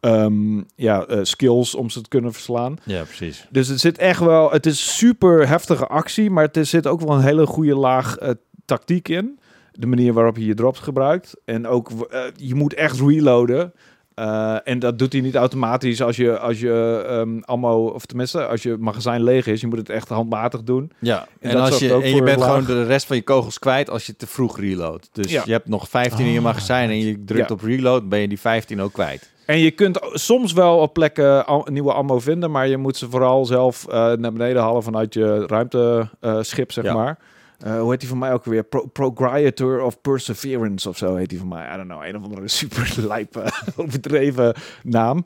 ehm, 0.00 0.62
ja, 0.74 1.06
eh, 1.06 1.18
skills 1.22 1.74
om 1.74 1.90
ze 1.90 2.00
te 2.00 2.08
kunnen 2.08 2.32
verslaan. 2.32 2.76
ja, 2.84 3.02
precies. 3.02 3.46
Dus 3.50 3.68
het 3.68 3.80
zit 3.80 3.98
echt 3.98 4.20
wel, 4.20 4.50
het 4.50 4.66
is 4.66 4.96
super 4.96 5.48
heftige 5.48 5.86
actie, 5.86 6.30
maar 6.30 6.48
het 6.52 6.68
zit 6.68 6.86
ook 6.86 7.00
wel 7.00 7.16
een 7.16 7.22
hele 7.22 7.46
goede 7.46 7.74
laag 7.74 8.16
eh, 8.16 8.30
tactiek 8.64 9.08
in. 9.08 9.38
De 9.80 9.86
manier 9.86 10.12
waarop 10.12 10.36
je 10.36 10.46
je 10.46 10.54
drops 10.54 10.78
gebruikt. 10.80 11.34
En 11.44 11.66
ook, 11.66 11.90
eh, 12.10 12.20
je 12.36 12.54
moet 12.54 12.74
echt 12.74 13.00
reloaden. 13.00 13.72
Eh, 14.14 14.56
en 14.64 14.78
dat 14.78 14.98
doet 14.98 15.12
hij 15.12 15.22
niet 15.22 15.34
automatisch 15.34 16.02
als 16.02 16.16
je, 16.16 16.38
als 16.38 16.60
je 16.60 17.04
ehm 17.08 17.38
ammo, 17.44 17.86
of 17.86 18.06
tenminste, 18.06 18.46
als 18.46 18.62
je 18.62 18.76
magazijn 18.78 19.22
leeg 19.22 19.46
is. 19.46 19.60
Je 19.60 19.66
moet 19.66 19.78
het 19.78 19.88
echt 19.90 20.08
handmatig 20.08 20.62
doen. 20.62 20.90
Ja, 20.98 21.26
en, 21.40 21.56
als 21.56 21.78
je, 21.78 21.92
en 21.92 22.14
je 22.14 22.22
bent 22.22 22.38
laag- 22.38 22.48
gewoon 22.48 22.64
de 22.64 22.84
rest 22.84 23.06
van 23.06 23.16
je 23.16 23.22
kogels 23.22 23.58
kwijt 23.58 23.90
als 23.90 24.06
je 24.06 24.16
te 24.16 24.26
vroeg 24.26 24.58
reload. 24.58 25.08
Dus 25.12 25.30
Ja. 25.32 25.42
je 25.44 25.52
hebt 25.52 25.68
nog 25.68 25.88
15 25.88 26.24
in 26.26 26.32
je 26.32 26.38
Ah, 26.38 26.44
magazijn 26.44 26.90
en 26.90 26.98
je 26.98 27.24
drukt 27.24 27.48
Ja. 27.48 27.54
op 27.54 27.60
reload, 27.62 28.08
ben 28.08 28.18
je 28.18 28.28
die 28.28 28.40
15 28.40 28.80
ook 28.80 28.92
kwijt. 28.92 29.30
En 29.46 29.58
je 29.58 29.70
kunt 29.70 29.98
soms 30.12 30.52
wel 30.52 30.78
op 30.78 30.92
plekken 30.92 31.44
nieuwe 31.64 31.92
ammo 31.92 32.18
vinden, 32.18 32.50
maar 32.50 32.68
je 32.68 32.76
moet 32.76 32.96
ze 32.96 33.10
vooral 33.10 33.44
zelf 33.44 33.86
eh, 33.88 33.94
naar 34.12 34.32
beneden 34.32 34.62
halen 34.62 34.82
vanuit 34.82 35.14
je 35.14 35.46
ruimteschip, 35.46 36.72
zeg 36.72 36.84
Ja. 36.84 36.94
maar. 36.94 37.18
Eh, 37.58 37.80
hoe 37.80 37.90
heet 37.90 38.00
die 38.00 38.08
van 38.08 38.18
mij 38.18 38.32
ook 38.32 38.44
weer? 38.44 38.62
Pro 38.64 38.86
Progriator 38.86 39.80
of 39.80 40.00
Perseverance 40.00 40.88
of 40.88 40.96
zo 40.96 41.14
heet 41.14 41.28
die 41.28 41.38
van 41.38 41.48
mij. 41.48 41.72
I 41.72 41.76
don't 41.76 41.88
know, 41.88 42.04
een 42.04 42.16
of 42.16 42.22
andere 42.22 42.48
super 42.58 42.94
lijpe, 43.06 43.52
overdreven 43.76 44.54
naam. 44.82 45.24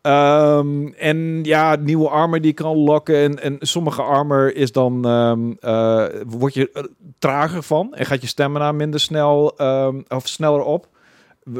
Ehm, 0.00 0.86
en 0.86 1.40
ja, 1.42 1.76
nieuwe 1.76 2.08
armor 2.08 2.40
die 2.40 2.52
kan 2.52 2.76
lokken. 2.76 3.16
En, 3.16 3.42
en 3.42 3.56
sommige 3.60 4.02
armor 4.02 4.54
is 4.54 4.72
dan, 4.72 5.04
ehm 5.04 5.52
eh, 5.60 6.06
word 6.26 6.54
je 6.54 6.70
er 6.72 6.88
trager 7.18 7.62
van. 7.62 7.94
En 7.94 8.06
gaat 8.06 8.20
je 8.20 8.26
stamina 8.26 8.72
minder 8.72 9.00
snel, 9.00 9.56
ehm, 9.56 10.00
of 10.08 10.28
sneller 10.28 10.62
op. 10.62 10.88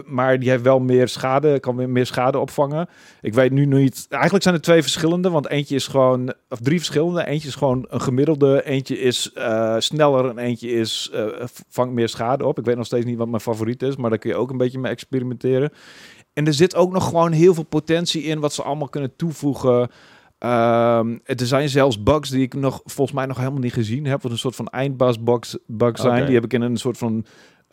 Maar 0.06 0.38
die 0.38 0.50
heeft 0.50 0.62
wel 0.62 0.80
meer 0.80 1.08
schade, 1.08 1.60
kan 1.60 1.76
weer 1.76 1.88
meer 1.88 2.06
schade 2.06 2.38
opvangen. 2.38 2.88
Ik 3.20 3.34
weet 3.34 3.50
nu 3.52 3.66
niet. 3.66 4.06
Eigenlijk 4.08 4.42
zijn 4.42 4.54
er 4.54 4.60
twee 4.60 4.82
verschillende. 4.82 5.30
Want 5.30 5.48
eentje 5.48 5.74
is 5.74 5.86
gewoon. 5.86 6.34
Of 6.48 6.58
drie 6.60 6.78
verschillende. 6.78 7.26
Eentje 7.26 7.48
is 7.48 7.54
gewoon 7.54 7.86
een 7.88 8.00
gemiddelde. 8.00 8.64
Eentje 8.64 8.98
is 9.00 9.32
eh, 9.32 9.74
sneller. 9.78 10.28
En 10.28 10.38
eentje 10.38 10.70
is. 10.70 11.10
eh, 11.12 11.26
vangt 11.68 11.94
meer 11.94 12.08
schade 12.08 12.46
op. 12.46 12.58
Ik 12.58 12.64
weet 12.64 12.76
nog 12.76 12.86
steeds 12.86 13.04
niet 13.06 13.18
wat 13.18 13.28
mijn 13.28 13.40
favoriet 13.40 13.82
is. 13.82 13.96
Maar 13.96 14.10
daar 14.10 14.18
kun 14.18 14.30
je 14.30 14.36
ook 14.36 14.50
een 14.50 14.56
beetje 14.56 14.78
mee 14.78 14.92
experimenteren. 14.92 15.70
En 16.32 16.46
er 16.46 16.54
zit 16.54 16.74
ook 16.74 16.92
nog 16.92 17.04
gewoon 17.08 17.32
heel 17.32 17.54
veel 17.54 17.64
potentie 17.64 18.22
in. 18.22 18.40
Wat 18.40 18.52
ze 18.52 18.62
allemaal 18.62 18.88
kunnen 18.88 19.16
toevoegen. 19.16 19.90
Ehm, 20.38 21.16
er 21.24 21.46
zijn 21.46 21.68
zelfs 21.68 22.02
bugs 22.02 22.30
die 22.30 22.42
ik 22.42 22.54
nog 22.54 22.80
volgens 22.84 23.16
mij 23.16 23.26
nog 23.26 23.36
helemaal 23.38 23.58
niet 23.60 23.72
gezien 23.72 24.04
heb. 24.06 24.22
Wat 24.22 24.32
een 24.32 24.38
soort 24.38 24.56
van 24.56 24.68
eindbaas 24.68 25.22
bugs, 25.22 25.56
bugs 25.66 26.00
zijn. 26.00 26.14
Die 26.26 26.34
heb 26.34 26.44
ik 26.44 26.52
in 26.52 26.62
een 26.62 26.76
soort 26.76 26.98
van 26.98 27.24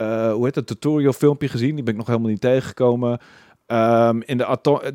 eh, 0.02 0.34
hoe 0.34 0.46
heet 0.46 0.56
het, 0.56 0.68
tutorial 0.68 1.14
filmpje 1.14 1.48
gezien. 1.48 1.76
Die 1.76 1.84
ben 1.84 1.94
ik 1.94 2.00
nog 2.00 2.08
helemaal 2.08 2.30
niet 2.30 2.42
tegengekomen. 2.42 3.20
Ehm, 3.66 4.22
in 4.26 4.38
de 4.38 4.46
eh, 4.46 4.92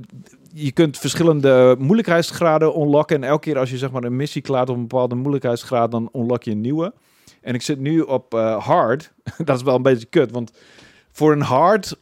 je 0.53 0.73
kunt 0.73 0.99
verschillende 0.99 1.77
moeilijkheidsgraden 1.79 2.81
unlocken. 2.81 3.17
En 3.17 3.29
elke 3.29 3.41
keer 3.41 3.59
als 3.59 3.71
je 3.71 3.79
zeg 3.79 3.91
maar 3.91 4.05
een 4.05 4.17
missie 4.17 4.43
klaart 4.43 4.69
op 4.69 4.77
een 4.77 4.87
bepaalde 4.87 5.15
moeilijkheidsgraad, 5.15 5.91
dan 5.91 6.09
unlock 6.13 6.43
je 6.43 6.51
een 6.51 6.61
nieuwe. 6.61 6.93
En 7.41 7.55
ik 7.55 7.63
zit 7.63 7.79
nu 7.79 8.01
op 8.01 8.35
eh, 8.35 8.65
hard. 8.65 9.13
dat 9.45 9.57
is 9.57 9.63
wel 9.63 9.75
een 9.75 9.83
beetje 9.83 10.07
kut, 10.07 10.31
want 10.31 10.53
voor 11.11 11.33
een 11.33 11.43
hard, 11.43 11.97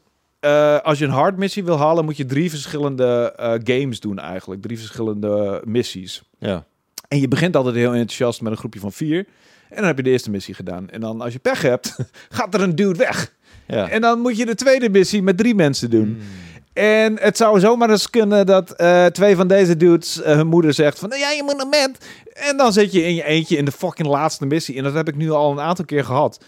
als 0.82 0.98
je 0.98 1.04
een 1.04 1.10
hard 1.10 1.36
missie 1.36 1.64
wil 1.64 1.78
halen, 1.78 2.04
moet 2.04 2.16
je 2.16 2.26
drie 2.26 2.50
verschillende 2.50 3.32
games 3.64 4.00
doen 4.00 4.18
eigenlijk. 4.18 4.62
Drie 4.62 4.78
verschillende 4.78 5.62
missies. 5.64 6.22
Ja. 6.38 6.64
En 7.08 7.20
je 7.20 7.28
begint 7.28 7.56
altijd 7.56 7.74
heel 7.74 7.92
enthousiast 7.92 8.40
met 8.40 8.52
een 8.52 8.58
groepje 8.58 8.80
van 8.80 8.92
vier. 8.92 9.26
En 9.68 9.76
dan 9.76 9.84
heb 9.84 9.96
je 9.96 10.02
de 10.02 10.10
eerste 10.10 10.30
missie 10.30 10.54
gedaan. 10.54 10.90
En 10.90 11.00
dan 11.00 11.20
als 11.20 11.32
je 11.32 11.38
pech 11.38 11.62
hebt, 11.62 11.96
gaat 12.36 12.54
er 12.54 12.62
een 12.62 12.74
dude 12.74 12.98
weg. 12.98 13.32
Ja. 13.66 13.88
En 13.88 14.00
dan 14.00 14.20
moet 14.20 14.36
je 14.36 14.46
de 14.46 14.54
tweede 14.54 14.88
missie 14.88 15.22
met 15.22 15.36
drie 15.36 15.54
mensen 15.54 15.90
doen. 15.90 16.04
Hmm. 16.04 16.42
En 16.72 17.18
het 17.20 17.36
zou 17.36 17.60
zomaar 17.60 17.90
eens 17.90 18.10
kunnen 18.10 18.46
dat 18.46 18.70
eh, 18.70 19.06
twee 19.06 19.36
van 19.36 19.48
deze 19.48 19.76
dudes 19.76 20.22
eh, 20.22 20.34
hun 20.34 20.46
moeder 20.46 20.74
zegt 20.74 20.98
van... 20.98 21.12
Ja, 21.18 21.30
je 21.30 21.42
moet 21.42 21.56
naar 21.56 21.68
bed. 21.68 22.06
En 22.32 22.56
dan 22.56 22.72
zit 22.72 22.92
je 22.92 23.02
in 23.02 23.14
je 23.14 23.24
eentje 23.24 23.56
in 23.56 23.64
de 23.64 23.72
fucking 23.72 24.08
laatste 24.08 24.46
missie. 24.46 24.76
En 24.76 24.82
dat 24.82 24.94
heb 24.94 25.08
ik 25.08 25.16
nu 25.16 25.30
al 25.30 25.52
een 25.52 25.60
aantal 25.60 25.84
keer 25.84 26.04
gehad. 26.04 26.44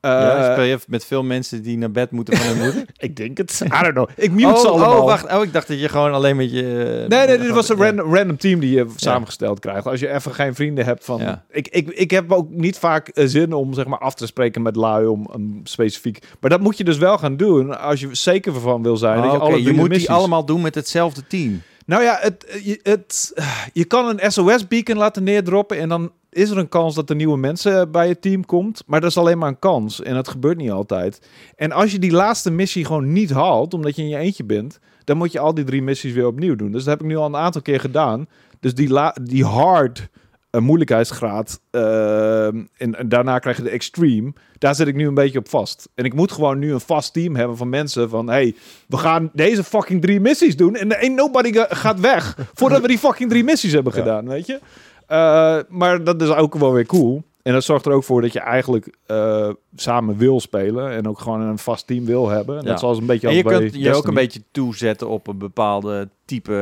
Eh, 0.00 0.10
ja, 0.10 0.52
speel 0.52 0.64
je 0.64 0.78
met 0.86 1.04
veel 1.04 1.22
mensen 1.22 1.62
die 1.62 1.78
naar 1.78 1.90
bed 1.90 2.10
moeten 2.10 2.36
van 2.36 2.46
hun 2.46 2.58
moeder? 2.64 2.84
ik 2.96 3.16
denk 3.16 3.38
het. 3.38 3.60
I 3.64 3.68
don't 3.68 3.92
know. 3.92 4.08
Ik 4.16 4.30
mute 4.30 4.48
oh, 4.48 4.58
ze 4.58 4.68
allemaal. 4.68 5.00
oh, 5.00 5.04
wacht. 5.04 5.32
Oh, 5.32 5.42
ik 5.42 5.52
dacht 5.52 5.68
dat 5.68 5.80
je 5.80 5.88
gewoon 5.88 6.12
alleen 6.12 6.36
met 6.36 6.50
je... 6.50 7.04
Nee, 7.08 7.26
nee, 7.26 7.38
dit 7.38 7.50
was 7.50 7.68
een 7.68 7.76
Ja. 7.76 7.84
random, 7.84 8.14
random 8.14 8.36
team 8.36 8.60
die 8.60 8.70
je 8.70 8.86
samengesteld 8.96 9.60
krijgt. 9.60 9.86
Als 9.86 10.00
je 10.00 10.12
even 10.12 10.34
geen 10.34 10.54
vrienden 10.54 10.84
hebt 10.84 11.04
van... 11.04 11.20
Ja. 11.20 11.44
Ik, 11.50 11.68
ik, 11.68 11.88
ik 11.88 12.10
heb 12.10 12.32
ook 12.32 12.50
niet 12.50 12.78
vaak 12.78 13.08
eh, 13.08 13.26
zin 13.26 13.52
om 13.52 13.74
zeg 13.74 13.86
maar 13.86 13.98
af 13.98 14.14
te 14.14 14.26
spreken 14.26 14.62
met 14.62 14.76
lui 14.76 15.06
om 15.06 15.28
een 15.32 15.60
specifiek... 15.64 16.18
Maar 16.40 16.50
dat 16.50 16.60
moet 16.60 16.76
je 16.76 16.84
dus 16.84 16.98
wel 16.98 17.18
gaan 17.18 17.36
doen 17.36 17.80
als 17.80 18.00
je 18.00 18.08
zeker 18.12 18.60
van 18.60 18.82
wil 18.82 18.96
zijn. 18.96 19.18
Oh, 19.18 19.22
dat 19.22 19.32
je 19.32 19.38
alle 19.38 19.62
je 19.62 19.72
moet 19.72 19.94
die 19.94 20.10
allemaal 20.10 20.44
doen 20.44 20.60
met 20.60 20.74
hetzelfde 20.74 21.26
team. 21.26 21.62
Nou 21.88 22.02
ja, 22.02 22.18
het, 22.20 22.60
je, 22.62 22.80
het, 22.82 23.32
je 23.72 23.84
kan 23.84 24.08
een 24.08 24.32
SOS-beacon 24.32 24.96
laten 24.96 25.22
neerdroppen 25.22 25.78
en 25.78 25.88
dan 25.88 26.12
is 26.30 26.50
er 26.50 26.58
een 26.58 26.68
kans 26.68 26.94
dat 26.94 27.10
er 27.10 27.16
nieuwe 27.16 27.38
mensen 27.38 27.90
bij 27.90 28.08
je 28.08 28.18
team 28.18 28.46
komt. 28.46 28.82
Maar 28.86 29.00
dat 29.00 29.10
is 29.10 29.16
alleen 29.16 29.38
maar 29.38 29.48
een 29.48 29.58
kans 29.58 30.02
en 30.02 30.14
dat 30.14 30.28
gebeurt 30.28 30.56
niet 30.56 30.70
altijd. 30.70 31.28
En 31.56 31.72
als 31.72 31.92
je 31.92 31.98
die 31.98 32.10
laatste 32.10 32.50
missie 32.50 32.84
gewoon 32.84 33.12
niet 33.12 33.30
haalt, 33.30 33.74
omdat 33.74 33.96
je 33.96 34.02
in 34.02 34.08
je 34.08 34.16
eentje 34.16 34.44
bent, 34.44 34.78
dan 35.04 35.16
moet 35.16 35.32
je 35.32 35.38
al 35.38 35.54
die 35.54 35.64
drie 35.64 35.82
missies 35.82 36.12
weer 36.12 36.26
opnieuw 36.26 36.56
doen. 36.56 36.72
Dus 36.72 36.84
dat 36.84 36.92
heb 36.92 37.02
ik 37.02 37.06
nu 37.06 37.16
al 37.16 37.26
een 37.26 37.36
aantal 37.36 37.62
keer 37.62 37.80
gedaan. 37.80 38.26
Dus 38.60 38.74
die, 38.74 38.90
die 39.22 39.44
hard 39.44 40.08
eh, 40.50 40.60
moeilijkheidsgraad 40.60 41.60
eh, 41.70 42.46
en, 42.46 42.68
en 42.76 43.08
daarna 43.08 43.38
krijg 43.38 43.56
je 43.56 43.62
de 43.62 43.70
extreme. 43.70 44.32
Daar 44.58 44.74
zit 44.74 44.86
ik 44.86 44.94
nu 44.94 45.06
een 45.06 45.14
beetje 45.14 45.38
op 45.38 45.48
vast. 45.48 45.88
En 45.94 46.04
ik 46.04 46.14
moet 46.14 46.32
gewoon 46.32 46.58
nu 46.58 46.72
een 46.72 46.80
vast 46.80 47.12
team 47.12 47.36
hebben 47.36 47.56
van 47.56 47.68
mensen 47.68 48.08
van... 48.08 48.28
hey, 48.28 48.54
we 48.88 48.96
gaan 48.96 49.30
deze 49.32 49.64
fucking 49.64 50.02
drie 50.02 50.20
missies 50.20 50.56
doen 50.56 50.74
en 50.76 50.96
ain't 50.98 51.14
nobody 51.16 51.52
ga- 51.52 51.66
gaat 51.70 52.00
weg... 52.00 52.36
voordat 52.54 52.80
we 52.80 52.88
die 52.88 52.98
fucking 52.98 53.30
drie 53.30 53.44
missies 53.44 53.72
hebben 53.72 53.92
Ja. 53.96 53.98
gedaan, 54.02 54.28
weet 54.28 54.46
je? 54.46 54.60
Eh, 55.06 55.58
maar 55.68 56.04
dat 56.04 56.22
is 56.22 56.28
ook 56.28 56.54
wel 56.54 56.72
weer 56.72 56.86
cool. 56.86 57.22
En 57.48 57.54
dat 57.54 57.64
zorgt 57.64 57.86
er 57.86 57.92
ook 57.92 58.04
voor 58.04 58.20
dat 58.22 58.32
je 58.32 58.40
eigenlijk 58.40 58.96
eh, 59.06 59.50
samen 59.76 60.16
wil 60.16 60.40
spelen... 60.40 60.90
en 60.90 61.08
ook 61.08 61.18
gewoon 61.18 61.40
een 61.40 61.58
vast 61.58 61.86
team 61.86 62.04
wil 62.04 62.28
hebben. 62.28 62.54
Ja. 62.64 62.78
Een 62.82 63.06
beetje 63.06 63.28
En 63.28 63.34
je 63.34 63.42
kunt 63.42 63.74
je 63.74 63.94
ook 63.94 64.06
een 64.06 64.14
beetje 64.14 64.42
toezetten 64.50 65.08
op 65.08 65.26
een 65.26 65.38
bepaalde 65.38 66.08
type. 66.24 66.52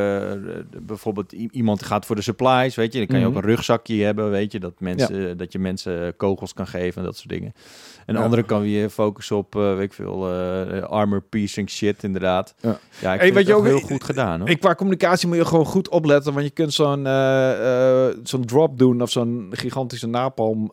eh, 0.71 0.81
bijvoorbeeld 0.83 1.33
iemand 1.33 1.83
gaat 1.83 2.07
voor 2.07 2.17
de 2.17 2.23
supplies, 2.23 2.75
weet 2.75 2.93
je. 2.93 2.99
Dan 2.99 3.07
kan 3.07 3.19
je 3.19 3.25
Mhm. 3.27 3.37
ook 3.37 3.43
een 3.43 3.49
rugzakje 3.49 4.05
hebben, 4.05 4.31
weet 4.31 4.53
je. 4.53 4.61
Dat, 4.61 4.73
mensen, 4.81 5.37
dat 5.37 5.53
je 5.53 5.59
mensen 5.59 6.17
kogels 6.17 6.55
kan 6.55 6.67
geven 6.67 6.99
en 6.99 7.05
dat 7.07 7.17
soort 7.17 7.29
dingen. 7.29 7.53
En 8.07 8.13
de 8.15 8.19
Ja. 8.19 8.25
andere 8.25 8.43
kan 8.43 8.61
weer 8.61 8.89
focussen 8.91 9.37
op, 9.37 9.57
eh, 9.57 9.75
weet 9.75 9.83
ik 9.85 9.93
veel, 9.93 10.31
eh, 10.33 10.83
armor 10.83 11.23
piecing 11.23 11.71
shit 11.71 12.03
inderdaad. 12.03 12.55
Ja. 12.61 12.79
Ja, 13.01 13.13
ik 13.13 13.21
Hey, 13.21 13.33
vind 13.33 13.47
het 13.47 13.57
ook 13.57 13.65
heel 13.65 13.81
goed 13.81 14.05
gedaan, 14.05 14.39
hoor. 14.41 14.49
En 14.49 14.59
qua 14.59 14.75
communicatie 14.75 15.29
moet 15.29 15.37
je 15.37 15.45
gewoon 15.45 15.65
goed 15.67 15.89
opletten, 15.89 16.33
want 16.33 16.45
je 16.45 16.51
kunt 16.53 16.73
zo'n 16.73 17.07
eh, 17.07 18.07
zo'n 18.23 18.45
drop 18.45 18.79
doen 18.79 19.03
of 19.03 19.11
zo'n 19.11 19.47
gigantische 19.51 20.07
napalm 20.07 20.71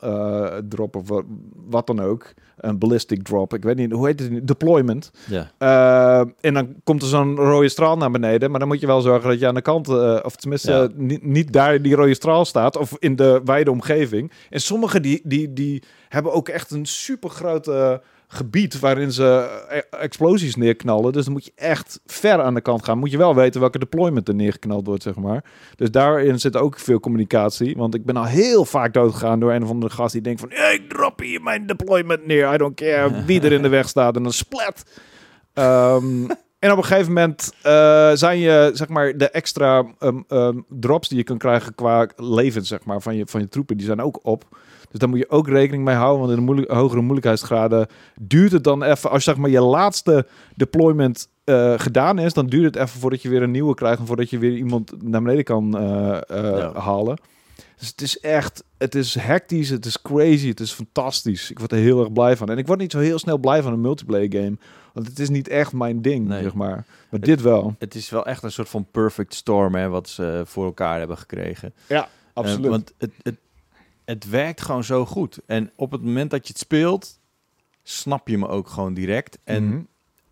drop 0.70 0.96
of 0.96 1.22
wat 1.68 1.88
dan 1.88 2.00
ook. 2.00 2.34
Een 2.64 2.78
ballistic 2.78 3.24
drop, 3.24 3.54
ik 3.54 3.64
weet 3.64 3.76
niet, 3.76 3.92
hoe 3.92 4.08
heet 4.08 4.20
het? 4.20 4.48
Deployment. 4.48 5.12
ja. 5.28 5.52
Eh, 5.58 6.28
en 6.42 6.54
dan 6.54 6.76
komt 6.84 7.02
er 7.02 7.08
zo'n 7.08 7.36
rode 7.36 7.70
straal 7.70 7.98
naar 7.98 8.12
beneden, 8.12 8.50
maar 8.52 8.60
dan 8.60 8.68
moet 8.68 8.80
je 8.80 8.88
wel 8.88 9.02
zorgen 9.02 9.30
dat 9.30 9.40
je 9.40 9.48
aan 9.48 9.54
de 9.56 9.62
kant, 9.62 9.88
eh, 9.90 10.20
of 10.24 10.36
tenminste 10.36 10.72
Ja. 10.72 10.88
niet, 10.96 11.24
niet 11.24 11.54
daar 11.54 11.82
die 11.82 11.96
rode 11.96 12.14
straal 12.14 12.46
staat, 12.46 12.78
of 12.78 12.96
in 13.00 13.16
de 13.16 13.42
wijde 13.46 13.72
omgeving. 13.72 14.32
En 14.50 14.60
sommige 14.62 15.00
die, 15.00 15.22
die, 15.24 15.54
die 15.54 15.84
hebben 16.10 16.34
ook 16.34 16.50
echt 16.50 16.72
een 16.72 16.86
super 16.86 17.30
grote 17.30 18.02
gebied 18.34 18.80
waarin 18.80 19.12
ze 19.12 19.50
eh, 19.70 20.02
explosies 20.02 20.56
neerknallen. 20.56 21.12
Dus 21.14 21.24
dan 21.24 21.34
moet 21.34 21.46
je 21.46 21.52
echt 21.56 22.00
ver 22.06 22.42
aan 22.42 22.54
de 22.54 22.62
kant 22.62 22.86
gaan. 22.86 22.98
Moet 22.98 23.12
je 23.12 23.18
wel 23.18 23.36
weten 23.36 23.60
welke 23.60 23.80
deployment 23.80 24.28
er 24.28 24.36
neergeknald 24.36 24.86
wordt, 24.86 25.04
zeg 25.04 25.16
maar. 25.16 25.44
Dus 25.76 25.92
daarin 25.92 26.40
zit 26.40 26.58
ook 26.58 26.80
veel 26.80 27.00
communicatie. 27.00 27.76
Want 27.78 27.96
ik 27.96 28.06
ben 28.06 28.18
al 28.18 28.26
heel 28.26 28.66
vaak 28.66 28.94
doodgegaan 28.94 29.40
door 29.40 29.54
een 29.54 29.64
of 29.64 29.70
andere 29.70 29.94
gast 29.94 30.14
die 30.14 30.22
denkt 30.22 30.40
van... 30.40 30.50
"Ja, 30.50 30.68
ik 30.68 30.90
drop 30.90 31.20
hier 31.20 31.42
mijn 31.42 31.68
deployment 31.68 32.26
neer. 32.26 32.54
I 32.54 32.58
don't 32.58 32.76
care 32.76 33.12
wie 33.26 33.42
er 33.42 33.52
in 33.52 33.62
de 33.62 33.70
weg 33.70 33.88
staat. 33.88 34.16
En 34.16 34.24
dan 34.24 34.32
splat. 34.32 34.84
Ehm, 35.54 36.26
en 36.60 36.72
op 36.72 36.78
een 36.78 36.84
gegeven 36.84 37.14
moment 37.14 37.54
eh, 37.62 38.12
zijn 38.14 38.40
je, 38.40 38.72
zeg 38.74 38.88
maar, 38.88 39.18
de 39.18 39.30
extra 39.30 39.86
ehm, 40.00 40.22
ehm, 40.28 40.58
drops 40.70 41.08
die 41.08 41.18
je 41.18 41.24
kan 41.24 41.38
krijgen 41.38 41.76
qua 41.76 42.08
levens, 42.16 42.68
zeg 42.68 42.86
maar, 42.86 43.02
van 43.02 43.16
je, 43.16 43.26
van 43.26 43.42
je 43.42 43.48
troepen, 43.48 43.78
die 43.78 43.86
zijn 43.86 44.02
ook 44.02 44.20
op. 44.22 44.46
Dus 44.94 45.02
daar 45.02 45.10
moet 45.12 45.20
je 45.20 45.30
ook 45.30 45.48
rekening 45.48 45.84
mee 45.84 45.96
houden, 45.96 46.20
want 46.20 46.30
in 46.32 46.38
de 46.38 46.44
moeilijk, 46.44 46.72
hogere 46.72 47.02
moeilijkheidsgraden 47.02 47.88
duurt 48.20 48.52
het 48.52 48.64
dan 48.64 48.84
even, 48.84 49.10
als 49.10 49.24
zeg 49.24 49.38
maar 49.38 49.50
je 49.50 49.62
laatste 49.62 50.28
deployment 50.56 51.28
eh, 51.44 51.74
gedaan 51.78 52.20
is, 52.20 52.34
dan 52.34 52.46
duurt 52.48 52.66
het 52.66 52.76
even 52.76 53.00
voordat 53.00 53.22
je 53.22 53.30
weer 53.30 53.42
een 53.42 53.52
nieuwe 53.52 53.74
krijgt 53.76 54.00
en 54.00 54.06
voordat 54.06 54.30
je 54.30 54.38
weer 54.38 54.56
iemand 54.56 55.04
naar 55.04 55.22
beneden 55.22 55.44
kan 55.44 55.78
eh, 55.78 56.18
eh, 56.28 56.58
Ja. 56.58 56.80
halen. 56.80 57.18
Dus 57.78 57.88
het 57.88 58.02
is 58.02 58.20
echt, 58.20 58.64
het 58.78 58.96
is 58.96 59.16
hectisch, 59.16 59.70
het 59.70 59.86
is 59.86 60.02
crazy, 60.02 60.48
het 60.48 60.60
is 60.60 60.72
fantastisch. 60.72 61.52
Ik 61.52 61.60
word 61.60 61.72
er 61.72 61.78
heel 61.78 62.00
erg 62.00 62.12
blij 62.14 62.38
van. 62.38 62.50
En 62.50 62.58
ik 62.58 62.68
word 62.68 62.80
niet 62.80 62.92
zo 62.92 63.00
heel 63.00 63.20
snel 63.20 63.38
blij 63.38 63.62
van 63.64 63.74
een 63.74 63.82
multiplayer 63.82 64.32
game, 64.32 64.58
want 64.94 65.08
het 65.08 65.20
is 65.20 65.30
niet 65.30 65.48
echt 65.48 65.74
mijn 65.74 66.02
ding, 66.02 66.28
Nee. 66.28 66.42
zeg 66.44 66.54
maar. 66.54 66.86
Maar 67.10 67.20
dit 67.20 67.42
wel. 67.42 67.76
Het 67.80 67.96
is 67.96 68.10
wel 68.10 68.26
echt 68.26 68.44
een 68.44 68.52
soort 68.52 68.70
van 68.70 68.88
perfect 68.92 69.34
storm, 69.34 69.76
hè, 69.76 69.90
wat 69.90 70.10
ze 70.10 70.42
voor 70.46 70.66
elkaar 70.66 70.98
hebben 71.00 71.18
gekregen. 71.18 71.74
Absoluut. 72.34 72.66
Eh, 72.66 72.70
want 72.72 72.94
het, 72.98 73.12
het, 73.24 73.36
het 74.06 74.30
werkt 74.30 74.62
gewoon 74.62 74.84
zo 74.84 75.06
goed. 75.06 75.40
En 75.46 75.72
op 75.76 75.92
het 75.92 76.02
moment 76.02 76.32
dat 76.32 76.48
je 76.48 76.54
het 76.54 76.62
speelt, 76.62 77.20
snap 77.84 78.28
je 78.28 78.38
me 78.38 78.48
ook 78.48 78.70
gewoon 78.70 78.94
direct. 78.94 79.38
En 79.44 79.68
Mhm. 79.68 79.82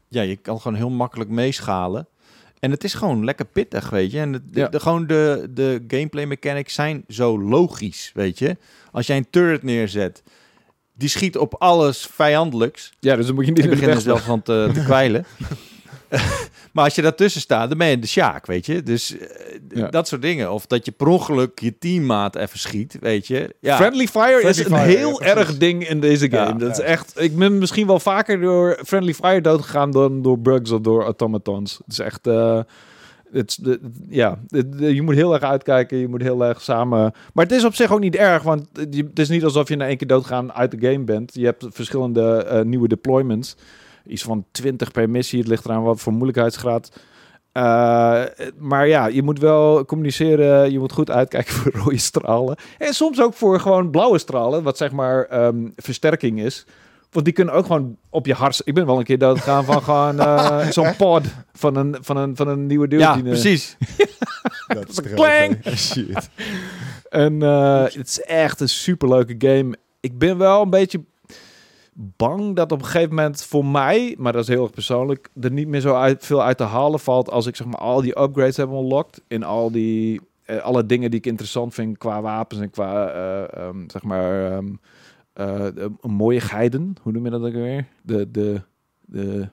ja, 0.07 0.21
je 0.21 0.35
kan 0.35 0.61
gewoon 0.61 0.77
heel 0.77 0.89
makkelijk 0.89 1.29
meeschalen. 1.29 2.07
En 2.59 2.71
het 2.71 2.83
is 2.83 2.93
gewoon 2.93 3.25
lekker 3.25 3.45
pittig, 3.45 3.89
weet 3.89 4.11
je. 4.11 4.19
En 4.19 4.33
het, 4.33 4.53
de, 4.53 4.59
Ja. 4.59 4.67
de- 4.67 4.79
gewoon 4.79 5.07
de, 5.07 5.47
de 5.53 5.83
gameplay 5.87 6.25
mechanics 6.25 6.73
zijn 6.73 7.03
zo 7.07 7.39
logisch, 7.41 8.11
weet 8.13 8.39
je. 8.39 8.57
Als 8.91 9.07
jij 9.07 9.17
een 9.17 9.29
turret 9.29 9.63
neerzet, 9.63 10.23
die 10.93 11.09
schiet 11.09 11.37
op 11.37 11.53
alles 11.59 12.05
vijandelijks. 12.05 12.93
Ja, 12.99 13.15
dus 13.15 13.25
dan 13.25 13.35
moet 13.35 13.45
je 13.45 13.51
niet 13.51 13.59
Ik 13.59 13.65
in 13.65 13.69
de 13.69 13.75
begin 13.75 13.93
weg 13.93 14.03
zelf 14.03 14.21
van 14.23 14.41
te, 14.41 14.69
te 14.73 14.83
kwijlen. 14.89 15.25
maar 16.73 16.83
als 16.83 16.95
je 16.95 17.01
daartussen 17.01 17.41
staat, 17.41 17.69
dan 17.69 17.77
ben 17.77 17.87
je 17.87 17.99
de 17.99 18.07
Sjaak, 18.07 18.45
weet 18.45 18.65
je. 18.65 18.83
Dus 18.83 19.17
eh, 19.17 19.27
Ja. 19.69 19.87
dat 19.87 20.07
soort 20.07 20.21
dingen. 20.21 20.51
Of 20.51 20.65
dat 20.67 20.85
je 20.85 20.91
per 20.91 21.07
ongeluk 21.07 21.59
je 21.59 21.77
teammaat 21.77 22.35
even 22.35 22.59
schiet, 22.59 22.97
weet 22.99 23.27
je. 23.27 23.55
Ja, 23.59 23.75
Friendly 23.75 24.07
Fire 24.07 24.41
is 24.41 24.59
Friendly 24.59 24.77
een 24.79 24.85
fire, 24.85 24.97
heel 24.97 25.23
ja, 25.23 25.35
erg 25.35 25.57
ding 25.57 25.87
in 25.87 25.99
deze 25.99 26.29
game. 26.31 26.59
Dat 26.59 26.71
is 26.71 26.79
echt. 26.83 27.13
Ik 27.21 27.35
ben 27.37 27.57
misschien 27.57 27.87
wel 27.87 27.99
vaker 27.99 28.39
door 28.41 28.79
Friendly 28.85 29.13
Fire 29.13 29.41
doodgegaan 29.41 29.91
dan 29.91 30.21
door 30.21 30.39
bugs 30.39 30.71
of 30.71 30.81
door 30.81 31.03
automatons. 31.03 31.77
Het 31.77 31.91
is 31.91 31.99
echt. 31.99 32.27
eh, 32.27 32.59
het, 33.31 33.59
ja, 34.09 34.37
je 34.79 35.01
moet 35.01 35.15
heel 35.15 35.33
erg 35.33 35.43
uitkijken. 35.43 35.97
Je 35.97 36.07
moet 36.07 36.21
heel 36.21 36.45
erg 36.45 36.61
samen. 36.61 37.13
Maar 37.33 37.45
het 37.45 37.53
is 37.53 37.65
op 37.65 37.75
zich 37.75 37.91
ook 37.91 37.99
niet 37.99 38.15
erg, 38.15 38.43
want 38.43 38.67
het 38.73 38.95
het 38.95 39.19
is 39.19 39.29
niet 39.29 39.43
alsof 39.43 39.69
je 39.69 39.75
na 39.75 39.87
één 39.87 39.97
keer 39.97 40.07
doodgaan 40.07 40.53
uit 40.53 40.71
de 40.71 40.87
game 40.91 41.03
bent. 41.03 41.33
Je 41.33 41.45
hebt 41.45 41.65
verschillende 41.69 42.43
eh, 42.43 42.61
nieuwe 42.61 42.87
deployments. 42.87 43.55
Iets 44.05 44.23
van 44.23 44.45
20 44.51 44.91
per 44.91 45.09
missie. 45.09 45.39
Het 45.39 45.47
ligt 45.47 45.65
eraan 45.65 45.83
wat 45.83 45.99
voor 45.99 46.13
moeilijkheidsgraad. 46.13 46.91
Eh, 47.51 48.21
maar 48.57 48.87
ja, 48.87 49.07
je 49.07 49.23
moet 49.23 49.39
wel 49.39 49.85
communiceren. 49.85 50.71
Je 50.71 50.79
moet 50.79 50.91
goed 50.91 51.09
uitkijken 51.09 51.53
voor 51.57 51.71
rode 51.71 51.97
stralen. 51.97 52.55
En 52.77 52.93
soms 52.93 53.21
ook 53.21 53.33
voor 53.33 53.59
gewoon 53.59 53.89
blauwe 53.89 54.17
stralen. 54.17 54.63
Wat 54.63 54.77
zeg 54.77 54.91
maar 54.91 55.25
ehm, 55.25 55.67
versterking 55.75 56.41
is. 56.41 56.65
Want 57.11 57.25
die 57.25 57.33
kunnen 57.33 57.53
ook 57.53 57.65
gewoon 57.65 57.97
op 58.09 58.25
je 58.25 58.33
hart... 58.33 58.61
Ik 58.63 58.73
ben 58.73 58.85
wel 58.85 58.97
een 58.97 59.03
keer 59.03 59.17
doodgegaan 59.17 59.65
van 59.65 59.83
gewoon 59.83 60.19
eh, 60.27 60.67
zo'n 60.67 60.95
pod 60.95 61.25
van 61.53 61.75
een, 61.75 61.97
van, 62.01 62.17
een, 62.17 62.35
van 62.35 62.47
een 62.47 62.65
nieuwe 62.65 62.87
deur. 62.87 62.99
ja 62.99 63.13
die, 63.13 63.23
precies. 63.23 63.77
Dat 64.67 64.89
is 64.89 65.01
Klang! 65.01 65.57
oké. 65.57 65.75
Shit. 65.75 66.29
En 67.09 67.41
eh, 67.41 67.83
het 67.83 68.07
is 68.07 68.21
echt 68.21 68.59
een 68.59 68.69
superleuke 68.69 69.35
game. 69.37 69.77
Ik 69.99 70.17
ben 70.17 70.37
wel 70.37 70.61
een 70.61 70.69
beetje 70.69 71.03
bang 71.93 72.55
dat 72.55 72.71
op 72.71 72.79
een 72.79 72.85
gegeven 72.85 73.15
moment 73.15 73.43
voor 73.43 73.65
mij, 73.65 74.15
maar 74.17 74.33
dat 74.33 74.41
is 74.41 74.47
heel 74.47 74.63
erg 74.63 74.71
persoonlijk, 74.71 75.29
er 75.41 75.51
niet 75.51 75.67
meer 75.67 75.81
zo 75.81 76.15
veel 76.19 76.43
uit 76.43 76.57
te 76.57 76.63
halen 76.63 76.99
valt 76.99 77.29
als 77.29 77.45
ik 77.45 77.55
zeg 77.55 77.67
maar 77.67 77.79
al 77.79 78.01
die 78.01 78.21
upgrades 78.21 78.57
heb 78.57 78.69
unlocked 78.69 79.21
in 79.27 79.43
al 79.43 79.71
die 79.71 80.21
eh, 80.45 80.57
alle 80.57 80.85
dingen 80.85 81.09
die 81.09 81.19
ik 81.19 81.25
interessant 81.25 81.73
vind 81.73 81.97
qua 81.97 82.21
wapens 82.21 82.61
en 82.61 82.69
qua 82.69 83.07
eh, 83.07 83.63
ehm, 83.63 83.89
zeg 83.89 84.03
maar 84.03 84.51
ehm, 84.51 84.73
eh, 85.33 85.85
mooie 86.01 86.41
geiden. 86.41 86.95
Hoe 87.01 87.11
noem 87.11 87.23
je 87.23 87.31
dat 87.31 87.43
ook 87.43 87.53
weer? 87.53 87.87
De, 88.01 88.31
de, 88.31 88.61
de 89.01 89.49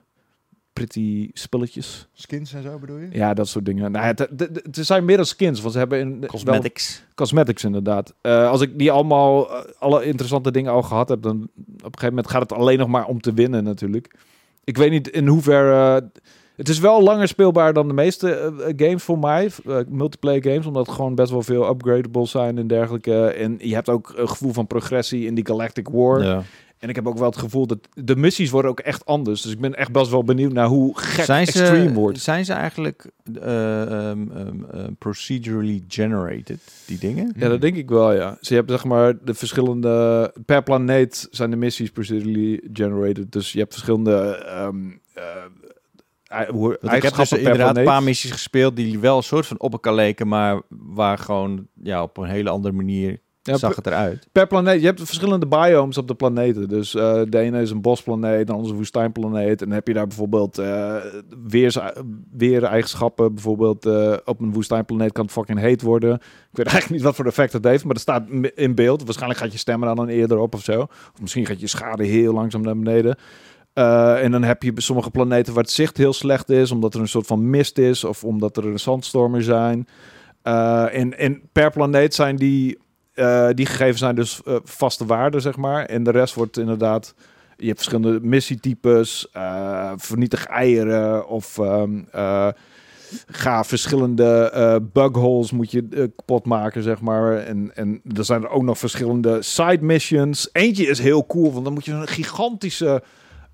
pretty 0.85 1.29
spulletjes. 1.33 2.07
Skins 2.13 2.53
en 2.53 2.63
zo 2.63 2.79
bedoel 2.79 2.97
je? 2.97 3.07
Ja, 3.11 3.33
dat 3.33 3.47
soort 3.47 3.65
dingen. 3.65 3.91
Nou, 3.91 4.05
het, 4.05 4.19
het, 4.19 4.39
het- 4.39 4.77
zijn 4.85 5.05
meer 5.05 5.15
dan 5.17 5.25
skins, 5.25 5.61
want 5.61 5.73
ze 5.73 5.79
hebben 5.79 5.99
in, 5.99 6.19
wel- 6.19 6.29
Cosmetics. 6.29 7.03
cosmetics 7.15 7.63
inderdaad. 7.63 8.13
Eh, 8.21 8.49
als 8.49 8.61
ik 8.61 8.77
die 8.79 8.91
allemaal, 8.91 9.49
eh, 9.51 9.71
alle 9.79 10.03
interessante 10.05 10.51
dingen 10.51 10.71
al 10.71 10.81
gehad 10.81 11.09
heb, 11.09 11.21
dan 11.21 11.35
op 11.41 11.49
een 11.75 11.81
gegeven 11.83 12.07
moment 12.07 12.29
gaat 12.29 12.41
het 12.41 12.51
alleen 12.53 12.77
nog 12.77 12.87
maar 12.87 13.05
om 13.05 13.21
te 13.21 13.33
winnen 13.33 13.63
natuurlijk. 13.63 14.15
Ik 14.63 14.77
weet 14.77 14.91
niet 14.91 15.07
in 15.07 15.27
hoeverre... 15.27 16.09
het 16.55 16.69
is 16.69 16.79
wel 16.79 17.03
langer 17.03 17.27
speelbaar 17.27 17.73
dan 17.73 17.87
de 17.87 17.93
meeste 17.93 18.31
eh, 18.33 18.73
games 18.87 19.03
voor 19.03 19.19
mij, 19.19 19.49
eh, 19.65 19.77
multiplayer 19.87 20.43
games, 20.43 20.65
omdat 20.65 20.89
gewoon 20.89 21.15
best 21.15 21.31
wel 21.31 21.41
veel 21.43 21.69
upgradables 21.69 22.31
zijn 22.31 22.57
en 22.57 22.67
dergelijke. 22.67 23.25
En 23.25 23.55
je 23.59 23.73
hebt 23.73 23.89
ook 23.89 24.13
een 24.15 24.29
gevoel 24.29 24.53
van 24.53 24.67
progressie 24.67 25.25
in 25.25 25.35
die 25.35 25.45
Galactic 25.45 25.87
War. 25.89 26.23
Ja. 26.23 26.43
En 26.79 26.89
ik 26.89 26.95
heb 26.95 27.07
ook 27.07 27.17
wel 27.17 27.29
het 27.29 27.37
gevoel 27.37 27.67
dat 27.67 27.77
de 27.93 28.15
missies 28.15 28.49
worden 28.49 28.71
ook 28.71 28.79
echt 28.79 29.05
anders. 29.05 29.41
Dus 29.41 29.51
ik 29.51 29.59
ben 29.59 29.75
echt 29.75 29.91
best 29.91 30.09
wel 30.11 30.23
benieuwd 30.23 30.53
naar 30.53 30.67
hoe 30.67 30.97
gek 30.99 31.25
Zijn 31.25 31.47
extreme 31.47 31.87
ze, 31.87 31.93
wordt. 31.93 32.19
zijn 32.19 32.45
ze 32.45 32.53
eigenlijk 32.53 33.05
eh, 33.41 33.81
ehm, 33.81 34.31
ehm, 34.31 34.63
eh, 34.71 34.83
procedurally 34.99 35.83
generated, 35.87 36.59
die 36.85 36.97
dingen? 36.99 37.33
Ja, 37.37 37.49
dat 37.49 37.61
denk 37.61 37.75
ik 37.75 37.89
wel, 37.89 38.13
ja. 38.13 38.37
Ze 38.41 38.53
hebben 38.53 38.75
zeg 38.75 38.85
maar 38.85 39.13
de 39.25 39.33
verschillende... 39.33 40.33
Per 40.45 40.63
planeet 40.63 41.27
zijn 41.31 41.49
de 41.49 41.55
missies 41.55 41.89
procedurally 41.91 42.61
generated. 42.73 43.31
Dus 43.31 43.51
je 43.51 43.59
hebt 43.59 43.71
verschillende... 43.73 44.13
ehm 44.35 44.77
eh, 45.13 46.47
hoe- 46.49 46.77
Want 46.81 46.95
ik 46.95 47.03
heb 47.03 47.15
dus 47.15 47.31
inderdaad 47.31 47.77
een 47.77 47.83
paar 47.83 48.03
missies 48.03 48.31
gespeeld 48.31 48.75
die 48.75 48.99
wel 48.99 49.17
een 49.17 49.23
soort 49.23 49.45
van 49.45 49.59
op 49.59 49.71
elkaar 49.71 49.93
leken, 49.93 50.27
maar 50.27 50.61
waar 50.69 51.17
gewoon 51.17 51.67
ja, 51.83 52.03
op 52.03 52.17
een 52.17 52.29
hele 52.29 52.49
andere 52.49 52.73
manier 52.73 53.19
Ja, 53.49 53.57
zag 53.57 53.69
per, 53.69 53.83
het 53.83 53.87
eruit. 53.87 54.27
per 54.31 54.47
planeet. 54.47 54.79
Je 54.79 54.85
hebt 54.85 55.01
verschillende 55.03 55.47
biomes 55.47 55.97
op 55.97 56.07
de 56.07 56.15
planeten. 56.15 56.67
Dus 56.67 56.95
eh, 56.95 57.21
de 57.29 57.39
ene 57.39 57.61
is 57.61 57.71
een 57.71 57.81
bosplaneet, 57.81 58.47
de 58.47 58.51
andere 58.51 58.63
is 58.63 58.69
een 58.69 58.77
woestijnplaneet. 58.77 59.61
En 59.61 59.67
dan 59.67 59.75
heb 59.75 59.87
je 59.87 59.93
daar 59.93 60.07
bijvoorbeeld 60.07 60.57
eh 60.57 60.95
weers, 61.47 61.77
weereigenschappen. 62.31 63.33
Bijvoorbeeld 63.33 63.85
eh, 63.85 64.13
op 64.25 64.39
een 64.39 64.53
woestijnplaneet 64.53 65.11
kan 65.11 65.23
het 65.23 65.33
fucking 65.33 65.59
heet 65.59 65.81
worden. 65.81 66.13
Ik 66.13 66.57
weet 66.57 66.67
eigenlijk 66.67 66.89
niet 66.89 67.01
wat 67.01 67.15
voor 67.15 67.25
effect 67.25 67.53
het 67.53 67.63
heeft, 67.63 67.83
maar 67.83 67.93
dat 67.93 68.01
staat 68.01 68.27
in 68.55 68.75
beeld. 68.75 69.03
Waarschijnlijk 69.03 69.39
gaat 69.39 69.51
je 69.51 69.57
stemmen 69.57 69.95
dan 69.95 70.07
eerder 70.07 70.37
op 70.37 70.53
of 70.53 70.63
zo. 70.63 70.81
Of 70.81 71.21
misschien 71.21 71.45
gaat 71.45 71.59
je 71.59 71.67
schade 71.67 72.05
heel 72.05 72.33
langzaam 72.33 72.61
naar 72.61 72.77
beneden. 72.77 73.17
Eh, 73.73 74.23
en 74.23 74.31
dan 74.31 74.43
heb 74.43 74.63
je 74.63 74.71
sommige 74.75 75.09
planeten 75.09 75.53
waar 75.53 75.63
het 75.63 75.71
zicht 75.71 75.97
heel 75.97 76.13
slecht 76.13 76.49
is, 76.49 76.71
omdat 76.71 76.93
er 76.93 76.99
een 76.99 77.07
soort 77.07 77.27
van 77.27 77.49
mist 77.49 77.77
is 77.77 78.03
of 78.03 78.23
omdat 78.23 78.57
er 78.57 78.65
een 78.65 78.79
zandstormen 78.79 79.43
zijn. 79.43 79.87
Eh, 80.41 80.95
en, 80.95 81.17
en 81.17 81.41
per 81.51 81.71
planeet 81.71 82.13
zijn 82.13 82.35
die, 82.35 82.77
eh, 83.19 83.49
die 83.53 83.65
gegevens 83.65 83.99
zijn 83.99 84.15
dus 84.15 84.41
eh, 84.45 84.55
vaste 84.63 85.05
waarden, 85.05 85.41
zeg 85.41 85.57
maar. 85.57 85.85
En 85.85 86.03
de 86.03 86.11
rest 86.11 86.33
wordt 86.33 86.57
inderdaad. 86.57 87.13
Je 87.57 87.65
hebt 87.65 87.77
verschillende 87.77 88.19
missietypes, 88.27 89.27
eh 89.31 89.91
vernietig 89.95 90.45
eieren 90.45 91.27
of 91.27 91.57
ehm, 91.57 92.01
eh, 92.11 92.47
ga 93.27 93.63
verschillende 93.63 94.81
bugholes 94.93 95.51
moet 95.51 95.71
je 95.71 95.87
eh, 95.91 96.03
kapot 96.15 96.45
maken, 96.45 96.83
zeg 96.83 97.01
maar. 97.01 97.37
En, 97.37 97.71
en 97.75 98.01
er 98.15 98.25
zijn 98.25 98.43
er 98.43 98.49
ook 98.49 98.63
nog 98.63 98.77
verschillende 98.77 99.41
side 99.41 99.81
missions. 99.81 100.49
Eentje 100.51 100.87
is 100.87 100.99
heel 100.99 101.25
cool, 101.25 101.51
want 101.51 101.63
dan 101.63 101.73
moet 101.73 101.85
je 101.85 101.91
een 101.91 102.07
gigantische 102.07 103.03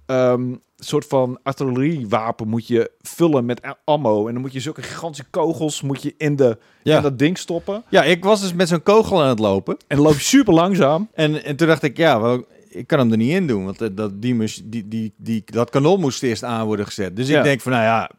ehm, 0.06 0.54
soort 0.78 1.06
van 1.08 1.40
artilleriewapen 1.44 2.48
moet 2.48 2.68
je 2.68 2.92
vullen 3.02 3.46
met 3.46 3.62
ammo. 3.84 4.28
En 4.28 4.34
dan 4.34 4.42
moet 4.42 4.54
je 4.54 4.60
zulke 4.60 4.82
gigantische 4.82 5.26
kogels 5.30 5.82
moet 5.82 6.02
je 6.02 6.14
in, 6.18 6.36
de, 6.36 6.58
Ja. 6.84 6.96
in 6.98 7.02
dat 7.04 7.20
ding 7.20 7.38
stoppen. 7.38 7.84
Ja, 7.90 8.04
ik 8.04 8.24
was 8.24 8.42
dus 8.42 8.54
met 8.54 8.68
zo'n 8.68 8.84
kogel 8.84 9.22
aan 9.22 9.30
het 9.30 9.40
lopen. 9.40 9.78
En 9.88 10.00
loop 10.00 10.14
super 10.14 10.54
langzaam. 10.54 11.10
En, 11.14 11.44
en 11.44 11.56
toen 11.56 11.68
dacht 11.68 11.84
ik, 11.84 11.98
ja, 11.98 12.22
wel, 12.22 12.46
ik 12.70 12.88
kan 12.88 13.00
hem 13.00 13.12
er 13.12 13.18
niet 13.18 13.32
in 13.32 13.48
doen. 13.48 13.66
Want 13.66 13.82
eh, 13.82 13.88
dat, 13.92 14.22
die, 14.22 14.36
mus- 14.36 14.62
die, 14.66 14.88
die, 14.88 15.14
die, 15.18 15.44
dat 15.46 15.70
kanon 15.70 16.00
moest 16.00 16.24
eerst 16.24 16.44
aan 16.44 16.66
worden 16.66 16.86
gezet. 16.86 17.16
Dus 17.16 17.28
Ja. 17.28 17.38
ik 17.38 17.44
denk 17.44 17.62
van, 17.62 17.72
nou 17.72 17.84
ja, 17.84 18.12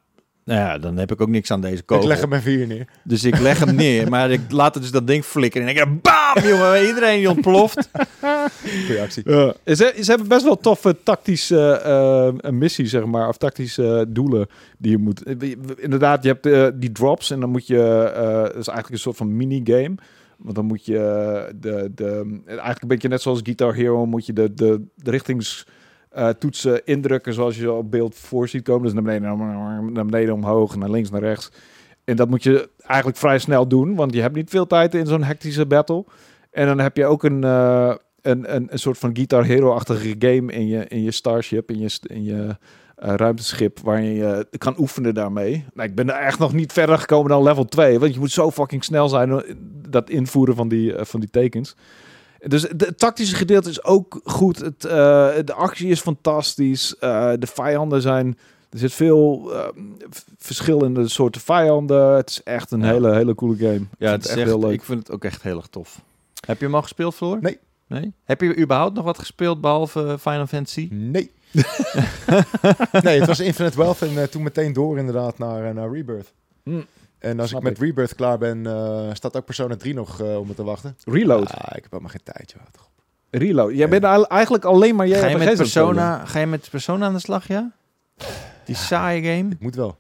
nou 0.47 0.61
ja, 0.61 0.79
dan 0.79 0.97
heb 0.97 1.13
ik 1.13 1.21
ook 1.21 1.29
niks 1.29 1.51
aan 1.51 1.61
deze 1.61 1.83
kogel. 1.83 2.03
Ik 2.05 2.09
leg 2.11 2.21
hem 2.21 2.33
even 2.33 2.51
hier 2.51 2.67
neer. 2.67 2.87
Dus 3.05 3.25
ik 3.25 3.39
leg 3.39 3.59
hem 3.65 3.75
neer. 3.75 4.09
Maar 4.11 4.31
ik 4.31 4.41
laat 4.51 4.75
het 4.75 4.83
dus 4.83 4.93
dat 4.93 5.07
ding 5.07 5.25
flikkeren. 5.25 5.69
En 5.69 5.77
ik 5.77 5.85
denk, 5.85 6.03
bam, 6.03 6.49
jongen, 6.51 6.87
iedereen 6.87 7.19
die 7.19 7.31
ontploft. 7.31 7.89
Goeie 8.87 9.01
actie. 9.01 9.23
Ze, 9.65 9.95
ze 10.01 10.05
hebben 10.11 10.29
best 10.29 10.45
wel 10.45 10.57
toffe 10.59 10.97
tactische 11.03 11.71
eh, 11.71 12.51
missies, 12.51 12.91
zeg 12.91 13.05
maar. 13.05 13.29
Of 13.29 13.37
tactische 13.37 13.99
eh, 13.99 14.05
doelen 14.09 14.47
die 14.79 14.91
je 14.91 14.99
moet... 14.99 15.23
eh, 15.23 15.51
Inderdaad, 15.77 16.23
je 16.23 16.29
hebt 16.29 16.47
eh, 16.47 16.67
die 16.75 16.93
drops 16.93 17.31
en 17.31 17.41
dan 17.41 17.51
moet 17.51 17.67
je... 17.67 17.83
eh 18.15 18.43
dat 18.43 18.57
is 18.57 18.69
eigenlijk 18.69 18.91
een 18.91 18.99
soort 18.99 19.17
van 19.17 19.37
minigame. 19.37 19.95
Want 20.37 20.55
dan 20.55 20.65
moet 20.65 20.87
je 20.87 20.99
eh, 20.99 21.55
de, 21.61 21.91
de... 21.95 22.41
Eigenlijk 22.47 22.83
een 22.83 22.89
beetje 22.89 23.09
net 23.09 23.23
zoals 23.23 23.41
Guitar 23.43 23.75
Hero... 23.75 24.07
moet 24.07 24.27
je 24.27 24.33
de, 24.33 24.55
de, 24.55 24.81
de 24.95 25.11
richtingstoetsen 26.17 26.39
toetsen 26.39 26.85
indrukken 26.85 27.33
zoals 27.33 27.57
je 27.57 27.73
op 27.73 27.91
beeld 27.91 28.15
voor 28.15 28.49
ziet 28.49 28.63
komen. 28.63 28.83
Dus 28.83 28.93
naar 28.93 29.03
beneden, 29.03 29.93
naar 29.93 30.05
beneden 30.05 30.35
omhoog, 30.35 30.77
naar 30.77 30.91
links, 30.91 31.11
naar 31.11 31.21
rechts. 31.21 31.51
En 32.05 32.17
dat 32.17 32.29
moet 32.29 32.43
je 32.43 32.69
eigenlijk 32.87 33.19
vrij 33.19 33.39
snel 33.39 33.69
doen, 33.69 33.95
want 33.95 34.15
je 34.15 34.21
hebt 34.21 34.35
niet 34.35 34.51
veel 34.51 34.67
tijd 34.67 34.95
in 34.95 35.07
zo'n 35.07 35.23
hectische 35.23 35.67
battle. 35.67 36.05
En 36.51 36.67
dan 36.67 36.79
heb 36.79 36.97
je 36.97 37.07
ook 37.07 37.25
een, 37.25 37.45
eh, 37.45 37.95
een, 38.23 38.55
een, 38.55 38.67
een 38.71 38.79
soort 38.79 38.99
van 38.99 39.17
Guitar 39.17 39.45
Hero-achtige 39.45 40.15
game 40.19 40.53
in 40.53 40.67
je, 40.67 40.87
in 40.89 41.03
je 41.03 41.11
Starship, 41.11 41.71
in 41.71 41.79
je, 41.79 41.99
in 42.03 42.25
je 42.25 42.57
eh, 42.97 43.15
ruimteschip, 43.15 43.81
waar 43.81 44.03
je 44.03 44.25
eh, 44.25 44.59
kan 44.59 44.75
oefenen 44.79 45.15
daarmee. 45.15 45.65
Nou, 45.75 45.89
ik 45.89 45.95
ben 45.95 46.09
er 46.09 46.21
echt 46.21 46.39
nog 46.39 46.53
niet 46.53 46.73
verder 46.73 46.99
gekomen 46.99 47.31
dan 47.31 47.43
level 47.43 47.65
2, 47.65 47.99
want 47.99 48.15
je 48.15 48.21
moet 48.21 48.31
zo 48.31 48.51
fucking 48.51 48.85
snel 48.85 49.09
zijn, 49.09 49.31
eh, 49.31 49.55
dat 49.89 50.11
invoeren 50.11 50.55
van 50.55 50.69
die, 50.69 50.95
eh, 50.95 51.05
van 51.05 51.21
die 51.21 51.31
tekens. 51.31 51.77
Dus 52.49 52.63
het 52.63 52.99
tactische 52.99 53.37
gedeelte 53.37 53.71
is 53.71 53.85
ook 53.85 54.21
goed. 54.25 54.59
Het, 54.59 54.85
eh, 54.85 54.91
de 55.45 55.53
actie 55.55 55.89
is 55.89 56.01
fantastisch. 56.01 56.97
Eh, 56.99 57.33
de 57.39 57.47
vijanden 57.47 58.03
zijn... 58.03 58.39
Er 58.71 58.79
zit 58.79 58.93
veel 58.93 59.53
eh, 59.55 59.69
v- 60.11 60.21
verschillende 60.39 61.09
soorten 61.09 61.41
vijanden. 61.41 62.17
Het 62.17 62.31
is 62.31 62.43
echt 62.43 62.71
een 62.71 62.81
Ja. 62.81 62.87
hele, 62.87 63.15
hele 63.15 63.35
coole 63.35 63.57
game. 63.57 63.73
Ja, 63.73 63.79
Ik 63.79 63.89
het 63.99 64.09
vind 64.09 64.25
is 64.25 64.31
echt, 64.31 64.45
heel 64.47 64.59
leuk. 64.59 64.73
ik 64.73 64.83
vind 64.83 64.99
het 64.99 65.11
ook 65.11 65.25
echt 65.25 65.43
heel 65.43 65.57
erg 65.57 65.67
tof. 65.67 66.01
Heb 66.47 66.59
je 66.59 66.65
hem 66.65 66.75
al 66.75 66.83
gespeeld, 66.83 67.15
Floor? 67.15 67.39
Nee. 67.41 67.59
Nee? 67.87 68.13
Heb 68.25 68.41
je 68.41 68.57
überhaupt 68.59 68.95
nog 68.95 69.05
wat 69.05 69.19
gespeeld 69.19 69.61
behalve 69.61 70.17
Final 70.21 70.47
Fantasy? 70.47 70.89
Nee. 70.91 71.31
nee, 73.03 73.19
het 73.19 73.27
was 73.27 73.41
Infinite 73.41 73.77
Wealth 73.77 74.03
en 74.03 74.19
eh, 74.19 74.23
toen 74.23 74.43
meteen 74.43 74.73
door 74.73 74.99
inderdaad 74.99 75.39
naar, 75.39 75.65
eh, 75.69 75.75
naar 75.75 75.91
Rebirth. 75.93 76.33
Hm. 76.63 76.81
En 77.27 77.41
als 77.41 77.49
Snap 77.49 77.61
ik 77.61 77.69
met 77.69 77.77
ik. 77.77 77.85
Rebirth 77.85 78.15
klaar 78.15 78.39
ben, 78.39 78.67
eh, 78.67 79.09
staat 79.13 79.37
ook 79.37 79.45
Persona 79.45 79.77
3 79.77 79.95
nog 79.95 80.21
eh, 80.21 80.39
om 80.39 80.47
me 80.47 80.55
te 80.55 80.65
wachten. 80.65 80.97
Reload. 81.05 81.51
Ah, 81.51 81.77
ik 81.77 81.83
heb 81.83 81.91
helemaal 81.91 82.11
geen 82.11 82.23
tijd, 82.23 82.55
joh. 82.57 82.63
Reload. 83.31 83.75
Jij 83.75 83.89
bent 83.89 84.05
eigenlijk 84.05 84.65
alleen 84.65 84.97
maar 84.97 85.07
jij 85.09 85.21
Ga 85.21 85.27
je, 85.27 85.37
met. 85.37 85.57
Persona, 85.57 86.25
ga 86.25 86.39
je 86.39 86.47
met 86.47 86.71
Persona 86.71 87.07
aan 87.07 87.13
de 87.13 87.19
slag, 87.19 87.49
ja? 87.49 87.73
Die 88.65 88.75
saaie 88.77 89.23
game? 89.23 89.51
Ik 89.51 89.61
moet 89.61 89.75
wel. 89.75 89.99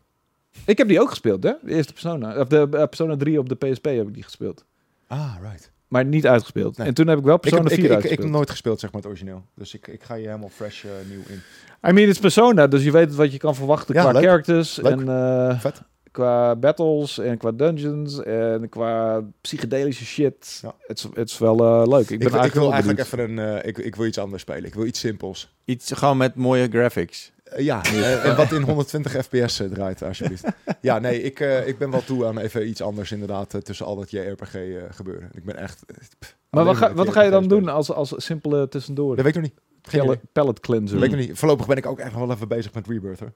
Ik 0.64 0.78
heb 0.78 0.88
die 0.88 1.00
ook 1.00 1.08
gespeeld, 1.08 1.42
hè? 1.42 1.52
De 1.62 1.74
eerste 1.74 1.92
Persona. 1.92 2.38
Of 2.40 2.48
de 2.48 2.58
eh, 2.60 2.68
Persona 2.70 3.16
3 3.16 3.38
op 3.38 3.48
de 3.48 3.54
PSP 3.54 3.84
heb 3.84 4.06
ik 4.08 4.14
die 4.14 4.22
gespeeld. 4.22 4.64
Ah, 5.06 5.34
right. 5.42 5.70
Maar 5.88 6.04
niet 6.04 6.26
uitgespeeld. 6.26 6.76
Nee. 6.76 6.86
En 6.86 6.94
toen 6.94 7.06
heb 7.06 7.18
ik 7.18 7.24
wel 7.24 7.34
Ik 7.34 7.40
Persona 7.40 7.62
heb, 7.62 7.72
ik, 7.72 7.78
4 7.78 7.84
ik, 7.84 7.90
ik, 7.90 8.00
heb 8.00 8.10
uitgespeeld. 8.10 8.36
nooit 8.36 8.50
gespeeld, 8.50 8.80
zeg 8.80 8.92
maar, 8.92 9.00
het 9.00 9.10
origineel. 9.10 9.44
Dus 9.54 9.74
ik, 9.74 9.86
ik 9.86 10.02
ga 10.02 10.14
je 10.14 10.26
helemaal 10.26 10.48
fresh 10.48 10.84
nieuw 11.08 11.22
in. 11.28 11.42
I 11.88 11.92
mean, 11.92 11.96
het 11.96 12.08
is 12.08 12.18
Persona, 12.18 12.66
dus 12.66 12.84
je 12.84 12.90
weet 12.90 13.14
wat 13.14 13.32
je 13.32 13.38
kan 13.38 13.54
verwachten 13.54 13.94
Ja, 13.94 14.02
qua 14.02 14.12
leuk. 14.12 14.22
characters 14.22 14.76
Leuk. 14.76 15.00
en 15.00 15.08
eh, 15.08 15.60
Vet. 15.60 15.82
Qua 16.16 16.56
battles 16.56 17.18
en 17.18 17.36
qua 17.38 17.52
dungeons 17.52 18.22
en 18.22 18.68
qua 18.68 19.22
psychedelische 19.40 20.04
shit. 20.04 20.58
Ja. 20.62 20.74
Het, 20.86 20.98
is, 20.98 21.06
het 21.14 21.28
is 21.30 21.38
wel 21.38 21.58
eh, 21.58 21.86
leuk. 21.88 22.02
Ik 22.02 22.10
Ik, 22.10 22.18
ben 22.18 22.32
wil- 22.32 22.44
ik 22.44 22.52
wil 22.52 22.62
wel 22.62 22.70
eigenlijk 22.72 23.00
even 23.00 23.18
een... 23.18 23.38
eh, 23.38 23.68
ik, 23.68 23.78
ik 23.78 23.96
wil 23.96 24.06
iets 24.06 24.18
anders 24.18 24.42
spelen. 24.42 24.64
Ik 24.64 24.74
wil 24.74 24.84
iets 24.86 25.00
simpels. 25.00 25.54
Iets 25.64 25.92
gewoon 25.92 26.16
met 26.16 26.34
mooie 26.34 26.68
graphics. 26.68 27.32
Eh, 27.44 27.64
ja, 27.64 27.82
en 28.22 28.36
wat 28.36 28.52
in 28.52 28.62
120 28.62 29.12
fps 29.24 29.62
draait, 29.72 30.02
alsjeblieft. 30.02 30.44
ja, 30.80 30.98
nee, 30.98 31.22
ik, 31.22 31.40
eh, 31.40 31.68
ik 31.68 31.78
ben 31.78 31.90
wel 31.90 32.04
toe 32.04 32.26
aan 32.26 32.38
even 32.38 32.68
iets 32.68 32.82
anders 32.82 33.12
inderdaad 33.12 33.54
eh, 33.54 33.60
tussen 33.60 33.86
al 33.86 33.96
dat 33.96 34.10
JRPG 34.10 34.54
eh 34.54 34.82
gebeuren. 34.90 35.28
Ik 35.34 35.44
ben 35.44 35.56
echt... 35.56 35.84
pff, 36.18 36.36
Maar 36.50 36.64
wat 36.64 36.76
ga, 36.76 36.92
wat 36.94 37.12
ga 37.12 37.22
je 37.22 37.30
dan 37.30 37.48
doen 37.48 37.68
als, 37.68 37.92
als 37.92 38.14
simpele 38.16 38.68
tussendoor? 38.68 39.16
Dat 39.16 39.24
weet 39.24 39.36
ik 39.36 39.42
nog 39.42 39.50
niet. 39.50 39.60
Geen 39.82 40.20
Pallet, 40.32 40.60
cleanser. 40.60 40.98
Weet 40.98 41.12
ik 41.12 41.16
nog 41.18 41.26
niet. 41.26 41.38
Voorlopig 41.38 41.66
ben 41.66 41.76
ik 41.76 41.86
ook 41.86 41.98
echt 41.98 42.14
wel 42.14 42.30
even 42.30 42.48
bezig 42.48 42.72
met 42.74 42.86
Rebirth, 42.86 43.20
hoor. 43.20 43.32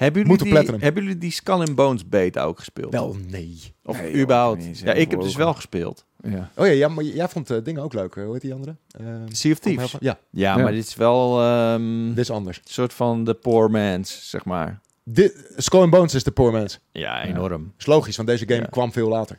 Hebben 0.00 0.22
jullie, 0.22 0.38
die, 0.38 0.48
Platinum. 0.52 0.80
hebben 0.80 1.02
jullie 1.02 1.18
die 1.18 1.30
Skull 1.30 1.54
and 1.60 1.74
Bones 1.74 2.08
beta 2.08 2.42
ook 2.42 2.58
gespeeld? 2.58 2.92
Wel, 2.92 3.16
nee. 3.26 3.74
Of 3.84 4.00
Nee, 4.00 4.14
überhaupt? 4.14 4.78
Ja, 4.78 4.92
ik 4.92 5.10
heb 5.10 5.20
dus 5.20 5.34
wel 5.36 5.54
gespeeld. 5.54 6.04
Ja. 6.22 6.50
Oh 6.56 6.66
ja, 6.66 6.72
ja 6.72 6.88
maar 6.88 7.04
jij 7.04 7.28
vond 7.28 7.50
eh, 7.50 7.58
dingen 7.62 7.82
ook 7.82 7.92
leuk. 7.92 8.16
eh, 8.16 8.24
Hoe 8.24 8.32
heet 8.32 8.42
die 8.42 8.54
andere? 8.54 8.76
Eh, 8.90 9.06
Sea 9.28 9.52
of 9.52 9.58
Thieves. 9.58 9.90
Ja, 9.92 9.98
Ja, 10.00 10.18
Ja. 10.56 10.62
maar 10.62 10.72
dit 10.72 10.86
is 10.86 10.94
wel 10.94 11.40
ehm, 11.42 12.08
dit 12.08 12.18
is 12.18 12.30
anders. 12.30 12.56
een 12.56 12.62
soort 12.72 12.92
van 12.92 13.24
de 13.24 13.34
poor 13.34 13.70
man's, 13.70 14.30
zeg 14.30 14.44
maar. 14.44 14.80
Dit, 15.04 15.52
Skull 15.56 15.80
and 15.80 15.90
Bones 15.90 16.14
is 16.14 16.24
de 16.24 16.30
poor 16.30 16.52
man's. 16.52 16.78
Ja, 16.92 17.24
enorm. 17.24 17.72
Is 17.78 17.86
logisch, 17.86 18.16
want 18.16 18.28
deze 18.28 18.44
game 18.48 18.60
Ja. 18.60 18.66
kwam 18.66 18.92
veel 18.92 19.08
later. 19.08 19.38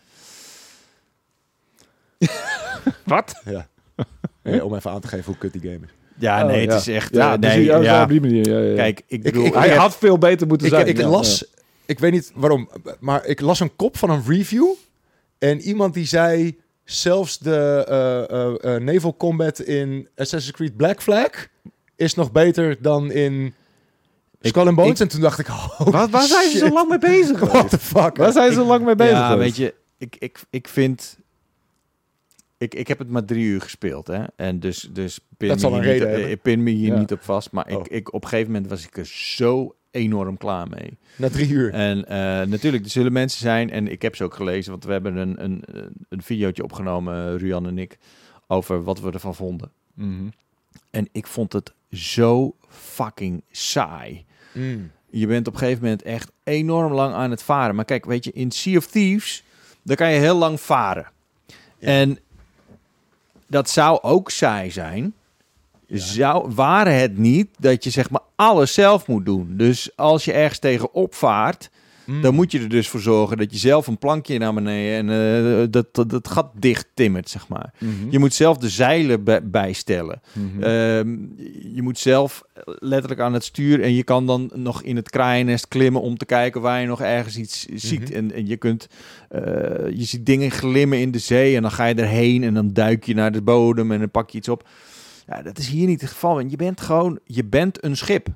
Wat? 3.06 3.42
Ja. 4.44 4.62
Om 4.64 4.76
even 4.76 4.92
aan 4.92 5.00
te 5.02 5.08
geven 5.08 5.26
hoe 5.26 5.38
kut 5.38 5.52
die 5.54 5.62
game 5.62 5.86
is. 5.86 5.92
Ja, 6.22 6.42
Oh, 6.42 6.48
nee, 6.48 6.68
het 6.68 6.80
is 6.80 6.88
echt... 6.88 7.14
Ja, 7.16 7.34
eh, 7.34 7.40
dus 7.40 7.54
nee, 7.54 7.64
ja, 7.66 8.04
op 8.04 8.10
die 8.10 8.22
manier. 8.22 8.48
Ja, 8.50 8.58
ja, 8.60 8.70
ja. 8.70 8.76
Kijk, 8.76 9.02
ik 9.08 9.24
bedoel... 9.24 9.46
ik- 9.46 9.54
hij 9.54 9.68
heb- 9.70 9.78
had 9.78 9.98
veel 9.98 10.18
beter 10.18 10.48
moeten 10.48 10.68
Ik, 10.68 10.74
zijn. 10.74 10.88
ik 10.88 11.02
las, 11.02 11.46
ik 11.86 12.00
weet 12.00 12.12
niet 12.12 12.32
waarom, 12.36 12.70
maar 13.00 13.26
ik 13.26 13.42
las 13.42 13.60
een 13.60 13.76
kop 13.76 13.98
van 13.98 14.10
een 14.10 14.24
review. 14.28 14.68
En 15.38 15.60
iemand 15.62 15.94
die 15.94 16.06
zei, 16.08 16.60
zelfs 16.84 17.38
de 17.40 17.86
eh, 18.62 18.76
naval 18.76 19.16
combat 19.18 19.60
in 19.60 20.08
Assassin's 20.16 20.56
Creed 20.56 20.78
Black 20.78 21.02
Flag 21.02 21.30
is 21.96 22.14
nog 22.16 22.32
beter 22.32 22.78
dan 22.82 23.12
in 23.12 23.54
Skull 24.42 24.68
and 24.68 24.76
Bones. 24.76 25.00
en 25.00 25.08
toen 25.08 25.22
dacht 25.22 25.40
ik, 25.40 25.48
oh, 25.58 25.80
Waar, 25.80 26.10
waar 26.10 26.28
zijn 26.28 26.52
ze 26.52 26.58
zo 26.58 26.70
lang 26.70 26.90
mee 26.90 26.98
bezig 27.00 27.40
What 27.40 27.70
the 27.70 27.80
fuck? 27.80 28.18
Waar 28.18 28.32
zijn 28.32 28.48
ze 28.52 28.60
zo 28.60 28.66
lang 28.66 28.86
mee 28.86 28.96
bezig 28.96 29.14
ja, 29.18 29.38
weet 29.38 29.56
je, 29.56 29.74
ik, 29.98 30.16
ik, 30.20 30.40
ik 30.50 30.68
vind... 30.68 31.18
Ik, 32.62 32.76
ik 32.76 32.88
heb 32.88 33.00
het 33.00 33.10
maar 33.10 33.26
drie 33.26 33.46
uur 33.46 33.62
gespeeld, 33.62 34.08
hè. 34.08 34.24
En 34.36 34.60
dus, 34.60 34.90
dus 34.94 35.20
pin, 35.38 35.48
Dat 35.50 35.60
zal 35.60 35.74
een 35.76 35.82
reden 35.82 36.08
niet, 36.08 36.18
hebben. 36.18 36.30
eh, 36.38 36.42
pin 36.42 36.64
me 36.64 36.70
hier 36.70 36.94
Ja. 36.94 37.00
niet 37.00 37.12
op 37.12 37.22
vast. 37.22 37.52
Maar 37.52 37.66
Oh. 37.66 37.80
ik, 37.80 37.88
ik, 37.88 38.14
op 38.14 38.24
een 38.24 38.30
gegeven 38.30 38.52
moment 38.52 38.70
was 38.70 38.86
ik 38.86 38.98
er 38.98 39.06
zo 39.06 39.76
enorm 39.92 40.38
klaar 40.38 40.68
mee. 40.70 40.98
Na 41.16 41.30
drie 41.30 41.50
uur. 41.50 41.74
En 41.74 42.08
eh, 42.08 42.16
natuurlijk, 42.48 42.84
er 42.84 42.90
zullen 42.90 43.12
mensen 43.14 43.40
zijn, 43.40 43.70
en 43.70 43.88
ik 43.88 44.02
heb 44.02 44.16
ze 44.16 44.24
ook 44.24 44.34
gelezen, 44.34 44.72
want 44.72 44.84
we 44.84 44.92
hebben 44.92 45.16
een, 45.16 45.44
een, 45.44 45.64
een 46.10 46.22
videootje 46.22 46.64
opgenomen, 46.64 47.34
eh, 47.34 47.40
Ruan 47.48 47.68
en 47.68 47.78
ik, 47.78 47.98
over 48.48 48.84
wat 48.84 49.00
we 49.00 49.12
ervan 49.12 49.36
vonden. 49.36 49.72
Mhm. 49.94 50.28
En 50.92 51.08
ik 51.12 51.28
vond 51.28 51.54
het 51.54 51.74
zo 51.92 52.56
fucking 52.70 53.44
saai. 53.52 54.26
Mm. 54.54 54.92
Je 55.10 55.28
bent 55.28 55.48
op 55.48 55.54
een 55.54 55.60
gegeven 55.60 55.84
moment 55.84 56.02
echt 56.02 56.32
enorm 56.44 56.94
lang 56.94 57.14
aan 57.14 57.32
het 57.32 57.44
varen. 57.44 57.76
Maar 57.76 57.86
kijk, 57.86 58.06
weet 58.06 58.24
je, 58.24 58.32
in 58.32 58.52
Sea 58.52 58.78
of 58.78 58.86
Thieves, 58.88 59.44
daar 59.84 59.98
kan 59.98 60.12
je 60.14 60.20
heel 60.20 60.38
lang 60.38 60.60
varen. 60.62 61.08
Ja. 61.78 61.88
En 61.88 62.20
dat 63.52 63.70
zou 63.70 64.00
ook 64.02 64.30
saai 64.30 64.72
zijn. 64.72 65.14
Zou, 65.88 66.52
waren 66.54 67.00
het 67.00 67.18
niet 67.18 67.48
dat 67.58 67.84
je 67.84 67.90
zeg 67.90 68.10
maar 68.10 68.22
alles 68.36 68.74
zelf 68.74 69.08
moet 69.08 69.26
doen. 69.26 69.54
Dus 69.58 69.90
als 69.96 70.26
je 70.26 70.32
ergens 70.34 70.60
tegen 70.60 70.94
opvaart, 70.94 71.70
Mm. 72.12 72.22
dan 72.22 72.34
moet 72.36 72.52
je 72.52 72.60
er 72.60 72.70
dus 72.70 72.88
voor 72.88 73.00
zorgen 73.00 73.38
dat 73.38 73.52
je 73.52 73.58
zelf 73.58 73.88
een 73.88 73.98
plankje 73.98 74.38
naar 74.38 74.54
beneden 74.54 75.10
en 75.12 75.60
eh, 75.62 75.68
dat, 75.70 75.94
dat, 75.94 76.10
dat 76.10 76.28
gat 76.28 76.52
dicht 76.56 76.88
timmert, 76.94 77.30
zeg 77.30 77.48
maar. 77.48 77.74
Mhm. 77.80 77.92
Je 78.10 78.20
moet 78.20 78.34
zelf 78.34 78.58
de 78.58 78.70
zeilen 78.70 79.24
bij- 79.24 79.50
bijstellen. 79.50 80.22
Mhm. 80.34 80.64
Ehm, 80.64 81.18
je 81.76 81.82
moet 81.82 82.00
zelf 82.00 82.44
letterlijk 82.66 83.22
aan 83.22 83.34
het 83.34 83.44
stuur 83.44 83.82
en 83.82 83.94
je 83.94 84.04
kan 84.04 84.26
dan 84.26 84.52
nog 84.54 84.84
in 84.84 84.96
het 84.96 85.10
kraaiennest 85.10 85.68
klimmen 85.68 86.02
om 86.02 86.18
te 86.18 86.26
kijken 86.26 86.62
waar 86.62 86.82
je 86.82 86.88
nog 86.88 87.02
ergens 87.02 87.38
iets 87.38 87.66
ziet. 87.74 88.10
Mhm. 88.10 88.14
en, 88.14 88.32
en 88.34 88.48
je 88.48 88.58
kunt, 88.58 88.88
eh, 89.30 89.42
je 89.94 90.04
ziet 90.04 90.26
dingen 90.26 90.52
glimmen 90.52 91.00
in 91.00 91.12
de 91.12 91.20
zee 91.20 91.56
en 91.56 91.62
dan 91.62 91.72
ga 91.72 91.86
je 91.86 91.96
erheen 91.96 92.44
en 92.44 92.54
dan 92.54 92.74
duik 92.74 93.04
je 93.04 93.14
naar 93.14 93.32
de 93.32 93.42
bodem 93.42 93.92
en 93.92 94.00
dan 94.00 94.12
pak 94.12 94.30
je 94.30 94.38
iets 94.38 94.50
op. 94.50 94.68
Ja, 95.28 95.42
dat 95.42 95.58
is 95.58 95.68
hier 95.68 95.88
niet 95.88 96.02
het 96.02 96.10
geval. 96.10 96.36
Want 96.36 96.52
je 96.52 96.58
bent 96.58 96.82
gewoon, 96.82 97.20
je 97.24 97.46
bent 97.46 97.84
een 97.84 97.98
schip. 97.98 98.28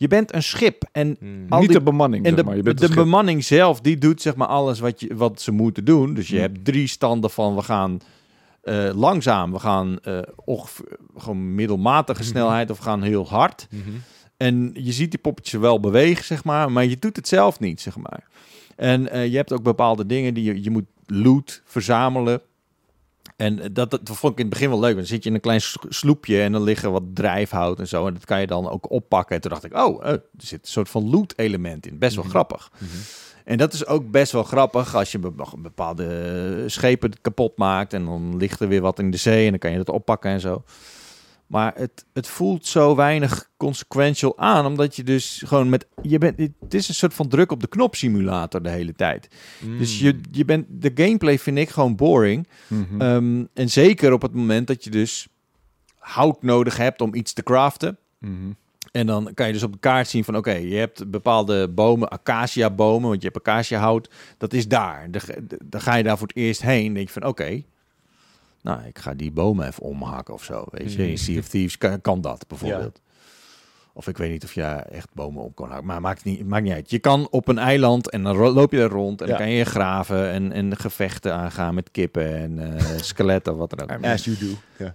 Je 0.00 0.08
bent 0.08 0.34
een 0.34 0.42
schip 0.42 0.82
en 0.92 1.16
Mm. 1.20 1.46
al 1.48 1.58
Niet 1.60 1.68
die- 1.68 1.78
de 1.78 1.84
bemanning, 1.84 2.24
en 2.24 2.30
zeg 2.30 2.38
de, 2.38 2.44
maar. 2.44 2.56
Je 2.56 2.62
bent 2.62 2.78
de 2.78 2.94
bemanning 2.94 3.44
zelf, 3.44 3.80
die 3.80 3.98
doet 3.98 4.22
zeg 4.22 4.36
maar 4.36 4.46
alles 4.48 4.78
wat, 4.80 5.00
je, 5.00 5.14
wat 5.14 5.40
ze 5.40 5.52
moeten 5.52 5.84
doen. 5.84 6.14
Dus 6.14 6.28
je 6.28 6.34
Hmm. 6.34 6.42
hebt 6.44 6.64
drie 6.64 6.86
standen 6.86 7.30
van 7.30 7.54
we 7.54 7.62
gaan 7.62 8.00
eh, 8.62 8.90
langzaam, 8.94 9.52
we 9.52 9.58
gaan 9.58 9.98
eh 10.02 10.18
ongeveer, 10.44 10.86
gewoon 11.16 11.54
middelmatige 11.54 12.20
Mhm. 12.20 12.28
snelheid 12.30 12.70
of 12.70 12.76
we 12.76 12.82
gaan 12.82 13.02
heel 13.02 13.28
hard. 13.28 13.68
En 14.36 14.70
je 14.74 14.92
ziet 14.92 15.10
die 15.10 15.20
poppetjes 15.20 15.60
wel 15.60 15.80
bewegen, 15.80 16.24
zeg 16.24 16.44
maar, 16.44 16.72
maar 16.72 16.84
je 16.84 16.96
doet 16.98 17.16
het 17.16 17.28
zelf 17.28 17.60
niet, 17.60 17.80
zeg 17.80 17.96
maar. 17.96 18.24
En 18.76 19.10
eh, 19.10 19.26
je 19.26 19.36
hebt 19.36 19.52
ook 19.52 19.62
bepaalde 19.62 20.06
dingen 20.06 20.34
die 20.34 20.44
je, 20.44 20.62
je 20.62 20.70
moet 20.70 20.84
loot 21.06 21.62
verzamelen. 21.64 22.40
En 23.38 23.72
dat, 23.72 23.90
dat 23.90 24.00
vond 24.04 24.32
ik 24.32 24.38
in 24.38 24.44
het 24.44 24.54
begin 24.54 24.68
wel 24.70 24.80
leuk. 24.80 24.94
Dan 24.96 25.04
zit 25.06 25.22
je 25.22 25.28
in 25.28 25.34
een 25.34 25.40
klein 25.40 25.60
sloepje 25.88 26.42
en 26.42 26.52
dan 26.52 26.62
liggen 26.62 26.92
wat 26.92 27.02
drijfhout 27.14 27.78
en 27.78 27.88
zo. 27.88 28.06
En 28.06 28.12
dat 28.14 28.24
kan 28.24 28.40
je 28.40 28.46
dan 28.46 28.68
ook 28.70 28.90
oppakken. 28.90 29.34
En 29.36 29.40
toen 29.42 29.50
dacht 29.50 29.64
ik, 29.64 29.74
oh, 29.76 30.04
eh, 30.04 30.12
er 30.12 30.22
zit 30.36 30.60
een 30.62 30.68
soort 30.68 30.88
van 30.88 31.10
loot 31.10 31.32
element 31.36 31.86
in. 31.86 31.98
Best 31.98 32.14
wel 32.14 32.24
Mhm. 32.24 32.32
grappig. 32.32 32.70
Mhm. 32.78 32.90
En 33.44 33.58
dat 33.58 33.72
is 33.72 33.86
ook 33.86 34.10
best 34.10 34.32
wel 34.32 34.42
grappig 34.42 34.94
als 34.94 35.12
je 35.12 35.18
be- 35.18 35.32
bepaalde 35.58 36.64
schepen 36.66 37.12
kapot 37.20 37.56
maakt. 37.56 37.92
En 37.92 38.04
dan 38.04 38.36
ligt 38.36 38.60
er 38.60 38.68
weer 38.68 38.80
wat 38.80 38.98
in 38.98 39.10
de 39.10 39.16
zee 39.16 39.44
en 39.44 39.50
dan 39.50 39.58
kan 39.58 39.70
je 39.70 39.76
dat 39.76 39.88
oppakken 39.88 40.30
en 40.30 40.40
zo. 40.40 40.62
Maar 41.48 41.72
het, 41.76 42.04
het 42.12 42.26
voelt 42.26 42.66
zo 42.66 42.94
weinig 42.96 43.50
consequential 43.56 44.38
aan, 44.38 44.66
omdat 44.66 44.96
je 44.96 45.02
dus 45.02 45.42
gewoon 45.46 45.68
met... 45.68 45.86
Je 46.02 46.18
bent, 46.18 46.38
het 46.60 46.74
is 46.74 46.88
een 46.88 46.94
soort 46.94 47.14
van 47.14 47.28
druk 47.28 47.52
op 47.52 47.60
de 47.60 47.66
knop 47.68 47.94
simulator 47.96 48.62
de 48.62 48.68
hele 48.70 48.92
tijd. 48.92 49.28
Mm. 49.60 49.78
Dus 49.78 49.98
je, 49.98 50.20
je 50.30 50.44
bent, 50.44 50.66
de 50.68 50.90
gameplay 50.94 51.38
vind 51.38 51.58
ik 51.58 51.68
gewoon 51.68 51.96
boring. 51.96 52.48
Mhm. 52.66 53.00
Ehm, 53.00 53.44
en 53.54 53.70
zeker 53.70 54.12
op 54.12 54.22
het 54.22 54.34
moment 54.34 54.66
dat 54.66 54.84
je 54.84 54.90
dus 54.90 55.28
hout 55.98 56.42
nodig 56.42 56.76
hebt 56.76 57.00
om 57.00 57.14
iets 57.14 57.32
te 57.32 57.42
craften. 57.42 57.98
Mhm. 58.18 58.50
En 58.92 59.06
dan 59.06 59.30
kan 59.34 59.46
je 59.46 59.52
dus 59.52 59.62
op 59.62 59.72
de 59.72 59.78
kaart 59.78 60.08
zien 60.08 60.24
van 60.24 60.36
oké, 60.36 60.52
je 60.52 60.76
hebt 60.76 61.10
bepaalde 61.10 61.68
bomen, 61.68 62.08
acacia 62.08 62.70
bomen, 62.70 63.08
want 63.08 63.22
je 63.22 63.28
hebt 63.32 63.46
acacia 63.46 63.78
hout, 63.80 64.10
dat 64.38 64.52
is 64.52 64.68
daar. 64.68 65.08
Dan, 65.10 65.20
ga- 65.80 65.94
je 65.94 66.02
daar 66.02 66.18
voor 66.18 66.26
het 66.26 66.36
eerst 66.36 66.62
heen, 66.62 66.92
denk 66.92 67.06
je 67.06 67.12
van 67.12 67.24
oké, 67.24 67.62
nou 68.62 68.80
ik 68.86 68.98
ga 68.98 69.14
die 69.14 69.30
bomen 69.30 69.66
even 69.66 69.82
omhakken 69.82 70.34
of 70.34 70.44
zo, 70.44 70.64
weet 70.70 70.92
je. 70.92 71.10
In 71.10 71.18
Sea 71.18 71.38
of 71.38 71.48
Thieves 71.48 71.78
kan, 71.78 72.00
kan 72.00 72.20
dat 72.20 72.44
bijvoorbeeld. 72.48 73.00
Of 73.92 74.08
ik 74.08 74.16
weet 74.16 74.30
niet 74.30 74.44
of 74.44 74.54
je 74.54 74.62
echt 74.62 75.08
bomen 75.14 75.42
op 75.42 75.56
kan 75.56 75.68
hakken, 75.68 75.86
maar 75.86 76.00
maakt 76.00 76.24
niet, 76.24 76.48
maakt 76.48 76.62
niet 76.62 76.72
uit. 76.72 76.90
Je 76.90 76.98
kan 76.98 77.28
op 77.30 77.48
een 77.48 77.58
eiland 77.58 78.10
en 78.10 78.22
dan 78.22 78.36
loop 78.36 78.72
je 78.72 78.80
er 78.80 78.88
rond 78.88 79.20
en 79.20 79.26
Ja. 79.26 79.32
dan 79.36 79.46
kan 79.46 79.50
je 79.54 79.64
graven 79.64 80.30
en, 80.30 80.52
en 80.52 80.76
gevechten 80.76 81.34
aangaan 81.34 81.74
met 81.74 81.90
kippen 81.90 82.36
en 82.36 82.76
eh, 82.78 82.84
skeletten, 83.12 83.56
wat 83.56 83.70
dan 83.70 83.90
ook. 83.90 84.04
As 84.04 84.24
you 84.24 84.36
do. 84.38 84.46
Ja. 84.84 84.94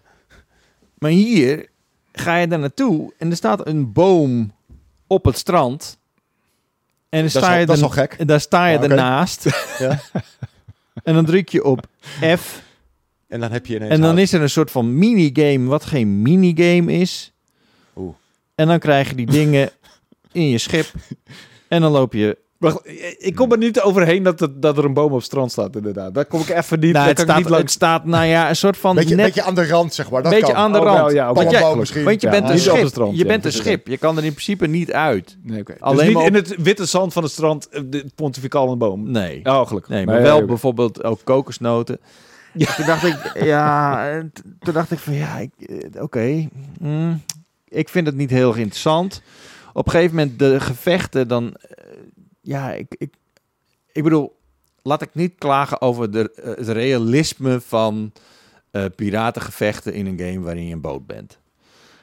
Maar 0.98 1.12
hier 1.12 1.68
ga 2.12 2.36
je 2.38 2.48
daar 2.48 2.60
naartoe 2.60 3.14
en 3.18 3.30
er 3.30 3.36
staat 3.36 3.68
een 3.68 3.92
boom 3.92 4.54
op 5.08 5.26
het 5.26 5.38
strand. 5.38 5.98
En 7.10 7.20
dan 7.20 7.42
Dat 7.42 7.52
is 7.60 7.66
dat 7.66 7.78
is 7.78 7.84
gek. 7.94 8.14
En 8.14 8.28
daar 8.28 8.40
sta 8.40 8.68
je 8.68 8.78
Ah, 8.78 8.84
ernaast. 8.84 9.44
Ja. 9.80 10.00
En 11.04 11.14
dan 11.14 11.26
druk 11.26 11.50
je 11.50 11.64
op 11.64 11.88
F. 12.38 12.62
En 13.34 13.40
dan 13.40 13.52
heb 13.52 13.66
je 13.66 13.76
ineens 13.76 13.92
En 13.92 14.00
dan 14.00 14.10
hout. 14.10 14.20
is 14.22 14.34
er 14.34 14.42
een 14.42 14.50
soort 14.50 14.72
van 14.72 14.98
minigame, 14.98 15.66
wat 15.70 15.86
geen 15.86 16.22
minigame 16.22 16.92
is. 16.92 17.34
Oeh. 17.96 18.14
En 18.56 18.68
dan 18.68 18.80
krijg 18.80 19.10
je 19.10 19.16
die 19.16 19.26
dingen 19.26 19.70
in 20.32 20.50
je 20.50 20.58
schip. 20.58 20.86
En 21.68 21.82
dan 21.82 21.92
loop 21.92 22.14
je. 22.14 22.38
Wacht, 22.58 22.80
ik 23.18 23.36
kom 23.36 23.52
er 23.52 23.58
niet 23.58 23.82
overheen 23.82 24.24
dat, 24.24 24.40
het, 24.40 24.62
dat 24.62 24.78
er 24.78 24.86
een 24.86 24.94
boom 24.94 25.10
op 25.12 25.16
het 25.16 25.24
strand 25.24 25.52
staat, 25.52 25.76
inderdaad. 25.76 26.14
Daar 26.14 26.26
kom 26.26 26.40
ik 26.42 26.50
even 26.50 26.80
niet, 26.80 26.94
Nou, 26.94 27.08
het, 27.08 27.16
kan 27.16 27.24
ik 27.26 27.32
staat, 27.32 27.50
niet 27.50 27.58
het 27.62 27.72
staat, 27.72 28.06
nou 28.06 28.26
ja, 28.26 28.50
een 28.50 28.56
soort 28.56 28.78
van. 28.78 28.96
beetje, 28.96 29.16
net, 29.16 29.26
beetje 29.26 29.44
aan 29.44 29.56
de 29.56 29.68
rand, 29.68 29.94
zeg 29.94 30.10
maar. 30.12 30.22
Dat 30.24 30.32
beetje 30.32 30.46
kan. 30.54 30.56
aan 30.56 30.72
de 30.72 30.78
Oh, 30.80 30.84
rand. 30.86 30.98
wel, 30.98 31.12
ja, 31.12 31.34
want, 31.34 31.52
jij, 31.52 31.76
misschien. 31.76 32.04
want 32.04 32.22
je 32.22 32.28
Ja, 32.28 32.34
bent 32.40 32.50
een 32.50 32.60
schip. 32.60 32.88
strand, 32.88 33.12
je 33.12 33.18
ja. 33.18 33.26
bent 33.26 33.46
een 33.46 33.52
schip. 33.52 33.88
Je 33.88 33.98
kan 33.98 34.18
er 34.18 34.24
in 34.24 34.32
principe 34.32 34.68
niet 34.68 34.92
uit. 34.92 35.38
Nee, 35.44 35.60
oké. 35.60 35.76
Alleen 35.80 35.98
dus 35.98 36.06
niet 36.08 36.16
maar 36.16 36.26
in 36.26 36.34
het 36.34 36.56
witte 36.58 36.86
zand 36.86 37.14
van 37.14 37.24
het 37.24 37.32
strand, 37.32 37.70
eh, 37.70 37.82
de 37.86 38.06
pontificale 38.16 38.76
boom. 38.76 39.12
Nee. 39.12 39.40
Oh, 39.44 39.68
gelukkig. 39.68 39.92
Nee, 39.92 40.06
maar 40.06 40.22
wel 40.22 40.46
bijvoorbeeld 40.46 41.04
ook 41.04 41.20
kokosnoten. 41.24 42.00
Toen 42.76 42.86
dacht 42.86 43.04
ik, 43.04 43.44
ja, 43.44 44.22
toen 44.60 44.74
dacht 44.74 44.92
ik 44.92 45.00
van 45.00 45.14
ja, 45.14 45.40
eh, 45.42 46.02
oké, 46.04 46.48
mm, 46.80 47.22
ik 47.68 47.90
vind 47.90 48.08
het 48.08 48.16
niet 48.16 48.30
heel 48.30 48.48
erg 48.48 48.58
interessant. 48.58 49.22
Op 49.74 49.86
een 49.86 49.92
gegeven 49.92 50.16
moment 50.16 50.40
de 50.40 50.60
gevechten, 50.60 51.28
dan, 51.28 51.54
eh, 51.56 51.78
ja, 52.42 52.72
ik, 52.74 52.96
ik, 52.98 53.14
ik 53.92 54.04
bedoel, 54.04 54.40
laat 54.82 55.02
ik 55.02 55.10
niet 55.14 55.34
klagen 55.38 55.82
over 55.82 56.12
de, 56.12 56.32
eh, 56.32 56.46
het 56.48 56.68
realisme 56.68 57.62
van 57.62 58.12
piratengevechten 58.96 59.94
in 59.94 60.06
een 60.06 60.20
game 60.20 60.40
waarin 60.40 60.68
je 60.68 60.74
een 60.74 60.82
boot 60.82 61.06
bent. 61.08 61.40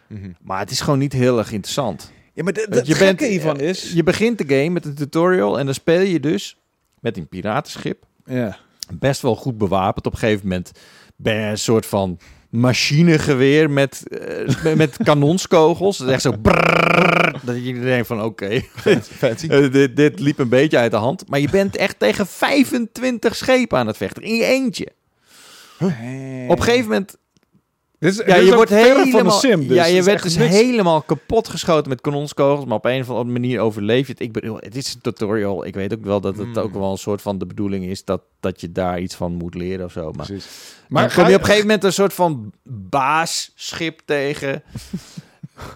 Mhm. 0.07 0.31
Maar 0.43 0.59
het 0.59 0.71
is 0.71 0.81
gewoon 0.81 0.99
niet 0.99 1.13
heel 1.13 1.39
erg 1.39 1.53
interessant. 1.53 2.13
Ja, 2.33 2.43
maar 2.43 2.53
de, 2.53 2.67
Want 2.71 2.87
je 2.87 2.97
bent- 2.99 3.21
hiervan 3.21 3.61
is... 3.61 3.93
Je 3.93 4.03
begint 4.03 4.39
de 4.39 4.45
game 4.57 4.71
met 4.71 4.85
een 4.85 4.95
tutorial 4.95 5.59
en 5.59 5.65
dan 5.65 5.75
speel 5.75 6.01
je 6.01 6.21
dus 6.21 6.57
met 7.01 7.17
een 7.17 7.29
piratenschip 7.29 8.05
Ja. 8.25 8.57
Best 8.99 9.21
wel 9.23 9.37
goed 9.37 9.59
bewapend. 9.59 10.07
Op 10.07 10.13
een 10.13 10.19
gegeven 10.19 10.49
moment 10.49 10.71
ben 11.17 11.35
je 11.35 11.47
een 11.47 11.59
soort 11.59 11.87
van 11.87 12.19
machinegeweer 12.51 13.71
met, 13.71 14.03
eh, 14.09 14.47
met- 14.63 14.77
met 14.77 14.97
kanonskogels. 15.03 15.99
Dat 15.99 16.07
is 16.09 16.13
echt 16.13 16.23
zo 16.23 16.35
dat 17.43 17.65
je 17.65 17.81
denkt 17.81 18.07
van 18.07 18.23
oké, 18.23 18.61
eh, 19.51 19.73
dit, 19.73 19.97
dit 19.97 20.21
liep 20.21 20.39
een 20.39 20.49
beetje 20.49 20.79
uit 20.79 20.91
de 20.91 20.97
hand. 20.97 21.29
Maar 21.29 21.41
je 21.41 21.51
bent 21.51 21.77
echt 21.77 21.99
tegen 21.99 22.27
25 22.27 23.37
schepen 23.37 23.79
aan 23.79 23.87
het 23.87 23.97
vechten 23.97 24.23
in 24.23 24.35
je 24.35 24.45
eentje. 24.45 24.89
Op 26.49 26.59
een 26.59 26.63
gegeven 26.65 26.85
moment, 26.89 27.17
Dit 28.01 28.13
is, 28.13 28.23
ja, 28.27 28.35
dit 28.35 28.47
je 28.47 28.55
wordt 28.55 28.71
helemaal, 28.71 29.07
van 29.07 29.25
een 29.27 29.31
sim. 29.33 29.67
Dus 29.67 29.77
ja, 29.77 29.85
je 29.85 30.03
werd 30.03 30.23
dus 30.23 30.37
niks. 30.37 30.55
helemaal 30.55 31.03
kapot 31.03 31.49
geschoten 31.49 31.89
met 31.89 32.01
kanonskogels, 32.01 32.65
maar 32.65 32.77
op 32.77 32.85
een 32.85 33.01
of 33.01 33.09
andere 33.09 33.31
manier 33.31 33.61
overleef 33.61 34.07
je 34.07 34.13
het. 34.13 34.23
Ik 34.23 34.33
bedoel, 34.33 34.57
het 34.57 34.77
is 34.77 34.95
een 34.95 35.01
tutorial. 35.01 35.67
Ik 35.67 35.75
weet 35.75 35.93
ook 35.95 36.05
wel 36.05 36.21
dat 36.21 36.37
het 36.37 36.47
Mm. 36.47 36.57
ook 36.57 36.75
wel 36.75 36.91
een 36.91 36.99
soort 36.99 37.23
van 37.23 37.39
de 37.39 37.47
bedoeling 37.47 37.85
is 37.85 38.05
dat, 38.05 38.21
dat 38.41 38.61
je 38.61 38.73
daar 38.73 39.01
iets 39.01 39.15
van 39.15 39.33
moet 39.33 39.55
leren 39.55 39.85
of 39.85 39.93
zo. 39.93 40.13
Maar 40.13 40.27
Precies. 40.27 40.47
maar 40.89 41.15
kom 41.15 41.27
je 41.29 41.35
op 41.35 41.39
een 41.41 41.45
gegeven 41.45 41.67
moment 41.67 41.85
een 41.85 41.93
soort 41.93 42.13
van 42.13 42.53
baasschip 42.65 44.01
tegen. 44.05 44.63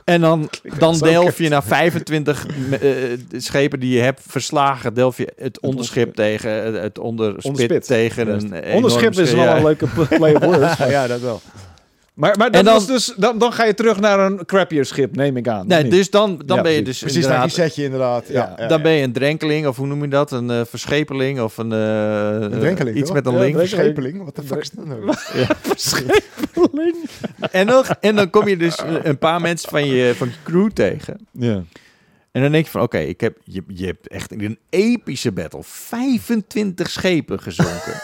en 0.04 0.20
dan, 0.20 0.48
dan 0.78 0.98
delf 0.98 1.38
je 1.38 1.48
naar 1.48 1.64
25 1.64 2.46
eh, 2.70 2.90
schepen 3.36 3.80
die 3.80 3.94
je 3.96 4.00
hebt 4.00 4.20
verslagen. 4.26 4.94
Delf 4.94 5.16
je 5.16 5.32
het 5.36 5.60
onderschip 5.60 6.14
tegen, 6.14 6.82
het 6.82 6.98
onderspit 6.98 7.44
Onderspit. 7.44 7.86
tegen 7.86 8.28
een 8.28 8.74
Onderschip 8.74 9.18
is 9.18 9.32
wel 9.32 9.44
ja. 9.44 9.56
een 9.56 9.62
leuke 9.64 9.86
play 10.08 10.34
op 10.34 10.44
words. 10.44 10.76
Ja, 10.94 11.06
dat 11.06 11.20
wel. 11.20 11.40
Maar, 12.14 12.36
maar 12.38 12.50
dat 12.50 12.64
dan- 12.64 12.74
was 12.74 12.86
dus, 12.86 13.14
dan, 13.16 13.38
dan 13.38 13.52
ga 13.52 13.64
je 13.64 13.74
terug 13.74 14.00
naar 14.00 14.18
een 14.18 14.44
crappier 14.46 14.84
schip, 14.84 15.16
neem 15.16 15.36
ik 15.36 15.48
aan. 15.48 15.66
Nee, 15.66 15.88
dus 15.88 16.10
dan, 16.10 16.42
dan 16.46 16.56
Ja, 16.56 16.62
ben 16.62 16.72
je 16.72 16.82
dus 16.82 16.98
Precies, 16.98 17.22
daar 17.22 17.32
inderdaad... 17.32 17.56
reset 17.56 17.74
je 17.76 17.82
inderdaad. 17.84 18.28
Ja, 18.28 18.54
Dan 18.56 18.68
ja. 18.68 18.80
ben 18.80 18.92
je 18.92 19.02
een 19.02 19.12
drenkeling, 19.12 19.66
of 19.66 19.76
hoe 19.76 19.86
noem 19.86 20.02
je 20.02 20.08
dat? 20.08 20.32
Een 20.32 20.50
eh, 20.50 20.60
verschepeling 20.68 21.40
of 21.40 21.56
een... 21.58 21.72
eh, 21.72 22.30
Een 22.40 22.58
drenkeling, 22.58 22.96
Iets 22.96 23.06
toch? 23.06 23.14
met 23.16 23.26
een 23.26 23.32
Ja, 23.32 23.38
link. 23.38 23.54
drenkeling. 23.56 23.84
Schepeling? 23.84 24.24
Wat 24.24 24.36
de 24.36 24.42
fuck 24.42 24.60
is 24.60 24.70
dat 24.70 24.86
nou? 24.86 25.14
En 27.50 27.66
dan, 27.66 27.84
en 28.00 28.16
dan 28.16 28.30
kom 28.30 28.48
je 28.48 28.56
dus 28.56 28.78
een 29.02 29.18
paar 29.18 29.40
mensen 29.40 29.68
van 29.70 29.86
je, 29.86 30.14
van 30.16 30.26
je 30.28 30.34
crew 30.44 30.70
tegen. 30.70 31.26
Ja. 31.32 31.62
En 32.32 32.42
dan 32.42 32.52
denk 32.52 32.64
je 32.64 32.70
van, 32.70 32.80
oké, 32.82 32.98
ik 32.98 33.20
heb 33.20 33.36
je, 33.44 33.62
je 33.66 33.86
hebt 33.86 34.08
echt 34.08 34.32
in 34.32 34.40
een 34.44 34.58
epische 34.70 35.32
battle 35.32 35.60
25 35.62 36.90
schepen 36.90 37.40
gezonken. 37.40 37.92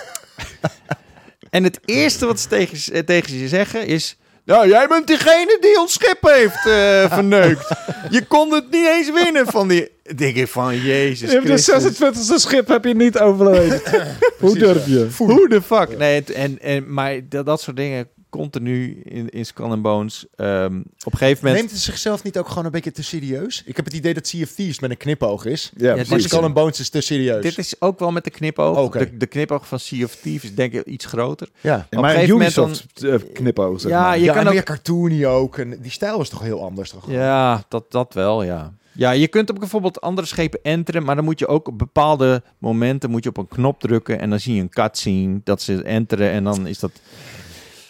en 1.51 1.65
het 1.65 1.81
eerste 1.85 2.27
wat 2.27 2.41
ze 2.41 2.49
tegen, 2.49 2.77
ze- 2.77 3.05
tegen 3.05 3.39
je 3.39 3.49
zeggen 3.49 3.87
is... 3.87 4.15
Nou, 4.45 4.69
jij 4.69 4.87
bent 4.89 5.07
diegene 5.07 5.57
die 5.61 5.79
ons 5.81 5.93
schip 5.93 6.19
heeft 6.21 6.67
eh, 6.67 7.13
verneukt. 7.17 7.69
Je 8.11 8.25
kon 8.27 8.53
het 8.53 8.71
niet 8.71 8.87
eens 8.87 9.11
winnen 9.13 9.47
van 9.47 9.69
die... 9.69 9.89
Denk 10.17 10.37
ik 10.37 10.49
van, 10.49 10.77
jezus 10.81 11.31
Je 11.31 11.35
hebt 11.41 11.47
de 11.67 11.73
Christus. 11.73 12.33
26e 12.33 12.35
schip 12.35 12.69
heb 12.69 12.85
je 12.85 12.95
niet 12.95 13.19
overleefd. 13.19 13.91
Hoe 14.41 14.59
durf 14.59 14.87
je? 14.87 15.09
Hoe 15.17 15.49
de 15.49 15.63
fuck? 15.63 15.99
Nee, 15.99 16.25
en, 16.25 16.59
en, 16.61 16.93
maar 16.95 17.21
dat, 17.29 17.47
dat 17.47 17.61
soort 17.61 17.77
dingen 17.77 18.09
continu 18.31 19.01
in, 19.05 19.29
in 19.29 19.47
Skull 19.47 19.71
and 19.71 19.83
Bones. 19.83 20.27
Ehm, 20.37 20.79
op 21.05 21.13
een 21.13 21.19
gegeven 21.19 21.39
moment... 21.45 21.55
Neemt 21.63 21.71
het 21.71 21.81
zichzelf 21.81 22.23
niet 22.23 22.39
ook 22.39 22.49
gewoon 22.49 22.65
een 22.65 22.71
beetje 22.71 22.93
te 22.93 23.03
serieus? 23.03 23.63
Ik 23.67 23.77
heb 23.77 23.85
het 23.85 23.95
idee 23.95 24.15
dat 24.15 24.27
Sea 24.27 24.43
of 24.43 24.51
Thieves 24.51 24.81
met 24.81 24.91
een 24.91 24.97
knipoog 24.97 25.45
is. 25.45 25.73
Ja, 25.77 25.95
Maar 26.09 26.21
Skull 26.21 26.43
and 26.43 26.55
Bones 26.55 26.81
is 26.81 26.89
te 26.89 27.01
serieus. 27.01 27.43
Dit 27.43 27.59
is 27.59 27.81
ook 27.81 27.99
wel 27.99 28.11
met 28.13 28.25
de 28.25 28.31
knipoog. 28.31 28.79
Oké. 28.79 28.99
De, 28.99 29.17
de 29.17 29.27
knipoog 29.27 29.67
van 29.69 29.79
Sea 29.81 30.05
of 30.05 30.15
Thieves 30.15 30.45
is 30.51 30.55
denk 30.55 30.73
ik 30.73 30.85
iets 30.87 31.05
groter. 31.05 31.49
ja. 31.61 31.77
Op 31.77 31.87
een 31.91 32.01
maar 32.01 32.11
gegeven 32.11 32.33
moment 32.33 32.57
Ubisoft 32.57 33.05
eh, 33.05 33.15
knipoog, 33.35 33.81
zeg 33.81 33.91
Ja, 33.91 34.01
maar. 34.01 34.19
je 34.19 34.25
ja, 34.25 34.33
kan 34.33 34.41
en 34.41 34.47
ook- 34.49 34.55
meer 34.55 34.63
cartoony 34.63 35.25
ook. 35.27 35.59
En 35.59 35.79
die 35.81 35.91
stijl 35.91 36.17
was 36.17 36.29
toch 36.29 36.43
heel 36.43 36.63
anders, 36.65 36.91
toch? 36.91 37.11
Ja, 37.11 37.65
dat, 37.69 37.91
dat 37.91 38.15
wel, 38.15 38.43
ja. 38.43 38.73
Ja, 38.93 39.11
je 39.11 39.29
kunt 39.29 39.51
op 39.51 39.59
bijvoorbeeld 39.59 40.01
andere 40.01 40.27
schepen 40.27 40.59
enteren, 40.63 41.05
maar 41.05 41.15
dan 41.17 41.25
moet 41.25 41.39
je 41.39 41.47
ook 41.47 41.69
op 41.69 41.79
bepaalde 41.79 42.43
momenten 42.59 43.11
moet 43.11 43.23
je 43.23 43.29
op 43.29 43.37
een 43.37 43.49
knop 43.49 43.81
drukken 43.81 44.19
en 44.21 44.31
dan 44.31 44.41
zie 44.41 44.55
je 44.55 44.61
een 44.61 44.69
cutscene 44.69 45.41
dat 45.45 45.63
ze 45.63 45.83
enteren 45.83 46.31
en 46.31 46.45
dan 46.45 46.67
is 46.67 46.79
dat... 46.79 46.91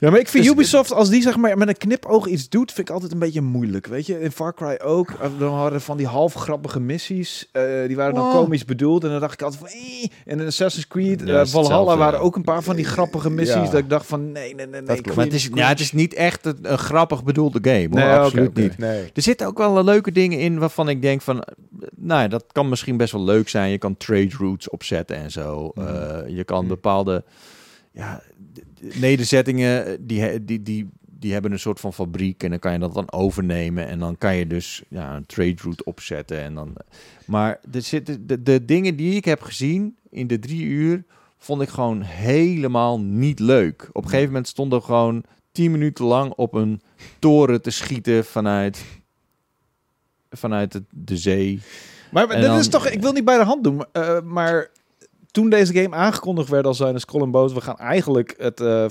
Ja, 0.01 0.11
maar 0.11 0.19
ik 0.21 0.29
vind 0.29 0.45
Dus- 0.45 0.53
Ubisoft, 0.53 0.93
als 0.93 1.09
die 1.09 1.23
zeg 1.23 1.37
maar 1.37 1.59
met 1.59 1.69
een 1.69 1.77
knipoog 1.77 2.27
iets 2.27 2.49
doet, 2.49 2.73
vind 2.73 2.89
ik 2.89 2.95
altijd 2.95 3.13
een 3.13 3.19
beetje 3.19 3.41
moeilijk. 3.41 3.87
Weet 3.87 4.07
je, 4.07 4.21
in 4.21 4.31
Far 4.31 4.55
Cry 4.55 4.79
ook. 4.85 5.11
eh, 5.11 5.29
Dan 5.39 5.53
hadden 5.55 5.81
van 5.81 5.97
die 5.97 6.07
half 6.07 6.35
grappige 6.35 6.81
missies. 6.81 7.49
eh, 7.53 7.63
die 7.87 7.97
waren 7.97 8.15
dan 8.15 8.25
Oh. 8.27 8.35
komisch 8.35 8.65
bedoeld. 8.65 9.05
En 9.05 9.11
dan 9.11 9.21
dacht 9.21 9.33
ik 9.33 9.43
altijd 9.43 9.61
van... 9.61 9.81
En 10.27 10.41
in 10.41 10.47
Assassin's 10.47 10.87
Creed, 10.87 11.23
Ja, 11.25 11.41
eh, 11.41 11.47
Valhalla 11.47 11.97
waren 11.97 12.21
ook 12.21 12.37
een 12.37 12.43
paar 12.43 12.63
van 12.63 12.77
die 12.77 12.85
grappige 12.85 13.31
missies. 13.31 13.55
Ja. 13.65 13.71
Dat 13.71 13.79
ik 13.79 13.89
dacht 13.91 14.07
van, 14.07 14.33
nee, 14.33 14.55
nee, 14.55 14.67
nee, 14.67 14.81
nee. 14.83 14.97
ik 14.97 15.15
Maar 15.15 15.25
het 15.25 15.35
is, 15.35 15.49
ja, 15.55 15.69
het 15.69 15.81
is 15.81 15.93
niet 15.93 16.15
echt 16.15 16.47
een, 16.47 16.59
een 16.63 16.79
grappig 16.79 17.25
bedoelde 17.25 17.59
game, 17.63 17.89
hoor. 17.91 17.99
Nee, 17.99 18.17
absoluut 18.19 18.55
niet. 18.55 18.79
Nee. 18.79 19.11
Er 19.15 19.23
zitten 19.23 19.47
ook 19.47 19.59
wel 19.59 19.85
leuke 19.85 20.13
dingen 20.13 20.39
in 20.39 20.59
waarvan 20.59 20.89
ik 20.89 21.03
denk 21.03 21.23
van, 21.23 21.45
nou 21.97 22.21
ja, 22.23 22.29
dat 22.29 22.45
kan 22.53 22.69
misschien 22.69 22.97
best 22.97 23.13
wel 23.13 23.25
leuk 23.25 23.49
zijn. 23.49 23.71
Je 23.71 23.79
kan 23.79 23.97
trade 23.97 24.31
routes 24.39 24.69
opzetten 24.71 25.17
en 25.17 25.31
zo. 25.31 25.73
Eh, 25.75 26.19
je 26.27 26.45
kan 26.45 26.67
bepaalde 26.67 27.25
ja, 27.93 28.23
nederzettingen, 28.81 29.87
eh, 29.87 29.93
die, 30.01 30.45
die, 30.45 30.63
die, 30.63 30.89
die 31.05 31.33
hebben 31.33 31.53
een 31.53 31.59
soort 31.59 31.81
van 31.81 31.93
fabriek 31.93 32.43
en 32.43 32.51
dan 32.51 32.59
kan 32.59 32.73
je 32.73 32.79
dat 32.79 32.95
dan 32.95 33.13
overnemen 33.13 33.87
en 33.87 33.99
dan 33.99 34.19
kan 34.19 34.37
je 34.37 34.47
dus 34.47 34.83
ja, 34.89 35.17
een 35.17 35.27
trade 35.27 35.57
route 35.63 35.85
opzetten. 35.85 36.41
En 36.41 36.55
dan, 36.55 36.75
maar 37.25 37.61
er 37.73 37.83
zitten, 37.83 38.27
de, 38.27 38.43
de 38.43 38.65
dingen 38.65 38.97
die 38.97 39.15
ik 39.15 39.25
heb 39.25 39.43
gezien 39.43 39.97
in 40.11 40.27
de 40.27 40.39
drie 40.39 40.65
uur, 40.65 41.05
vond 41.39 41.63
ik 41.63 41.69
gewoon 41.69 42.03
helemaal 42.03 43.01
niet 43.01 43.39
leuk. 43.39 43.89
Op 43.93 44.03
een 44.05 44.09
gegeven 44.11 44.29
moment 44.33 44.49
stonden 44.49 44.79
we 44.79 44.85
gewoon 44.85 45.25
tien 45.53 45.71
minuten 45.71 46.05
lang 46.05 46.33
op 46.33 46.55
een 46.55 46.81
toren 47.19 47.63
te 47.63 47.71
schieten 47.71 48.25
vanuit, 48.25 48.85
vanuit 50.31 50.73
het, 50.73 50.85
de 50.91 51.17
zee. 51.17 51.61
Maar, 52.13 52.41
dan- 52.41 52.59
is 52.59 52.69
toch, 52.69 52.89
ik 52.89 53.03
wil 53.03 53.13
niet 53.13 53.25
bij 53.25 53.39
de 53.39 53.45
hand 53.45 53.65
doen, 53.65 53.85
eh, 53.93 54.21
maar 54.21 54.71
toen 55.31 55.51
deze 55.51 55.75
game 55.75 55.97
aangekondigd 55.97 56.49
werd 56.49 56.67
als 56.67 56.77
zijn 56.77 57.01
Skull 57.01 57.21
and 57.21 57.31
Bones, 57.31 57.53
we 57.53 57.61
gaan 57.61 57.77
eigenlijk 57.77 58.35
het 58.39 58.61
eh 58.61 58.85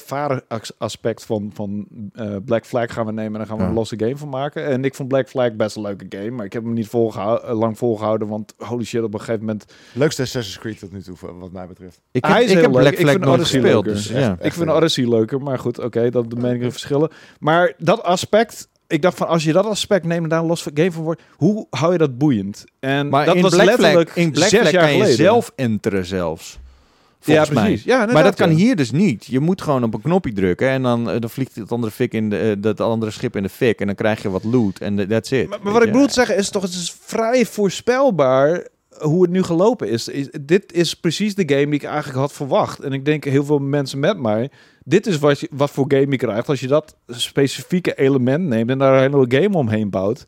aspect 0.77 1.25
van, 1.25 1.51
van 1.53 1.87
eh, 2.13 2.35
Black 2.45 2.65
Flag 2.65 2.93
gaan 2.93 3.05
we 3.05 3.11
nemen 3.11 3.31
en 3.31 3.37
dan 3.37 3.47
gaan 3.47 3.57
we 3.57 3.63
Ja. 3.63 3.69
een 3.69 3.75
losse 3.75 3.99
game 3.99 4.17
van 4.17 4.29
maken. 4.29 4.65
En 4.65 4.83
ik 4.85 4.95
vond 4.95 5.09
Black 5.09 5.29
Flag 5.29 5.53
best 5.55 5.75
een 5.75 5.81
leuke 5.81 6.05
game, 6.09 6.29
maar 6.31 6.45
ik 6.45 6.53
heb 6.53 6.63
hem 6.63 6.73
niet 6.73 6.87
volgehou- 6.87 7.43
eh, 7.43 7.57
lang 7.59 7.77
volgehouden, 7.77 8.27
want 8.27 8.53
holy 8.57 8.83
shit, 8.83 9.03
op 9.03 9.13
een 9.13 9.19
gegeven 9.19 9.39
moment... 9.45 9.65
Leukste 9.93 10.21
Assassin's 10.21 10.59
Creed 10.59 10.79
tot 10.79 10.91
nu 10.91 11.01
toe, 11.01 11.15
wat 11.39 11.51
mij 11.51 11.67
betreft. 11.67 12.01
Ik 12.11 12.25
Hij 12.25 12.33
heb, 12.33 12.43
is 12.43 12.49
ik 12.51 12.55
heel 12.57 12.65
heb 12.65 12.73
leuk. 12.73 12.81
Black 12.81 12.99
Flag 13.17 13.33
Odyssey 13.33 13.59
gespeeld, 13.59 13.85
leuker. 13.85 14.01
dus 14.01 14.09
Echt. 14.09 14.25
ja. 14.25 14.37
ik 14.41 14.53
vind 14.53 14.69
Odyssey 14.69 15.07
leuker, 15.09 15.41
maar 15.41 15.59
goed, 15.59 15.79
oké, 15.79 16.09
dat 16.09 16.29
de 16.29 16.35
meningen 16.35 16.71
verschillen. 16.71 17.09
Maar 17.39 17.73
dat 17.77 18.03
aspect... 18.03 18.69
Ik 18.89 19.01
dacht 19.01 19.17
van, 19.17 19.27
als 19.27 19.43
je 19.43 19.51
dat 19.53 19.65
aspect 19.65 20.05
neemt 20.05 20.23
en 20.23 20.29
daar 20.29 20.39
een 20.39 20.45
los 20.45 20.67
game 20.73 20.91
van 20.91 21.03
wordt, 21.03 21.21
hoe 21.35 21.67
hou 21.69 21.91
je 21.91 21.97
dat 21.97 22.17
boeiend? 22.17 22.63
En 22.79 23.09
Maar 23.09 23.25
dat 23.25 23.35
in 23.35 23.41
was 23.41 23.53
Black 23.53 23.65
letterlijk 23.65 24.11
in 24.15 24.31
Black 24.31 24.47
zes 24.49 24.59
Flag 24.59 24.71
jaar 24.71 24.81
kan 24.81 24.91
je 24.91 24.97
geleden. 24.97 25.15
zelf 25.17 25.51
enteren 25.55 26.05
zelfs. 26.05 26.59
Ja, 26.61 27.25
Volgens 27.25 27.49
mij. 27.49 27.63
precies. 27.63 27.83
Ja, 27.83 28.05
Maar 28.05 28.23
dat 28.23 28.35
kan 28.35 28.49
ja. 28.49 28.55
hier 28.55 28.75
dus 28.75 28.91
niet. 28.91 29.25
Je 29.25 29.39
moet 29.39 29.61
gewoon 29.61 29.83
op 29.83 29.93
een 29.93 30.01
knopje 30.01 30.33
drukken 30.33 30.69
en 30.69 30.81
dan, 30.81 31.09
eh, 31.09 31.19
dan 31.19 31.29
vliegt 31.29 31.55
het 31.55 31.71
andere, 31.71 31.91
fik 31.91 32.13
in 32.13 32.29
de, 32.29 32.37
eh, 32.39 32.51
dat 32.61 32.79
andere 32.81 33.11
schip 33.11 33.35
in 33.35 33.43
de 33.43 33.49
fik 33.49 33.79
en 33.79 33.85
dan 33.85 33.95
krijg 33.95 34.21
je 34.21 34.29
wat 34.29 34.43
loot 34.43 34.79
en 34.79 35.07
that's 35.07 35.31
it. 35.31 35.49
Maar, 35.49 35.59
maar 35.63 35.73
wat 35.73 35.83
ik 35.83 35.91
bedoel 35.91 36.07
te 36.07 36.13
zeggen 36.13 36.37
is 36.37 36.49
toch, 36.49 36.61
het 36.61 36.71
is 36.71 36.95
vrij 37.01 37.45
voorspelbaar 37.45 38.67
hoe 38.99 39.21
het 39.21 39.31
nu 39.31 39.43
gelopen 39.43 39.89
is. 39.89 40.07
Is- 40.07 40.29
Dit 40.41 40.73
is 40.73 40.93
precies 40.93 41.35
de 41.35 41.43
game 41.45 41.65
die 41.65 41.73
ik 41.73 41.83
eigenlijk 41.83 42.17
had 42.19 42.33
verwacht. 42.33 42.79
En 42.79 42.93
ik 42.93 43.05
denk 43.05 43.23
heel 43.23 43.45
veel 43.45 43.59
mensen 43.59 43.99
met 43.99 44.17
mij, 44.19 44.49
dit 44.89 45.07
is 45.07 45.19
wat, 45.19 45.39
je, 45.39 45.47
wat 45.51 45.69
voor 45.71 45.85
game 45.87 46.09
je 46.09 46.17
krijgt 46.17 46.49
als 46.49 46.59
je 46.59 46.67
dat 46.67 46.95
specifieke 47.07 47.93
element 47.93 48.47
neemt 48.47 48.69
en 48.69 48.77
daar 48.77 49.03
een 49.03 49.11
hele 49.11 49.41
game 49.41 49.57
omheen 49.57 49.89
bouwt. 49.89 50.25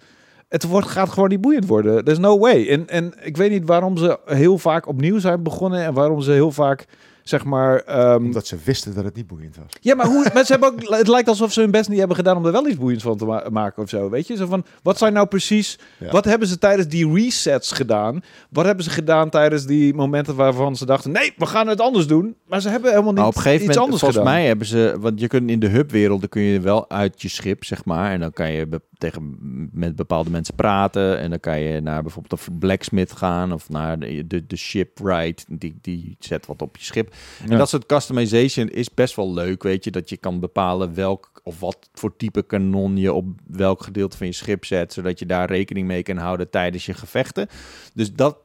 Het 0.49 0.63
wordt, 0.63 0.87
gaat 0.87 1.09
gewoon 1.09 1.29
niet 1.29 1.41
boeiend 1.41 1.67
worden. 1.67 2.03
There's 2.03 2.19
no 2.19 2.39
way. 2.39 2.67
En, 2.67 2.87
en 2.87 3.13
ik 3.21 3.37
weet 3.37 3.51
niet 3.51 3.65
waarom 3.65 3.97
ze 3.97 4.19
heel 4.25 4.57
vaak 4.57 4.87
opnieuw 4.87 5.19
zijn 5.19 5.43
begonnen 5.43 5.83
en 5.83 5.93
waarom 5.93 6.21
ze 6.21 6.31
heel 6.31 6.51
vaak, 6.51 6.85
zeg 7.23 7.43
maar... 7.43 7.79
ehm, 7.79 8.15
Omdat 8.23 8.47
ze 8.47 8.57
wisten 8.63 8.95
dat 8.95 9.03
het 9.03 9.15
niet 9.15 9.27
boeiend 9.27 9.55
was. 9.55 9.65
ja, 9.81 9.95
maar 9.95 10.05
hoe, 10.05 10.29
mensen 10.33 10.59
hebben 10.59 10.69
ook, 10.87 10.89
het 10.99 11.07
lijkt 11.07 11.27
alsof 11.27 11.51
ze 11.53 11.61
hun 11.61 11.71
best 11.71 11.89
niet 11.89 11.97
hebben 11.99 12.15
gedaan 12.15 12.37
om 12.37 12.45
er 12.45 12.51
wel 12.51 12.67
iets 12.67 12.77
boeiends 12.77 13.03
van 13.03 13.17
te 13.17 13.25
ma- 13.25 13.43
maken 13.51 13.83
of 13.83 13.89
zo. 13.89 14.09
Weet 14.09 14.27
je, 14.27 14.35
zo 14.35 14.45
van, 14.45 14.65
wat 14.83 14.97
zijn 14.97 15.13
nou 15.13 15.27
precies, 15.27 15.79
Ja. 15.99 16.11
wat 16.11 16.25
hebben 16.25 16.47
ze 16.47 16.57
tijdens 16.57 16.87
die 16.87 17.13
resets 17.13 17.71
gedaan? 17.71 18.21
Wat 18.49 18.65
hebben 18.65 18.83
ze 18.83 18.89
gedaan 18.89 19.29
tijdens 19.29 19.65
die 19.65 19.93
momenten 19.93 20.35
waarvan 20.35 20.75
ze 20.75 20.85
dachten, 20.85 21.11
nee, 21.11 21.33
we 21.37 21.45
gaan 21.45 21.67
het 21.67 21.81
anders 21.81 22.07
doen. 22.07 22.35
Maar 22.47 22.61
ze 22.61 22.69
hebben 22.69 22.89
helemaal 22.89 23.09
niet 23.11 23.19
Nou, 23.19 23.29
op 23.29 23.35
een 23.35 23.41
gegeven 23.41 23.65
iets 23.65 23.75
moment, 23.77 23.91
anders 23.93 23.99
volgens 24.01 24.19
gedaan. 24.19 24.33
mij 24.39 24.47
hebben 24.47 24.67
ze, 24.67 24.95
want 24.99 25.19
je 25.19 25.27
kunt 25.27 25.49
in 25.49 25.59
de 25.59 25.67
hubwerelden 25.67 26.29
kun 26.29 26.41
je 26.41 26.59
wel 26.59 26.89
uit 26.89 27.21
je 27.21 27.27
schip, 27.29 27.63
zeg 27.63 27.85
maar, 27.85 28.11
en 28.11 28.19
dan 28.19 28.31
kan 28.31 28.51
je 28.51 28.67
tegen 29.01 29.37
met 29.71 29.95
bepaalde 29.95 30.29
mensen 30.29 30.55
praten. 30.55 31.19
En 31.19 31.29
dan 31.29 31.39
kan 31.39 31.59
je 31.59 31.81
naar 31.81 32.01
bijvoorbeeld 32.01 32.47
een 32.47 32.57
blacksmith 32.57 33.11
gaan 33.11 33.51
of 33.51 33.69
naar 33.69 33.99
de, 33.99 34.27
de, 34.27 34.47
de 34.47 34.55
shipwright, 34.55 35.45
die, 35.47 35.77
die 35.81 36.15
zet 36.19 36.45
wat 36.45 36.61
op 36.61 36.77
je 36.77 36.83
schip. 36.83 37.13
En 37.49 37.57
dat 37.57 37.69
soort 37.69 37.85
customization 37.85 38.69
is 38.69 38.93
best 38.93 39.15
wel 39.15 39.33
leuk, 39.33 39.63
weet 39.63 39.83
je, 39.83 39.91
dat 39.91 40.09
je 40.09 40.17
kan 40.17 40.39
bepalen 40.39 40.93
welk 40.93 41.31
of 41.43 41.59
wat 41.59 41.89
voor 41.93 42.15
type 42.17 42.43
kanon 42.43 42.97
je 42.97 43.13
op 43.13 43.25
welk 43.47 43.83
gedeelte 43.83 44.17
van 44.17 44.27
je 44.27 44.33
schip 44.33 44.65
zet, 44.65 44.93
zodat 44.93 45.19
je 45.19 45.25
daar 45.25 45.49
rekening 45.49 45.87
mee 45.87 46.03
kan 46.03 46.17
houden 46.17 46.49
tijdens 46.49 46.85
je 46.85 46.93
gevechten. 46.93 47.47
Dus 47.93 48.13
dat 48.13 48.37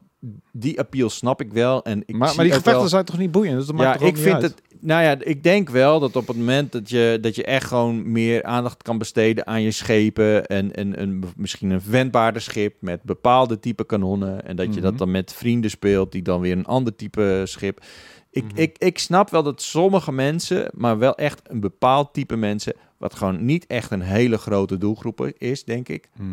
die 0.53 0.79
appeal 0.79 1.11
snap 1.11 1.41
ik 1.41 1.53
wel 1.53 1.83
en 1.85 2.03
ik 2.07 2.17
maar, 2.17 2.35
maar 2.35 2.45
die 2.45 2.53
gevechten 2.53 2.73
wel- 2.81 2.89
zijn 2.89 3.05
toch 3.05 3.19
niet 3.19 3.31
boeiend? 3.31 3.57
Dus 3.57 3.67
dat 3.67 3.77
maakt 3.77 4.01
ja, 4.01 4.07
ik 4.07 4.17
vind 4.17 4.35
uit? 4.35 4.43
het. 4.43 4.63
Nou 4.81 5.03
ja, 5.03 5.17
ik 5.21 5.43
denk 5.43 5.71
wel 5.71 6.01
dat 6.01 6.17
op 6.17 6.27
het 6.27 6.37
moment 6.37 6.73
dat 6.73 6.91
je, 6.91 7.19
dat 7.21 7.35
je 7.35 7.45
echt 7.45 7.67
gewoon 7.67 8.13
meer 8.13 8.43
aandacht 8.45 8.83
kan 8.83 8.99
besteden 8.99 9.47
aan 9.47 9.63
je 9.63 9.71
schepen. 9.71 10.47
En, 10.47 10.75
en, 10.75 10.97
en 10.97 11.23
misschien 11.37 11.71
een 11.71 11.81
wendbaarder 11.89 12.43
schip 12.43 12.75
met 12.81 13.03
bepaalde 13.03 13.59
type 13.61 13.87
kanonnen. 13.87 14.45
En 14.47 14.57
dat 14.57 14.67
je 14.67 14.73
Mhm. 14.73 14.83
dat 14.83 14.99
dan 14.99 15.11
met 15.11 15.33
vrienden 15.33 15.71
speelt, 15.71 16.13
die 16.13 16.23
dan 16.23 16.41
weer 16.41 16.53
een 16.57 16.65
ander 16.67 16.97
type 16.97 17.43
schip. 17.45 17.85
Ik, 18.31 18.45
Mhm. 18.45 18.53
ik, 18.61 18.79
ik 18.79 18.99
snap 18.99 19.31
wel 19.31 19.43
dat 19.43 19.63
sommige 19.63 20.13
mensen, 20.13 20.71
maar 20.75 20.99
wel 20.99 21.15
echt 21.15 21.41
een 21.51 21.61
bepaald 21.61 22.13
type 22.15 22.37
mensen, 22.37 22.75
wat 22.97 23.15
gewoon 23.15 23.45
niet 23.45 23.67
echt 23.67 23.91
een 23.91 24.01
hele 24.03 24.39
grote 24.39 24.79
doelgroep 24.79 25.31
is, 25.39 25.65
denk 25.65 25.89
ik 25.89 26.09
Mhm. 26.17 26.29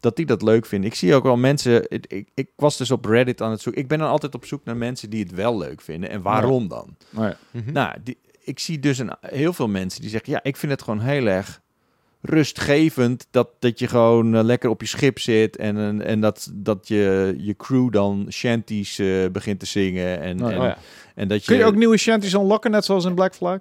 Dat 0.00 0.16
die 0.16 0.26
dat 0.26 0.42
leuk 0.42 0.66
vinden. 0.66 0.90
Ik 0.90 0.96
zie 0.96 1.14
ook 1.14 1.22
wel 1.22 1.36
mensen. 1.36 1.84
Ik, 1.88 2.06
ik, 2.06 2.28
ik 2.34 2.50
was 2.56 2.76
dus 2.76 2.90
op 2.90 3.04
Reddit 3.04 3.42
aan 3.42 3.50
het 3.50 3.60
zoeken. 3.60 3.82
Ik 3.82 3.88
ben 3.88 3.98
dan 3.98 4.08
altijd 4.08 4.34
op 4.34 4.44
zoek 4.44 4.64
naar 4.64 4.76
mensen 4.76 5.10
die 5.10 5.22
het 5.22 5.34
wel 5.34 5.58
leuk 5.58 5.80
vinden. 5.80 6.10
En 6.10 6.22
waarom 6.22 6.68
dan? 6.68 6.96
Ja. 7.10 7.36
Mhm. 7.50 7.72
Nou, 7.72 7.96
die, 8.04 8.18
ik 8.44 8.58
zie 8.58 8.78
dus 8.78 8.98
een, 8.98 9.12
heel 9.20 9.52
veel 9.52 9.68
mensen 9.68 10.00
die 10.00 10.10
zeggen: 10.10 10.32
Ja, 10.32 10.40
ik 10.42 10.56
vind 10.56 10.72
het 10.72 10.82
gewoon 10.82 11.00
heel 11.00 11.26
erg 11.26 11.60
rustgevend 12.22 13.26
dat, 13.30 13.48
dat 13.58 13.78
je 13.78 13.88
gewoon 13.88 14.34
eh, 14.34 14.42
lekker 14.42 14.70
op 14.70 14.80
je 14.80 14.86
schip 14.86 15.18
zit 15.18 15.56
en, 15.56 15.76
en, 15.76 16.04
en 16.04 16.20
dat, 16.20 16.50
dat 16.52 16.88
je, 16.88 17.34
je 17.38 17.56
crew 17.56 17.92
dan 17.92 18.26
shanties 18.28 18.98
eh, 18.98 19.26
begint 19.32 19.60
te 19.60 19.66
zingen. 19.66 20.20
En, 20.20 20.42
Oh, 20.42 20.52
en, 20.52 20.58
oh 20.58 20.64
ja. 20.64 20.78
en 21.14 21.28
dat 21.28 21.40
je, 21.40 21.46
Kun 21.46 21.56
je 21.56 21.64
ook 21.64 21.74
nieuwe 21.74 21.96
shanties 21.96 22.32
unlocken, 22.32 22.70
net 22.70 22.84
zoals 22.84 23.04
in 23.04 23.14
Black 23.14 23.34
Flag? 23.34 23.58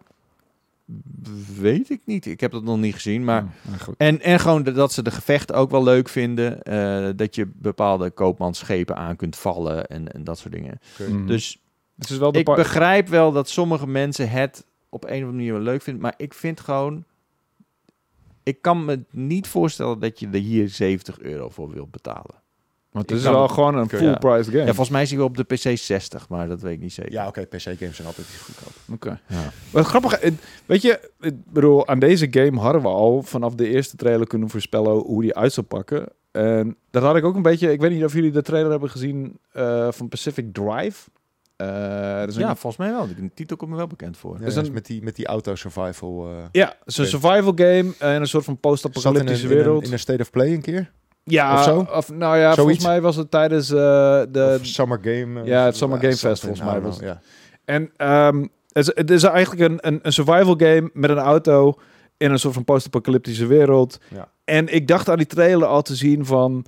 Weet 1.59 1.89
ik 1.89 2.01
niet. 2.05 2.25
Ik 2.25 2.39
heb 2.39 2.51
dat 2.51 2.63
nog 2.63 2.77
niet 2.77 2.93
gezien. 2.93 3.23
Maar 3.23 3.43
Ja, 3.71 3.77
goed. 3.77 3.95
En, 3.97 4.21
en 4.21 4.39
gewoon 4.39 4.63
dat 4.63 4.93
ze 4.93 5.01
de 5.01 5.11
gevechten 5.11 5.55
ook 5.55 5.71
wel 5.71 5.83
leuk 5.83 6.09
vinden. 6.09 6.63
eh, 6.63 7.09
dat 7.15 7.35
je 7.35 7.51
bepaalde 7.53 8.09
koopmansschepen 8.09 8.95
aan 8.95 9.15
kunt 9.15 9.35
vallen 9.35 9.87
en, 9.87 10.13
en 10.13 10.23
dat 10.23 10.37
soort 10.37 10.53
dingen. 10.53 10.79
Mhm. 10.97 11.25
Dus 11.25 11.61
het 11.97 12.09
is 12.09 12.17
wel 12.17 12.31
de 12.31 12.39
ik 12.39 12.45
begrijp 12.45 13.07
wel 13.07 13.31
dat 13.31 13.49
sommige 13.49 13.87
mensen 13.87 14.29
het 14.29 14.65
op 14.89 15.03
een 15.03 15.09
of 15.09 15.15
andere 15.15 15.31
manier 15.31 15.53
wel 15.53 15.61
leuk 15.61 15.81
vinden. 15.81 16.01
Maar 16.01 16.13
ik 16.17 16.33
vind 16.33 16.59
gewoon... 16.59 17.03
ik 18.43 18.61
kan 18.61 18.85
me 18.85 19.03
niet 19.11 19.47
voorstellen 19.47 19.99
dat 19.99 20.19
je 20.19 20.27
er 20.27 20.39
hier 20.39 20.69
70 20.69 21.19
euro 21.19 21.49
voor 21.49 21.71
wilt 21.71 21.91
betalen. 21.91 22.35
Want 22.91 23.09
het 23.09 23.19
is 23.19 23.25
wel 23.25 23.41
het- 23.41 23.51
gewoon 23.51 23.75
een 23.75 23.89
full 23.89 24.03
ja. 24.03 24.17
price 24.17 24.49
game. 24.51 24.57
Ja, 24.63 24.65
volgens 24.65 24.89
mij 24.89 25.01
is 25.01 25.09
hij 25.09 25.17
wel 25.17 25.27
op 25.27 25.37
de 25.37 25.43
PC 25.43 25.77
60, 25.77 26.29
maar 26.29 26.47
dat 26.47 26.61
weet 26.61 26.73
ik 26.73 26.79
niet 26.79 26.93
zeker. 26.93 27.11
Ja, 27.11 27.27
oké, 27.27 27.41
PC-games 27.45 27.95
zijn 27.95 28.07
altijd 28.07 28.27
goedkoop. 28.43 28.73
Oké. 28.93 29.19
Ja. 29.27 29.51
Wat 29.71 29.85
grappig, 29.85 30.19
weet 30.65 30.81
je, 30.81 31.11
ik 31.19 31.35
bedoel, 31.53 31.87
aan 31.87 31.99
deze 31.99 32.27
game 32.31 32.59
hadden 32.59 32.81
we 32.81 32.87
al 32.87 33.21
vanaf 33.23 33.55
de 33.55 33.67
eerste 33.69 33.95
trailer 33.95 34.27
kunnen 34.27 34.49
voorspellen 34.49 34.91
hoe 34.97 35.21
die 35.21 35.35
uit 35.35 35.53
zou 35.53 35.65
pakken. 35.65 36.07
En 36.31 36.77
dat 36.91 37.03
had 37.03 37.15
ik 37.15 37.23
ook 37.23 37.35
een 37.35 37.41
beetje, 37.41 37.71
ik 37.71 37.81
weet 37.81 37.91
niet 37.91 38.03
of 38.03 38.13
jullie 38.13 38.31
de 38.31 38.41
trailer 38.41 38.71
hebben 38.71 38.89
gezien 38.89 39.39
eh, 39.51 39.87
van 39.91 40.09
Pacific 40.09 40.53
Drive. 40.53 41.09
Eh, 41.55 41.67
een- 42.21 42.33
Ja, 42.33 42.55
volgens 42.55 42.77
mij 42.77 42.91
wel. 42.91 43.07
De 43.07 43.29
titel 43.33 43.57
komt 43.57 43.71
me 43.71 43.77
wel 43.77 43.87
bekend 43.87 44.17
voor. 44.17 44.37
Ja, 44.39 44.45
is 44.45 44.55
een- 44.55 44.73
met 44.73 44.85
die, 44.85 45.03
met 45.03 45.15
die 45.15 45.25
auto-survival... 45.27 46.27
eh 46.29 46.35
ja, 46.51 46.67
het 46.67 46.87
is 46.87 46.97
een 46.97 47.05
survival 47.05 47.51
game 47.55 47.93
en 47.99 48.21
een 48.21 48.27
soort 48.27 48.43
van 48.45 48.59
post-apocalyptische 48.59 49.43
in, 49.45 49.51
een, 49.51 49.57
wereld. 49.57 49.83
in 49.85 49.91
een 49.93 49.99
State 49.99 50.21
of 50.21 50.29
Play 50.29 50.53
een 50.53 50.61
keer? 50.61 50.91
Ja, 51.31 51.53
of 51.53 51.63
zo? 51.63 51.87
Of, 51.95 52.11
nou 52.11 52.37
ja, 52.37 52.55
volgens 52.55 52.83
mij 52.83 53.01
was 53.01 53.15
het 53.15 53.31
tijdens 53.31 53.69
eh, 53.69 53.77
de... 54.31 54.57
of 54.59 54.65
Summer 54.65 54.99
Game? 55.01 55.41
eh, 55.41 55.47
ja, 55.47 55.65
het 55.65 55.77
Summer 55.77 55.97
eh, 55.97 56.03
Game 56.03 56.17
Fest, 56.17 56.41
volgens 56.41 56.63
mij 56.63 56.81
was 56.81 56.99
Ja. 56.99 57.21
En 57.65 57.91
ehm, 57.97 58.45
het, 58.71 58.87
is, 58.87 58.91
het 58.95 59.11
is 59.11 59.23
eigenlijk 59.23 59.71
een, 59.71 59.77
een, 59.81 59.99
een 60.01 60.13
survival 60.13 60.55
game 60.57 60.89
met 60.93 61.09
een 61.09 61.17
auto 61.17 61.75
in 62.17 62.31
een 62.31 62.39
soort 62.39 62.53
van 62.53 62.63
post-apocalyptische 62.63 63.45
wereld. 63.45 63.99
Ja. 64.07 64.31
En 64.43 64.73
ik 64.73 64.87
dacht 64.87 65.09
aan 65.09 65.17
die 65.17 65.25
trailer 65.25 65.67
al 65.67 65.81
te 65.81 65.95
zien 65.95 66.25
van... 66.25 66.65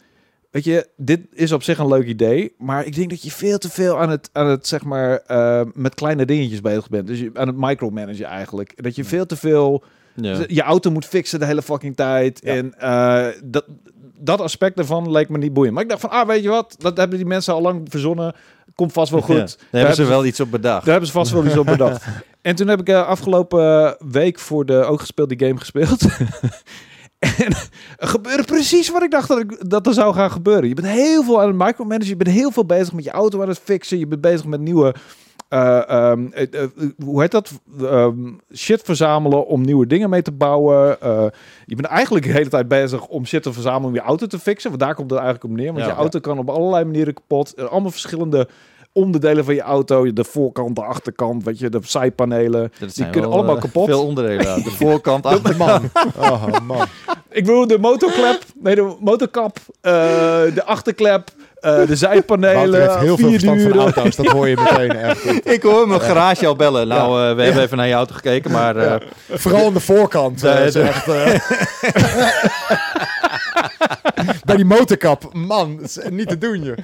Weet 0.51 0.63
je, 0.63 0.87
dit 0.95 1.19
is 1.33 1.51
op 1.51 1.63
zich 1.63 1.77
een 1.77 1.87
leuk 1.87 2.05
idee. 2.05 2.53
Maar 2.57 2.85
ik 2.85 2.95
denk 2.95 3.09
dat 3.09 3.23
je 3.23 3.31
veel 3.31 3.57
te 3.57 3.69
veel 3.69 3.99
aan 3.99 4.09
het, 4.09 4.29
aan 4.31 4.47
het 4.47 4.67
zeg 4.67 4.83
maar, 4.83 5.17
eh, 5.17 5.61
met 5.73 5.93
kleine 5.95 6.25
dingetjes 6.25 6.61
bezig 6.61 6.89
bent. 6.89 7.07
Dus 7.07 7.19
je, 7.19 7.29
aan 7.33 7.47
het 7.47 7.57
micromanagen 7.57 8.25
eigenlijk. 8.25 8.83
Dat 8.83 8.95
je 8.95 9.03
veel 9.03 9.25
te 9.25 9.35
veel 9.35 9.83
Ja. 10.15 10.43
je 10.47 10.61
auto 10.61 10.91
moet 10.91 11.05
fixen 11.05 11.39
de 11.39 11.45
hele 11.45 11.61
fucking 11.61 11.95
tijd. 11.95 12.39
Ja. 12.43 12.53
En 12.53 12.73
eh, 12.79 13.27
dat, 13.43 13.65
dat 14.21 14.41
aspect 14.41 14.79
ervan 14.79 15.11
leek 15.11 15.29
me 15.29 15.37
niet 15.37 15.53
boeiend. 15.53 15.73
Maar 15.73 15.83
ik 15.83 15.89
dacht 15.89 16.01
van, 16.01 16.09
ah, 16.09 16.27
weet 16.27 16.43
je 16.43 16.49
wat? 16.49 16.75
Dat 16.77 16.97
hebben 16.97 17.17
die 17.17 17.27
mensen 17.27 17.53
al 17.53 17.61
lang 17.61 17.81
verzonnen. 17.89 18.35
Komt 18.75 18.93
vast 18.93 19.11
wel 19.11 19.21
goed. 19.21 19.35
Ja, 19.35 19.45
daar 19.45 19.81
hebben 19.81 19.95
ze 19.95 20.05
wel 20.05 20.25
iets 20.25 20.39
op 20.39 20.51
bedacht. 20.51 20.79
Daar 20.79 20.91
hebben 20.91 21.07
ze 21.07 21.13
vast 21.13 21.31
wel 21.31 21.45
iets 21.45 21.57
op 21.57 21.65
bedacht. 21.65 22.05
En 22.41 22.55
toen 22.55 22.67
heb 22.67 22.79
ik 22.79 22.89
eh, 22.89 23.07
afgelopen 23.07 23.95
week 24.11 24.39
voor 24.39 24.65
de 24.65 24.83
ook 24.83 24.99
gespeeld 24.99 25.29
die 25.29 25.47
game 25.47 25.59
gespeeld. 25.59 26.01
en 27.19 27.53
er 27.97 28.07
gebeurde 28.07 28.43
precies 28.43 28.89
wat 28.89 29.03
ik 29.03 29.11
dacht 29.11 29.27
dat, 29.27 29.39
ik, 29.39 29.69
dat 29.69 29.87
er 29.87 29.93
zou 29.93 30.13
gaan 30.13 30.31
gebeuren. 30.31 30.67
Je 30.67 30.73
bent 30.73 30.87
heel 30.87 31.23
veel 31.23 31.41
aan 31.41 31.47
het 31.47 31.57
micromanagen. 31.57 32.07
Je 32.07 32.15
bent 32.15 32.35
heel 32.35 32.51
veel 32.51 32.65
bezig 32.65 32.93
met 32.93 33.03
je 33.03 33.11
auto 33.11 33.41
aan 33.41 33.47
het 33.47 33.61
fixen. 33.63 33.99
Je 33.99 34.07
bent 34.07 34.21
bezig 34.21 34.45
met 34.45 34.59
nieuwe... 34.59 34.95
eh, 35.51 35.89
ehm, 35.89 36.25
eh, 36.31 36.63
eh, 36.63 36.69
hoe 37.03 37.21
heet 37.21 37.31
dat? 37.31 37.51
Ehm, 37.81 38.13
shit 38.53 38.81
verzamelen 38.81 39.47
om 39.47 39.61
nieuwe 39.61 39.87
dingen 39.87 40.09
mee 40.09 40.21
te 40.21 40.31
bouwen. 40.31 41.01
Eh, 41.01 41.25
je 41.65 41.75
bent 41.75 41.87
eigenlijk 41.87 42.25
de 42.25 42.31
hele 42.31 42.49
tijd 42.49 42.67
bezig 42.67 43.07
om 43.07 43.25
shit 43.25 43.43
te 43.43 43.53
verzamelen 43.53 43.87
om 43.87 43.93
je 43.93 44.01
auto 44.01 44.27
te 44.27 44.39
fixen. 44.39 44.69
Want 44.69 44.81
daar 44.81 44.95
komt 44.95 45.09
het 45.09 45.19
eigenlijk 45.19 45.51
op 45.51 45.57
neer. 45.59 45.73
Want 45.73 45.85
Ja. 45.85 45.91
je 45.91 45.97
auto 45.97 46.19
kan 46.19 46.37
op 46.39 46.49
allerlei 46.49 46.85
manieren 46.85 47.13
kapot. 47.13 47.53
Er 47.57 47.67
allemaal 47.67 47.91
verschillende 47.91 48.47
onderdelen 48.93 49.45
van 49.45 49.53
je 49.55 49.61
auto. 49.61 50.13
De 50.13 50.23
voorkant, 50.23 50.75
de 50.75 50.83
achterkant, 50.83 51.43
weet 51.43 51.59
je, 51.59 51.69
de 51.69 51.79
zijpanelen. 51.81 52.71
Die 52.93 53.09
kunnen 53.09 53.29
wel, 53.29 53.31
allemaal 53.39 53.57
kapot. 53.57 53.85
Veel 53.85 54.05
onderdelen. 54.05 54.63
De 54.63 54.71
voorkant, 54.85 55.25
achterkant. 55.25 55.83
Oh, 56.19 56.59
man. 56.67 56.85
Ik 57.29 57.45
bedoel, 57.45 57.67
de 57.67 57.77
motorklep, 57.79 58.43
nee, 58.59 58.75
de 58.75 58.95
motorkap, 58.99 59.57
eh, 59.81 59.91
de 60.53 60.63
achterklep, 60.65 61.29
eh, 61.61 61.71
de 61.71 61.77
Wouter 61.77 61.97
zijpanelen, 61.97 62.81
heeft 62.81 62.95
heel 62.99 63.17
veel 63.17 63.29
verstand 63.29 63.61
van 63.61 63.73
auto's. 63.79 64.15
Dat 64.15 64.27
hoor 64.27 64.47
je 64.47 64.55
meteen 64.55 64.91
echt. 64.97 65.25
Ik 65.55 65.61
hoor 65.63 65.87
mijn 65.87 66.01
garage 66.01 66.47
al 66.47 66.55
bellen. 66.55 66.87
Nou, 66.87 67.29
eh, 67.29 67.35
we 67.35 67.43
hebben 67.43 67.63
even 67.63 67.77
naar 67.77 67.87
je 67.87 67.93
auto 67.93 68.13
gekeken, 68.13 68.51
maar... 68.51 68.75
eh, 68.75 68.95
Vooral 69.29 69.65
aan 69.65 69.73
de 69.73 69.79
voorkant. 69.79 70.41
Nee, 70.41 70.65
is 70.65 70.75
echt, 70.91 71.05
Bij 74.45 74.55
die 74.55 74.65
motorkap. 74.65 75.29
Man, 75.33 75.77
dat 75.77 75.85
is 75.85 75.99
niet 76.09 76.27
te 76.27 76.37
doen, 76.37 76.63
je. 76.63 76.75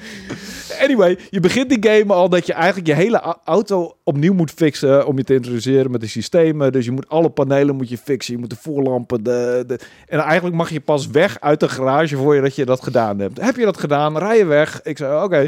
Anyway, 0.81 1.17
je 1.29 1.39
begint 1.39 1.69
die 1.69 1.91
game 1.91 2.13
al 2.13 2.29
dat 2.29 2.45
je 2.45 2.53
eigenlijk 2.53 2.87
je 2.87 2.93
hele 2.93 3.35
auto 3.45 3.95
opnieuw 4.03 4.33
moet 4.33 4.51
fixen 4.51 5.05
om 5.07 5.17
je 5.17 5.23
te 5.23 5.33
introduceren 5.33 5.91
met 5.91 6.01
de 6.01 6.07
systemen. 6.07 6.71
Dus 6.71 6.85
je 6.85 6.91
moet 6.91 7.09
alle 7.09 7.29
panelen 7.29 7.75
moet 7.75 7.89
je 7.89 7.97
fixen, 7.97 8.33
je 8.33 8.39
moet 8.39 8.49
de 8.49 8.55
voorlampen, 8.61 9.23
de, 9.23 9.63
de... 9.67 9.79
En 10.07 10.19
eigenlijk 10.19 10.55
mag 10.55 10.69
je 10.69 10.79
pas 10.79 11.07
weg 11.07 11.37
uit 11.39 11.59
de 11.59 11.69
garage 11.69 12.17
voor 12.17 12.35
je 12.35 12.41
dat 12.41 12.55
je 12.55 12.65
dat 12.65 12.83
gedaan 12.83 13.19
hebt. 13.19 13.41
Heb 13.41 13.55
je 13.55 13.65
dat 13.65 13.79
gedaan, 13.79 14.17
rij 14.17 14.37
je 14.37 14.45
weg. 14.45 14.66
Ik 14.83 14.97
zei, 14.97 15.23
oké. 15.23 15.47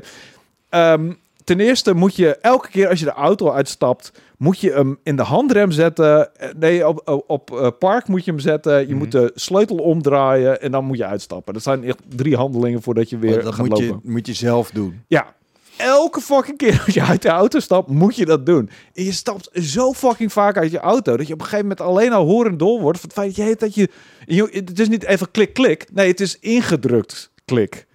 Ehm, 0.70 1.12
ten 1.44 1.60
eerste 1.60 1.94
moet 1.94 2.16
je 2.16 2.36
elke 2.36 2.70
keer 2.70 2.90
als 2.90 3.00
je 3.00 3.06
de 3.06 3.12
auto 3.12 3.52
uitstapt, 3.52 4.12
moet 4.38 4.60
je 4.60 4.72
hem 4.72 5.00
in 5.04 5.16
de 5.16 5.22
handrem 5.24 5.72
zetten. 5.72 6.36
Eh, 6.36 6.50
Nee, 6.58 6.88
op, 6.88 7.02
op, 7.10 7.24
op 7.28 7.52
eh, 7.60 7.68
park 7.80 8.08
moet 8.08 8.26
je 8.26 8.32
hem 8.32 8.40
zetten. 8.40 8.80
Je 8.80 8.86
Mhm. 8.88 8.98
moet 8.98 9.12
de 9.12 9.32
sleutel 9.36 9.76
omdraaien 9.78 10.62
en 10.62 10.72
dan 10.72 10.86
moet 10.86 10.98
je 10.98 11.06
uitstappen. 11.06 11.54
Dat 11.54 11.64
zijn 11.64 11.84
echt 11.84 11.98
drie 12.16 12.36
handelingen 12.36 12.82
voordat 12.82 13.10
je 13.10 13.18
weer 13.18 13.38
Oh, 13.38 13.44
dat 13.44 13.54
gaat 13.56 13.68
moet 13.68 13.78
je, 13.78 13.86
lopen. 13.88 14.12
moet 14.12 14.28
je 14.28 14.34
zelf 14.34 14.72
doen. 14.72 15.02
Ja. 15.08 15.34
Elke 15.78 16.22
fucking 16.22 16.58
keer 16.58 16.84
als 16.86 16.94
je 16.94 17.04
uit 17.04 17.22
de 17.22 17.30
auto 17.30 17.60
stapt, 17.60 17.90
moet 17.90 18.16
je 18.16 18.26
dat 18.26 18.46
doen. 18.46 18.70
En 18.94 19.04
je 19.04 19.12
stapt 19.12 19.50
zo 19.54 19.94
fucking 19.94 20.32
vaak 20.32 20.58
uit 20.58 20.72
je 20.72 20.80
auto... 20.80 21.18
dat 21.18 21.28
je 21.28 21.34
op 21.34 21.40
een 21.40 21.46
gegeven 21.46 21.68
moment 21.68 21.82
alleen 21.88 22.12
al 22.14 22.26
horendol 22.26 22.82
wordt... 22.82 23.00
van 23.00 23.10
het 23.10 23.18
feit 23.18 23.28
dat 23.28 23.36
je 23.38 23.44
heet 23.44 23.60
dat 23.60 23.76
je, 23.76 23.90
je... 24.26 24.48
Het 24.52 24.80
is 24.80 24.90
niet 24.90 25.04
even 25.06 25.32
klik, 25.32 25.54
klik. 25.54 25.86
Nee, 25.94 26.08
het 26.08 26.20
is 26.20 26.40
ingedrukt 26.40 27.32
klik. 27.50 27.86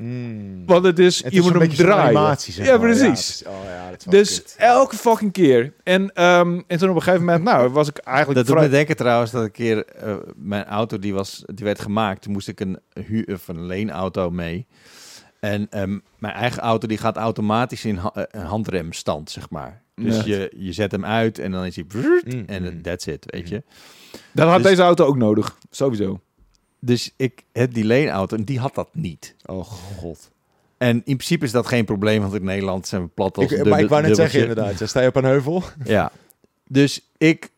Want 0.66 0.85
het 0.85 0.98
is... 0.98 1.22
Het 1.24 1.32
je 1.32 1.39
is 1.39 1.44
moet 1.44 1.55
een 1.55 1.60
hem 1.60 1.70
draaien. 1.70 2.36
ja, 2.47 2.78
precies. 2.78 3.10
is- 3.40 3.47
oh 3.47 3.55
ja, 3.64 3.90
dat 3.90 3.98
is 3.98 4.05
wel 4.05 4.14
dus 4.14 4.43
kut. 4.43 4.55
elke 4.59 4.97
fucking 4.97 5.32
keer. 5.32 5.72
En, 5.82 6.12
ehm, 6.14 6.60
en 6.66 6.78
toen 6.78 6.89
op 6.90 6.97
een 6.97 7.02
gegeven 7.02 7.24
moment... 7.24 7.44
Nou, 7.44 7.68
was 7.70 7.89
ik 7.89 7.97
eigenlijk... 7.98 8.36
Dat 8.39 8.47
doet 8.47 8.55
vrij- 8.56 8.68
me 8.68 8.74
denken 8.76 8.97
trouwens 8.97 9.31
dat 9.31 9.43
een 9.43 9.51
keer 9.51 9.85
eh, 9.86 10.14
mijn 10.36 10.64
auto 10.64 10.98
die 10.98 11.14
was, 11.14 11.43
die 11.55 11.64
werd 11.64 11.81
gemaakt. 11.81 12.22
Toen 12.22 12.32
moest 12.32 12.48
ik 12.48 12.60
een, 12.60 12.78
huur, 13.06 13.32
of 13.32 13.48
een 13.48 13.66
leenauto 13.66 14.31
mee. 14.31 14.66
En 15.40 15.66
ehm, 15.70 15.98
mijn 16.18 16.35
eigen 16.35 16.62
auto 16.62 16.86
die 16.89 16.98
gaat 16.98 17.16
automatisch 17.16 17.85
in 17.85 17.97
ha- 17.97 18.12
eh, 18.14 18.22
een 18.31 18.47
handremstand, 18.47 19.31
zeg 19.31 19.51
maar. 19.51 19.82
Dus 19.94 20.16
Ja. 20.16 20.22
je, 20.24 20.52
je 20.56 20.72
zet 20.72 20.93
hem 20.93 21.05
uit 21.05 21.39
en 21.39 21.51
dan 21.51 21.64
is 21.64 21.76
hij... 21.76 21.85
Mm, 21.94 22.43
En 22.47 22.62
mm. 22.62 22.82
that's 22.82 23.06
it, 23.06 23.24
weet 23.26 23.48
je. 23.48 23.62
Dat 24.32 24.48
had 24.48 24.56
dus- 24.56 24.66
deze 24.66 24.82
auto 24.82 25.05
ook 25.05 25.16
nodig. 25.16 25.59
Sowieso. 25.70 26.20
Dus 26.85 27.12
ik 27.16 27.43
heb 27.52 27.74
die 27.74 27.85
leenauto 27.85 28.36
en 28.36 28.44
die 28.44 28.59
had 28.59 28.74
dat 28.74 28.89
niet. 28.93 29.35
Oh 29.44 29.65
god. 29.98 30.31
En 30.78 30.97
in 30.97 31.02
principe 31.16 31.44
is 31.44 31.52
dat 31.52 31.66
geen 31.66 31.85
probleem, 31.85 32.20
want 32.20 32.35
in 32.35 32.44
Nederland 32.44 32.86
zijn 32.86 33.02
we 33.02 33.09
plat 33.09 33.36
als 33.36 33.52
Ik, 33.52 33.65
maar 33.65 33.81
ik 33.81 33.89
wou 33.89 34.02
net 34.02 34.16
zeggen 34.16 34.40
inderdaad. 34.40 34.78
ja, 34.78 34.86
Sta 34.86 35.01
je 35.01 35.09
op 35.09 35.16
een 35.16 35.24
heuvel? 35.24 35.62
Ja. 35.85 36.12
Dus 36.69 37.11
ik, 37.19 37.51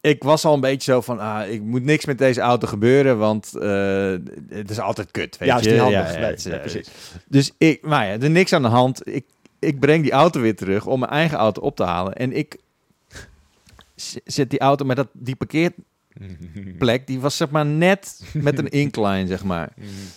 ik 0.00 0.22
was 0.22 0.44
al 0.44 0.54
een 0.54 0.60
beetje 0.60 0.92
zo 0.92 1.00
van, 1.00 1.18
ah, 1.18 1.50
ik 1.50 1.62
moet 1.62 1.82
niks 1.82 2.04
met 2.04 2.18
deze 2.18 2.40
auto 2.40 2.66
gebeuren, 2.66 3.18
want 3.18 3.54
eh, 3.56 4.14
het 4.48 4.70
is 4.70 4.80
altijd 4.80 5.10
kut, 5.10 5.38
weet 5.38 5.48
ja, 5.48 5.58
is 5.58 5.64
je. 5.64 5.70
niet 5.70 5.80
handig. 5.80 6.06
Ja, 6.06 6.12
ja, 6.12 6.18
nee, 6.18 6.30
het 6.30 6.38
is, 6.38 6.44
nee, 6.44 6.54
eh, 6.54 6.60
precies. 6.60 6.88
Dus 7.26 7.52
ik, 7.58 7.82
maar 7.82 8.06
ja, 8.06 8.12
er 8.12 8.22
is 8.22 8.28
niks 8.28 8.52
aan 8.52 8.62
de 8.62 8.68
hand. 8.68 9.08
Ik, 9.08 9.24
ik 9.58 9.80
breng 9.80 10.02
die 10.02 10.12
auto 10.12 10.40
weer 10.40 10.56
terug 10.56 10.86
om 10.86 10.98
mijn 10.98 11.12
eigen 11.12 11.38
auto 11.38 11.62
op 11.62 11.76
te 11.76 11.84
halen. 11.84 12.14
En 12.14 12.32
ik 12.32 12.56
zet 14.24 14.50
die 14.50 14.60
auto 14.60 14.84
met 14.84 14.96
dat, 14.96 15.08
die 15.12 15.36
parkeerplek, 16.18 17.06
die 17.06 17.20
was 17.20 17.36
zeg 17.36 17.50
maar 17.50 17.66
net 17.66 18.20
met 18.32 18.58
een 18.58 18.68
incline, 18.82 19.26
zeg 19.26 19.44
maar. 19.44 19.68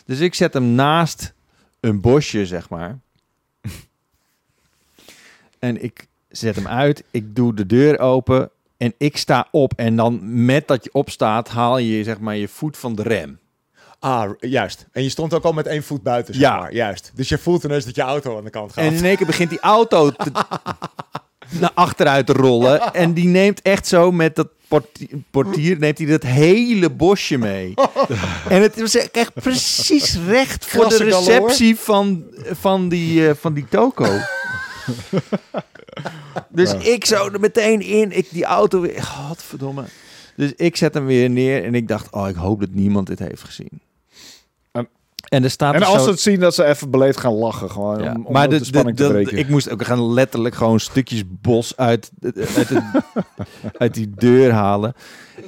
Dus 0.06 0.20
ik 0.20 0.34
zet 0.34 0.54
hem 0.54 0.66
naast 0.66 1.34
een 1.80 2.02
bosje, 2.02 2.46
zeg 2.46 2.70
maar. 2.70 3.00
En 5.60 5.84
ik 5.84 6.08
zet 6.30 6.56
hem 6.56 6.68
uit, 6.68 7.04
ik 7.12 7.36
doe 7.36 7.54
de 7.54 7.66
deur 7.66 8.00
open 8.00 8.50
en 8.78 8.94
ik 8.98 9.18
sta 9.18 9.48
op. 9.52 9.74
En 9.76 9.96
dan 9.96 10.46
met 10.46 10.68
dat 10.68 10.84
je 10.84 10.94
opstaat, 10.94 11.48
haal 11.50 11.78
je 11.78 12.04
zeg 12.04 12.20
maar 12.20 12.36
je 12.36 12.48
voet 12.48 12.78
van 12.78 12.96
de 12.96 13.04
rem. 13.04 13.40
Ah, 14.00 14.32
juist. 14.40 14.88
En 14.92 15.04
je 15.04 15.10
stond 15.10 15.34
ook 15.34 15.44
al 15.44 15.54
met 15.54 15.68
één 15.68 15.84
voet 15.84 16.04
buiten, 16.04 16.34
zeg 16.34 16.44
Ja. 16.44 16.58
maar. 16.60 16.74
Juist. 16.74 17.12
Dus 17.16 17.30
je 17.30 17.38
voelt 17.38 17.64
ineens 17.64 17.86
dat 17.86 17.96
je 17.96 18.02
auto 18.02 18.38
aan 18.38 18.44
de 18.44 18.50
kant 18.50 18.74
gaat. 18.74 18.86
En 18.86 18.94
in 18.94 19.06
één 19.06 19.18
keer 19.18 19.26
begint 19.26 19.50
die 19.50 19.60
auto 19.60 20.10
te, 20.10 20.32
naar 21.60 21.72
achteruit 21.74 22.26
te 22.26 22.34
rollen. 22.34 22.94
En 22.94 23.14
die 23.14 23.28
neemt 23.28 23.62
echt 23.62 23.88
zo 23.88 24.12
met 24.12 24.36
dat 24.36 24.48
portier, 24.72 25.08
portier 25.32 25.78
neemt 25.80 25.98
hij 25.98 26.08
dat 26.08 26.24
hele 26.24 26.90
bosje 26.90 27.38
mee. 27.38 27.74
En 28.50 28.62
het 28.62 28.80
was 28.80 28.96
echt 28.96 29.34
precies 29.34 30.18
recht 30.28 30.66
voor 30.66 30.90
de 30.90 31.04
receptie 31.04 31.76
van, 31.76 32.24
van, 32.52 32.90
die, 32.90 33.28
eh, 33.28 33.36
van 33.36 33.54
die 33.54 33.66
toko. 33.70 34.18
dus 36.50 36.74
ik 36.74 37.06
zo 37.06 37.28
er 37.28 37.40
meteen 37.40 37.82
in. 37.82 38.18
Ik 38.18 38.28
die 38.30 38.46
auto 38.46 38.82
weer. 38.82 39.04
Godverdomme. 39.04 39.84
Dus 40.36 40.54
ik 40.56 40.76
zet 40.76 40.94
hem 40.94 41.06
weer 41.06 41.30
neer 41.30 41.64
en 41.64 41.76
ik 41.76 41.88
dacht, 41.88 42.12
oh, 42.12 42.30
ik 42.30 42.36
hoop 42.36 42.60
dat 42.60 42.70
niemand 42.72 43.08
dit 43.08 43.20
heeft 43.20 43.44
gezien. 43.44 43.82
En- 45.32 45.44
er 45.44 45.50
staat 45.50 45.74
En 45.74 45.84
als 45.84 45.98
zo- 45.98 46.04
ze 46.04 46.10
het 46.10 46.20
zien, 46.20 46.40
dat 46.40 46.56
ze 46.56 46.64
even 46.66 46.90
beleefd 46.90 47.20
gaan 47.20 47.34
lachen. 47.34 47.72
Gewoon, 47.72 48.04
ja, 48.04 48.14
om, 48.14 48.26
om 48.26 48.34
maar 48.34 48.50
de, 48.50 48.58
de, 48.60 48.66
spanning 48.66 48.98
de, 48.98 49.04
te 49.04 49.10
de- 49.10 49.16
breken. 49.16 49.38
ik 49.38 49.50
moest 49.50 49.70
ook 49.70 49.84
gaan 49.86 50.14
letterlijk 50.14 50.56
gewoon 50.56 50.80
stukjes 50.80 51.24
bos 51.28 51.78
uit, 51.78 52.12
uit, 52.56 52.70
uit 53.78 53.94
die 53.94 54.10
deur 54.16 54.52
halen. 54.52 54.94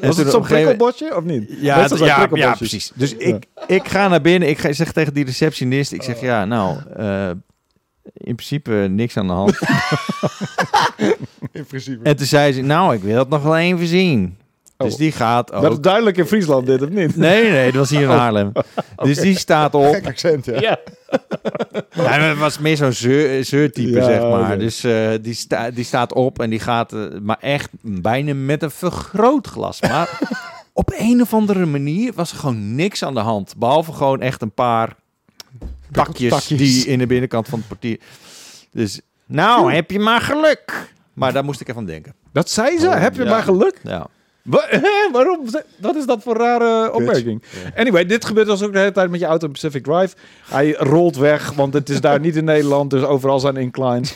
En 0.02 0.08
Was 0.08 0.18
het 0.18 0.30
zo'n 0.30 0.42
prikkelbotje 0.42 1.16
of 1.16 1.24
niet? 1.24 1.50
Ja, 1.62 1.88
ja, 1.96 2.28
ja, 2.34 2.56
precies. 2.56 2.92
Dus 2.96 3.16
ik, 3.16 3.46
ik 3.68 3.88
ga 3.88 4.08
naar 4.08 4.22
binnen. 4.22 4.50
Ik 4.50 4.58
ga, 4.58 4.74
zeg 4.74 4.92
tegen 4.92 5.14
die 5.14 5.26
receptionist. 5.26 5.92
Ik 5.92 6.04
zeg, 6.04 6.22
ja, 6.22 6.46
nou, 6.46 6.78
eh, 6.96 7.30
in 8.14 8.36
principe 8.36 8.72
niks 8.90 9.18
aan 9.18 9.28
de 9.28 9.34
hand. 9.34 9.60
In 11.52 11.66
principe. 11.66 12.04
en 12.04 12.16
toen 12.16 12.26
zei 12.26 12.54
ze, 12.54 12.62
nou, 12.62 12.96
ik 12.96 13.02
wil 13.02 13.18
het 13.18 13.30
nog 13.30 13.44
wel 13.44 13.58
even 13.58 13.88
zien. 13.88 14.38
Dus 14.84 14.96
die 14.96 15.12
gaat 15.12 15.52
ook... 15.52 15.62
Dat 15.62 15.72
is 15.72 15.80
duidelijk 15.80 16.18
in 16.18 16.26
Friesland 16.26 16.66
dit, 16.66 16.82
of 16.82 16.90
niet? 16.90 17.16
Nee, 17.24 17.52
nee, 17.52 17.66
dat 17.66 17.76
was 17.76 17.90
hier 17.90 18.02
in 18.02 18.10
Haarlem. 18.10 18.52
Dus 19.04 19.18
die 19.18 19.38
staat 19.38 19.76
op. 19.76 19.94
Gek 19.94 20.08
accent, 20.08 20.46
ja. 20.46 20.60
Ja. 20.60 22.36
Was 22.36 22.60
meer 22.60 22.78
zo'n 22.78 22.94
zeur, 22.94 23.46
zeurtype, 23.46 23.92
Ja, 23.98 24.04
zeg 24.04 24.22
maar. 24.22 24.60
Dus 24.60 24.84
eh, 24.84 25.10
die, 25.22 25.34
sta, 25.34 25.72
die 25.72 25.84
staat 25.84 26.14
op 26.14 26.40
en 26.40 26.50
die 26.50 26.60
gaat, 26.60 26.94
eh, 26.94 27.00
maar 27.22 27.38
echt 27.40 27.70
bijna 27.82 28.34
met 28.34 28.64
een 28.64 28.72
vergrootglas. 28.72 29.82
Maar 29.82 30.20
op 30.74 30.94
een 30.98 31.22
of 31.22 31.34
andere 31.34 31.66
manier 31.66 32.14
was 32.14 32.32
er 32.32 32.38
gewoon 32.38 32.76
niks 32.76 33.04
aan 33.04 33.14
de 33.14 33.20
hand. 33.20 33.54
Behalve 33.58 33.94
gewoon 33.94 34.22
echt 34.22 34.42
een 34.42 34.52
paar 34.54 34.96
takjes, 35.92 36.30
Takjes. 36.30 36.58
die 36.58 36.86
in 36.86 37.00
de 37.00 37.08
binnenkant 37.08 37.48
van 37.48 37.60
het 37.60 37.68
portier. 37.68 38.00
Dus, 38.72 39.02
nou, 39.26 39.74
heb 39.74 39.92
je 39.92 40.00
maar 40.00 40.22
geluk. 40.22 40.92
Maar 41.14 41.34
daar 41.34 41.44
moest 41.44 41.62
ik 41.62 41.68
even 41.68 41.82
aan 41.82 41.88
denken. 41.88 42.14
Dat 42.34 42.50
zei 42.50 42.80
ze. 42.80 42.88
Oh, 42.88 43.00
Heb 43.00 43.16
je 43.16 43.24
ja. 43.24 43.30
maar 43.30 43.44
geluk? 43.44 43.80
Ja. 43.84 44.08
Waarom? 45.12 45.46
Wat 45.78 45.96
is 45.96 46.06
dat 46.06 46.24
voor 46.24 46.38
rare 46.38 46.94
opmerking? 46.94 47.44
Anyway, 47.76 48.06
dit 48.06 48.26
gebeurt 48.26 48.48
dus 48.48 48.62
ook 48.64 48.74
de 48.74 48.80
hele 48.80 48.92
tijd 48.92 49.10
met 49.10 49.20
je 49.20 49.26
auto 49.26 49.46
in 49.46 49.52
Pacific 49.52 49.84
Drive. 49.84 50.16
Hij 50.50 50.72
rolt 50.72 51.16
weg, 51.16 51.52
want 51.52 51.74
het 51.74 51.90
is 51.90 52.02
daar 52.02 52.20
niet 52.20 52.36
in 52.36 52.44
Nederland, 52.44 52.90
dus 52.90 53.04
overal 53.04 53.40
zijn 53.40 53.58
inclines. 53.58 54.16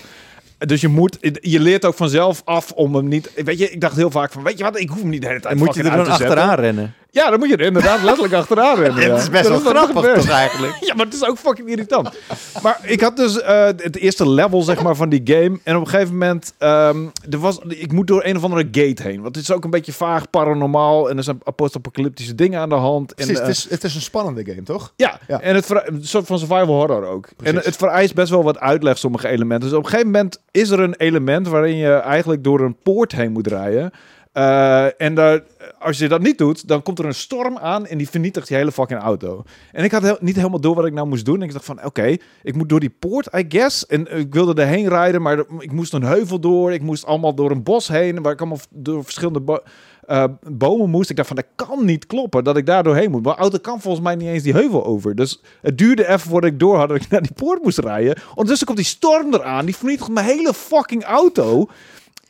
Dus 0.57 0.81
je 0.81 0.87
moet, 0.87 1.17
je 1.41 1.59
leert 1.59 1.85
ook 1.85 1.95
vanzelf 1.95 2.41
af 2.45 2.71
om 2.71 2.95
hem 2.95 3.07
niet. 3.07 3.31
Weet 3.35 3.59
je, 3.59 3.69
ik 3.71 3.81
dacht 3.81 3.95
heel 3.95 4.11
vaak 4.11 4.31
van, 4.31 4.43
weet 4.43 4.57
je 4.57 4.63
wat, 4.63 4.79
ik 4.79 4.89
hoef 4.89 4.99
hem 5.01 5.09
niet 5.09 5.21
de 5.21 5.27
hele 5.27 5.39
tijd 5.39 5.55
moet 5.55 5.75
je 5.75 5.83
er 5.83 5.95
dan 5.95 6.07
achteraan 6.07 6.55
rennen? 6.59 6.93
Ja, 7.17 7.29
dan 7.29 7.39
moet 7.39 7.49
je 7.49 7.57
er 7.57 7.65
inderdaad 7.65 8.03
letterlijk 8.03 8.33
achteraan 8.41 8.75
rennen. 8.75 9.09
Dat 9.09 9.17
is 9.19 9.29
best 9.29 9.47
wel 9.49 9.59
grappig 9.59 10.13
toch 10.13 10.29
eigenlijk? 10.29 10.77
Ja, 10.87 10.93
maar 10.95 11.05
het 11.05 11.13
is 11.13 11.25
ook 11.25 11.37
fucking 11.37 11.69
irritant. 11.69 12.09
maar 12.63 12.79
ik 12.83 13.01
had 13.01 13.17
dus 13.17 13.41
eh, 13.41 13.65
het 13.65 13.95
eerste 13.95 14.29
level 14.29 14.61
zeg 14.61 14.81
maar, 14.81 14.95
van 14.95 15.09
die 15.09 15.21
game. 15.23 15.59
En 15.63 15.75
op 15.75 15.81
een 15.81 15.89
gegeven 15.89 16.11
moment, 16.13 16.53
ehm, 16.57 17.05
er 17.29 17.37
was, 17.37 17.59
ik 17.67 17.91
moet 17.91 18.07
door 18.07 18.23
een 18.25 18.35
of 18.37 18.43
andere 18.43 18.67
gate 18.71 19.01
heen. 19.03 19.21
Want 19.21 19.35
het 19.35 19.43
is 19.43 19.51
ook 19.51 19.63
een 19.63 19.69
beetje 19.69 19.93
vaag, 19.93 20.29
paranormaal. 20.29 21.09
En 21.09 21.17
er 21.17 21.23
zijn 21.23 21.41
post-apocalyptische 21.55 22.35
dingen 22.35 22.59
aan 22.59 22.69
de 22.69 22.75
hand. 22.75 23.13
En, 23.13 23.25
Precies, 23.25 23.35
eh, 23.41 23.47
het, 23.47 23.55
is, 23.55 23.67
het 23.69 23.83
is 23.83 23.95
een 23.95 24.01
spannende 24.01 24.45
game, 24.45 24.63
toch? 24.63 24.93
ja, 24.95 25.19
Ja. 25.27 25.41
en 25.41 25.55
het 25.55 25.69
een 25.69 26.05
soort 26.05 26.25
van 26.25 26.39
survival 26.39 26.75
horror 26.75 27.05
ook. 27.05 27.29
Precies. 27.37 27.57
En 27.57 27.61
het 27.65 27.75
vereist 27.75 28.13
best 28.13 28.29
wel 28.29 28.43
wat 28.43 28.59
uitleg, 28.59 28.97
sommige 28.97 29.27
elementen. 29.27 29.69
Dus 29.69 29.77
op 29.77 29.83
een 29.83 29.89
gegeven 29.89 30.11
moment 30.11 30.41
is 30.51 30.69
er 30.69 30.79
een 30.79 30.95
element 30.95 31.47
waarin 31.47 31.75
je 31.77 31.93
eigenlijk 31.93 32.43
door 32.43 32.59
een 32.59 32.77
poort 32.83 33.11
heen 33.11 33.31
moet 33.31 33.47
rijden. 33.47 33.91
Eh, 34.37 35.01
en 35.01 35.43
als 35.79 35.97
je 35.97 36.07
dat 36.07 36.21
niet 36.21 36.37
doet, 36.37 36.67
dan 36.67 36.83
komt 36.83 36.99
er 36.99 37.05
een 37.05 37.13
storm 37.13 37.57
aan 37.57 37.85
en 37.85 37.97
die 37.97 38.09
vernietigt 38.09 38.47
je 38.47 38.55
hele 38.55 38.71
fucking 38.71 38.99
auto. 38.99 39.43
En 39.71 39.83
ik 39.83 39.91
had 39.91 40.21
niet 40.21 40.35
helemaal 40.35 40.59
door 40.59 40.75
wat 40.75 40.85
ik 40.85 40.93
nou 40.93 41.07
moest 41.07 41.25
doen. 41.25 41.35
En 41.35 41.47
ik 41.47 41.53
dacht 41.53 41.65
van, 41.65 41.85
oké, 41.85 42.15
ik 42.43 42.55
moet 42.55 42.69
door 42.69 42.79
die 42.79 42.95
poort, 42.99 43.29
I 43.35 43.45
guess. 43.49 43.85
En 43.85 44.17
ik 44.17 44.33
wilde 44.33 44.61
erheen 44.61 44.87
rijden, 44.87 45.21
maar 45.21 45.39
ik 45.59 45.71
moest 45.71 45.93
een 45.93 46.03
heuvel 46.03 46.39
door. 46.39 46.73
Ik 46.73 46.81
moest 46.81 47.05
allemaal 47.05 47.33
door 47.33 47.51
een 47.51 47.63
bos 47.63 47.87
heen, 47.87 48.21
waar 48.21 48.31
ik 48.31 48.39
allemaal 48.39 48.59
door 48.69 49.03
verschillende 49.03 49.61
eh, 50.07 50.23
bomen 50.51 50.89
moest. 50.89 51.09
Ik 51.09 51.15
dacht 51.15 51.27
van, 51.27 51.37
dat 51.37 51.47
kan 51.55 51.85
niet 51.85 52.05
kloppen 52.05 52.43
dat 52.43 52.57
ik 52.57 52.65
daar 52.65 52.83
doorheen 52.83 53.11
moet. 53.11 53.23
Mijn 53.23 53.35
auto 53.35 53.57
kan 53.57 53.81
volgens 53.81 54.03
mij 54.03 54.15
niet 54.15 54.27
eens 54.27 54.43
die 54.43 54.53
heuvel 54.53 54.85
over. 54.85 55.15
Dus 55.15 55.41
het 55.61 55.77
duurde 55.77 56.07
even 56.07 56.29
voordat 56.29 56.51
ik 56.51 56.59
door 56.59 56.77
had 56.77 56.89
dat 56.89 56.97
ik 56.97 57.09
naar 57.11 57.21
die 57.21 57.33
poort 57.35 57.63
moest 57.63 57.79
rijden. 57.79 58.17
Ondertussen 58.29 58.65
komt 58.65 58.77
die 58.77 58.87
storm 58.87 59.33
eraan. 59.33 59.65
Die 59.65 59.75
vernietigt 59.75 60.09
mijn 60.09 60.25
hele 60.25 60.53
fucking 60.53 61.03
auto. 61.03 61.67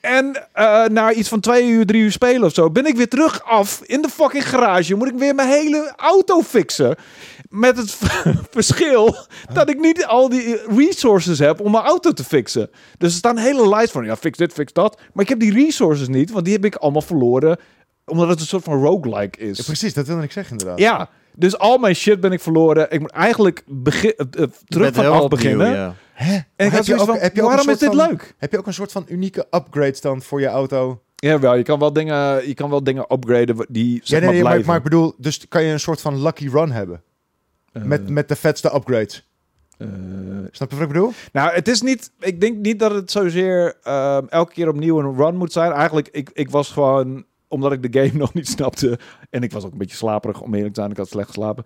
En 0.07 0.47
eh, 0.53 0.85
na 0.85 1.13
iets 1.13 1.29
van 1.29 1.39
twee 1.39 1.67
uur, 1.69 1.85
drie 1.85 2.01
uur 2.01 2.11
spelen 2.11 2.43
of 2.43 2.53
zo, 2.53 2.69
ben 2.71 2.85
ik 2.85 2.95
weer 2.95 3.07
terug 3.07 3.43
af 3.43 3.81
in 3.85 4.01
de 4.01 4.09
fucking 4.09 4.49
garage. 4.49 4.95
Moet 4.95 5.07
ik 5.07 5.17
weer 5.17 5.35
mijn 5.35 5.49
hele 5.49 5.93
auto 5.95 6.41
fixen. 6.41 6.95
Met 7.49 7.77
het 7.77 7.97
verschil 8.57 9.15
dat 9.53 9.69
ik 9.69 9.79
niet 9.79 10.05
al 10.05 10.29
die 10.29 10.57
resources 10.77 11.39
heb 11.39 11.59
om 11.59 11.71
mijn 11.71 11.83
auto 11.83 12.11
te 12.13 12.23
fixen. 12.23 12.69
Dus 12.97 13.11
er 13.11 13.17
staan 13.17 13.37
hele 13.37 13.69
lijst 13.69 13.91
van, 13.91 14.05
ja, 14.05 14.15
fix 14.15 14.37
dit, 14.37 14.53
fix 14.53 14.73
dat. 14.73 14.99
Maar 15.13 15.23
ik 15.23 15.29
heb 15.29 15.39
die 15.39 15.53
resources 15.53 16.07
niet, 16.07 16.31
want 16.31 16.45
die 16.45 16.53
heb 16.53 16.65
ik 16.65 16.75
allemaal 16.75 17.01
verloren. 17.01 17.57
Omdat 18.05 18.27
het 18.29 18.39
een 18.39 18.45
soort 18.45 18.63
van 18.63 18.81
roguelike 18.83 19.39
is. 19.39 19.57
Ja, 19.57 19.63
precies, 19.63 19.93
dat 19.93 20.07
wilde 20.07 20.23
ik 20.23 20.31
zeggen 20.31 20.51
inderdaad. 20.51 20.79
Ja, 20.79 21.09
dus 21.35 21.57
al 21.57 21.77
mijn 21.77 21.95
shit 21.95 22.19
ben 22.19 22.31
ik 22.31 22.41
verloren. 22.41 22.91
Ik 22.91 22.99
moet 22.99 23.11
eigenlijk 23.11 23.63
begin, 23.65 24.13
eh, 24.15 24.25
eh, 24.43 24.49
terug 24.65 24.85
Met 24.85 24.95
van 24.95 25.03
heel 25.03 25.13
af 25.13 25.21
opnieuw, 25.21 25.39
beginnen. 25.39 25.71
ja. 25.71 25.95
Hè? 26.17 26.37
En 26.55 26.71
heb 26.71 26.83
je 26.83 26.93
ook- 26.99 27.05
van, 27.05 27.17
heb 27.17 27.35
je 27.35 27.41
ook 27.41 27.49
een 27.49 27.55
waarom 27.55 27.73
is 27.73 27.79
soort 27.79 27.91
dit 27.91 28.01
van- 28.01 28.09
leuk? 28.09 28.35
Heb 28.37 28.51
je 28.51 28.57
ook 28.57 28.67
een 28.67 28.73
soort 28.73 28.91
van 28.91 29.05
unieke 29.07 29.47
upgrades 29.51 30.01
dan 30.01 30.21
voor 30.21 30.39
je 30.39 30.47
auto? 30.47 31.01
Ja, 31.15 31.39
wel. 31.39 31.55
Je 31.55 31.63
kan 31.63 31.79
wel 31.79 31.93
dingen, 31.93 32.47
je 32.47 32.53
kan 32.53 32.69
wel 32.69 32.83
dingen 32.83 33.05
upgraden 33.13 33.65
die 33.69 33.99
zeg 34.03 34.07
Ja, 34.07 34.15
nee, 34.15 34.21
maar 34.25 34.33
nee, 34.33 34.41
maar, 34.41 34.41
blijven. 34.51 34.67
maar 34.67 34.77
ik 34.77 34.83
bedoel, 34.83 35.13
dus 35.17 35.47
kan 35.47 35.63
je 35.63 35.71
een 35.71 35.79
soort 35.79 36.01
van 36.01 36.21
lucky 36.21 36.47
run 36.49 36.71
hebben. 36.71 37.01
met, 37.71 38.09
met 38.09 38.27
de 38.27 38.35
vetste 38.35 38.73
upgrades. 38.75 39.27
Eh, 39.77 39.87
Snap 40.51 40.69
je 40.69 40.75
wat 40.77 40.85
ik 40.87 40.93
bedoel? 40.93 41.11
nou, 41.31 41.53
het 41.53 41.67
is 41.67 41.81
niet. 41.81 42.11
Ik 42.19 42.41
denk 42.41 42.57
niet 42.57 42.79
dat 42.79 42.91
het 42.91 43.11
zozeer 43.11 43.75
ehm, 43.83 44.25
elke 44.29 44.53
keer 44.53 44.67
opnieuw 44.69 44.99
een 44.99 45.15
run 45.15 45.35
moet 45.35 45.51
zijn. 45.51 45.71
Eigenlijk, 45.71 46.07
ik, 46.11 46.29
ik 46.33 46.49
was 46.49 46.71
gewoon 46.71 47.25
omdat 47.47 47.71
ik 47.71 47.91
de 47.93 47.99
game 48.01 48.17
nog 48.23 48.33
niet 48.33 48.47
snapte 48.47 48.99
en 49.29 49.41
ik 49.43 49.51
was 49.51 49.65
ook 49.65 49.71
een 49.71 49.77
beetje 49.77 49.95
slaperig 49.97 50.41
om 50.41 50.53
eerlijk 50.53 50.73
te 50.73 50.79
zijn. 50.79 50.91
Ik 50.91 50.97
had 50.97 51.07
slecht 51.09 51.27
geslapen. 51.27 51.63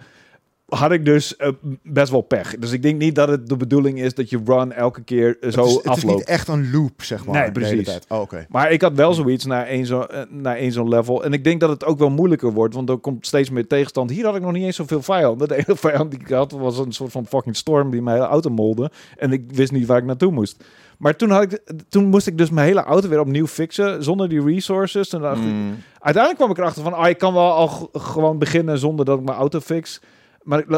Had 0.72 0.92
ik 0.92 1.06
dus 1.06 1.36
eh, 1.36 1.50
best 1.84 2.12
wel 2.12 2.22
pech. 2.22 2.58
Dus 2.58 2.72
ik 2.72 2.82
denk 2.82 3.00
niet 3.00 3.16
dat 3.16 3.28
het 3.28 3.50
de 3.50 3.58
bedoeling 3.58 4.02
is 4.02 4.14
dat 4.14 4.30
je 4.30 4.40
run 4.46 4.72
elke 4.72 5.04
keer 5.04 5.38
zo 5.42 5.48
het 5.48 5.70
is, 5.70 5.74
het 5.74 5.84
is 5.84 5.90
afloopt. 5.92 6.18
niet 6.18 6.28
echt 6.28 6.48
een 6.48 6.72
loop, 6.72 7.04
zeg 7.04 7.26
maar. 7.26 7.42
Nee, 7.42 7.52
precies. 7.52 8.00
Oh. 8.08 8.32
Maar 8.50 8.72
ik 8.72 8.82
had 8.82 8.94
wel 8.94 9.14
zoiets 9.14 9.46
naar 9.46 9.66
één 9.66 9.86
zo'n 9.86 10.08
eh, 10.44 10.72
zo'n 10.72 10.90
level. 10.90 11.24
En 11.24 11.34
ik 11.34 11.44
denk 11.44 11.60
dat 11.60 11.70
het 11.70 11.86
ook 11.86 12.00
wel 12.00 12.10
moeilijker 12.10 12.52
wordt, 12.54 12.74
want 12.76 12.90
er 12.90 12.98
komt 12.98 13.26
steeds 13.26 13.50
meer 13.50 13.68
tegenstand. 13.68 14.10
Hier 14.10 14.26
had 14.26 14.36
ik 14.36 14.42
nog 14.42 14.52
niet 14.52 14.64
eens 14.64 14.76
zoveel 14.76 15.02
vijanden. 15.02 15.48
De 15.52 15.56
ene 15.56 15.78
vijand 15.78 16.12
die 16.12 16.20
ik 16.20 16.30
had 16.30 16.52
was 16.52 16.78
een 16.78 16.92
soort 16.92 17.12
van 17.12 17.26
fucking 17.26 17.56
storm 17.56 17.92
die 17.92 18.02
mijn 18.02 18.16
hele 18.18 18.30
auto 18.30 18.50
molde. 18.50 18.92
En 19.18 19.32
ik 19.32 19.44
wist 19.54 19.72
niet 19.72 19.86
waar 19.88 19.98
ik 19.98 20.06
naartoe 20.06 20.32
moest. 20.32 20.64
Maar 20.98 21.16
toen, 21.16 21.30
had 21.30 21.42
ik, 21.44 21.62
toen 21.90 22.06
moest 22.06 22.28
ik 22.28 22.38
dus 22.38 22.50
mijn 22.50 22.68
hele 22.68 22.84
auto 22.84 23.10
weer 23.10 23.20
opnieuw 23.20 23.48
fixen, 23.48 24.04
zonder 24.04 24.30
die 24.30 24.44
resources. 24.44 25.10
Toen 25.10 25.22
dacht 25.22 25.38
ik, 25.38 25.44
Mm. 25.44 25.76
uiteindelijk 26.00 26.36
kwam 26.36 26.52
ik 26.52 26.58
erachter 26.58 26.84
van, 26.84 26.94
ah, 26.94 27.10
ik 27.10 27.18
kan 27.18 27.34
wel 27.34 27.52
al 27.52 27.90
gewoon 27.94 28.38
beginnen 28.38 28.78
zonder 28.78 29.06
dat 29.06 29.20
ik 29.20 29.26
mijn 29.26 29.38
auto 29.38 29.60
fix. 29.60 30.02
Maar 30.44 30.64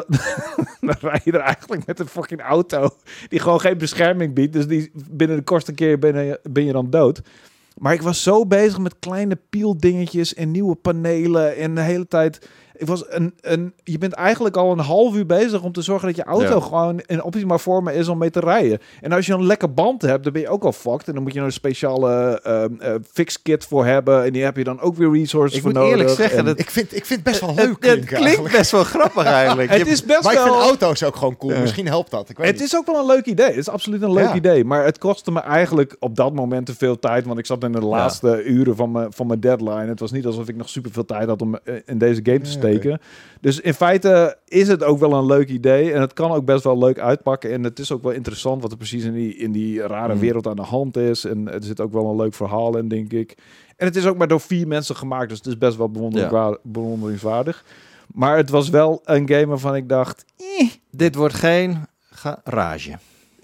dan 0.80 0.96
rij 1.00 1.22
je 1.24 1.32
er 1.32 1.40
eigenlijk 1.40 1.86
met 1.86 2.00
een 2.00 2.08
fucking 2.08 2.42
auto 2.42 2.90
die 3.28 3.40
gewoon 3.40 3.60
geen 3.62 3.78
bescherming 3.78 4.34
biedt. 4.34 4.54
Dus 4.54 4.68
die 4.68 4.92
binnen 4.94 5.38
de 5.38 5.44
kortste 5.44 5.74
keer 5.74 6.00
ben 6.00 6.26
je, 6.26 6.40
ben 6.44 6.66
je 6.66 6.72
dan 6.72 6.90
dood. 6.90 7.22
Maar 7.78 7.94
ik 7.94 8.02
was 8.02 8.24
zo 8.24 8.46
bezig 8.46 8.80
met 8.80 9.00
kleine 9.00 9.38
pieldingetjes 9.50 10.34
en 10.34 10.52
nieuwe 10.52 10.76
panelen 10.76 11.56
en 11.56 11.76
de 11.76 11.82
hele 11.82 12.08
tijd. 12.08 12.50
Ik 12.78 12.88
was 12.88 13.04
een, 13.08 13.34
een, 13.42 13.74
je 13.84 13.98
bent 13.98 14.14
eigenlijk 14.14 14.58
al 14.58 14.72
een 14.72 14.80
half 14.80 15.16
uur 15.16 15.26
bezig 15.26 15.62
om 15.62 15.72
te 15.72 15.82
zorgen 15.82 16.08
dat 16.08 16.16
je 16.16 16.24
auto 16.24 16.56
Ja. 16.56 16.60
gewoon 16.60 17.02
in 17.06 17.24
optimaal 17.24 17.60
vorm 17.60 17.88
is 17.88 18.08
om 18.08 18.18
mee 18.18 18.30
te 18.30 18.40
rijden. 18.40 18.80
En 19.02 19.12
als 19.12 19.26
je 19.26 19.34
een 19.34 19.46
lekker 19.46 19.74
band 19.74 20.02
hebt, 20.02 20.24
dan 20.24 20.34
ben 20.34 20.42
je 20.42 20.50
ook 20.50 20.64
al 20.64 20.72
fucked. 20.72 21.08
En 21.08 21.14
dan 21.14 21.24
moet 21.24 21.34
je 21.34 21.40
er 21.40 21.46
een 21.46 21.52
speciale 21.52 22.40
ehm 22.44 22.72
eh, 22.80 22.94
fix 23.12 23.42
kit 23.42 23.66
voor 23.66 23.86
hebben. 23.86 24.24
En 24.24 24.34
die 24.34 24.44
heb 24.44 24.58
je 24.58 24.64
dan 24.64 24.80
ook 24.80 24.96
weer 24.96 25.12
resources 25.12 25.56
Ik 25.58 25.62
voor 25.64 25.72
moet 25.72 25.82
nodig. 25.82 25.98
eerlijk 25.98 26.16
zeggen 26.18 26.38
En 26.38 26.46
dat- 26.46 26.60
Ik 26.60 26.70
vind, 26.70 26.96
ik 26.96 27.06
vind 27.06 27.20
het 27.20 27.30
best 27.30 27.40
wel 27.40 27.50
Het- 27.50 27.58
leuk 27.60 27.68
het, 27.70 27.80
klinken 27.80 28.06
klinkt 28.06 28.24
eigenlijk. 28.26 28.56
best 28.58 28.72
wel 28.72 28.84
grappig 28.84 29.24
eigenlijk. 29.26 29.70
het 29.78 29.88
is 29.88 30.04
best 30.06 30.24
Maar 30.24 30.34
ik 30.34 30.40
vind 30.40 30.54
wel... 30.54 30.62
auto's 30.64 31.04
ook 31.04 31.16
gewoon 31.16 31.38
cool. 31.38 31.54
Ja. 31.54 31.60
Misschien 31.60 31.88
helpt 31.88 32.12
dat. 32.12 32.30
Ik 32.30 32.38
weet 32.38 32.48
Het 32.48 32.56
niet. 32.56 32.66
is 32.66 32.76
ook 32.78 32.86
wel 32.86 33.00
een 33.00 33.06
leuk 33.06 33.26
idee. 33.26 33.46
Het 33.48 33.56
is 33.58 33.70
absoluut 33.70 34.02
een 34.02 34.14
leuk 34.14 34.28
Ja. 34.28 34.36
idee. 34.36 34.66
Maar 34.66 34.86
het 34.86 34.98
kostte 34.98 35.32
me 35.32 35.40
eigenlijk 35.40 35.96
op 36.00 36.16
dat 36.16 36.34
moment 36.34 36.66
te 36.66 36.76
veel 36.76 37.00
tijd. 37.00 37.26
Want 37.26 37.40
ik 37.40 37.46
zat 37.46 37.64
in 37.64 37.72
de 37.72 37.82
laatste 37.86 38.44
uren 38.44 38.76
van 38.76 38.92
mijn, 38.92 39.14
van 39.14 39.28
mijn 39.28 39.40
deadline. 39.40 39.86
Het 39.88 40.00
was 40.00 40.12
niet 40.12 40.26
alsof 40.26 40.48
ik 40.48 40.56
nog 40.56 40.70
super 40.70 40.92
veel 40.92 41.06
tijd 41.06 41.28
had 41.28 41.42
om 41.42 41.56
eh, 41.64 41.76
in 41.86 41.98
deze 41.98 42.20
game 42.24 42.40
te 42.40 42.50
Ja, 42.50 42.60
Dus 43.42 43.60
in 43.60 43.74
feite 43.74 44.38
is 44.48 44.68
het 44.68 44.84
ook 44.84 45.00
wel 45.00 45.14
een 45.14 45.26
leuk 45.26 45.50
idee. 45.50 45.94
En 45.94 46.02
het 46.02 46.14
kan 46.14 46.32
ook 46.32 46.46
best 46.46 46.64
wel 46.64 46.78
leuk 46.78 47.00
uitpakken. 47.00 47.52
En 47.52 47.64
het 47.64 47.80
is 47.80 47.92
ook 47.92 48.04
wel 48.04 48.12
interessant 48.12 48.62
wat 48.62 48.72
er 48.72 48.78
precies 48.78 49.04
in 49.04 49.14
die, 49.14 49.36
in 49.36 49.52
die 49.52 49.82
rare 49.82 50.14
Mm. 50.14 50.20
wereld 50.20 50.48
aan 50.48 50.56
de 50.56 50.62
hand 50.62 50.98
is. 50.98 51.26
En 51.26 51.52
er 51.54 51.64
zit 51.64 51.82
ook 51.82 51.92
wel 51.94 52.10
een 52.10 52.16
leuk 52.16 52.34
verhaal 52.34 52.78
in, 52.78 52.88
denk 52.88 53.12
ik. 53.14 53.38
En 53.78 53.86
het 53.88 53.96
is 53.96 54.06
ook 54.06 54.18
maar 54.18 54.28
door 54.28 54.42
vier 54.42 54.68
mensen 54.68 54.96
gemaakt. 54.96 55.30
Dus 55.30 55.38
het 55.38 55.48
is 55.48 55.58
best 55.58 55.78
wel 55.78 55.92
bewonderingswaardig. 56.64 57.64
Maar 58.14 58.38
het 58.38 58.50
was 58.50 58.70
wel 58.70 59.02
een 59.04 59.28
game 59.30 59.46
waarvan 59.48 59.76
ik 59.76 59.90
dacht... 59.90 60.26
"Eh, 60.60 60.68
Dit 60.92 61.16
wordt 61.16 61.34
geen 61.34 61.86
garage. 62.12 62.92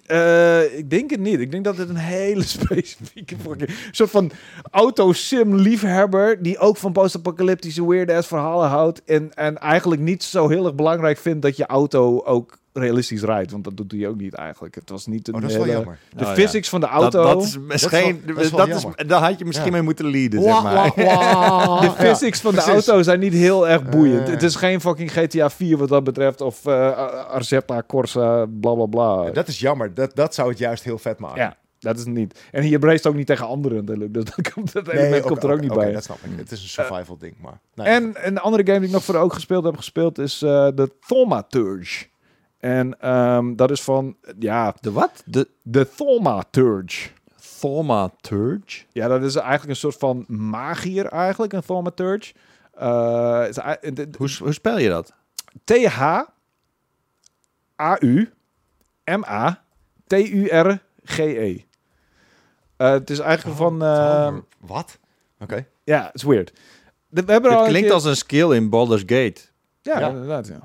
Eh, 0.10 0.78
ik 0.78 0.90
denk 0.90 1.10
het 1.10 1.20
niet. 1.20 1.40
Ik 1.40 1.52
denk 1.52 1.64
dat 1.64 1.78
het 1.78 1.90
een 1.90 1.96
hele 1.96 2.44
specifieke 2.58 3.36
fucking 3.42 3.70
soort 3.92 4.10
van 4.10 4.32
autosim 4.72 5.56
liefhebber 5.56 6.44
die 6.44 6.58
ook 6.58 6.78
van 6.78 6.92
post-apocalyptische 6.92 7.88
weird 7.88 8.12
ass 8.12 8.28
verhalen 8.28 8.70
houdt 8.70 9.04
en 9.04 9.34
en 9.34 9.58
eigenlijk 9.58 10.02
niet 10.02 10.24
zo 10.24 10.48
heel 10.48 10.66
erg 10.66 10.76
belangrijk 10.76 11.18
vindt 11.18 11.42
dat 11.42 11.58
je 11.58 11.66
auto 11.66 12.22
ook 12.24 12.59
realistisch 12.74 13.22
rijdt, 13.22 13.52
want 13.52 13.64
dat 13.64 13.78
doet 13.78 13.92
hij 13.92 14.08
ook 14.08 14.18
niet 14.18 14.34
eigenlijk. 14.34 14.76
Het 14.76 14.90
was 14.90 15.06
niet 15.06 15.28
een 15.28 15.34
Oh, 15.36 15.42
dat 15.42 15.50
is 15.50 15.56
wel 15.56 15.66
hele- 15.66 15.78
jammer. 15.78 15.98
de 16.16 16.20
Oh, 16.24 16.28
ja. 16.28 16.34
physics 16.34 16.70
van 16.70 16.80
de 16.80 16.86
auto. 16.88 17.24
dat 17.24 17.44
is 17.44 17.52
Dat 17.54 17.62
misschien, 17.62 18.22
is 18.26 18.34
wel- 18.34 18.36
dat 18.36 18.68
is 18.68 18.82
dat 18.82 18.94
is, 18.96 19.08
daar 19.08 19.22
had 19.22 19.40
je 19.40 19.46
misschien 19.46 19.66
Ja. 19.68 19.72
mee 19.72 19.82
moeten 19.82 20.06
leaden, 20.10 20.42
zeg 20.44 20.64
maar. 20.64 20.92
de 21.82 21.92
physics 21.98 22.40
van 22.42 22.54
de 22.56 22.62
auto 22.62 23.02
zijn 23.02 23.20
niet 23.20 23.34
heel 23.34 23.68
erg 23.68 23.90
boeiend. 23.90 24.28
Eh. 24.28 24.34
het 24.34 24.44
is 24.44 24.56
geen 24.56 24.82
fucking 24.82 25.12
GTA 25.12 25.50
4 25.50 25.78
wat 25.78 25.90
dat 25.90 26.04
betreft 26.04 26.42
of 26.42 26.66
eh 26.66 26.98
Arzetta, 27.28 27.84
Corsa, 27.88 28.46
bla 28.60 28.74
bla 28.74 28.86
bla. 28.86 29.24
Ja, 29.26 29.32
dat 29.32 29.48
is 29.48 29.60
jammer. 29.60 29.94
Dat, 29.94 30.16
dat 30.16 30.34
zou 30.34 30.50
het 30.50 30.58
juist 30.58 30.84
heel 30.84 30.98
vet 30.98 31.20
maken. 31.20 31.42
Ja, 31.42 31.56
dat 31.80 31.98
is 31.98 32.06
het 32.06 32.14
niet. 32.14 32.40
En 32.52 32.64
hier 32.64 32.80
brace 32.80 33.08
ook 33.10 33.16
niet 33.16 33.28
tegen 33.28 33.48
anderen 33.48 33.78
natuurlijk. 33.78 34.14
Dus 34.14 34.24
dat, 34.36 34.54
komt, 34.54 34.74
dat 34.74 34.88
element 34.88 35.26
komt 35.26 35.44
er 35.44 35.52
ook 35.52 35.62
niet 35.62 35.72
oké, 35.72 35.80
bij. 35.80 35.92
dat 35.92 36.04
snap 36.04 36.18
ik. 36.24 36.32
Het 36.38 36.52
is 36.52 36.62
een 36.62 36.68
survival 36.70 37.18
ding, 37.18 37.34
maar... 37.42 37.60
nee. 37.76 37.88
En 37.88 38.14
een 38.16 38.38
andere 38.38 38.64
game 38.66 38.78
die 38.80 38.88
ik 38.88 38.94
nog 38.94 39.04
voor 39.04 39.14
de 39.14 39.20
ook 39.20 39.34
gespeeld 39.34 39.64
heb 39.64 39.76
gespeeld 39.78 40.18
is 40.18 40.42
eh, 40.42 40.68
de 40.76 40.92
Thaumaturge. 41.08 42.06
En 42.60 43.00
ehm, 43.02 43.56
dat 43.56 43.72
is 43.72 43.82
van, 43.82 44.16
ja, 44.40 44.74
De 44.82 44.92
wat? 44.92 45.24
De 45.26 45.48
de 45.62 45.90
Thaumaturge. 45.96 47.10
Thaumaturge. 47.60 48.84
Ja, 48.92 49.08
dat 49.08 49.24
is 49.24 49.36
eigenlijk 49.36 49.70
een 49.70 49.76
soort 49.76 49.96
van 49.98 50.24
magier 50.28 51.06
eigenlijk, 51.06 51.54
een 51.54 51.62
thaumaturge. 51.62 52.34
Is 53.50 53.58
ei- 53.58 53.78
de- 53.82 53.94
de- 53.94 54.10
Hoe, 54.18 54.30
hoe 54.40 54.54
spel 54.54 54.78
je 54.80 54.90
dat? 54.90 55.14
T-H-A-U-M-A-T-U-R-G-E. 60.20 61.58
Eh, 62.78 62.92
het 62.92 63.10
is 63.10 63.20
eigenlijk 63.20 63.58
van... 63.58 63.84
eh, 63.84 64.36
Wat? 64.60 64.98
Oké. 65.40 65.66
ja, 65.84 66.04
het 66.06 66.16
is 66.16 66.24
weird. 66.24 66.54
De- 67.08 67.24
we 67.26 67.32
hebben 67.32 67.52
al 67.52 67.58
Het 67.60 67.68
klinkt 67.68 67.86
keer- 67.88 67.96
als 67.96 68.06
een 68.06 68.16
skill 68.16 68.52
in 68.52 68.70
Baldur's 68.70 69.02
Gate. 69.06 69.42
Ja, 69.82 70.00
Ja. 70.00 70.08
inderdaad, 70.10 70.48
ja. 70.48 70.60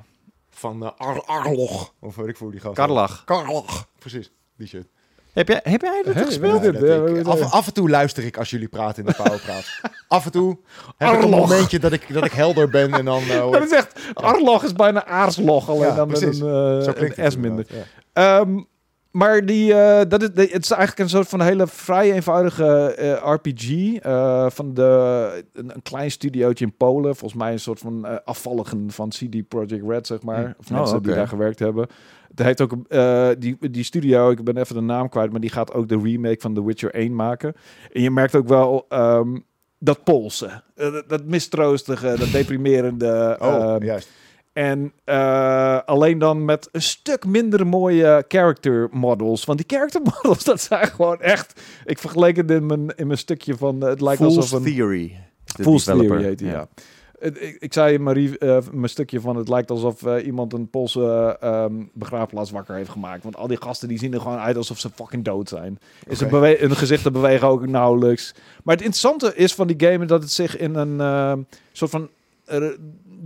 Van 0.54 0.82
eh, 0.84 0.90
Ar 0.96 1.22
Arlog. 1.24 1.92
Of 2.00 2.16
weet 2.16 2.28
ik 2.28 2.36
voor 2.36 2.50
die 2.50 2.60
gast. 2.60 2.74
Karlach. 2.74 3.24
Karlog. 3.24 3.86
Precies. 3.98 4.30
Die 4.56 4.66
shit. 4.66 4.86
Heb 5.32 5.48
jij, 5.48 5.60
heb 5.62 5.80
jij 5.80 6.02
dat 6.04 6.14
Hey, 6.14 6.24
gespeeld? 6.24 6.62
dit, 6.62 6.74
Ja, 6.74 6.80
dat 6.80 7.08
ik- 7.16 7.26
af, 7.26 7.52
af 7.52 7.66
en 7.66 7.72
toe 7.72 7.90
luister 7.90 8.24
ik 8.24 8.36
als 8.38 8.50
jullie 8.50 8.68
praten 8.68 9.04
in 9.04 9.10
de 9.16 9.22
Powerpraat. 9.22 9.80
af 10.08 10.24
en 10.24 10.30
toe 10.30 10.58
heb 10.96 11.08
ik 11.08 11.16
een 11.16 11.22
Arlog. 11.32 11.48
momentje 11.48 11.78
dat 11.78 11.92
ik, 11.92 12.12
dat 12.12 12.24
ik 12.24 12.32
helder 12.32 12.68
ben 12.68 12.92
en 12.92 13.04
dan... 13.04 13.22
eh, 13.22 13.40
hoor 13.40 13.52
Dat 13.52 13.62
is 13.62 13.72
echt... 13.72 13.98
Arlog 14.14 14.64
is 14.64 14.72
bijna 14.72 15.06
aarslog, 15.06 15.68
alleen 15.68 15.80
Ja, 15.88 15.94
dan 15.94 16.08
met 16.08 16.18
precies. 16.20 16.40
een, 16.40 16.78
eh, 16.78 16.84
Zo 16.84 16.92
klinkt 16.92 17.18
een 17.18 17.24
het 17.24 17.32
S 17.32 17.36
minder. 17.36 17.66
ja. 17.68 17.82
Ehm, 18.12 18.60
maar 19.14 19.46
die, 19.46 19.74
eh, 19.74 20.08
dat 20.08 20.22
is, 20.22 20.28
het 20.28 20.62
is 20.64 20.70
eigenlijk 20.70 20.98
een 20.98 21.08
soort 21.08 21.28
van 21.28 21.40
hele 21.40 21.66
vrij 21.66 22.12
eenvoudige 22.12 22.94
eh, 22.94 23.32
RPG 23.32 23.94
eh, 23.94 24.46
van 24.50 24.74
de, 24.74 25.44
een, 25.52 25.74
een 25.74 25.82
klein 25.82 26.10
studiootje 26.10 26.64
in 26.64 26.76
Polen. 26.76 27.16
Volgens 27.16 27.40
mij 27.42 27.52
een 27.52 27.60
soort 27.60 27.78
van 27.78 28.24
afvalligen 28.24 28.90
van 28.90 29.08
CD 29.08 29.48
Projekt 29.48 29.84
Red, 29.88 30.06
zeg 30.06 30.22
maar. 30.22 30.44
Hm. 30.44 30.52
Of 30.58 30.70
mensen 30.70 30.96
Oh, 30.96 31.02
die 31.02 31.14
daar 31.14 31.28
gewerkt 31.28 31.58
hebben. 31.58 31.86
Het 32.28 32.46
heeft 32.46 32.60
ook 32.60 32.74
die, 33.40 33.70
die 33.70 33.84
studio, 33.84 34.30
ik 34.30 34.44
ben 34.44 34.56
even 34.56 34.74
de 34.74 34.80
naam 34.80 35.08
kwijt, 35.08 35.30
maar 35.30 35.40
die 35.40 35.50
gaat 35.50 35.72
ook 35.72 35.88
de 35.88 36.00
remake 36.02 36.40
van 36.40 36.54
The 36.54 36.64
Witcher 36.64 36.90
1 36.90 37.14
maken. 37.14 37.54
En 37.92 38.02
je 38.02 38.10
merkt 38.10 38.34
ook 38.34 38.48
wel 38.48 38.86
ehm, 38.88 39.36
dat 39.78 40.04
Poolse, 40.04 40.62
dat, 40.74 41.04
dat 41.08 41.24
mistroostige, 41.24 42.14
dat 42.18 42.32
deprimerende. 42.32 43.36
Oh, 43.40 43.54
ehm, 43.54 43.84
juist. 43.84 44.08
En 44.54 44.92
eh, 45.04 45.78
alleen 45.84 46.18
dan 46.18 46.44
met 46.44 46.68
een 46.72 46.82
stuk 46.82 47.26
minder 47.26 47.66
mooie 47.66 48.24
character 48.28 48.88
models. 48.92 49.44
Want 49.44 49.58
die 49.58 49.78
character 49.78 50.00
models, 50.14 50.44
dat 50.44 50.60
zijn 50.60 50.86
gewoon 50.86 51.20
echt... 51.20 51.60
Ik 51.84 51.98
vergeleek 51.98 52.36
het 52.36 52.50
in 52.50 52.66
mijn, 52.66 52.96
in 52.96 53.06
mijn 53.06 53.18
stukje 53.18 53.56
van... 53.56 53.82
eh, 53.82 53.88
het 53.88 54.00
lijkt 54.00 54.20
Fool's 54.20 54.36
alsof 54.36 54.58
een... 54.58 54.74
Theory. 54.74 55.20
Fool's 55.44 55.84
developer. 55.84 56.08
Theory 56.10 56.28
heet 56.28 56.38
die, 56.38 56.48
ja. 56.48 56.68
Ik, 57.18 57.56
ik 57.58 57.72
zei 57.72 57.94
in 57.94 58.02
mijn, 58.02 58.38
eh, 58.38 58.58
mijn 58.72 58.88
stukje 58.88 59.20
van... 59.20 59.36
Het 59.36 59.48
lijkt 59.48 59.70
alsof 59.70 60.02
iemand 60.24 60.52
een 60.52 60.70
Poolse 60.70 61.36
ehm 61.40 61.72
begraafplaats 61.92 62.50
wakker 62.50 62.74
heeft 62.74 62.90
gemaakt. 62.90 63.22
Want 63.22 63.36
al 63.36 63.46
die 63.46 63.62
gasten 63.62 63.88
die 63.88 63.98
zien 63.98 64.14
er 64.14 64.20
gewoon 64.20 64.38
uit 64.38 64.56
alsof 64.56 64.78
ze 64.78 64.90
fucking 64.94 65.24
dood 65.24 65.48
zijn. 65.48 65.78
Is 66.08 66.26
bewe- 66.26 66.56
hun 66.60 66.76
gezichten 66.76 67.12
bewegen 67.12 67.48
ook 67.48 67.66
nauwelijks. 67.66 68.34
Maar 68.64 68.74
het 68.74 68.84
interessante 68.84 69.36
is 69.36 69.54
van 69.54 69.66
die 69.66 69.88
game... 69.88 70.06
dat 70.06 70.22
het 70.22 70.32
zich 70.32 70.56
in 70.56 70.74
een 70.74 71.46
soort 71.72 71.90
van... 71.90 72.08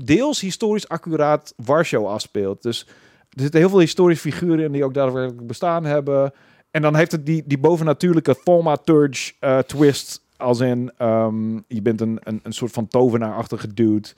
deels 0.05 0.41
historisch 0.41 0.89
accuraat 0.89 1.55
Warschau 1.57 2.07
afspeelt. 2.07 2.63
Dus 2.63 2.87
er 3.31 3.41
zitten 3.41 3.61
heel 3.61 3.69
veel 3.69 3.79
historische 3.79 4.31
figuren 4.31 4.65
in 4.65 4.73
die 4.73 4.85
ook 4.85 4.95
daadwerkelijk 4.95 5.47
bestaan 5.47 5.85
hebben. 5.85 6.33
En 6.71 6.83
dan 6.83 6.97
heeft 6.97 7.13
het 7.13 7.27
die, 7.27 7.43
die 7.47 7.59
bovennatuurlijke 7.59 8.37
thaumaturge 8.45 9.33
eh 9.41 9.59
twist. 9.59 10.27
Als 10.37 10.61
in, 10.61 10.93
ehm, 10.97 11.55
je 11.55 11.83
bent 11.83 12.01
een, 12.01 12.21
een, 12.23 12.41
een 12.43 12.53
soort 12.53 12.73
van 12.73 12.89
tovenaarachtige 12.89 13.75
dude. 13.75 14.09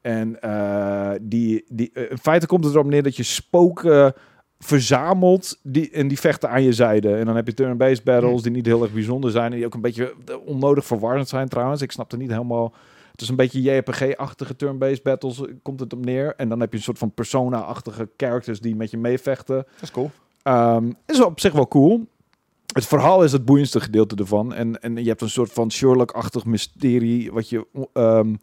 En 0.00 0.40
eh, 0.40 1.10
die, 1.20 1.64
die, 1.68 1.90
eh, 1.92 2.10
in 2.10 2.18
feite 2.18 2.46
komt 2.46 2.64
het 2.64 2.74
erop 2.74 2.86
neer 2.86 3.02
dat 3.02 3.16
je 3.16 3.22
spoken 3.22 4.14
verzamelt 4.58 5.58
die, 5.62 5.90
en 5.90 6.08
die 6.08 6.20
vechten 6.20 6.50
aan 6.50 6.62
je 6.62 6.72
zijde. 6.72 7.14
En 7.14 7.26
dan 7.26 7.36
heb 7.36 7.46
je 7.46 7.54
turn-based 7.54 8.04
battles 8.04 8.42
die 8.42 8.52
niet 8.52 8.66
heel 8.66 8.82
erg 8.82 8.92
bijzonder 8.92 9.30
zijn. 9.30 9.50
En 9.50 9.56
die 9.56 9.66
ook 9.66 9.74
een 9.74 9.80
beetje 9.80 10.14
onnodig 10.44 10.84
verwarrend 10.84 11.28
zijn 11.28 11.48
trouwens. 11.48 11.82
Ik 11.82 11.92
snap 11.92 12.12
er 12.12 12.18
niet 12.18 12.30
helemaal... 12.30 12.74
Het 13.14 13.22
is 13.22 13.28
een 13.28 13.36
beetje 13.36 13.62
JRPG-achtige 13.62 14.56
turn-based 14.56 15.02
battles, 15.02 15.40
eh, 15.40 15.54
komt 15.62 15.80
het 15.80 15.92
op 15.92 16.04
neer. 16.04 16.34
En 16.36 16.48
dan 16.48 16.60
heb 16.60 16.70
je 16.70 16.76
een 16.76 16.82
soort 16.82 16.98
van 16.98 17.12
persona-achtige 17.12 18.08
characters 18.16 18.60
die 18.60 18.76
met 18.76 18.90
je 18.90 18.96
meevechten. 18.96 19.56
Dat 19.56 19.82
is 19.82 19.90
cool. 19.90 20.10
Ehm, 20.42 20.92
is 21.06 21.22
op 21.22 21.40
zich 21.40 21.52
wel 21.52 21.68
cool. 21.68 22.06
Het 22.72 22.86
verhaal 22.86 23.24
is 23.24 23.32
het 23.32 23.44
boeiendste 23.44 23.80
gedeelte 23.80 24.16
ervan. 24.16 24.54
En, 24.54 24.80
en 24.80 24.96
je 24.96 25.08
hebt 25.08 25.20
een 25.20 25.30
soort 25.30 25.52
van 25.52 25.70
Sherlock-achtig 25.70 26.44
mysterie 26.44 27.32
wat 27.32 27.48
je, 27.48 27.66
ehm, 27.92 28.34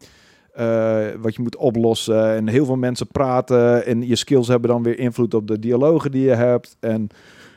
eh, 0.52 1.08
wat 1.20 1.34
je 1.34 1.42
moet 1.42 1.56
oplossen. 1.56 2.34
En 2.34 2.48
heel 2.48 2.64
veel 2.64 2.76
mensen 2.76 3.06
praten. 3.06 3.86
En 3.86 4.06
je 4.06 4.16
skills 4.16 4.48
hebben 4.48 4.70
dan 4.70 4.82
weer 4.82 4.98
invloed 4.98 5.34
op 5.34 5.46
de 5.46 5.58
dialogen 5.58 6.10
die 6.10 6.24
je 6.24 6.34
hebt. 6.34 6.76
En 6.80 7.08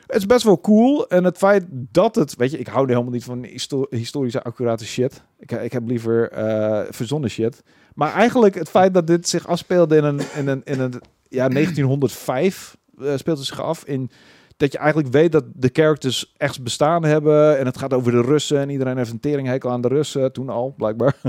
het 0.06 0.16
is 0.16 0.26
best 0.26 0.44
wel 0.44 0.60
cool. 0.60 1.08
En 1.08 1.24
het 1.24 1.36
feit 1.38 1.64
dat 1.68 2.14
het... 2.14 2.36
Weet 2.36 2.50
je, 2.50 2.58
ik 2.58 2.66
hou 2.66 2.86
helemaal 2.86 3.12
niet 3.12 3.24
van 3.24 3.44
histo- 3.44 3.86
historische 3.90 4.42
accurate 4.42 4.84
shit. 4.86 5.22
Ik, 5.38 5.52
ik 5.52 5.72
heb 5.72 5.88
liever 5.88 6.30
eh, 6.30 6.82
verzonnen 6.90 7.30
shit. 7.30 7.62
Maar 7.94 8.12
eigenlijk 8.12 8.54
het 8.54 8.68
feit 8.68 8.94
dat 8.94 9.06
dit 9.06 9.28
zich 9.28 9.46
afspeelde 9.46 9.96
in 9.96 10.04
een... 10.04 10.20
In 10.34 10.48
een, 10.48 10.60
in 10.64 10.80
een 10.80 11.02
ja, 11.28 11.48
1905 11.58 12.76
eh, 12.98 13.16
speelt 13.16 13.38
het 13.38 13.46
zich 13.46 13.60
af. 13.60 13.84
In 13.84 14.10
dat 14.56 14.72
je 14.72 14.78
eigenlijk 14.78 15.12
weet 15.12 15.32
dat 15.32 15.44
de 15.54 15.70
characters 15.72 16.34
echt 16.36 16.62
bestaan 16.62 17.04
hebben. 17.04 17.58
En 17.58 17.66
het 17.66 17.78
gaat 17.78 17.92
over 17.92 18.12
de 18.12 18.20
Russen. 18.20 18.58
En 18.58 18.70
iedereen 18.70 18.96
heeft 18.96 19.10
een 19.10 19.20
teringhekel 19.20 19.70
aan 19.70 19.80
de 19.80 19.88
Russen. 19.88 20.32
Toen 20.32 20.48
al, 20.48 20.74
blijkbaar. 20.76 21.16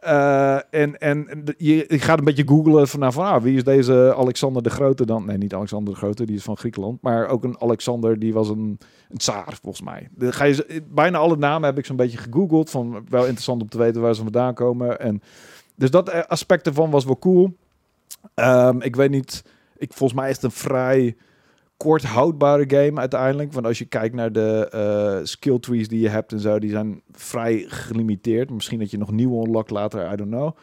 Eh, 0.00 0.54
en 0.70 0.98
en 0.98 1.44
je, 1.56 1.84
je 1.88 1.98
gaat 1.98 2.18
een 2.18 2.24
beetje 2.24 2.48
googlen 2.48 2.88
van, 2.88 3.00
nou, 3.00 3.12
van 3.12 3.24
ah, 3.24 3.42
wie 3.42 3.56
is 3.56 3.64
deze 3.64 4.14
Alexander 4.16 4.62
de 4.62 4.70
Grote 4.70 5.06
dan? 5.06 5.26
Nee, 5.26 5.36
niet 5.36 5.54
Alexander 5.54 5.92
de 5.92 5.98
Grote, 5.98 6.26
die 6.26 6.36
is 6.36 6.42
van 6.42 6.56
Griekenland. 6.56 7.02
Maar 7.02 7.28
ook 7.28 7.44
een 7.44 7.60
Alexander, 7.60 8.18
die 8.18 8.32
was 8.32 8.48
een, 8.48 8.78
een 9.08 9.16
tsaar, 9.16 9.58
volgens 9.62 9.84
mij. 9.84 10.08
De, 10.14 10.32
ga 10.32 10.44
je, 10.44 10.82
bijna 10.90 11.18
alle 11.18 11.36
namen 11.36 11.68
heb 11.68 11.78
ik 11.78 11.86
zo'n 11.86 11.96
beetje 11.96 12.18
gegoogeld. 12.18 12.70
Van, 12.70 13.06
wel 13.08 13.22
interessant 13.22 13.62
om 13.62 13.68
te 13.68 13.78
weten 13.78 14.00
waar 14.00 14.14
ze 14.14 14.22
vandaan 14.22 14.54
komen. 14.54 15.00
En, 15.00 15.22
dus 15.74 15.90
dat 15.90 16.08
eh, 16.08 16.20
aspect 16.26 16.66
ervan 16.66 16.90
was 16.90 17.04
wel 17.04 17.18
cool. 17.18 17.56
Ehm, 18.34 18.80
ik 18.80 18.96
weet 18.96 19.10
niet, 19.10 19.44
ik, 19.76 19.92
volgens 19.92 20.20
mij 20.20 20.28
is 20.28 20.34
het 20.34 20.44
een 20.44 20.50
vrij 20.50 21.16
kort 21.80 22.02
houdbare 22.02 22.64
game 22.66 23.00
uiteindelijk. 23.00 23.52
Want 23.52 23.66
als 23.66 23.78
je 23.78 23.84
kijkt 23.84 24.14
naar 24.14 24.32
de 24.32 24.68
eh, 24.70 25.26
skill 25.26 25.58
trees 25.58 25.88
die 25.88 26.00
je 26.00 26.08
hebt 26.08 26.32
en 26.32 26.40
zo, 26.40 26.58
die 26.58 26.70
zijn 26.70 27.02
vrij 27.12 27.64
gelimiteerd. 27.68 28.50
Misschien 28.50 28.78
dat 28.78 28.90
je 28.90 28.98
nog 28.98 29.10
nieuwe 29.10 29.46
unlock 29.46 29.70
later, 29.70 30.12
I 30.12 30.16
don't 30.16 30.30
know. 30.30 30.56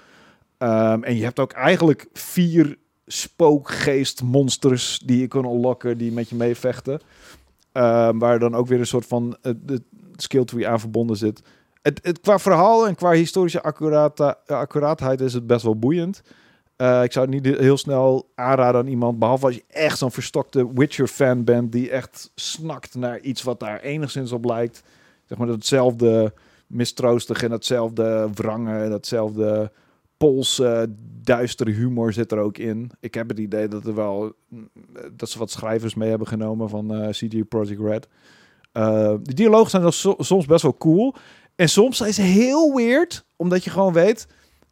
Ehm, 0.57 1.03
en 1.03 1.15
je 1.15 1.23
hebt 1.23 1.39
ook 1.39 1.52
eigenlijk 1.52 2.07
vier 2.14 2.77
spookgeestmonsters 3.07 4.99
die 5.06 5.19
je 5.19 5.27
kunnen 5.27 5.52
unlocken, 5.52 5.98
die 5.98 6.11
met 6.11 6.30
je 6.30 6.35
meevechten. 6.35 6.99
Ehm, 7.72 8.18
waar 8.18 8.39
dan 8.39 8.56
ook 8.56 8.68
weer 8.68 8.80
een 8.80 8.88
soort 8.88 9.06
van 9.06 9.38
eh, 9.41 9.52
de 9.64 9.81
skill 10.15 10.44
tree 10.44 10.68
aan 10.68 10.80
verbonden 10.80 11.18
zit. 11.18 11.41
Het, 11.81 11.99
het, 12.03 12.19
qua 12.19 12.39
verhaal 12.39 12.88
en 12.88 12.95
qua 12.95 13.11
historische 13.11 13.61
accuraatheid 14.45 15.22
is 15.22 15.34
het 15.34 15.48
best 15.48 15.64
wel 15.64 15.80
boeiend. 15.80 16.22
Eh, 16.78 17.04
ik 17.04 17.12
zou 17.12 17.32
het 17.32 17.44
niet 17.44 17.58
heel 17.58 17.78
snel 17.78 18.30
aanraden 18.36 18.82
aan 18.82 18.88
iemand, 18.88 19.20
behalve 19.20 19.45
als 19.45 19.56
je 19.56 19.64
echt 19.68 19.98
zo'n 19.98 20.12
verstokte 20.12 20.74
Witcher-fan 20.74 21.44
bent, 21.44 21.72
die 21.72 21.90
echt 21.90 22.32
snakt 22.36 22.95
naar 22.95 23.20
iets 23.20 23.44
wat 23.44 23.60
daar 23.60 23.80
enigszins 23.80 24.32
op 24.32 24.45
lijkt. 24.45 24.84
Zeg 25.26 25.38
maar 25.38 25.48
datzelfde 25.48 26.34
mistroostige 26.68 27.44
en 27.44 27.49
datzelfde 27.49 28.30
wrangen 28.34 28.84
en 28.84 28.90
datzelfde 28.90 29.72
Poolse 30.18 30.95
duistere 31.22 31.72
humor 31.72 32.14
zit 32.14 32.32
er 32.32 32.40
ook 32.40 32.58
in. 32.58 32.91
Ik 32.99 33.14
heb 33.14 33.30
het 33.30 33.40
idee 33.40 33.68
dat 33.68 33.86
er 33.86 33.95
wel 33.95 34.34
dat 35.12 35.30
ze 35.30 35.40
wat 35.40 35.52
schrijvers 35.52 35.95
mee 35.95 36.10
hebben 36.10 36.28
genomen 36.28 36.70
van 36.70 36.94
eh 36.94 37.10
CG 37.10 37.48
Project 37.48 37.82
Red. 37.82 38.08
Eh, 38.72 39.14
de 39.24 39.34
dialogen 39.34 39.70
zijn 39.70 39.91
so- 39.94 40.16
soms 40.18 40.45
best 40.45 40.62
wel 40.62 40.78
cool. 40.78 41.16
En 41.56 41.70
soms 41.70 41.98
zijn 41.98 42.14
ze 42.14 42.22
heel 42.22 42.76
weird, 42.76 43.26
omdat 43.36 43.64
je 43.64 43.70
gewoon 43.70 43.94
weet... 43.94 44.28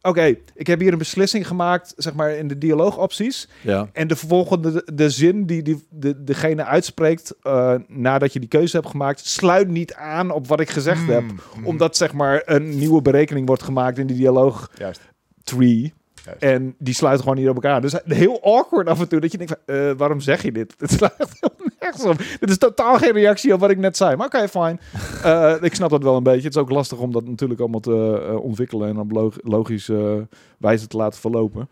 Oké, 0.06 0.36
ik 0.54 0.66
heb 0.66 0.80
hier 0.80 0.92
een 0.92 0.98
beslissing 0.98 1.46
gemaakt, 1.46 1.94
zeg 1.96 2.14
maar, 2.14 2.30
in 2.30 2.48
de 2.48 2.58
dialoogopties. 2.58 3.48
Ja. 3.60 3.88
En 3.92 4.08
de 4.08 4.16
vervolgende, 4.16 4.82
de, 4.94 5.10
zin 5.10 5.46
die, 5.46 5.62
die 5.62 5.86
de, 5.90 6.24
degene 6.24 6.64
uitspreekt 6.64 7.34
eh, 7.42 7.74
nadat 7.86 8.32
je 8.32 8.40
die 8.40 8.48
keuze 8.48 8.76
hebt 8.76 8.88
gemaakt, 8.88 9.26
sluit 9.26 9.68
niet 9.68 9.94
aan 9.94 10.30
op 10.30 10.46
wat 10.46 10.60
ik 10.60 10.70
gezegd 10.70 11.06
heb. 11.06 11.22
Mm, 11.22 11.64
Omdat, 11.64 11.96
zeg 11.96 12.12
maar, 12.12 12.42
een 12.44 12.76
nieuwe 12.76 13.02
berekening 13.02 13.46
wordt 13.46 13.62
gemaakt 13.62 13.98
in 13.98 14.06
die 14.06 14.16
dialoog 14.16 14.70
Juist. 14.78 15.00
tree. 15.44 15.92
Juist. 16.26 16.42
En 16.42 16.74
die 16.78 16.94
sluiten 16.94 17.22
gewoon 17.22 17.38
niet 17.38 17.48
op 17.48 17.54
elkaar. 17.54 17.80
Dus 17.80 17.94
heel 18.04 18.42
awkward 18.42 18.88
af 18.88 19.00
en 19.00 19.08
toe 19.08 19.20
dat 19.20 19.32
je 19.32 19.38
denkt, 19.38 19.56
van, 19.66 19.76
eh, 19.76 19.90
waarom 19.96 20.20
zeg 20.20 20.42
je 20.42 20.52
dit? 20.52 20.74
Het 20.78 20.90
slaat 20.90 21.16
helemaal 21.40 21.70
nergens 21.80 22.04
op. 22.04 22.18
Dit 22.40 22.50
is 22.50 22.58
totaal 22.58 22.98
geen 22.98 23.12
reactie 23.12 23.52
op 23.54 23.60
wat 23.60 23.70
ik 23.70 23.78
net 23.78 23.96
zei. 23.96 24.16
Maar 24.16 24.26
oké, 24.26 24.48
fijn. 24.48 24.80
Eh, 25.22 25.54
ik 25.60 25.74
snap 25.74 25.90
dat 25.90 26.02
wel 26.02 26.16
een 26.16 26.22
beetje. 26.22 26.42
Het 26.46 26.54
is 26.54 26.60
ook 26.60 26.70
lastig 26.70 26.98
om 26.98 27.12
dat 27.12 27.24
natuurlijk 27.28 27.60
allemaal 27.60 27.80
te 27.80 28.24
eh, 28.28 28.36
ontwikkelen 28.42 28.88
en 28.88 28.98
op 28.98 29.10
log- 29.10 29.38
logische 29.42 30.28
wijze 30.58 30.86
te 30.86 30.96
laten 30.96 31.20
verlopen. 31.20 31.68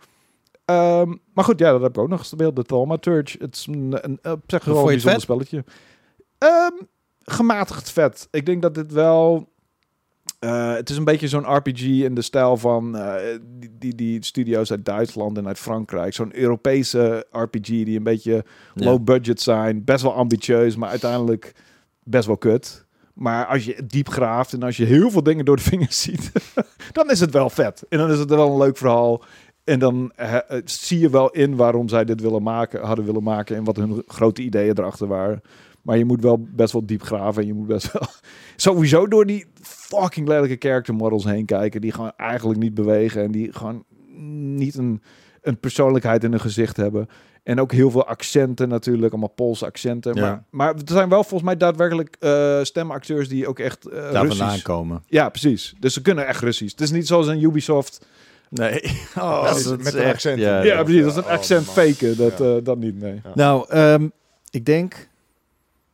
Ehm, 0.65 1.15
maar 1.35 1.45
goed, 1.45 1.59
ja, 1.59 1.71
dat 1.71 1.81
heb 1.81 1.91
ik 1.91 1.99
ook 1.99 2.09
nog 2.09 2.19
gespeeld. 2.19 2.57
De 2.57 2.63
Thaumaturge. 2.63 3.37
Het 3.41 3.55
is 3.55 3.67
een, 3.67 3.99
een, 4.01 4.19
Hoe 4.23 4.39
wel 4.65 4.79
een 4.79 4.85
bijzonder 4.87 5.21
spelletje. 5.21 5.65
Ehm, 6.39 6.73
gematigd 7.23 7.91
vet. 7.91 8.29
Ik 8.31 8.47
denk 8.47 8.63
dat 8.63 8.75
dit 8.75 8.93
wel... 8.93 9.49
eh, 10.45 10.75
het 10.75 10.91
is 10.91 10.97
een 10.97 11.05
beetje 11.05 11.29
zo'n 11.29 11.57
RPG 11.57 11.83
in 11.83 12.15
de 12.15 12.23
stijl 12.23 12.57
van 12.57 12.97
eh, 12.97 13.15
die, 13.59 13.71
die, 13.79 13.95
die 13.95 14.25
studio's 14.25 14.71
uit 14.71 14.85
Duitsland 14.85 15.39
en 15.39 15.47
uit 15.47 15.59
Frankrijk. 15.59 16.15
Zo'n 16.15 16.37
Europese 16.39 17.27
RPG 17.31 17.67
die 17.67 17.97
een 17.97 18.03
beetje 18.03 18.45
Ja. 18.75 18.85
low 18.85 19.05
budget 19.05 19.41
zijn. 19.41 19.85
Best 19.85 20.03
wel 20.03 20.15
ambitieus, 20.15 20.77
maar 20.77 20.89
uiteindelijk 20.89 21.53
best 22.03 22.27
wel 22.27 22.37
kut. 22.37 22.85
Maar 23.15 23.47
als 23.47 23.65
je 23.65 23.83
diep 23.87 24.09
graaft 24.09 24.53
en 24.53 24.63
als 24.63 24.77
je 24.77 24.85
heel 24.85 25.11
veel 25.11 25.23
dingen 25.23 25.45
door 25.45 25.57
de 25.57 25.63
vingers 25.63 26.03
ziet, 26.07 26.33
dan 26.93 27.11
is 27.11 27.21
het 27.21 27.31
wel 27.33 27.51
vet. 27.51 27.83
En 27.89 27.99
dan 27.99 28.11
is 28.11 28.19
het 28.19 28.29
wel 28.31 28.51
een 28.51 28.59
leuk 28.59 28.77
verhaal. 28.77 29.23
En 29.65 29.79
dan 29.79 30.13
eh, 30.17 30.37
zie 30.65 30.99
je 30.99 31.11
wel 31.11 31.31
in 31.31 31.57
waarom 31.57 31.89
zij 31.89 32.05
dit 32.05 32.21
willen 32.21 32.43
maken, 32.43 32.81
hadden 32.87 33.05
willen 33.05 33.23
maken 33.23 33.57
en 33.57 33.65
wat 33.65 33.77
hun 33.77 34.03
grote 34.07 34.43
ideeën 34.43 34.79
erachter 34.79 35.07
waren. 35.07 35.41
Maar 35.83 35.99
je 35.99 36.05
moet 36.05 36.23
wel 36.23 36.47
best 36.55 36.73
wel 36.73 36.87
diep 36.87 37.03
graven 37.03 37.43
en 37.43 37.49
je 37.49 37.55
moet 37.55 37.67
best 37.67 37.93
wel 37.93 38.09
sowieso 38.57 39.07
door 39.09 39.27
die 39.27 39.47
fucking 40.01 40.29
lelijke 40.29 40.69
character 40.69 40.95
models 40.95 41.25
heen 41.25 41.45
kijken 41.45 41.81
die 41.81 41.93
gewoon 41.93 42.13
eigenlijk 42.17 42.61
niet 42.61 42.75
bewegen 42.75 43.23
en 43.23 43.31
die 43.31 43.53
gewoon 43.53 43.85
niet 44.57 44.77
een, 44.77 45.03
een 45.43 45.59
persoonlijkheid 45.59 46.25
in 46.25 46.31
hun 46.31 46.41
gezicht 46.41 46.77
hebben. 46.77 47.09
En 47.43 47.61
ook 47.61 47.73
heel 47.73 47.91
veel 47.91 48.07
accenten 48.07 48.69
natuurlijk, 48.69 49.13
allemaal 49.13 49.33
Poolse 49.35 49.65
accenten. 49.67 50.15
Ja. 50.15 50.21
Maar, 50.21 50.45
maar 50.51 50.75
er 50.75 50.81
zijn 50.85 51.09
wel 51.09 51.23
volgens 51.23 51.43
mij 51.43 51.57
daadwerkelijk 51.57 52.17
eh, 52.21 52.63
stemacteurs 52.63 53.29
die 53.29 53.47
ook 53.49 53.59
echt 53.59 53.87
eh 53.89 53.93
Daar 54.13 54.23
Russisch... 54.23 54.39
vandaan 54.39 54.63
komen. 54.63 55.03
Ja, 55.07 55.29
precies. 55.29 55.75
Dus 55.79 55.95
ze 55.95 56.03
kunnen 56.03 56.27
echt 56.27 56.41
Russisch. 56.41 56.73
Het 56.73 56.81
is 56.81 56.91
niet 56.91 57.07
zoals 57.07 57.27
een 57.27 57.43
Ubisoft. 57.43 58.07
Nee. 58.49 58.81
Oh, 59.19 59.45
dat 59.45 59.57
is 59.59 59.67
met 59.67 59.95
een 59.95 60.05
accent. 60.05 60.39
Ja, 60.39 60.63
Ja, 60.63 60.63
Ja, 60.63 60.83
precies. 60.83 61.03
Dat 61.03 61.11
is 61.11 61.17
een 61.17 61.25
oh, 61.25 61.31
accent 61.31 61.67
man. 61.67 61.75
faken. 61.75 62.17
Dat, 62.17 62.39
Ja. 62.39 62.57
eh, 62.57 62.65
dat 62.65 62.79
niet, 62.79 63.01
nee. 63.01 63.21
Nou, 63.35 63.69
ehm, 63.69 64.09
ik 64.51 64.65
denk 64.65 65.09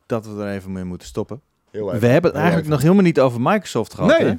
dat 0.05 0.25
we 0.25 0.43
er 0.43 0.53
even 0.53 0.71
mee 0.71 0.83
moeten 0.83 1.07
stoppen. 1.07 1.41
Heel 1.71 1.85
We 1.99 2.07
hebben 2.07 2.31
het 2.31 2.39
eigenlijk 2.39 2.57
even. 2.59 2.69
nog 2.69 2.81
helemaal 2.81 3.03
niet 3.03 3.19
over 3.19 3.41
Microsoft 3.41 3.93
gehad. 3.93 4.19
Nee. 4.19 4.27
hè? 4.29 4.35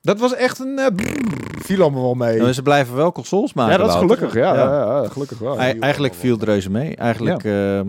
Dat 0.00 0.18
was 0.18 0.34
echt 0.34 0.58
een... 0.58 0.80
brrr. 0.96 1.12
Viel 1.58 1.82
allemaal 1.82 2.02
wel 2.02 2.14
mee. 2.14 2.38
Nou, 2.38 2.52
ze 2.52 2.62
blijven 2.62 2.96
wel 2.96 3.12
consoles 3.12 3.52
maken. 3.52 3.72
ja, 3.72 3.78
dat 3.78 3.88
is 3.88 3.94
gelukkig. 3.94 4.34
Ja, 4.34 4.54
ja. 4.54 5.02
ja, 5.02 5.08
gelukkig 5.08 5.38
wel. 5.38 5.58
Ei- 5.58 5.78
eigenlijk 5.78 6.14
viel 6.14 6.34
het 6.34 6.42
reuze 6.42 6.70
mee. 6.70 6.96
Eigenlijk, 6.96 7.44
ehm, 7.44 7.86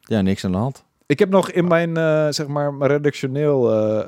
ja, 0.00 0.20
niks 0.20 0.44
aan 0.44 0.52
de 0.52 0.56
hand. 0.58 0.84
Ik 1.06 1.18
heb 1.18 1.28
nog 1.30 1.50
in 1.50 1.66
mijn, 1.68 1.96
eh, 1.96 2.26
zeg 2.30 2.46
maar, 2.46 2.74
mijn 2.74 2.90
redactioneel 2.90 3.72
eh, 3.72 4.06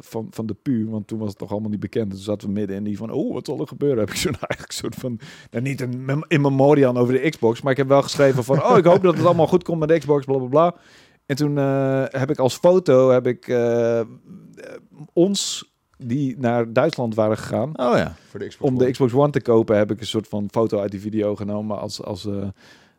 van, 0.00 0.26
van 0.30 0.46
de 0.46 0.54
PU, 0.62 0.86
want 0.90 1.06
toen 1.06 1.18
was 1.18 1.30
het 1.30 1.40
nog 1.40 1.50
allemaal 1.50 1.70
niet 1.70 1.80
bekend. 1.80 2.10
Toen 2.10 2.18
zaten 2.20 2.46
we 2.48 2.54
midden 2.54 2.76
in 2.76 2.84
die 2.84 2.96
van, 2.96 3.10
oh, 3.10 3.32
wat 3.32 3.46
zal 3.46 3.60
er 3.60 3.66
gebeuren? 3.66 3.98
Heb 4.04 4.10
ik 4.10 4.16
zo'n 4.16 4.34
eigenlijk 4.40 4.72
soort 4.72 4.94
van, 4.94 5.18
nou, 5.50 5.64
niet 5.64 5.80
een 5.80 6.04
mem- 6.04 6.24
in 6.28 6.40
memoriam 6.40 6.96
over 6.98 7.14
de 7.14 7.28
Xbox, 7.30 7.62
maar 7.62 7.72
ik 7.72 7.78
heb 7.78 7.88
wel 7.88 8.02
geschreven 8.02 8.44
van, 8.44 8.62
oh, 8.64 8.76
ik 8.78 8.84
hoop 8.84 9.02
dat 9.02 9.16
het 9.16 9.24
allemaal 9.26 9.46
goed 9.46 9.64
komt 9.64 9.78
met 9.78 9.88
de 9.88 9.98
Xbox, 9.98 10.24
bla 10.24 10.36
bla 10.38 10.46
bla. 10.48 10.74
En 11.30 11.36
toen 11.36 11.58
eh, 11.58 12.04
heb 12.08 12.30
ik 12.30 12.38
als 12.38 12.56
foto, 12.56 13.10
heb 13.10 13.26
ik 13.26 13.48
eh, 13.48 14.00
ons, 15.12 15.70
die 15.98 16.38
naar 16.38 16.72
Duitsland 16.72 17.14
waren 17.14 17.38
gegaan, 17.38 17.68
Oh 17.68 17.96
ja. 17.96 18.14
Voor 18.28 18.40
de 18.40 18.46
Xbox 18.48 18.70
om 18.70 18.78
de. 18.78 18.90
Xbox 18.90 19.12
One 19.12 19.30
te 19.30 19.40
kopen, 19.42 19.76
heb 19.76 19.90
ik 19.90 20.00
een 20.00 20.06
soort 20.06 20.28
van 20.28 20.48
foto 20.50 20.80
uit 20.80 20.90
die 20.90 21.00
video 21.00 21.36
genomen 21.36 21.78
als, 21.78 22.02
als 22.02 22.26
eh, 22.26 22.48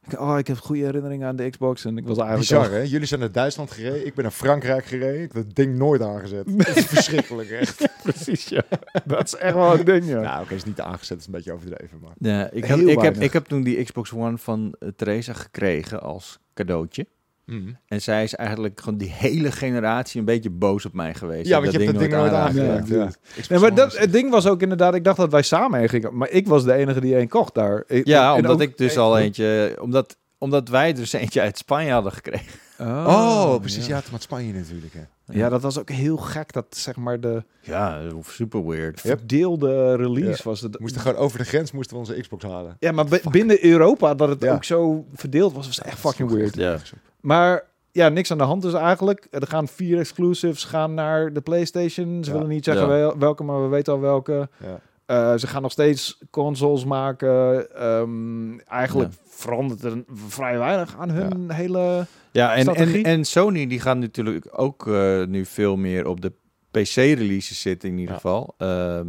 ik- 0.07 0.19
oh, 0.19 0.37
ik 0.37 0.47
heb 0.47 0.57
goede 0.57 0.83
herinneringen 0.83 1.27
aan 1.27 1.35
de 1.35 1.49
Xbox 1.49 1.85
en 1.85 1.97
ik 1.97 2.07
was 2.07 2.17
eigenlijk 2.17 2.51
al- 2.51 2.59
Bizar, 2.59 2.77
hè? 2.79 2.83
Jullie 2.85 3.07
zijn 3.07 3.19
naar 3.19 3.31
Duitsland 3.31 3.71
gereden. 3.71 4.05
Ik 4.05 4.13
ben 4.13 4.23
naar 4.23 4.33
Frankrijk 4.33 4.85
gereden. 4.85 5.21
Ik 5.21 5.31
heb 5.33 5.43
dat 5.45 5.55
ding 5.55 5.77
nooit 5.77 6.01
aangezet. 6.01 6.57
Dat 6.67 6.75
is 6.75 6.85
verschrikkelijk, 6.85 7.49
echt. 7.49 7.87
Precies, 8.03 8.47
ja. 8.47 8.63
Dat 9.05 9.23
is 9.27 9.35
echt 9.35 9.53
wel 9.53 9.73
een 9.79 9.85
ding, 9.85 10.05
ja. 10.07 10.19
Nou, 10.21 10.43
oké, 10.43 10.53
is 10.53 10.63
niet 10.63 10.81
aangezet. 10.81 11.09
Het 11.09 11.19
is 11.19 11.25
een 11.25 11.31
beetje 11.31 11.51
overdreven, 11.53 11.99
maar... 12.01 12.11
Ja, 12.17 12.45
ik, 12.51 12.67
ik, 12.67 13.01
heb, 13.01 13.17
ik 13.17 13.33
heb 13.33 13.45
toen 13.45 13.63
die 13.63 13.83
Xbox 13.83 14.13
One 14.13 14.37
van 14.37 14.75
eh, 14.79 14.89
Theresa 14.95 15.33
gekregen 15.33 16.01
als 16.01 16.39
cadeautje. 16.53 17.05
Mhm. 17.45 17.69
En 17.87 18.01
zij 18.01 18.23
is 18.23 18.35
eigenlijk 18.35 18.79
gewoon 18.81 18.97
die 18.97 19.09
hele 19.11 19.51
generatie 19.51 20.19
een 20.19 20.25
beetje 20.25 20.49
boos 20.49 20.85
op 20.85 20.93
mij 20.93 21.13
geweest. 21.13 21.47
Ja, 21.47 21.57
Ik 21.57 21.61
want 21.63 21.73
heb 21.73 21.81
je 21.81 21.87
hebt 21.87 21.99
dat 21.99 22.09
ding 22.09 22.21
nooit 22.21 22.33
aangeraakt. 22.33 22.87
Ja, 22.87 22.95
Ja, 22.95 23.09
Nee, 23.49 23.59
maar 23.59 23.75
dat, 23.75 23.97
het 23.97 24.11
ding 24.11 24.29
was 24.29 24.47
ook 24.47 24.61
inderdaad, 24.61 24.95
ik 24.95 25.03
dacht 25.03 25.17
dat 25.17 25.31
wij 25.31 25.41
samen 25.41 25.79
heen 25.79 25.89
gingen. 25.89 26.17
Maar 26.17 26.29
ik 26.29 26.47
was 26.47 26.63
de 26.63 26.73
enige 26.73 26.99
die 27.01 27.15
één 27.15 27.27
kocht 27.27 27.53
daar. 27.53 27.83
Ik- 27.87 28.05
Ja, 28.07 28.29
en 28.31 28.35
omdat 28.35 28.51
ook- 28.51 28.61
ik 28.61 28.77
dus 28.77 28.97
al 28.97 29.17
eentje... 29.17 29.77
Omdat, 29.81 30.17
omdat 30.37 30.69
wij 30.69 30.93
dus 30.93 31.13
eentje 31.13 31.41
uit 31.41 31.57
Spanje 31.57 31.91
hadden 31.91 32.11
gekregen. 32.11 32.51
Oh, 32.79 33.59
precies. 33.59 33.85
Ja. 33.87 33.95
Ja, 33.95 34.01
het 34.11 34.21
Spanje 34.21 34.53
natuurlijk, 34.53 34.93
hè. 34.93 35.01
Ja, 35.39 35.49
dat 35.49 35.61
was 35.61 35.79
ook 35.79 35.89
heel 35.89 36.17
gek. 36.17 36.53
Dat 36.53 36.65
zeg 36.69 36.95
maar 36.95 37.19
de 37.19 37.43
Ja, 37.61 38.01
super 38.27 38.65
weird. 38.67 39.01
Verdeelde 39.01 39.95
release 39.95 40.29
Ja. 40.43 40.49
was. 40.49 40.61
Het. 40.61 40.71
We 40.71 40.77
moesten 40.81 41.01
gewoon 41.01 41.17
over 41.17 41.37
de 41.37 41.43
grens 41.43 41.71
moesten 41.71 41.93
we 41.95 41.99
onze 42.01 42.21
Xbox 42.21 42.43
halen. 42.43 42.75
Ja, 42.79 42.91
maar 42.91 43.05
bi- 43.05 43.21
binnen 43.29 43.65
Europa, 43.65 44.15
dat 44.15 44.29
het 44.29 44.41
Ja. 44.41 44.53
ook 44.53 44.63
zo 44.63 45.05
verdeeld 45.13 45.53
was, 45.53 45.65
was 45.67 45.81
echt 45.81 45.99
fucking 45.99 46.31
weird. 46.31 46.55
Ja. 46.55 46.77
Maar 47.21 47.63
ja, 47.91 48.09
niks 48.09 48.31
aan 48.31 48.37
de 48.37 48.43
hand 48.43 48.61
dus 48.61 48.73
eigenlijk. 48.73 49.27
Er 49.31 49.47
gaan 49.47 49.67
vier 49.67 49.99
exclusives 49.99 50.63
gaan 50.63 50.93
naar 50.93 51.33
de 51.33 51.41
PlayStation. 51.41 52.23
Ze 52.23 52.29
Ja. 52.31 52.35
willen 52.37 52.51
niet 52.53 52.63
zeggen 52.63 52.83
Ja. 52.83 52.89
wel- 52.89 53.17
welke, 53.17 53.43
maar 53.43 53.61
we 53.61 53.67
weten 53.67 53.93
al 53.93 53.99
welke. 53.99 54.49
Ja. 54.57 54.79
Eh, 55.05 55.37
ze 55.37 55.47
gaan 55.47 55.61
nog 55.61 55.71
steeds 55.71 56.21
consoles 56.29 56.85
maken. 56.85 57.69
Ehm, 57.75 58.59
eigenlijk 58.59 59.11
verandert 59.27 59.83
er 59.83 60.03
vrij 60.13 60.57
weinig 60.57 60.95
aan 60.97 61.09
hun 61.09 61.51
hele... 61.51 62.05
Ja, 62.31 62.51
en, 62.51 62.57
en, 62.57 62.61
Strategie? 62.63 63.03
en 63.03 63.25
Sony 63.25 63.67
die 63.67 63.79
gaat 63.79 63.97
natuurlijk 63.97 64.47
ook 64.51 64.87
eh, 64.87 65.23
nu 65.25 65.45
veel 65.45 65.75
meer 65.75 66.07
op 66.07 66.21
de 66.21 66.31
PC-releases 66.71 67.61
zitten 67.61 67.89
in 67.89 67.97
ieder 67.97 68.13
Ja. 68.13 68.19
geval. 68.21 68.53
Ehm, 68.57 69.07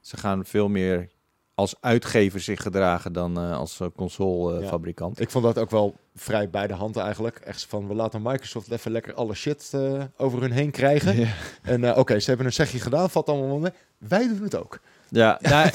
ze 0.00 0.16
gaan 0.16 0.44
veel 0.44 0.68
meer 0.68 1.08
als 1.56 1.74
uitgever 1.80 2.40
zich 2.40 2.62
gedragen 2.62 3.12
dan 3.12 3.36
eh, 3.38 3.58
als 3.58 3.78
Ja. 3.78 3.90
console-fabrikant. 3.96 5.20
Ik 5.20 5.30
vond 5.30 5.44
dat 5.44 5.58
ook 5.58 5.70
wel 5.70 5.94
vrij 6.14 6.50
bij 6.50 6.66
de 6.66 6.74
hand 6.74 6.96
eigenlijk. 6.96 7.36
Echt 7.36 7.66
van, 7.68 7.88
we 7.88 7.94
laten 7.94 8.22
Microsoft 8.22 8.70
even 8.70 8.90
lekker 8.90 9.14
alle 9.14 9.34
shit 9.34 9.70
eh, 9.72 10.02
over 10.16 10.40
hun 10.40 10.52
heen 10.52 10.70
krijgen. 10.70 11.28
En 11.62 11.84
eh, 11.84 11.98
oké, 11.98 12.18
ze 12.20 12.28
hebben 12.28 12.46
een 12.46 12.52
zegje 12.52 12.80
gedaan, 12.80 13.10
valt 13.10 13.28
allemaal 13.28 13.58
mee. 13.58 13.72
Wij 13.98 14.28
doen 14.28 14.42
het 14.42 14.56
ook. 14.56 14.80
ja, 15.08 15.38
nou, 15.42 15.70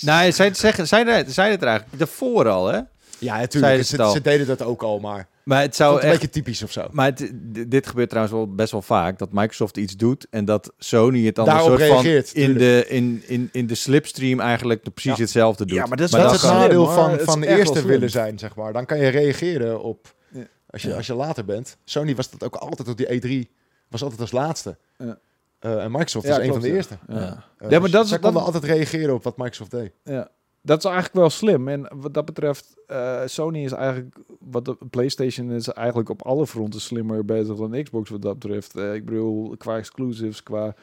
nou, 0.00 0.32
zij 0.32 0.54
zeggen, 0.54 0.86
zij, 0.86 1.24
zij 1.28 1.50
het 1.50 1.62
er 1.62 1.68
eigenlijk 1.68 1.98
daarvoor 1.98 2.48
al, 2.48 2.66
hè? 2.66 2.80
ja, 3.18 3.38
natuurlijk. 3.38 3.84
ze 3.84 4.10
ze 4.12 4.20
deden 4.20 4.46
dat 4.46 4.62
ook 4.62 4.82
al, 4.82 4.98
maar 4.98 5.28
Maar 5.48 5.56
het 5.58 5.66
het 5.66 5.76
zou 5.76 5.94
een 5.96 6.00
echt 6.02 6.12
beetje 6.12 6.30
typisch 6.30 6.62
of 6.62 6.72
zo. 6.72 6.88
Maar 6.90 7.06
het, 7.06 7.30
dit 7.68 7.86
gebeurt 7.86 8.08
trouwens 8.08 8.36
wel 8.36 8.54
best 8.54 8.72
wel 8.72 8.82
vaak. 8.82 9.18
Dat 9.18 9.32
Microsoft 9.32 9.76
iets 9.76 9.96
doet 9.96 10.26
en 10.30 10.44
dat 10.44 10.72
Sony 10.78 11.24
het 11.26 11.34
dan 11.34 11.46
een 11.48 11.52
Daarop 11.52 11.68
soort 11.70 11.80
reageert, 11.80 12.30
van 12.30 12.40
in 12.42 12.54
de, 12.54 12.84
in, 12.88 13.22
in, 13.26 13.48
in 13.52 13.66
de 13.66 13.74
slipstream 13.74 14.40
eigenlijk 14.40 14.82
precies 14.94 15.16
Ja. 15.16 15.22
hetzelfde 15.22 15.64
doet. 15.66 15.76
Ja, 15.76 15.86
maar 15.86 15.96
dat 15.96 16.06
is 16.06 16.12
dat 16.12 16.20
wel 16.22 16.32
is 16.34 16.42
het 16.42 16.50
nadeel 16.50 16.86
van, 16.86 17.18
van 17.18 17.40
de 17.40 17.46
eerste 17.46 17.86
willen 17.86 18.10
zijn, 18.10 18.38
zeg 18.38 18.54
maar. 18.56 18.72
Dan 18.72 18.86
kan 18.86 18.98
je 18.98 19.08
reageren 19.08 19.82
op, 19.82 20.14
Ja. 20.30 20.46
als, 20.70 20.82
je, 20.82 20.88
Ja. 20.88 20.96
als 20.96 21.06
je 21.06 21.14
later 21.14 21.44
bent. 21.44 21.76
Sony 21.84 22.14
was 22.14 22.30
dat 22.30 22.44
ook 22.44 22.54
altijd 22.56 22.88
op 22.88 22.96
die 22.96 23.46
E3, 23.46 23.50
was 23.88 24.02
altijd 24.02 24.20
als 24.20 24.32
laatste. 24.32 24.76
Ja. 24.98 25.18
Eh, 25.58 25.82
en 25.84 25.90
Microsoft 25.90 26.26
Ja, 26.26 26.30
is 26.30 26.36
een 26.36 26.42
klopt, 26.42 26.58
van 26.58 26.62
de 26.62 26.68
ja. 26.68 26.74
eerste. 26.74 26.98
Ja. 27.08 27.14
Ja. 27.18 27.44
Eh, 27.58 27.70
Ja, 27.70 27.78
maar 27.78 27.80
dus 27.80 27.90
dat 27.90 28.08
dat- 28.08 28.20
konden 28.20 28.42
altijd 28.42 28.64
reageren 28.64 29.14
op 29.14 29.22
wat 29.24 29.36
Microsoft 29.36 29.70
deed. 29.70 29.92
Ja. 30.04 30.28
Dat 30.62 30.78
is 30.78 30.84
eigenlijk 30.84 31.14
wel 31.14 31.30
slim. 31.30 31.68
En 31.68 31.88
wat 31.94 32.14
dat 32.14 32.24
betreft, 32.24 32.76
eh, 32.86 33.20
Sony 33.26 33.64
is 33.64 33.72
eigenlijk, 33.72 34.16
wat 34.50 34.64
de 34.64 34.76
PlayStation 34.90 35.50
is 35.50 35.68
eigenlijk 35.68 36.08
op 36.08 36.22
alle 36.26 36.46
fronten 36.46 36.80
slimmer 36.80 37.24
bezig 37.24 37.56
dan 37.56 37.82
Xbox 37.82 38.10
wat 38.10 38.22
dat 38.22 38.38
betreft. 38.38 38.76
Eh, 38.76 38.94
ik 38.94 39.04
bedoel, 39.04 39.56
qua 39.56 39.76
exclusives, 39.76 40.42
qua 40.42 40.74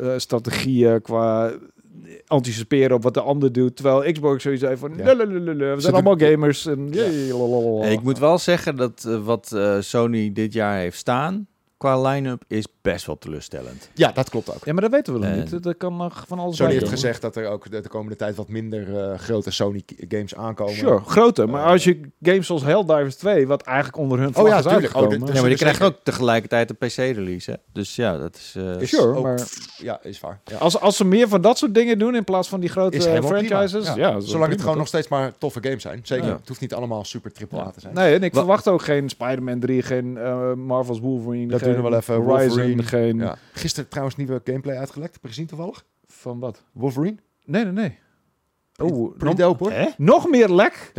eh, 0.00 0.12
strategieën, 0.16 1.02
qua 1.02 1.52
anticiperen 2.26 2.96
op 2.96 3.02
wat 3.02 3.14
de 3.14 3.20
ander 3.20 3.52
doet. 3.52 3.76
Terwijl 3.76 4.12
Xbox 4.12 4.42
zoiets 4.42 4.62
heeft 4.62 4.80
van, 4.80 4.96
Ja. 4.96 5.04
"Lelelelele, 5.04 5.74
we 5.74 5.80
zijn 5.80 5.94
allemaal 5.94 6.18
gamers. 6.18 6.66
En, 6.66 6.88
Ja. 6.92 7.34
lalalala." 7.34 7.86
Ik 7.86 8.02
moet 8.02 8.18
wel 8.18 8.38
zeggen 8.38 8.76
dat 8.76 9.02
wat 9.24 9.56
Sony 9.80 10.32
dit 10.32 10.52
jaar 10.52 10.78
heeft 10.78 10.98
staan 10.98 11.46
qua 11.76 12.00
line-up 12.02 12.42
is 12.48 12.66
best 12.82 13.06
wel 13.06 13.18
teleurstellend. 13.18 13.90
Ja, 13.94 14.12
dat 14.12 14.30
klopt 14.30 14.54
ook. 14.54 14.64
Ja, 14.64 14.72
maar 14.72 14.82
dat 14.82 14.90
weten 14.90 15.12
we 15.12 15.18
nog 15.18 15.28
En- 15.28 15.38
niet. 15.38 15.62
Dat 15.62 15.76
kan 15.76 15.96
nog 15.96 16.24
van 16.26 16.38
alles 16.38 16.56
Sony 16.56 16.72
heeft 16.72 16.88
gezegd 16.88 17.22
dat 17.22 17.36
er 17.36 17.46
ook 17.48 17.70
de, 17.70 17.80
de 17.80 17.88
komende 17.88 18.16
tijd 18.16 18.36
wat 18.36 18.48
minder 18.48 18.98
eh, 19.10 19.18
grote 19.18 19.50
Sony 19.50 19.82
games 20.08 20.34
aankomen. 20.34 20.74
Sure, 20.74 21.00
groter. 21.06 21.48
Maar 21.48 21.64
Eh, 21.64 21.70
als 21.70 21.84
je 21.84 22.00
games 22.22 22.46
zoals 22.46 22.62
Helldivers 22.62 23.16
2, 23.16 23.46
wat 23.46 23.62
eigenlijk 23.62 23.96
onder 23.98 24.18
hun 24.18 24.32
vlag 24.32 24.44
Oh 24.44 24.50
ja, 24.50 24.56
is 24.56 24.62
tuurlijk. 24.62 24.82
uitgekomen. 24.84 25.12
Oh, 25.20 25.24
dit- 25.26 25.34
ja, 25.34 25.40
maar 25.40 25.50
die 25.50 25.50
dus 25.50 25.60
krijgen 25.60 25.86
ook 25.86 25.96
tegelijkertijd 26.02 26.70
een 26.70 26.76
PC-release, 26.76 27.50
hè? 27.50 27.56
Dus 27.72 27.96
ja, 27.96 28.18
dat 28.18 28.34
is... 28.36 28.54
eh, 28.56 28.80
Is 28.80 28.88
Sure, 28.90 29.14
ook- 29.14 29.22
maar- 29.22 29.40
Ja, 29.76 29.98
is 30.02 30.20
waar. 30.20 30.40
Ja. 30.44 30.56
Als, 30.56 30.80
als 30.80 30.96
ze 30.96 31.04
meer 31.04 31.28
van 31.28 31.40
dat 31.40 31.58
soort 31.58 31.74
dingen 31.74 31.98
doen 31.98 32.14
in 32.14 32.24
plaats 32.24 32.48
van 32.48 32.60
die 32.60 32.68
grote 32.68 33.00
franchises. 33.00 33.30
prima. 33.30 33.46
Ja, 33.48 33.60
Ja. 33.60 34.06
is 34.08 34.12
wel 34.12 34.20
Zolang 34.22 34.52
het 34.52 34.60
gewoon 34.60 34.76
nog 34.78 34.86
steeds 34.86 35.08
maar 35.08 35.32
toffe 35.38 35.58
games 35.62 35.82
zijn. 35.82 36.00
Zeker. 36.02 36.26
Ja. 36.26 36.36
Het 36.36 36.48
hoeft 36.48 36.60
niet 36.60 36.74
allemaal 36.74 37.04
super 37.04 37.32
triple 37.32 37.58
A 37.60 37.70
te 37.70 37.80
zijn. 37.80 37.94
Nee, 37.94 38.14
en 38.14 38.22
ik 38.22 38.32
Wa- 38.32 38.38
verwacht 38.38 38.68
ook 38.68 38.82
geen 38.82 39.08
Spider-Man 39.08 39.58
3, 39.60 39.82
geen 39.82 40.16
eh, 40.18 40.52
Marvel's 40.52 40.98
Wolverine. 41.00 41.52
We 41.74 41.82
wel 41.82 41.94
even. 41.94 42.20
Wolverine. 42.20 42.82
geen. 42.82 43.18
Ja. 43.18 43.36
Gisteren 43.52 43.88
trouwens 43.88 44.16
nieuwe 44.16 44.40
gameplay 44.44 44.76
uitgelekt. 44.76 45.12
Heb 45.12 45.22
je 45.22 45.28
gezien 45.28 45.46
toevallig? 45.46 45.84
Van 46.06 46.38
wat? 46.38 46.62
Wolverine. 46.72 47.16
Nee, 47.44 47.64
nee, 47.64 47.72
nee. 47.72 47.98
Oh, 48.76 49.18
nog, 49.18 49.34
dope 49.34 49.64
hoor. 49.64 49.72
Hè? 49.72 49.88
nog 49.96 50.28
meer 50.28 50.48
lek? 50.48 50.90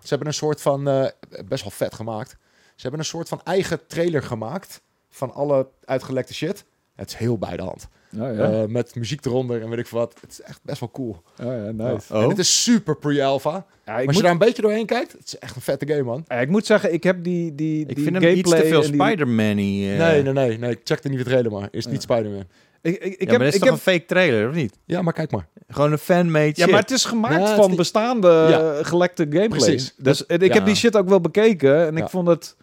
Ze 0.00 0.08
hebben 0.08 0.28
een 0.28 0.34
soort 0.34 0.60
van, 0.60 0.88
eh, 0.88 1.08
best 1.46 1.62
wel 1.62 1.70
vet 1.70 1.94
gemaakt. 1.94 2.30
Ze 2.74 2.82
hebben 2.82 3.00
een 3.00 3.06
soort 3.06 3.28
van 3.28 3.40
eigen 3.44 3.86
trailer 3.86 4.22
gemaakt 4.22 4.82
van 5.08 5.32
alle 5.32 5.68
uitgelekte 5.84 6.34
shit. 6.34 6.64
Het 6.96 7.08
is 7.08 7.14
heel 7.14 7.38
bij 7.38 7.56
de 7.56 7.62
hand. 7.62 7.88
Oh, 8.18 8.36
ja. 8.36 8.50
Eh, 8.52 8.64
met 8.68 8.94
muziek 8.94 9.24
eronder 9.24 9.62
en 9.62 9.68
weet 9.68 9.78
ik 9.78 9.86
wat. 9.86 10.14
Het 10.20 10.30
is 10.30 10.40
echt 10.40 10.60
best 10.62 10.80
wel 10.80 10.90
cool. 10.90 11.22
oh, 11.42 11.46
ja, 11.46 11.70
nice. 11.70 12.14
Oh. 12.14 12.22
En 12.22 12.28
het 12.28 12.38
is 12.38 12.62
super 12.62 12.96
pre-alpha. 12.96 13.66
Ja, 13.86 13.92
ik, 13.92 13.96
als 13.96 14.04
moet, 14.06 14.16
je 14.16 14.22
daar 14.22 14.30
een 14.32 14.38
beetje 14.38 14.62
doorheen 14.62 14.86
kijkt, 14.86 15.12
het 15.12 15.26
is 15.26 15.38
echt 15.38 15.56
een 15.56 15.62
vette 15.62 15.86
game, 15.86 16.02
man. 16.02 16.24
ja, 16.28 16.36
ik 16.40 16.48
moet 16.48 16.66
zeggen, 16.66 16.92
ik 16.92 17.02
heb 17.02 17.24
die, 17.24 17.54
die, 17.54 17.80
Ik 17.86 17.94
die 17.94 18.04
vind 18.04 18.16
hem 18.22 18.32
iets 18.36 18.50
te 18.50 18.56
gameplay 18.56 18.70
veel 18.80 18.90
die- 18.90 19.00
Spider-Man-y. 19.02 19.90
eh. 19.92 19.98
Nee, 19.98 20.22
nee, 20.22 20.32
nee, 20.32 20.58
nee. 20.58 20.78
Check 20.84 21.02
de 21.02 21.08
nieuwe 21.08 21.24
trailer 21.24 21.52
maar. 21.52 21.68
Is 21.70 21.84
Ja. 21.84 21.90
niet 21.90 22.02
Spider-Man. 22.02 22.44
Ik, 22.82 22.94
ik, 22.94 23.02
ik 23.02 23.10
ja, 23.10 23.16
heb, 23.18 23.28
maar 23.28 23.38
dat 23.38 23.46
is 23.48 23.54
ik 23.54 23.60
toch 23.60 23.68
heb, 23.68 23.78
een 23.86 23.92
fake 23.92 24.04
trailer, 24.04 24.48
of 24.48 24.54
niet? 24.54 24.78
Ja, 24.84 25.02
maar 25.02 25.12
kijk 25.12 25.30
maar. 25.30 25.46
Gewoon 25.68 25.92
een 25.92 25.98
fan-made 25.98 26.46
ja, 26.46 26.52
shit. 26.54 26.70
maar 26.70 26.80
het 26.80 26.90
is 26.90 27.04
gemaakt 27.04 27.48
Ja, 27.48 27.56
van 27.56 27.76
bestaande 27.76 28.28
Ja. 28.28 28.82
gelekte 28.82 29.22
gameplay. 29.22 29.48
Precies. 29.48 29.94
Dus 29.98 30.26
ik 30.26 30.52
heb 30.54 30.64
die 30.64 30.74
shit 30.74 30.96
ook 30.96 31.08
wel 31.08 31.20
bekeken 31.20 31.86
en 31.86 31.96
Ja. 31.96 32.02
ik 32.04 32.08
vond 32.10 32.26
het... 32.28 32.56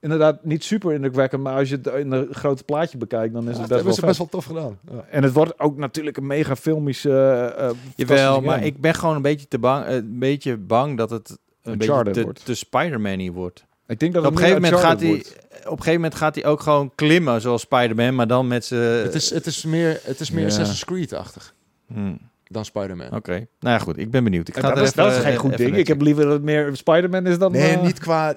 inderdaad 0.00 0.44
niet 0.44 0.64
super 0.64 0.92
indrukwekkend, 0.92 1.42
maar 1.42 1.54
als 1.58 1.68
je 1.68 1.76
het 1.76 1.86
in 1.86 2.12
een 2.12 2.34
grote 2.34 2.64
plaatje 2.64 2.98
bekijkt, 2.98 3.32
dan 3.34 3.48
is 3.48 3.54
Ja, 3.54 3.60
het 3.60 3.68
dat 3.68 3.84
best 3.84 3.84
wel, 3.84 3.94
hebben 3.94 3.94
ze 3.94 4.00
vet. 4.00 4.08
best 4.08 4.18
wel 4.18 4.28
tof 4.28 4.44
gedaan. 4.44 4.78
Ja. 4.96 5.04
En 5.10 5.22
het 5.22 5.32
wordt 5.32 5.58
ook 5.60 5.76
natuurlijk 5.76 6.16
een 6.16 6.26
mega 6.26 6.56
filmisch. 6.56 7.04
eh 7.04 7.68
eh, 7.68 7.70
Jawel, 7.96 8.40
maar 8.40 8.64
ik 8.64 8.80
ben 8.80 8.94
gewoon 8.94 9.16
een 9.16 9.22
beetje, 9.22 9.48
te 9.48 9.58
bang, 9.58 9.84
eh, 9.84 9.94
een 9.94 10.18
beetje 10.18 10.56
bang 10.56 10.96
dat 10.96 11.10
het 11.10 11.38
een 11.62 11.72
Uncharted 11.72 12.04
beetje 12.04 12.20
te, 12.20 12.24
wordt. 12.24 12.44
te 12.44 12.54
Spider-Man 12.54 13.30
wordt. 13.32 13.64
ik 13.86 13.98
denk 13.98 14.12
dat 14.14 14.24
Op 14.24 14.30
het 14.30 14.38
een, 14.42 14.46
gegeven 14.48 14.62
moment 14.70 14.82
gaat 14.82 15.00
hij, 15.00 15.10
op 15.10 15.70
een 15.72 15.76
gegeven 15.78 15.92
moment 15.94 16.14
gaat 16.14 16.34
hij 16.34 16.44
ook 16.44 16.60
gewoon 16.60 16.92
klimmen 16.94 17.40
zoals 17.40 17.60
Spider-Man, 17.62 18.14
maar 18.14 18.26
dan 18.26 18.46
met 18.46 18.64
zijn... 18.64 18.80
het, 18.82 19.14
is, 19.14 19.30
het 19.30 19.46
is 19.46 19.64
meer, 19.64 20.00
het 20.02 20.20
is 20.20 20.30
meer 20.30 20.40
Ja. 20.42 20.46
Assassin's 20.48 20.84
Creed-achtig 20.84 21.54
Hmm, 21.92 22.18
dan 22.48 22.64
Spider-Man. 22.64 23.12
Oké, 23.14 23.32
nou 23.32 23.46
ja, 23.60 23.78
goed, 23.78 23.98
ik 23.98 24.10
ben 24.10 24.24
benieuwd. 24.24 24.48
Ik 24.48 24.54
ga 24.54 24.60
dat, 24.60 24.76
er 24.76 24.82
is, 24.82 24.88
even, 24.88 25.02
dat 25.04 25.12
is 25.12 25.18
geen 25.18 25.36
goed 25.36 25.52
even 25.52 25.64
ding. 25.64 25.76
Ik 25.76 25.86
heb 25.86 26.00
liever 26.00 26.24
dat 26.24 26.32
het 26.32 26.42
meer 26.42 26.70
Spider-Man 26.76 27.26
is 27.26 27.38
dan. 27.38 27.52
Nee, 27.52 27.76
niet 27.76 27.98
qua, 27.98 28.34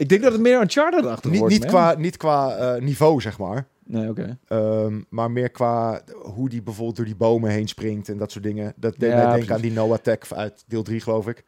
Ik 0.00 0.08
denk 0.08 0.22
dat 0.22 0.32
het 0.32 0.40
meer 0.40 0.60
Uncharted-achtig 0.60 1.30
niet, 1.30 1.40
wordt. 1.40 1.54
niet 1.54 1.62
man. 1.62 1.70
qua, 1.72 1.94
niet 1.94 2.16
qua 2.16 2.56
eh, 2.56 2.82
niveau, 2.82 3.20
zeg 3.20 3.38
maar. 3.38 3.66
Nee, 3.84 4.08
oké. 4.08 4.38
Ehm, 4.46 5.00
maar 5.08 5.30
meer 5.30 5.50
qua 5.50 6.00
hoe 6.22 6.48
die 6.48 6.62
bijvoorbeeld 6.62 6.96
door 6.96 7.04
die 7.04 7.16
bomen 7.16 7.50
heen 7.50 7.68
springt 7.68 8.08
en 8.08 8.16
dat 8.18 8.30
soort 8.32 8.44
dingen. 8.44 8.72
Dat 8.76 8.94
deed 8.98 9.10
Ja, 9.12 9.30
precies. 9.30 9.50
aan 9.50 9.60
die 9.60 9.72
Noah 9.72 9.98
Tech 9.98 10.32
uit 10.32 10.64
deel 10.66 10.82
3, 10.82 11.00
geloof 11.00 11.28
ik. 11.28 11.44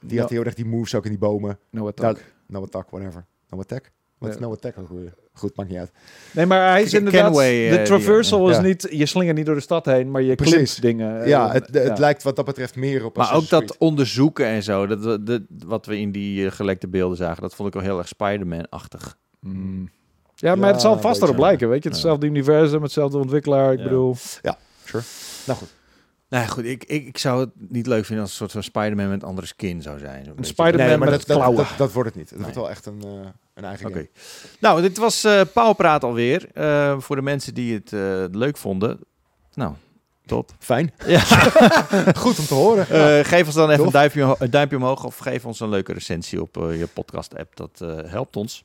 Die 0.00 0.18
had 0.20 0.30
No- 0.30 0.36
heel 0.36 0.44
erg 0.44 0.54
die 0.54 0.64
moves 0.64 0.94
ook 0.94 1.04
in 1.04 1.10
die 1.10 1.18
bomen. 1.18 1.58
No 1.70 1.86
attack. 1.86 2.24
Noah 2.46 2.68
Tech, 2.68 2.84
whatever. 2.90 3.24
Noah 3.48 3.64
Tech? 3.64 3.80
Wat 4.18 4.30
is. 4.30 4.38
Noah 4.38 4.56
Tech 4.56 4.76
ook 4.78 4.88
weer? 4.88 5.14
Goed, 5.36 5.56
maakt 5.56 5.68
niet 5.70 5.78
uit. 5.78 5.90
Nee, 6.32 6.46
maar 6.46 6.70
hij 6.70 6.82
is 6.82 6.94
inderdaad... 6.94 7.22
Kenway, 7.24 7.64
eh, 7.64 7.70
de 7.70 7.76
die, 7.76 7.86
traversal 7.86 8.50
ja. 8.50 8.56
is 8.56 8.62
niet... 8.62 8.86
Je 8.90 9.06
slingert 9.06 9.36
niet 9.36 9.46
door 9.46 9.54
de 9.54 9.60
stad 9.60 9.84
heen, 9.86 10.10
maar 10.10 10.22
je 10.22 10.34
Precies. 10.34 10.54
klimt 10.54 10.82
dingen. 10.82 11.20
eh, 11.22 11.28
ja, 11.28 11.52
het, 11.52 11.68
het 11.72 11.86
ja. 11.86 11.94
lijkt 11.98 12.22
wat 12.22 12.36
dat 12.36 12.44
betreft 12.44 12.76
meer 12.76 13.04
op 13.04 13.16
Maar 13.16 13.34
ook 13.34 13.48
dat 13.48 13.76
onderzoeken 13.78 14.46
en 14.46 14.62
zo, 14.62 14.86
dat, 14.86 15.26
dat, 15.26 15.40
wat 15.66 15.86
we 15.86 15.98
in 15.98 16.12
die 16.12 16.46
eh, 16.46 16.52
gelekte 16.52 16.88
beelden 16.88 17.16
zagen, 17.16 17.42
dat 17.42 17.54
vond 17.54 17.68
ik 17.68 17.74
wel 17.74 17.82
heel 17.82 17.98
erg 17.98 18.08
Spider-Man-achtig. 18.08 19.16
Mm. 19.40 19.90
Ja, 20.34 20.54
maar 20.54 20.66
Ja, 20.66 20.72
het 20.72 20.82
zal 20.82 21.00
vast 21.00 21.22
erop 21.22 21.38
lijken, 21.38 21.68
weet 21.68 21.82
je. 21.82 21.88
Hetzelfde 21.88 22.26
universum, 22.26 22.82
hetzelfde 22.82 23.18
ontwikkelaar. 23.18 23.72
Ik 23.72 23.78
Ja. 23.78 23.84
bedoel... 23.84 24.16
Creed. 24.84 25.04
Nou 25.46 25.58
goed. 25.58 25.68
Nou 26.28 26.42
ja, 26.44 26.48
goed, 26.48 26.64
ik, 26.64 26.84
ik, 26.84 27.06
ik 27.06 27.18
zou 27.18 27.40
het 27.40 27.50
niet 27.68 27.86
leuk 27.86 28.04
vinden 28.04 28.22
als 28.24 28.30
een 28.30 28.36
soort 28.36 28.52
van 28.52 28.62
Spider-Man 28.62 29.08
met 29.08 29.24
andere 29.24 29.46
skin 29.46 29.82
zou 29.82 29.98
zijn. 29.98 30.24
Beetje. 30.24 30.44
Spider-Man 30.44 30.86
Nee, 30.86 30.96
maar 30.96 31.10
met 31.10 31.18
dat, 31.18 31.26
dat, 31.26 31.36
klauwen. 31.36 31.56
dat, 31.56 31.78
dat 31.78 31.92
wordt 31.92 32.08
het 32.08 32.18
niet. 32.18 32.30
Het 32.30 32.40
wordt 32.40 32.54
wel 32.54 32.70
echt 32.70 32.86
een, 32.86 33.02
eh, 33.02 33.28
een 33.54 33.64
eigen 33.64 33.86
Oké. 33.86 33.94
game. 33.94 34.08
Nou, 34.60 34.80
dit 34.82 34.98
was 34.98 35.24
eh 35.24 35.40
Pauwpraat 35.52 36.04
alweer. 36.04 36.48
Eh, 36.52 36.98
voor 36.98 37.16
de 37.16 37.22
mensen 37.22 37.54
die 37.54 37.74
het 37.74 37.92
eh, 37.92 38.24
leuk 38.30 38.56
vonden. 38.56 39.00
Nou, 39.54 39.74
top. 40.26 40.50
Fijn. 40.58 40.92
Ja. 41.06 41.20
Goed 42.16 42.38
om 42.38 42.46
te 42.46 42.54
horen. 42.54 42.88
Eh, 42.88 43.24
geef 43.24 43.46
ons 43.46 43.54
dan 43.54 43.70
even 43.70 43.84
een 43.84 43.90
duimpje, 43.90 44.36
een 44.38 44.50
duimpje 44.50 44.76
omhoog 44.76 45.04
of 45.04 45.18
geef 45.18 45.44
ons 45.46 45.60
een 45.60 45.68
leuke 45.68 45.92
recensie 45.92 46.40
op 46.42 46.54
je 46.54 46.88
podcast-app. 46.92 47.56
Dat 47.56 47.80
eh, 47.80 48.10
helpt 48.10 48.36
ons. 48.36 48.64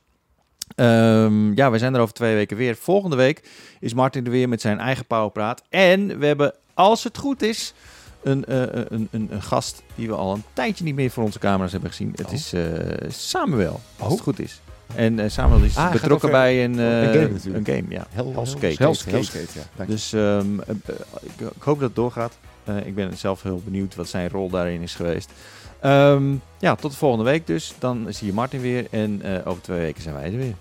Ehm, 0.75 1.53
ja, 1.53 1.71
we 1.71 1.77
zijn 1.77 1.95
er 1.95 2.01
over 2.01 2.13
twee 2.13 2.35
weken 2.35 2.57
weer. 2.57 2.75
Volgende 2.75 3.15
week 3.15 3.49
is 3.79 3.93
Martin 3.93 4.25
er 4.25 4.31
weer 4.31 4.49
met 4.49 4.61
zijn 4.61 4.79
eigen 4.79 5.05
Powerpraat. 5.05 5.63
En 5.69 6.19
we 6.19 6.25
hebben, 6.25 6.53
als 6.79 7.03
het 7.03 7.17
goed 7.17 7.41
is, 7.41 7.73
een, 8.23 8.45
eh, 8.45 8.61
een, 8.61 9.07
een, 9.11 9.27
een 9.31 9.41
gast 9.41 9.83
die 9.95 10.07
we 10.07 10.13
al 10.15 10.33
een 10.33 10.43
tijdje 10.53 10.83
niet 10.83 10.95
meer 10.95 11.11
voor 11.11 11.23
onze 11.23 11.39
camera's 11.39 11.71
hebben 11.71 11.89
gezien. 11.89 12.11
Het 12.15 12.25
Oh. 12.27 12.33
is 12.33 12.53
eh, 12.53 12.61
Samuel, 13.09 13.79
als 13.97 14.05
Oh. 14.07 14.11
het 14.11 14.21
goed 14.21 14.39
is. 14.39 14.61
En 14.95 15.19
eh, 15.19 15.29
Samuel 15.29 15.59
is 15.61 15.77
Ah, 15.77 15.91
betrokken 15.91 16.31
bij 16.31 16.63
een, 16.63 16.79
eh, 16.79 17.01
een 17.01 17.13
game 17.13 17.27
natuurlijk. 17.29 17.67
een 17.67 17.75
game, 17.75 17.89
ja. 17.93 18.07
Hell, 18.09 18.23
Hell's 18.25 18.35
Hell's 18.35 18.51
Gate. 18.51 18.83
Hell's 18.83 19.05
Hell's 19.05 19.29
Gate, 19.29 19.59
ja. 19.77 19.85
Dus 19.85 20.13
ehm, 20.13 20.59
eh, 20.59 20.69
eh, 20.85 20.95
ik, 21.21 21.39
ik 21.55 21.61
hoop 21.61 21.79
dat 21.79 21.87
het 21.87 21.95
doorgaat. 21.95 22.37
Eh, 22.63 22.85
ik 22.85 22.95
ben 22.95 23.17
zelf 23.17 23.41
heel 23.43 23.61
benieuwd 23.65 23.95
wat 23.95 24.07
zijn 24.09 24.29
rol 24.29 24.49
daarin 24.49 24.81
is 24.81 24.95
geweest. 24.95 25.31
Ehm, 25.79 26.33
ja, 26.59 26.75
tot 26.75 26.91
de 26.91 26.97
volgende 26.97 27.25
week 27.25 27.47
dus. 27.47 27.73
Dan 27.79 28.05
zie 28.09 28.27
je 28.27 28.33
Martin 28.33 28.61
weer. 28.61 28.87
En 28.91 29.21
eh, 29.21 29.47
over 29.47 29.61
twee 29.61 29.79
weken 29.79 30.01
zijn 30.01 30.15
wij 30.15 30.23
er 30.25 30.37
weer. 30.37 30.55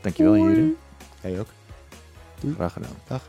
Dankjewel, 0.00 0.34
heren. 0.34 0.76
Jij 1.22 1.40
ook. 1.40 1.48
Graag 2.56 2.72
gedaan. 2.72 2.96
Dag. 3.08 3.22